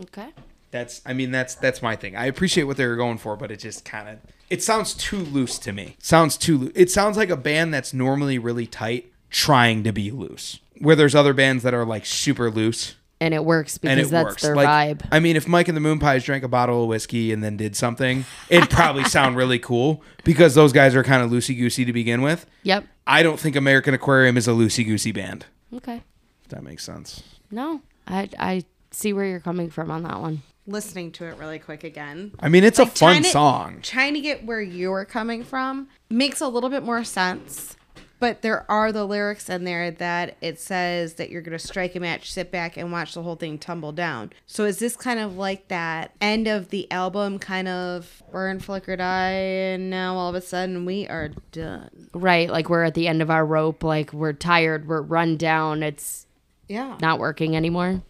Okay. 0.00 0.30
That's 0.72 1.00
i 1.06 1.12
mean 1.12 1.30
that's 1.30 1.54
that's 1.54 1.80
my 1.82 1.94
thing 1.96 2.16
i 2.16 2.26
appreciate 2.26 2.64
what 2.64 2.76
they 2.78 2.86
were 2.86 2.96
going 2.96 3.18
for 3.18 3.36
but 3.36 3.50
it 3.52 3.58
just 3.60 3.84
kind 3.84 4.08
of 4.08 4.18
it 4.50 4.62
sounds 4.62 4.94
too 4.94 5.18
loose 5.18 5.58
to 5.60 5.72
me 5.72 5.96
sounds 6.00 6.36
too 6.36 6.58
loo- 6.58 6.72
it 6.74 6.90
sounds 6.90 7.16
like 7.16 7.28
a 7.30 7.36
band 7.36 7.72
that's 7.74 7.92
normally 7.94 8.38
really 8.38 8.66
tight 8.66 9.12
trying 9.30 9.84
to 9.84 9.92
be 9.92 10.10
loose 10.10 10.58
where 10.78 10.96
there's 10.96 11.14
other 11.14 11.34
bands 11.34 11.62
that 11.62 11.74
are 11.74 11.84
like 11.84 12.04
super 12.06 12.50
loose 12.50 12.94
And 13.20 13.34
it 13.34 13.44
works 13.44 13.76
because 13.78 13.92
and 13.98 14.00
it 14.06 14.10
that's 14.10 14.24
works 14.24 14.42
their 14.42 14.56
like 14.56 14.66
vibe. 14.98 15.08
i 15.12 15.20
mean 15.20 15.36
if 15.36 15.46
mike 15.46 15.68
and 15.68 15.76
the 15.76 15.80
moonpies 15.80 16.24
drank 16.24 16.42
a 16.42 16.48
bottle 16.48 16.82
of 16.84 16.88
whiskey 16.88 17.32
and 17.32 17.44
then 17.44 17.56
did 17.58 17.76
something 17.76 18.24
it'd 18.48 18.70
probably 18.70 19.04
sound 19.04 19.36
really 19.36 19.58
cool 19.58 20.02
because 20.24 20.54
those 20.54 20.72
guys 20.72 20.96
are 20.96 21.04
kind 21.04 21.22
of 21.22 21.30
loosey 21.30 21.56
goosey 21.56 21.84
to 21.84 21.92
begin 21.92 22.22
with 22.22 22.46
Yep. 22.62 22.84
i 23.06 23.22
don't 23.22 23.38
think 23.38 23.56
american 23.56 23.92
aquarium 23.94 24.36
is 24.38 24.48
a 24.48 24.52
loosey 24.52 24.84
goosey 24.86 25.12
band 25.12 25.44
Okay. 25.74 26.02
if 26.44 26.48
that 26.48 26.62
makes 26.62 26.82
sense 26.84 27.22
No, 27.50 27.82
I 28.06 28.28
I 28.38 28.64
see 28.90 29.12
where 29.12 29.24
you're 29.26 29.40
coming 29.40 29.70
from 29.70 29.90
on 29.90 30.02
that 30.04 30.20
one. 30.20 30.42
Listening 30.66 31.10
to 31.12 31.24
it 31.26 31.36
really 31.38 31.58
quick 31.58 31.82
again. 31.82 32.32
I 32.38 32.48
mean, 32.48 32.62
it's 32.62 32.78
a 32.78 32.86
fun 32.86 32.94
trying 32.94 33.22
to- 33.24 33.28
song. 33.30 33.78
Trying 33.82 34.14
to 34.14 34.20
get 34.20 34.44
where 34.44 34.60
you're 34.62 35.04
coming 35.04 35.42
from 35.42 35.88
makes 36.08 36.40
a 36.40 36.46
little 36.48 36.70
bit 36.70 36.84
more 36.84 37.02
sense. 37.04 37.76
But 38.20 38.42
there 38.42 38.64
are 38.70 38.92
the 38.92 39.04
lyrics 39.04 39.50
in 39.50 39.64
there 39.64 39.90
that 39.90 40.36
it 40.40 40.60
says 40.60 41.14
that 41.14 41.30
you're 41.30 41.42
going 41.42 41.58
to 41.58 41.66
strike 41.66 41.96
a 41.96 42.00
match, 42.00 42.32
sit 42.32 42.52
back, 42.52 42.76
and 42.76 42.92
watch 42.92 43.14
the 43.14 43.22
whole 43.24 43.34
thing 43.34 43.58
tumble 43.58 43.90
down. 43.90 44.30
So 44.46 44.62
is 44.64 44.78
this 44.78 44.94
kind 44.94 45.18
of 45.18 45.36
like 45.36 45.66
that 45.66 46.12
end 46.20 46.46
of 46.46 46.68
the 46.68 46.88
album, 46.92 47.40
kind 47.40 47.66
of 47.66 48.22
burn, 48.30 48.60
flicker, 48.60 48.94
die, 48.94 49.32
and 49.32 49.90
now 49.90 50.14
all 50.14 50.28
of 50.28 50.36
a 50.36 50.40
sudden 50.40 50.84
we 50.84 51.08
are 51.08 51.30
done? 51.50 52.10
Right, 52.14 52.48
like 52.48 52.70
we're 52.70 52.84
at 52.84 52.94
the 52.94 53.08
end 53.08 53.22
of 53.22 53.30
our 53.32 53.44
rope, 53.44 53.82
like 53.82 54.12
we're 54.12 54.32
tired, 54.34 54.86
we're 54.86 55.02
run 55.02 55.36
down, 55.36 55.82
it's 55.82 56.28
Yeah. 56.68 56.96
not 57.00 57.18
working 57.18 57.56
anymore. 57.56 58.02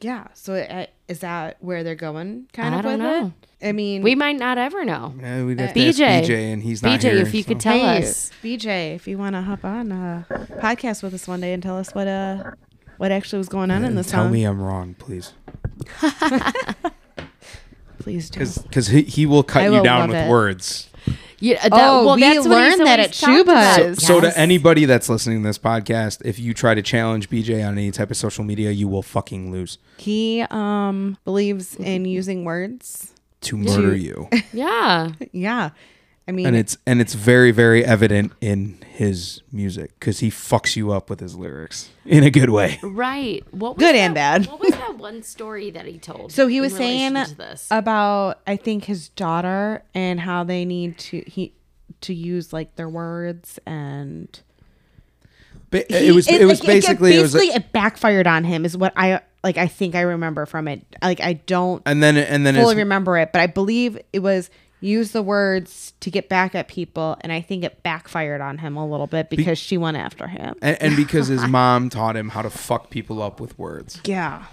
Yeah. 0.00 0.28
So 0.34 0.54
uh, 0.54 0.86
is 1.08 1.20
that 1.20 1.56
where 1.60 1.82
they're 1.82 1.94
going 1.94 2.46
kind 2.52 2.74
I 2.74 2.78
of 2.78 2.84
don't 2.84 2.92
with 2.94 3.00
know. 3.00 3.32
it? 3.60 3.66
I 3.68 3.72
mean, 3.72 4.02
We 4.02 4.14
might 4.14 4.36
not 4.36 4.56
ever 4.58 4.84
know. 4.84 5.14
Yeah, 5.20 5.42
we'd 5.44 5.58
have 5.58 5.74
to 5.74 5.88
ask 5.88 5.98
BJ, 5.98 6.22
BJ, 6.22 6.52
and 6.52 6.62
he's 6.62 6.82
not 6.82 7.00
BJ, 7.00 7.02
here. 7.02 7.16
if 7.16 7.34
you 7.34 7.42
so- 7.42 7.48
could 7.48 7.60
tell 7.60 7.76
Hey, 7.76 7.98
us. 7.98 8.30
BJ, 8.42 8.94
if 8.94 9.08
you 9.08 9.18
want 9.18 9.34
to 9.34 9.42
hop 9.42 9.64
on 9.64 9.90
a 9.90 10.24
podcast 10.60 11.02
with 11.02 11.12
us 11.14 11.26
one 11.26 11.40
day 11.40 11.52
and 11.52 11.62
tell 11.62 11.76
us 11.76 11.92
what 11.94 12.06
uh 12.06 12.52
what 12.98 13.10
actually 13.12 13.38
was 13.38 13.48
going 13.48 13.70
on 13.72 13.78
in 13.78 13.84
And 13.90 13.98
this 13.98 14.10
tell 14.10 14.24
song, 14.24 14.32
me 14.32 14.44
I'm 14.44 14.60
wrong, 14.60 14.94
please, 14.98 15.32
please 17.98 18.30
do. 18.30 18.40
because 18.40 18.88
he, 18.88 19.02
he 19.02 19.26
will 19.26 19.42
cut 19.42 19.62
I 19.62 19.66
you 19.66 19.72
will 19.72 19.82
down 19.82 20.08
with 20.10 20.18
it. 20.18 20.28
words. 20.30 20.88
Yeah, 21.40 21.62
that, 21.68 21.72
Oh, 21.72 22.04
well, 22.06 22.14
we 22.16 22.20
that's 22.22 22.36
what 22.48 22.64
he's 22.64 22.78
learned 22.78 22.86
that 22.86 23.00
at 23.00 23.10
Chuba. 23.12 23.40
about. 23.42 23.78
Shuba's. 23.80 24.06
So 24.06 24.20
to 24.20 24.36
anybody 24.38 24.84
that's 24.86 25.08
listening 25.08 25.42
to 25.42 25.48
this 25.48 25.58
podcast, 25.58 26.20
if 26.24 26.38
you 26.38 26.52
try 26.54 26.74
to 26.74 26.82
challenge 26.82 27.30
BJ 27.30 27.64
on 27.66 27.78
any 27.78 27.90
type 27.90 28.10
of 28.10 28.16
social 28.16 28.44
media, 28.44 28.70
you 28.70 28.88
will 28.88 29.02
fucking 29.02 29.52
lose 29.52 29.78
He 29.98 30.42
um 30.50 31.16
believes 31.24 31.76
in 31.76 32.04
using 32.04 32.44
words. 32.44 33.12
to 33.42 33.56
murder 33.56 33.94
you, 33.96 34.28
Yeah. 34.52 35.12
Yeah. 35.32 35.70
I 36.28 36.32
mean, 36.32 36.46
and 36.46 36.54
it's 36.56 36.76
and 36.86 37.00
it's 37.00 37.14
very 37.14 37.52
very 37.52 37.82
evident 37.82 38.32
in 38.42 38.78
his 38.90 39.40
music 39.50 39.98
because 39.98 40.18
he 40.18 40.30
fucks 40.30 40.76
you 40.76 40.92
up 40.92 41.08
with 41.08 41.20
his 41.20 41.34
lyrics 41.34 41.88
in 42.04 42.22
a 42.22 42.30
good 42.30 42.50
way. 42.50 42.78
Right. 42.82 43.42
What 43.50 43.76
was 43.76 43.86
Good 43.86 43.94
that- 43.94 44.00
and 44.00 44.14
bad. 44.14 44.46
What 44.46 44.60
was 44.60 44.72
that 44.72 44.98
one 44.98 45.22
story 45.22 45.70
that 45.70 45.86
he 45.86 45.98
told? 45.98 46.30
so 46.32 46.46
he 46.46 46.60
was 46.60 46.76
saying 46.76 47.14
this? 47.14 47.66
about 47.70 48.40
I 48.46 48.56
think 48.56 48.84
his 48.84 49.08
daughter 49.08 49.82
and 49.94 50.20
how 50.20 50.44
they 50.44 50.66
need 50.66 50.98
to 50.98 51.22
he 51.26 51.54
to 52.02 52.12
use 52.12 52.52
like 52.52 52.76
their 52.76 52.88
words 52.90 53.58
and 53.66 54.28
Ba- 55.70 55.84
He- 55.88 56.08
it 56.08 56.14
was 56.14 56.28
it, 56.28 56.44
was 56.44 56.60
like, 56.60 56.66
basically 56.66 57.16
it 57.16 57.22
was 57.22 57.32
basically 57.32 57.54
it 57.56 57.72
backfired 57.72 58.26
on 58.26 58.44
him 58.44 58.66
is 58.66 58.76
what 58.76 58.92
I 58.96 59.20
like 59.42 59.56
I 59.56 59.66
think 59.66 59.94
I 59.94 60.02
remember 60.02 60.44
from 60.44 60.68
it. 60.68 60.84
Like 61.00 61.20
I 61.20 61.34
don't 61.34 61.82
and 61.86 62.02
then 62.02 62.18
and 62.18 62.44
then 62.44 62.54
fully 62.54 62.76
remember 62.76 63.16
it, 63.16 63.32
but 63.32 63.40
I 63.40 63.46
believe 63.46 63.98
it 64.12 64.18
was 64.18 64.50
use 64.80 65.12
the 65.12 65.22
words 65.22 65.92
to 66.00 66.10
get 66.10 66.28
back 66.28 66.54
at 66.54 66.68
people 66.68 67.16
and 67.20 67.32
I 67.32 67.40
think 67.40 67.64
it 67.64 67.82
backfired 67.82 68.40
on 68.40 68.58
him 68.58 68.76
a 68.76 68.86
little 68.86 69.06
bit 69.06 69.30
because 69.30 69.58
she 69.58 69.76
went 69.76 69.96
after 69.96 70.28
him. 70.28 70.54
and, 70.62 70.80
and 70.80 70.96
because 70.96 71.28
his 71.28 71.46
mom 71.46 71.90
taught 71.90 72.16
him 72.16 72.30
how 72.30 72.42
to 72.42 72.50
fuck 72.50 72.90
people 72.90 73.22
up 73.22 73.40
with 73.40 73.58
words. 73.58 74.00
Yeah. 74.04 74.44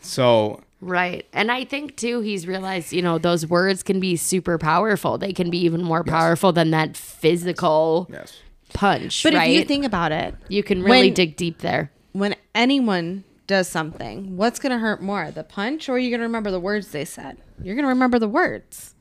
So 0.00 0.60
Right. 0.84 1.26
And 1.32 1.50
I 1.50 1.64
think 1.64 1.96
too 1.96 2.20
he's 2.20 2.46
realized, 2.46 2.92
you 2.92 3.00
know, 3.00 3.16
those 3.16 3.46
words 3.46 3.82
can 3.82 4.00
be 4.00 4.16
super 4.16 4.58
powerful. 4.58 5.16
They 5.16 5.32
can 5.32 5.48
be 5.48 5.58
even 5.58 5.82
more 5.82 6.04
powerful 6.04 6.52
than 6.52 6.70
that 6.72 6.96
physical 6.96 8.06
yes. 8.12 8.38
punch. 8.74 9.22
But 9.22 9.32
right? 9.32 9.50
if 9.50 9.58
you 9.58 9.64
think 9.64 9.86
about 9.86 10.12
it, 10.12 10.34
you 10.48 10.62
can 10.62 10.82
really 10.82 11.08
when- 11.08 11.14
dig 11.14 11.36
deep 11.36 11.58
there. 11.58 11.90
when 12.12 12.36
anyone 12.54 13.24
does 13.46 13.68
something, 13.68 14.36
what's 14.36 14.58
going 14.58 14.72
to 14.72 14.78
hurt 14.78 15.02
more, 15.02 15.30
the 15.30 15.44
punch 15.44 15.88
or 15.88 15.92
are 15.92 15.98
you 15.98 16.10
going 16.10 16.20
to 16.20 16.26
remember 16.26 16.50
the 16.50 16.60
words 16.60 16.88
they 16.88 17.04
said? 17.04 17.38
You're 17.62 17.74
going 17.74 17.84
to 17.84 17.90
remember 17.90 18.18
the 18.18 18.28
words. 18.28 18.93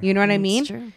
You 0.00 0.14
know 0.14 0.20
what 0.20 0.30
I 0.30 0.38
mm, 0.38 0.42
mean? 0.42 0.64
True. 0.66 0.92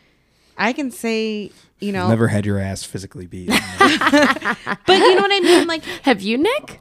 I 0.58 0.74
can 0.74 0.92
say, 0.92 1.52
you 1.80 1.92
know, 1.92 2.08
Never 2.08 2.28
had 2.28 2.46
your 2.46 2.60
ass 2.60 2.84
physically 2.84 3.28
beat 3.28 3.48
but 3.80 3.90
you 3.90 5.16
know 5.16 5.22
what 5.22 5.32
I 5.32 5.40
mean? 5.42 5.68
Like, 5.68 5.84
Have 6.04 6.22
you, 6.22 6.38
Nick? 6.38 6.80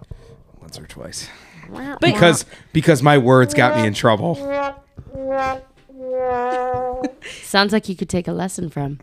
once 0.61 0.79
or 0.79 0.87
twice. 0.87 1.29
but 1.71 2.01
Because 2.01 2.45
because 2.73 3.03
my 3.03 3.19
words 3.19 3.55
got 3.55 3.77
me 3.77 3.87
in 3.87 3.95
trouble. 3.95 4.35
Sounds 7.43 7.73
like 7.73 7.89
you 7.89 7.97
could 7.97 8.09
take 8.09 8.29
a 8.29 8.33
lesson 8.33 8.71
from 8.71 9.01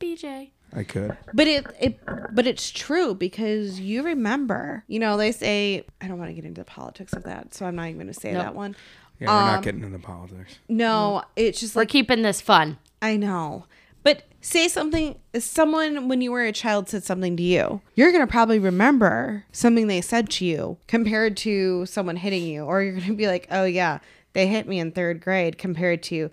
BJ. 0.00 0.50
I 0.72 0.84
could. 0.84 1.16
But 1.34 1.48
it, 1.48 1.66
it 1.80 2.00
but 2.32 2.46
it's 2.46 2.70
true 2.70 3.14
because 3.14 3.80
you 3.80 4.02
remember, 4.02 4.84
you 4.86 5.00
know, 5.00 5.16
they 5.16 5.32
say 5.32 5.84
I 6.00 6.06
don't 6.08 6.18
want 6.18 6.30
to 6.30 6.34
get 6.34 6.44
into 6.44 6.60
the 6.60 6.64
politics 6.64 7.12
of 7.12 7.24
that, 7.24 7.54
so 7.54 7.66
I'm 7.66 7.74
not 7.74 7.84
even 7.88 7.96
going 7.96 8.06
to 8.12 8.14
say 8.14 8.32
Nope. 8.32 8.44
that 8.44 8.54
one. 8.54 8.76
Yeah, 9.20 9.28
we're 9.28 9.40
Um, 9.40 9.46
not 9.46 9.62
getting 9.62 9.84
into 9.84 9.98
politics. 9.98 10.58
No, 10.68 11.22
it's 11.36 11.60
just 11.60 11.74
We're 11.76 11.82
like 11.82 11.88
keeping 11.90 12.22
this 12.22 12.40
fun. 12.40 12.78
I 13.02 13.16
know. 13.16 13.66
But 14.02 14.22
say 14.40 14.66
something 14.66 15.16
someone 15.38 16.08
when 16.08 16.22
you 16.22 16.32
were 16.32 16.42
a 16.44 16.52
child 16.52 16.88
said 16.88 17.04
something 17.04 17.36
to 17.36 17.42
you. 17.42 17.82
You're 17.94 18.12
going 18.12 18.26
to 18.26 18.30
probably 18.30 18.58
remember 18.58 19.44
something 19.52 19.86
they 19.88 20.00
said 20.00 20.30
to 20.30 20.44
you 20.46 20.78
compared 20.88 21.36
to 21.38 21.84
someone 21.86 22.16
hitting 22.16 22.44
you 22.44 22.64
or 22.64 22.82
you're 22.82 22.94
going 22.94 23.06
to 23.08 23.14
be 23.14 23.26
like, 23.26 23.46
"Oh 23.50 23.64
yeah, 23.64 23.98
they 24.32 24.46
hit 24.46 24.66
me 24.66 24.80
in 24.80 24.90
3rd 24.92 25.20
grade" 25.20 25.58
compared 25.58 26.02
to 26.04 26.30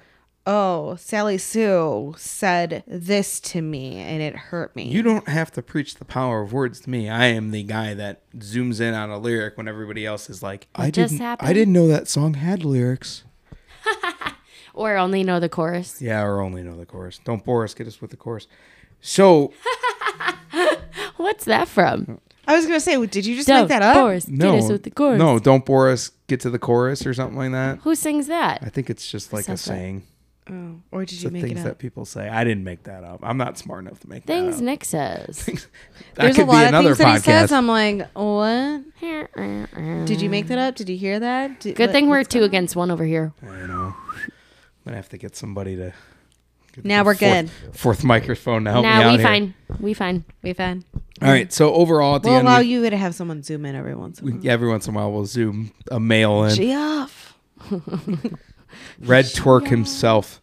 Oh, 0.50 0.96
Sally 0.96 1.38
Sue 1.38 2.16
said 2.18 2.84
this 2.88 3.42
to 3.42 3.62
me 3.62 3.98
and 3.98 4.22
it 4.22 4.34
hurt 4.36 4.74
me. 4.78 4.84
You 4.88 5.02
don't 5.04 5.28
have 5.28 5.52
to 5.52 5.62
preach 5.62 5.96
the 5.96 6.06
power 6.06 6.42
of 6.42 6.54
words 6.54 6.80
to 6.82 6.90
me. 6.90 7.10
I 7.10 7.26
am 7.26 7.52
the 7.52 7.64
guy 7.64 7.94
that 7.96 8.22
zooms 8.38 8.80
in 8.80 8.94
on 8.94 9.10
a 9.10 9.18
lyric 9.18 9.58
when 9.58 9.68
everybody 9.68 10.06
else 10.06 10.30
is 10.30 10.42
like, 10.42 10.68
I 10.74 10.90
just 10.90 11.12
didn't 11.12 11.22
happened? 11.22 11.50
I 11.50 11.54
didn't 11.54 11.74
know 11.74 11.90
that 11.90 12.08
song 12.08 12.36
had 12.36 12.64
lyrics. 12.66 13.24
Or 14.74 14.96
only 14.96 15.24
know 15.24 15.40
the 15.40 15.50
chorus. 15.50 16.04
Yeah, 16.04 16.22
or 16.22 16.40
only 16.40 16.62
know 16.62 16.78
the 16.78 16.86
chorus. 16.86 17.20
Don't 17.24 17.44
bore 17.44 17.64
us, 17.64 17.74
get 17.74 17.88
us 17.88 18.00
with 18.00 18.12
the 18.12 18.16
chorus. 18.18 18.46
So 19.02 19.52
What's 21.18 21.46
that 21.46 21.68
from? 21.68 22.22
I 22.48 22.56
was 22.56 22.66
gonna 22.68 22.80
say, 22.80 23.04
did 23.08 23.26
you 23.26 23.36
just 23.36 23.48
Don't 23.48 23.62
make 23.62 23.70
that 23.70 23.82
up? 23.82 23.96
chorus. 23.96 24.28
no, 24.28 24.52
Get 24.54 24.64
us 24.66 24.70
with 24.72 24.84
the 24.84 24.92
chorus. 24.92 25.18
no, 25.18 25.40
don't 25.40 25.66
bore 25.66 25.90
us, 25.90 26.12
get 26.28 26.42
to 26.42 26.52
the 26.52 26.60
chorus 26.60 27.08
or 27.08 27.14
something 27.16 27.38
like 27.38 27.52
that. 27.54 27.80
Who 27.80 27.96
sings 27.96 28.28
that? 28.28 28.60
I 28.62 28.70
think 28.70 28.90
it's 28.92 29.10
just 29.10 29.34
like 29.34 29.42
a 29.46 29.58
Says 29.58 29.66
that? 29.66 29.72
saying. 29.72 30.04
Oh, 30.50 30.80
or 30.92 31.02
did 31.06 31.14
It's 31.14 31.24
you 31.24 31.30
the 31.30 31.34
make 31.34 31.44
it 31.44 31.48
things 31.48 31.60
up? 31.62 31.66
that 31.66 31.78
people 31.78 32.06
say. 32.06 32.30
I 32.30 32.44
didn't 32.44 32.64
make 32.64 32.84
that 32.84 33.04
up. 33.04 33.20
I'm 33.24 33.38
not 33.38 33.58
smart 33.58 33.86
enough 33.86 34.00
to 34.02 34.10
make 34.10 34.24
Things 34.26 34.46
that 34.46 34.48
up. 34.50 34.54
Things 34.54 34.62
Nick 34.62 34.86
says. 34.86 35.46
that 35.46 35.68
There's 36.16 36.36
could 36.36 36.44
a 36.44 36.46
be 36.46 36.52
lot 36.52 36.64
of 36.64 36.70
another 36.70 36.96
things 36.96 37.24
that 37.24 37.42
he 37.42 37.48
says. 37.48 37.52
I'm 37.52 37.68
like, 37.68 38.08
what? 38.14 38.84
Did 40.06 40.22
you 40.22 40.30
make 40.30 40.48
that 40.48 40.58
up? 40.58 40.76
Did 40.76 40.90
you 40.90 40.98
hear 40.98 41.20
that? 41.20 41.60
Did, 41.60 41.76
Good 41.76 41.88
what- 41.88 41.92
thing 41.92 42.10
we're 42.10 42.24
two 42.24 42.40
going 42.40 42.50
against 42.50 42.76
one 42.76 42.92
over 42.92 43.04
here. 43.06 43.34
I 43.44 43.46
know. 43.68 43.94
I'm 43.96 44.32
gonna 44.86 44.98
have 44.98 45.10
to 45.10 45.18
get 45.18 45.36
somebody 45.36 45.76
to. 45.76 45.94
get 46.74 46.86
Now 46.86 47.04
we're 47.04 47.14
fourth- 47.16 47.20
good. 47.20 47.50
Fourth 47.76 48.04
microphone 48.04 48.64
to 48.66 48.72
help 48.72 48.84
me 48.86 48.90
Nah, 48.90 49.02
out 49.02 49.12
we 49.12 49.18
here. 49.18 49.28
fine. 49.28 49.54
We 49.82 49.94
fine. 49.94 50.24
We 50.44 50.54
found. 50.54 50.86
All 51.22 51.28
right. 51.30 51.52
So 51.52 51.74
overall, 51.74 52.16
at 52.16 52.24
the 52.24 52.30
We'll 52.30 52.38
end, 52.40 52.48
allow 52.48 52.60
we, 52.60 52.68
you 52.68 52.90
to 52.90 52.96
have 52.96 53.14
someone 53.16 53.44
zoom 53.44 53.66
in 53.66 53.76
every 53.76 53.96
once 53.96 54.20
in 54.20 54.28
a 54.28 54.32
while. 54.32 54.40
we- 54.42 54.50
every 54.50 54.68
once 54.70 54.88
in 54.88 54.94
a 54.94 54.98
while 54.98 55.12
we'll 55.12 55.26
zoom 55.26 55.72
a 55.92 56.00
male 56.00 56.44
in. 56.46 56.56
Gee 56.56 56.74
off. 56.74 57.34
Red 59.00 59.26
Twerk 59.26 59.68
himself. 59.68 60.42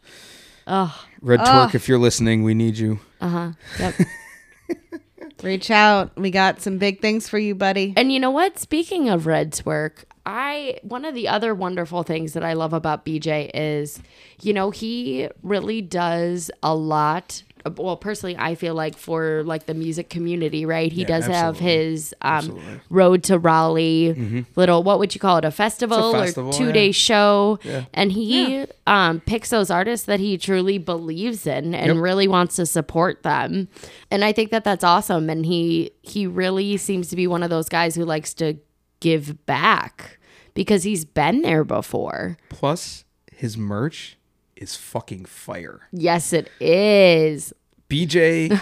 Oh, 0.67 1.05
Red 1.21 1.41
Ugh. 1.41 1.71
Twerk, 1.71 1.75
if 1.75 1.89
you're 1.89 1.99
listening, 1.99 2.43
we 2.43 2.55
need 2.55 2.79
you. 2.79 3.01
uh 3.21 3.29
huh. 3.29 3.53
Yep. 3.79 3.95
Reach 5.43 5.71
out. 5.71 6.17
We 6.17 6.31
got 6.31 6.63
some 6.63 6.79
big 6.79 7.01
things 7.03 7.29
for 7.29 7.39
you, 7.39 7.55
buddy. 7.55 7.93
And 7.97 8.11
you 8.11 8.19
know 8.19 8.31
what? 8.31 8.59
Speaking 8.59 9.11
of 9.11 9.27
Red's 9.27 9.67
work, 9.67 10.07
I 10.25 10.79
one 10.83 11.05
of 11.05 11.15
the 11.15 11.29
other 11.29 11.55
wonderful 11.55 12.03
things 12.03 12.33
that 12.33 12.43
I 12.43 12.55
love 12.55 12.73
about 12.73 13.05
BJ 13.05 13.51
is, 13.53 14.01
you 14.41 14.55
know, 14.55 14.71
he 14.71 15.29
really 15.43 15.83
does 15.83 16.51
a 16.63 16.75
lot. 16.75 17.43
Well, 17.77 17.97
personally, 17.97 18.37
I 18.37 18.55
feel 18.57 18.75
like 18.75 18.97
for 18.97 19.43
like 19.45 19.67
the 19.67 19.75
music 19.75 20.11
community, 20.11 20.67
right? 20.67 20.93
He 20.93 21.01
Yeah, 21.03 21.07
does 21.09 21.27
have 21.27 21.59
his 21.59 22.15
um, 22.23 22.61
road 22.91 23.23
to 23.25 23.39
Raleigh 23.39 24.45
little 24.57 24.83
what 24.83 24.99
would 24.99 25.15
you 25.15 25.21
call 25.21 25.39
it? 25.39 25.45
A 25.45 25.51
festival, 25.51 26.13
festival, 26.13 26.51
or 26.51 26.53
two 26.53 26.73
day 26.73 26.87
yeah. 26.87 26.93
show, 26.93 27.59
Yeah. 27.63 27.85
and 27.95 28.13
he 28.13 28.67
um, 28.87 29.21
picks 29.21 29.51
those 29.51 29.71
artists 29.71 30.07
that 30.07 30.21
he 30.21 30.37
truly 30.37 30.79
believes 30.79 31.47
in 31.47 31.75
and 31.75 31.95
Yep. 31.95 32.03
really 32.03 32.29
wants 32.29 32.57
to 32.57 32.67
support 32.67 33.23
them. 33.23 33.69
And 34.11 34.25
I 34.25 34.33
think 34.33 34.51
that 34.51 34.65
that's 34.65 34.85
awesome. 34.85 35.31
And 35.31 35.47
he 35.47 35.93
he 36.03 36.27
really 36.27 36.77
seems 36.77 37.09
to 37.09 37.17
be 37.17 37.27
one 37.27 37.43
of 37.43 37.51
those 37.51 37.69
guys 37.69 37.95
who 37.95 38.05
likes 38.05 38.35
to 38.35 38.59
give 39.01 39.45
back 39.47 40.19
because 40.55 40.83
he's 40.85 41.05
been 41.05 41.43
there 41.43 41.65
before. 41.65 42.37
Plus, 42.49 43.05
his 43.33 43.57
merch 43.57 44.17
is 44.57 44.77
fucking 44.77 45.25
fire. 45.27 45.89
Yes, 45.93 46.33
it 46.33 46.51
is. 46.61 47.53
BJ 47.89 48.61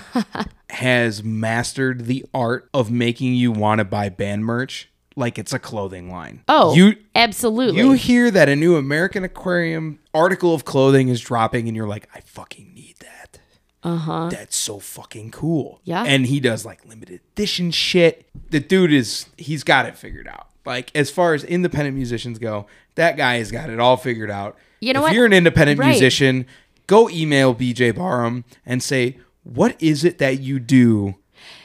has 0.70 1.22
mastered 1.22 2.06
the 2.06 2.24
art 2.34 2.68
of 2.74 2.90
making 2.90 3.34
you 3.34 3.52
want 3.52 3.78
to 3.78 3.84
buy 3.84 4.08
band 4.08 4.44
merch 4.44 4.90
like 5.16 5.38
it's 5.38 5.52
a 5.52 5.58
clothing 5.58 6.10
line. 6.10 6.42
Oh, 6.48 6.74
you 6.74 6.96
absolutely. 7.14 7.80
you 7.80 7.92
hear 7.92 8.30
that 8.30 8.48
a 8.48 8.56
new 8.56 8.76
American 8.76 9.24
Aquarium 9.24 10.00
article 10.14 10.54
of 10.54 10.64
clothing 10.64 11.08
is 11.08 11.20
dropping, 11.20 11.68
and 11.68 11.76
you're 11.76 11.88
like, 11.88 12.08
I 12.14 12.20
fucking 12.20 12.72
need 12.74 12.96
that. 13.00 13.38
Uh 13.82 13.96
huh. 13.96 14.28
That's 14.30 14.56
so 14.56 14.78
fucking 14.78 15.32
cool. 15.32 15.80
Yeah. 15.84 16.04
And 16.04 16.26
he 16.26 16.40
does 16.40 16.64
like 16.64 16.84
limited 16.86 17.20
edition 17.32 17.70
shit. 17.70 18.26
The 18.50 18.60
dude 18.60 18.92
is 18.92 19.26
he's 19.36 19.64
got 19.64 19.86
it 19.86 19.96
figured 19.96 20.28
out. 20.28 20.48
Like 20.64 20.90
as 20.94 21.10
far 21.10 21.34
as 21.34 21.42
independent 21.42 21.96
musicians 21.96 22.38
go, 22.38 22.66
that 22.94 23.16
guy 23.16 23.38
has 23.38 23.50
got 23.50 23.70
it 23.70 23.80
all 23.80 23.96
figured 23.96 24.30
out. 24.30 24.56
You 24.82 24.92
know 24.92 24.98
if 25.00 25.02
what? 25.04 25.12
you're 25.14 25.26
an 25.26 25.32
independent 25.32 25.78
Right. 25.78 25.90
musician, 25.90 26.44
go 26.88 27.08
email 27.08 27.54
BJ 27.54 27.94
Barham 27.94 28.44
and 28.66 28.82
say, 28.82 29.16
what 29.44 29.80
is 29.80 30.04
it 30.04 30.18
that 30.18 30.40
you 30.40 30.58
do 30.58 31.14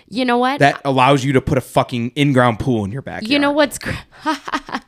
you 0.08 0.24
know 0.24 0.38
what? 0.38 0.60
that 0.60 0.80
allows 0.86 1.24
you 1.26 1.34
to 1.34 1.42
put 1.42 1.58
a 1.58 1.62
fucking 1.62 2.12
in-ground 2.16 2.60
pool 2.60 2.86
in 2.86 2.92
your 2.92 3.02
backyard? 3.02 3.30
you 3.32 3.40
know 3.40 3.52
what's 3.52 3.80
cr- 3.80 3.92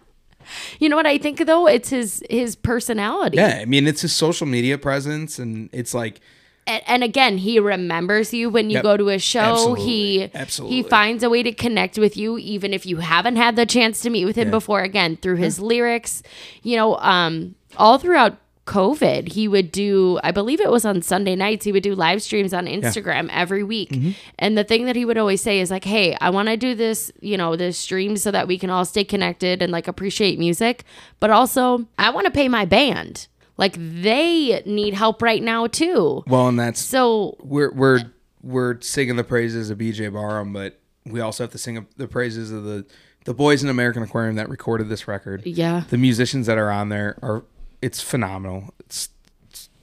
You 0.79 0.89
know 0.89 0.95
what 0.95 1.05
I 1.05 1.17
think 1.17 1.45
though? 1.45 1.67
It's 1.67 1.89
his 1.89 2.23
his 2.29 2.55
personality. 2.55 3.37
Yeah, 3.37 3.59
I 3.61 3.65
mean 3.65 3.85
it's 3.87 4.01
his 4.01 4.13
social 4.15 4.47
media 4.47 4.77
presence, 4.77 5.37
and 5.37 5.69
it's 5.73 5.93
like 5.93 6.21
and, 6.69 6.83
and 6.87 7.03
again, 7.03 7.37
he 7.39 7.59
remembers 7.59 8.33
you 8.33 8.49
when 8.49 8.69
you 8.69 8.75
Yep. 8.75 8.83
go 8.83 8.97
to 8.97 9.09
a 9.09 9.19
show. 9.19 9.39
Absolutely. 9.39 9.85
He 9.85 10.29
Absolutely. 10.33 10.77
he 10.77 10.83
finds 10.83 11.23
a 11.23 11.29
way 11.29 11.43
to 11.43 11.51
connect 11.51 11.97
with 11.97 12.15
you, 12.15 12.37
even 12.37 12.73
if 12.73 12.85
you 12.85 12.97
haven't 12.97 13.35
had 13.35 13.55
the 13.55 13.65
chance 13.65 13.99
to 14.01 14.09
meet 14.09 14.25
with 14.25 14.35
him 14.35 14.51
before. 14.51 14.81
Again, 14.81 15.17
through 15.17 15.37
his 15.37 15.59
lyrics, 15.59 16.21
you 16.63 16.75
know, 16.77 16.97
um, 16.99 17.55
all 17.77 17.97
throughout 17.97 18.37
COVID, 18.65 19.29
he 19.33 19.47
would 19.47 19.71
do. 19.71 20.19
I 20.23 20.29
believe 20.31 20.59
it 20.61 20.69
was 20.69 20.85
on 20.85 21.01
Sunday 21.01 21.35
nights. 21.35 21.65
He 21.65 21.71
would 21.71 21.81
do 21.81 21.95
live 21.95 22.21
streams 22.21 22.53
on 22.53 22.67
Instagram 22.67 23.27
every 23.31 23.63
week. 23.63 23.89
Mm-hmm. 23.89 24.11
And 24.37 24.55
the 24.55 24.63
thing 24.63 24.85
that 24.85 24.95
he 24.95 25.05
would 25.05 25.17
always 25.17 25.41
say 25.41 25.59
is 25.59 25.71
like, 25.71 25.85
"Hey, 25.85 26.15
I 26.21 26.29
want 26.29 26.49
to 26.49 26.57
do 26.57 26.75
this, 26.75 27.11
you 27.19 27.35
know, 27.35 27.55
this 27.55 27.79
stream 27.79 28.15
so 28.15 28.29
that 28.29 28.47
we 28.47 28.59
can 28.59 28.69
all 28.69 28.85
stay 28.85 29.03
connected 29.03 29.63
and 29.63 29.71
like 29.71 29.87
appreciate 29.87 30.37
music, 30.37 30.83
but 31.19 31.31
also 31.31 31.87
I 31.97 32.11
want 32.11 32.25
to 32.25 32.31
pay 32.31 32.47
my 32.47 32.65
band." 32.65 33.27
Like 33.59 33.75
they 33.77 34.63
need 34.65 34.93
help 34.93 35.21
right 35.21 35.43
now 35.43 35.67
too. 35.67 36.23
well, 36.27 36.47
and 36.47 36.57
that's 36.57 36.79
So 36.79 37.35
we're 37.41 37.71
we're 37.73 37.99
we're 38.41 38.79
singing 38.81 39.17
the 39.17 39.23
praises 39.25 39.69
of 39.69 39.77
BJ 39.77 40.11
Barham, 40.13 40.53
but 40.53 40.79
we 41.05 41.19
also 41.19 41.43
have 41.43 41.51
to 41.51 41.57
sing 41.57 41.85
the 41.97 42.07
praises 42.07 42.51
of 42.51 42.63
the 42.63 42.85
the 43.25 43.33
boys 43.33 43.61
in 43.61 43.69
American 43.69 44.01
Aquarium 44.01 44.35
that 44.35 44.47
recorded 44.47 44.87
this 44.87 45.07
record. 45.07 45.45
Yeah. 45.45 45.83
the 45.89 45.97
musicians 45.97 46.47
that 46.47 46.57
are 46.57 46.71
on 46.71 46.87
there 46.87 47.19
are 47.21 47.43
it's 47.81 48.01
phenomenal. 48.01 48.73
It's 48.79 49.09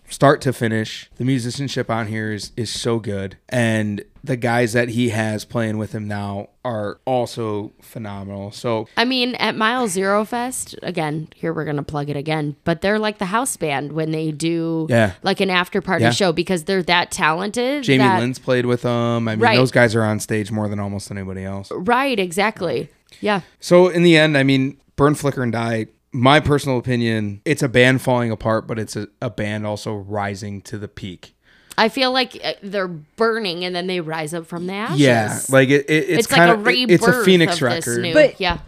start 0.08 0.40
to 0.42 0.52
finish. 0.52 1.10
The 1.16 1.24
musicianship 1.24 1.90
on 1.90 2.06
here 2.08 2.32
is 2.32 2.52
is 2.56 2.70
so 2.70 2.98
good, 2.98 3.36
and 3.48 4.02
the 4.22 4.36
guys 4.36 4.72
that 4.72 4.88
he 4.90 5.10
has 5.10 5.44
playing 5.44 5.78
with 5.78 5.92
him 5.92 6.08
now 6.08 6.48
are 6.64 6.98
also 7.04 7.72
phenomenal. 7.80 8.50
So 8.50 8.88
I 8.96 9.04
mean, 9.04 9.34
at 9.36 9.54
Mile 9.56 9.86
Zero 9.88 10.24
Fest, 10.24 10.74
again, 10.82 11.28
here 11.34 11.52
we're 11.52 11.64
gonna 11.64 11.82
plug 11.84 12.10
it 12.10 12.16
again, 12.16 12.56
but 12.64 12.80
they're 12.80 12.98
like 12.98 13.18
the 13.18 13.26
house 13.26 13.56
band 13.56 13.92
when 13.92 14.10
they 14.10 14.32
do 14.32 14.86
Yeah. 14.90 15.12
like 15.22 15.40
an 15.40 15.50
after 15.50 15.80
party 15.80 16.04
Yeah. 16.04 16.10
show 16.10 16.32
because 16.32 16.64
they're 16.64 16.82
that 16.84 17.10
talented. 17.12 17.84
Jamie 17.84 17.98
that, 17.98 18.18
Lynn's 18.20 18.38
played 18.40 18.66
with 18.66 18.82
them. 18.82 19.28
I 19.28 19.36
mean, 19.36 19.40
Right. 19.40 19.56
those 19.56 19.70
guys 19.70 19.94
are 19.94 20.02
on 20.02 20.18
stage 20.18 20.50
more 20.50 20.68
than 20.68 20.80
almost 20.80 21.10
anybody 21.10 21.44
else. 21.44 21.70
Right, 21.72 22.18
exactly. 22.18 22.88
Yeah. 23.20 23.42
So 23.60 23.88
in 23.88 24.02
the 24.02 24.16
end, 24.16 24.36
I 24.36 24.42
mean, 24.42 24.76
Burn, 24.96 25.14
Flicker, 25.14 25.42
and 25.42 25.52
Die. 25.52 25.86
My 26.12 26.40
personal 26.40 26.78
opinion, 26.78 27.42
it's 27.44 27.62
a 27.62 27.68
band 27.68 28.00
falling 28.00 28.30
apart, 28.30 28.66
but 28.66 28.78
it's 28.78 28.96
a, 28.96 29.08
a 29.20 29.28
band 29.28 29.66
also 29.66 29.94
rising 29.94 30.62
to 30.62 30.78
the 30.78 30.88
peak. 30.88 31.34
I 31.78 31.90
feel 31.90 32.10
like 32.10 32.40
uh, 32.42 32.54
they're 32.62 32.88
burning 32.88 33.64
and 33.64 33.76
then 33.76 33.86
they 33.86 34.00
rise 34.00 34.32
up 34.32 34.46
from 34.46 34.66
the 34.66 34.72
ashes. 34.72 34.98
Yeah, 35.00 35.38
like 35.50 35.68
it, 35.68 35.84
it 35.90 36.04
it's, 36.08 36.10
it's, 36.20 36.30
like 36.30 36.38
kind 36.38 36.50
a 36.50 36.54
of 36.54 36.64
rebirth. 36.64 36.94
it's 36.94 37.06
a 37.06 37.22
Phoenix 37.24 37.54
of 37.54 37.60
this 37.60 37.86
record. 37.86 38.02
new- 38.02 38.14
But- 38.14 38.40
yeah, 38.40 38.58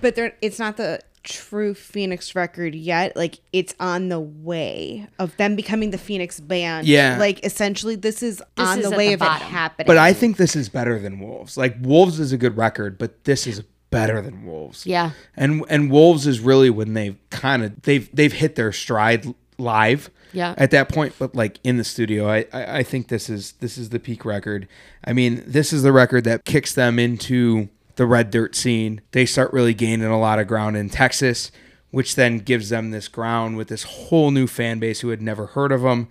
But 0.00 0.16
they're, 0.16 0.34
it's 0.42 0.58
not 0.58 0.76
the 0.76 1.00
true 1.22 1.74
Phoenix 1.74 2.34
record 2.34 2.74
yet. 2.74 3.14
Like 3.14 3.38
it's 3.52 3.74
on 3.78 4.08
the 4.08 4.18
way 4.18 5.06
of 5.18 5.36
them 5.36 5.54
becoming 5.56 5.90
the 5.90 5.98
Phoenix 5.98 6.40
band. 6.40 6.86
Yeah. 6.88 7.16
Like 7.18 7.44
essentially, 7.44 7.94
this 7.96 8.22
is 8.22 8.42
on 8.56 8.78
is 8.80 8.90
the 8.90 8.96
way 8.96 9.08
the 9.08 9.14
of 9.14 9.20
bottom. 9.20 9.46
it 9.46 9.50
happening. 9.50 9.86
But 9.86 9.98
I 9.98 10.12
think 10.12 10.36
this 10.36 10.56
is 10.56 10.68
better 10.68 10.98
than 10.98 11.20
Wolves. 11.20 11.56
Like 11.56 11.76
Wolves 11.80 12.18
is 12.18 12.32
a 12.32 12.38
good 12.38 12.56
record, 12.56 12.98
but 12.98 13.22
this 13.24 13.46
is 13.46 13.62
better 13.90 14.20
than 14.20 14.44
Wolves. 14.44 14.86
yeah. 14.86 15.12
And 15.36 15.64
and 15.68 15.90
Wolves 15.90 16.26
is 16.26 16.40
really 16.40 16.70
when 16.70 16.94
they've 16.94 17.16
kind 17.30 17.62
of 17.64 17.82
they've 17.82 18.08
they've 18.14 18.32
hit 18.32 18.54
their 18.56 18.72
stride 18.72 19.26
live. 19.58 20.10
Yeah. 20.32 20.54
At 20.58 20.70
that 20.72 20.90
point, 20.90 21.14
but 21.18 21.34
like 21.34 21.58
in 21.64 21.78
the 21.78 21.84
studio, 21.84 22.28
I, 22.28 22.44
I 22.52 22.78
I 22.78 22.82
think 22.82 23.08
this 23.08 23.30
is 23.30 23.52
this 23.60 23.78
is 23.78 23.88
the 23.88 23.98
peak 23.98 24.24
record. 24.26 24.68
I 25.04 25.12
mean, 25.14 25.42
this 25.46 25.72
is 25.72 25.82
the 25.82 25.92
record 25.92 26.24
that 26.24 26.44
kicks 26.44 26.74
them 26.74 26.98
into 26.98 27.68
the 27.96 28.04
red 28.06 28.30
dirt 28.30 28.54
scene. 28.54 29.00
They 29.12 29.24
start 29.24 29.52
really 29.52 29.72
gaining 29.74 30.06
a 30.06 30.18
lot 30.20 30.38
of 30.38 30.46
ground 30.46 30.76
in 30.76 30.90
Texas, 30.90 31.50
which 31.90 32.14
then 32.14 32.38
gives 32.40 32.68
them 32.68 32.90
this 32.90 33.08
ground 33.08 33.56
with 33.56 33.68
this 33.68 33.84
whole 33.84 34.30
new 34.30 34.46
fan 34.46 34.78
base 34.78 35.00
who 35.00 35.08
had 35.08 35.22
never 35.22 35.46
heard 35.46 35.72
of 35.72 35.80
them. 35.80 36.08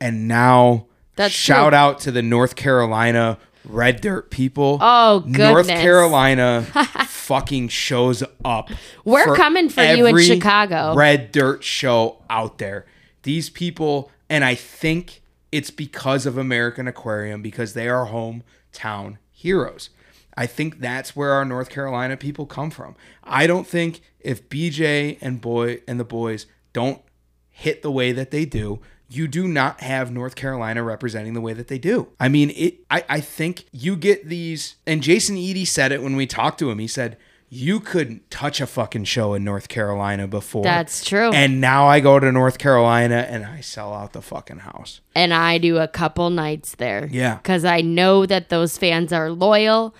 And 0.00 0.26
now 0.26 0.86
That's 1.16 1.32
shout 1.32 1.70
true. 1.70 1.78
out 1.78 2.00
to 2.00 2.10
the 2.10 2.22
North 2.22 2.56
Carolina 2.56 3.38
red 3.64 4.00
dirt 4.00 4.30
people. 4.30 4.78
Oh, 4.80 5.20
goodness. 5.20 5.38
North. 5.38 5.68
Carolina 5.68 6.62
fucking 7.06 7.68
shows 7.68 8.22
up. 8.44 8.70
We're 9.04 9.34
coming 9.36 9.68
for 9.68 9.82
you 9.82 10.06
in 10.06 10.18
Chicago. 10.18 10.94
Red 10.94 11.32
dirt 11.32 11.62
show 11.64 12.22
out 12.28 12.58
there. 12.58 12.86
These 13.22 13.50
people, 13.50 14.10
and 14.28 14.44
I 14.44 14.54
think 14.54 15.22
it's 15.52 15.70
because 15.70 16.26
of 16.26 16.38
American 16.38 16.88
Aquarium 16.88 17.42
because 17.42 17.74
they 17.74 17.88
are 17.88 18.06
hometown 18.06 19.18
heroes. 19.30 19.90
I 20.36 20.46
think 20.46 20.80
that's 20.80 21.14
where 21.14 21.32
our 21.32 21.44
North 21.44 21.68
Carolina 21.68 22.16
people 22.16 22.46
come 22.46 22.70
from. 22.70 22.96
I 23.24 23.46
don't 23.46 23.66
think 23.66 24.00
if 24.20 24.48
BJ 24.48 25.18
and 25.20 25.40
boy 25.40 25.82
and 25.86 25.98
the 25.98 26.04
boys 26.04 26.46
don't 26.72 27.02
hit 27.50 27.82
the 27.82 27.90
way 27.90 28.12
that 28.12 28.30
they 28.30 28.44
do, 28.44 28.80
you 29.10 29.26
do 29.26 29.48
not 29.48 29.80
have 29.80 30.12
North 30.12 30.36
Carolina 30.36 30.82
representing 30.82 31.34
the 31.34 31.40
way 31.40 31.52
that 31.52 31.66
they 31.68 31.78
do. 31.78 32.08
I 32.20 32.28
mean, 32.28 32.50
it 32.54 32.76
I, 32.90 33.04
I 33.08 33.20
think 33.20 33.64
you 33.72 33.96
get 33.96 34.28
these 34.28 34.76
and 34.86 35.02
Jason 35.02 35.36
Eady 35.36 35.64
said 35.64 35.90
it 35.92 36.02
when 36.02 36.14
we 36.16 36.26
talked 36.26 36.58
to 36.60 36.70
him. 36.70 36.78
He 36.78 36.86
said, 36.86 37.16
You 37.48 37.80
couldn't 37.80 38.30
touch 38.30 38.60
a 38.60 38.66
fucking 38.68 39.04
show 39.04 39.34
in 39.34 39.42
North 39.42 39.68
Carolina 39.68 40.28
before. 40.28 40.62
That's 40.62 41.04
true. 41.04 41.32
And 41.32 41.60
now 41.60 41.86
I 41.88 41.98
go 41.98 42.20
to 42.20 42.30
North 42.30 42.58
Carolina 42.58 43.26
and 43.28 43.44
I 43.44 43.60
sell 43.60 43.92
out 43.92 44.12
the 44.12 44.22
fucking 44.22 44.58
house. 44.60 45.00
and 45.16 45.34
I 45.34 45.58
do 45.58 45.78
a 45.78 45.88
couple 45.88 46.30
nights 46.30 46.76
there. 46.76 47.08
Yeah. 47.10 47.36
Because 47.36 47.64
I 47.64 47.80
know 47.80 48.26
that 48.26 48.48
those 48.48 48.78
fans 48.78 49.12
are 49.12 49.30
loyal 49.30 49.92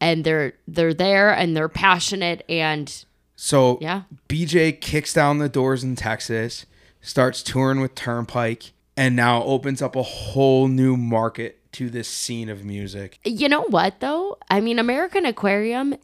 and 0.00 0.24
they're 0.24 0.52
they're 0.68 0.92
there 0.94 1.32
and 1.32 1.56
they're 1.56 1.70
passionate 1.70 2.44
and 2.50 3.04
So 3.36 3.78
Yeah. 3.80 4.02
BJ 4.28 4.78
kicks 4.78 5.14
down 5.14 5.38
the 5.38 5.48
doors 5.48 5.82
in 5.82 5.96
Texas, 5.96 6.66
starts 7.00 7.42
touring 7.42 7.80
with 7.80 7.94
Turnpike, 7.94 8.72
and 8.96 9.14
now 9.14 9.42
opens 9.44 9.80
up 9.80 9.96
a 9.96 10.02
whole 10.02 10.68
new 10.68 10.96
market 10.96 11.72
to 11.72 11.90
this 11.90 12.08
scene 12.08 12.48
of 12.48 12.64
music. 12.64 13.18
you 13.24 13.48
know 13.48 13.62
what 13.62 14.00
though? 14.00 14.38
I 14.50 14.60
mean 14.60 14.78
American 14.78 15.24
Aquarium, 15.24 15.94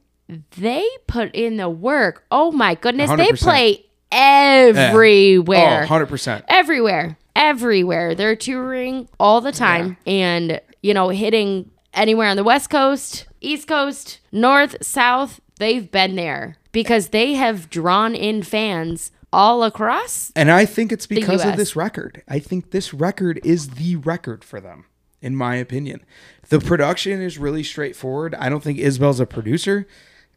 they 0.56 0.86
put 1.06 1.34
in 1.34 1.56
the 1.56 1.70
work. 1.70 2.24
Oh 2.30 2.52
my 2.52 2.74
goodness. 2.74 3.10
They 3.10 3.30
100%. 3.30 3.40
play 3.40 3.84
eh. 4.12 4.72
oh, 4.74 4.78
everywhere. 4.78 5.84
Oh, 5.84 5.86
100%. 5.86 6.44
everywhere 6.48 7.18
everywhere 7.36 8.14
they're 8.14 8.36
touring 8.36 9.08
all 9.18 9.40
the 9.40 9.52
time 9.52 9.96
and 10.06 10.60
you 10.82 10.94
know 10.94 11.08
hitting 11.08 11.70
anywhere 11.92 12.28
on 12.28 12.36
the 12.36 12.44
west 12.44 12.70
coast 12.70 13.26
east 13.40 13.66
coast 13.66 14.20
north 14.30 14.76
south 14.84 15.40
they've 15.58 15.90
been 15.90 16.14
there 16.14 16.56
because 16.72 17.08
they 17.08 17.34
have 17.34 17.68
drawn 17.68 18.14
in 18.14 18.42
fans 18.42 19.10
all 19.34 19.64
across 19.64 20.30
And 20.36 20.50
I 20.50 20.64
think 20.64 20.92
it's 20.92 21.06
because 21.06 21.44
of 21.44 21.56
this 21.56 21.74
record. 21.76 22.22
I 22.28 22.38
think 22.38 22.70
this 22.70 22.94
record 22.94 23.40
is 23.44 23.70
the 23.70 23.96
record 23.96 24.44
for 24.44 24.60
them. 24.60 24.86
in 25.20 25.34
my 25.34 25.54
opinion. 25.56 26.04
The 26.50 26.60
production 26.60 27.22
is 27.22 27.38
really 27.38 27.62
straightforward. 27.64 28.34
I 28.34 28.48
don't 28.50 28.62
think 28.62 28.78
Isbell's 28.78 29.20
a 29.20 29.26
producer. 29.26 29.86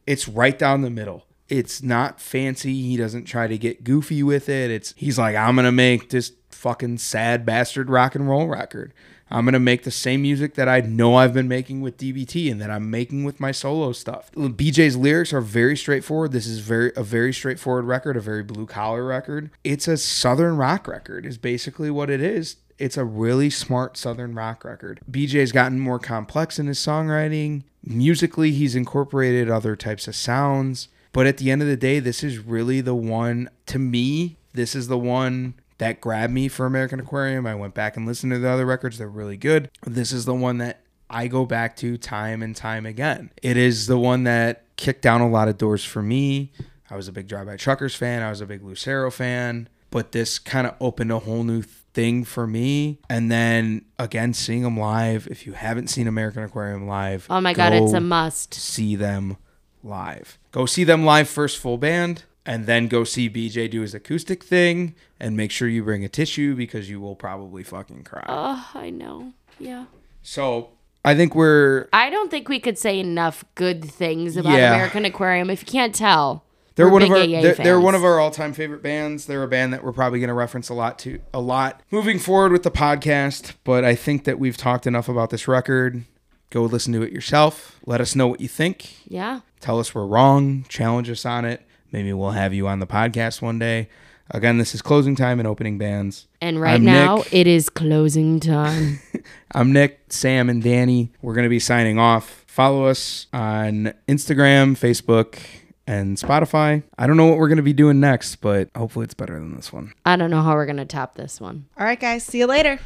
It's 0.05 0.27
right 0.29 0.57
down 0.57 0.81
the 0.81 0.89
middle. 0.89 1.25
It's 1.49 1.83
not 1.83 2.19
fancy. 2.21 2.73
He 2.73 2.95
doesn't 2.97 3.25
try 3.25 3.47
to 3.47 3.57
get 3.57 3.83
goofy 3.83 4.23
with 4.23 4.47
it. 4.49 4.71
It's 4.71 4.93
he's 4.97 5.17
like, 5.19 5.35
I'm 5.35 5.55
gonna 5.57 5.71
make 5.73 6.09
this 6.09 6.31
fucking 6.49 6.97
sad 6.99 7.45
bastard 7.45 7.89
rock 7.89 8.15
and 8.15 8.27
roll 8.29 8.47
record. 8.47 8.93
I'm 9.29 9.45
gonna 9.45 9.59
make 9.59 9.83
the 9.83 9.91
same 9.91 10.21
music 10.21 10.55
that 10.55 10.69
I 10.69 10.81
know 10.81 11.15
I've 11.15 11.33
been 11.33 11.47
making 11.47 11.81
with 11.81 11.97
DBT 11.97 12.51
and 12.51 12.61
that 12.61 12.71
I'm 12.71 12.89
making 12.89 13.23
with 13.23 13.39
my 13.39 13.51
solo 13.51 13.91
stuff. 13.91 14.31
BJ's 14.31 14.95
lyrics 14.95 15.33
are 15.33 15.41
very 15.41 15.75
straightforward. 15.75 16.31
This 16.31 16.47
is 16.47 16.59
very 16.59 16.91
a 16.95 17.03
very 17.03 17.33
straightforward 17.33 17.85
record, 17.85 18.17
a 18.17 18.21
very 18.21 18.43
blue 18.43 18.65
collar 18.65 19.05
record. 19.05 19.49
It's 19.63 19.87
a 19.87 19.97
southern 19.97 20.57
rock 20.57 20.87
record, 20.87 21.25
is 21.25 21.37
basically 21.37 21.91
what 21.91 22.09
it 22.09 22.21
is. 22.21 22.57
It's 22.77 22.97
a 22.97 23.05
really 23.05 23.49
smart 23.49 23.97
southern 23.97 24.35
rock 24.35 24.63
record. 24.63 24.99
BJ's 25.09 25.51
gotten 25.51 25.79
more 25.79 25.99
complex 25.99 26.59
in 26.59 26.67
his 26.67 26.79
songwriting. 26.79 27.63
Musically, 27.83 28.51
he's 28.51 28.75
incorporated 28.75 29.49
other 29.49 29.75
types 29.75 30.07
of 30.07 30.15
sounds. 30.15 30.89
But 31.11 31.25
at 31.25 31.37
the 31.37 31.49
end 31.49 31.63
of 31.63 31.67
the 31.67 31.77
day, 31.77 31.99
this 31.99 32.23
is 32.23 32.37
really 32.37 32.81
the 32.81 32.93
one 32.93 33.49
to 33.65 33.79
me. 33.79 34.37
This 34.53 34.75
is 34.75 34.87
the 34.87 34.97
one 34.97 35.55
that 35.77 36.01
grabbed 36.01 36.33
me 36.33 36.47
for 36.47 36.65
American 36.65 36.99
Aquarium. 36.99 37.45
I 37.45 37.55
went 37.55 37.73
back 37.73 37.97
and 37.97 38.05
listened 38.05 38.31
to 38.33 38.39
the 38.39 38.49
other 38.49 38.65
records, 38.65 38.97
they're 38.97 39.07
really 39.07 39.37
good. 39.37 39.69
This 39.85 40.11
is 40.11 40.25
the 40.25 40.33
one 40.33 40.57
that 40.59 40.81
I 41.09 41.27
go 41.27 41.45
back 41.45 41.75
to 41.77 41.97
time 41.97 42.41
and 42.41 42.55
time 42.55 42.85
again. 42.85 43.31
It 43.41 43.57
is 43.57 43.87
the 43.87 43.97
one 43.97 44.23
that 44.23 44.63
kicked 44.75 45.01
down 45.01 45.21
a 45.21 45.29
lot 45.29 45.47
of 45.47 45.57
doors 45.57 45.83
for 45.85 46.01
me. 46.01 46.51
I 46.89 46.95
was 46.95 47.07
a 47.07 47.11
big 47.11 47.27
Drive 47.27 47.47
By 47.47 47.57
Truckers 47.57 47.95
fan, 47.95 48.21
I 48.23 48.29
was 48.29 48.41
a 48.41 48.45
big 48.45 48.63
Lucero 48.63 49.11
fan, 49.11 49.67
but 49.91 50.11
this 50.11 50.39
kind 50.39 50.65
of 50.67 50.75
opened 50.79 51.11
a 51.11 51.19
whole 51.19 51.43
new 51.43 51.61
thing 51.61 52.23
for 52.23 52.47
me. 52.47 52.99
And 53.09 53.31
then 53.31 53.85
again, 53.99 54.33
seeing 54.33 54.63
them 54.63 54.77
live, 54.77 55.27
if 55.27 55.45
you 55.45 55.53
haven't 55.53 55.87
seen 55.87 56.07
American 56.07 56.43
Aquarium 56.43 56.87
live, 56.87 57.27
Oh 57.29 57.41
my 57.41 57.53
god, 57.53 57.73
it's 57.73 57.93
a 57.93 57.99
must. 58.01 58.53
see 58.53 58.95
them 58.95 59.37
live. 59.83 60.37
Go 60.51 60.65
see 60.65 60.83
them 60.83 61.05
live 61.05 61.27
first 61.29 61.57
full 61.57 61.77
band 61.77 62.23
and 62.47 62.65
then 62.65 62.87
go 62.87 63.03
see 63.03 63.29
BJ 63.29 63.69
do 63.69 63.81
his 63.81 63.93
acoustic 63.93 64.43
thing 64.43 64.95
and 65.19 65.37
make 65.37 65.51
sure 65.51 65.67
you 65.67 65.83
bring 65.83 66.03
a 66.03 66.09
tissue 66.09 66.55
because 66.55 66.89
you 66.89 66.99
will 66.99 67.15
probably 67.15 67.61
fucking 67.63 68.03
cry. 68.05 68.25
Oh, 68.27 68.69
I 68.73 68.89
know. 68.89 69.33
Yeah. 69.59 69.85
so, 70.23 70.69
I 71.05 71.15
think 71.15 71.35
we're 71.35 71.87
I 71.93 72.09
don't 72.09 72.29
think 72.31 72.49
we 72.49 72.59
could 72.59 72.77
say 72.77 72.99
enough 72.99 73.45
good 73.55 73.85
things 73.85 74.35
about 74.35 74.53
Yeah. 74.57 74.73
American 74.73 75.05
Aquarium. 75.05 75.49
If 75.49 75.61
you 75.61 75.65
can't 75.67 75.95
tell, 75.95 76.43
they're 76.75 76.89
one 76.89 77.01
of 77.01 77.09
our 77.09 77.17
AA 77.17 77.41
they're, 77.41 77.53
they're 77.55 77.79
one 77.79 77.95
of 77.95 78.03
our 78.03 78.19
all-time 78.19 78.51
favorite 78.53 78.83
bands. 78.83 79.25
They're 79.25 79.43
a 79.43 79.47
band 79.47 79.71
that 79.73 79.83
we're 79.83 79.93
probably 79.93 80.19
going 80.19 80.27
to 80.27 80.33
reference 80.33 80.67
a 80.69 80.73
lot 80.73 80.99
to 80.99 81.19
a 81.33 81.39
lot 81.39 81.81
moving 81.91 82.19
forward 82.19 82.51
with 82.51 82.63
the 82.63 82.71
podcast, 82.71 83.53
but 83.63 83.83
I 83.85 83.95
think 83.95 84.25
that 84.25 84.37
we've 84.37 84.57
talked 84.57 84.85
enough 84.85 85.07
about 85.09 85.29
this 85.29 85.47
record. 85.47 86.03
Go 86.49 86.63
listen 86.63 86.93
to 86.93 87.01
it 87.03 87.11
yourself. 87.13 87.79
Let 87.85 87.99
us 88.01 88.15
know 88.15 88.27
what 88.27 88.41
you 88.41 88.47
think. 88.47 88.95
Yeah. 89.07 89.41
tell 89.59 89.79
us 89.79 89.95
we're 89.95 90.05
wrong, 90.05 90.65
challenge 90.69 91.09
us 91.09 91.25
on 91.25 91.45
it. 91.45 91.65
Maybe 91.91 92.11
we'll 92.13 92.31
have 92.31 92.53
you 92.53 92.67
on 92.67 92.79
the 92.79 92.87
podcast 92.87 93.41
one 93.41 93.59
day. 93.59 93.89
Again, 94.31 94.57
this 94.57 94.75
is 94.75 94.81
closing 94.81 95.15
time 95.15 95.39
and 95.39 95.47
opening 95.47 95.77
bands. 95.77 96.27
And 96.41 96.59
right 96.59 96.75
I'm 96.75 96.83
now, 96.83 97.17
Nick. 97.17 97.33
it 97.33 97.47
is 97.47 97.69
closing 97.69 98.39
time. 98.41 98.99
I'm 99.53 99.71
Nick, 99.71 99.99
Sam, 100.09 100.49
and 100.49 100.61
Danny. 100.61 101.11
We're 101.21 101.33
going 101.33 101.45
to 101.45 101.49
be 101.49 101.59
signing 101.59 101.97
off. 101.97 102.43
Follow 102.45 102.85
us 102.85 103.27
on 103.31 103.93
Instagram, 104.09 104.75
Facebook, 104.77 105.39
and 105.85 106.17
Spotify. 106.17 106.83
I 106.97 107.07
don't 107.07 107.15
know 107.15 107.27
what 107.27 107.37
we're 107.37 107.47
going 107.47 107.55
to 107.57 107.63
be 107.63 107.71
doing 107.71 108.01
next, 108.01 108.37
but 108.37 108.69
hopefully 108.75 109.05
it's 109.05 109.13
better 109.13 109.39
than 109.39 109.55
this 109.55 109.71
one. 109.71 109.93
I 110.05 110.17
don't 110.17 110.29
know 110.29 110.41
how 110.41 110.55
we're 110.55 110.65
going 110.65 110.77
to 110.77 110.85
top 110.85 111.15
this 111.15 111.39
one. 111.39 111.67
All 111.79 111.85
right, 111.85 111.99
guys. 111.99 112.25
See 112.25 112.39
you 112.39 112.47
later. 112.47 112.79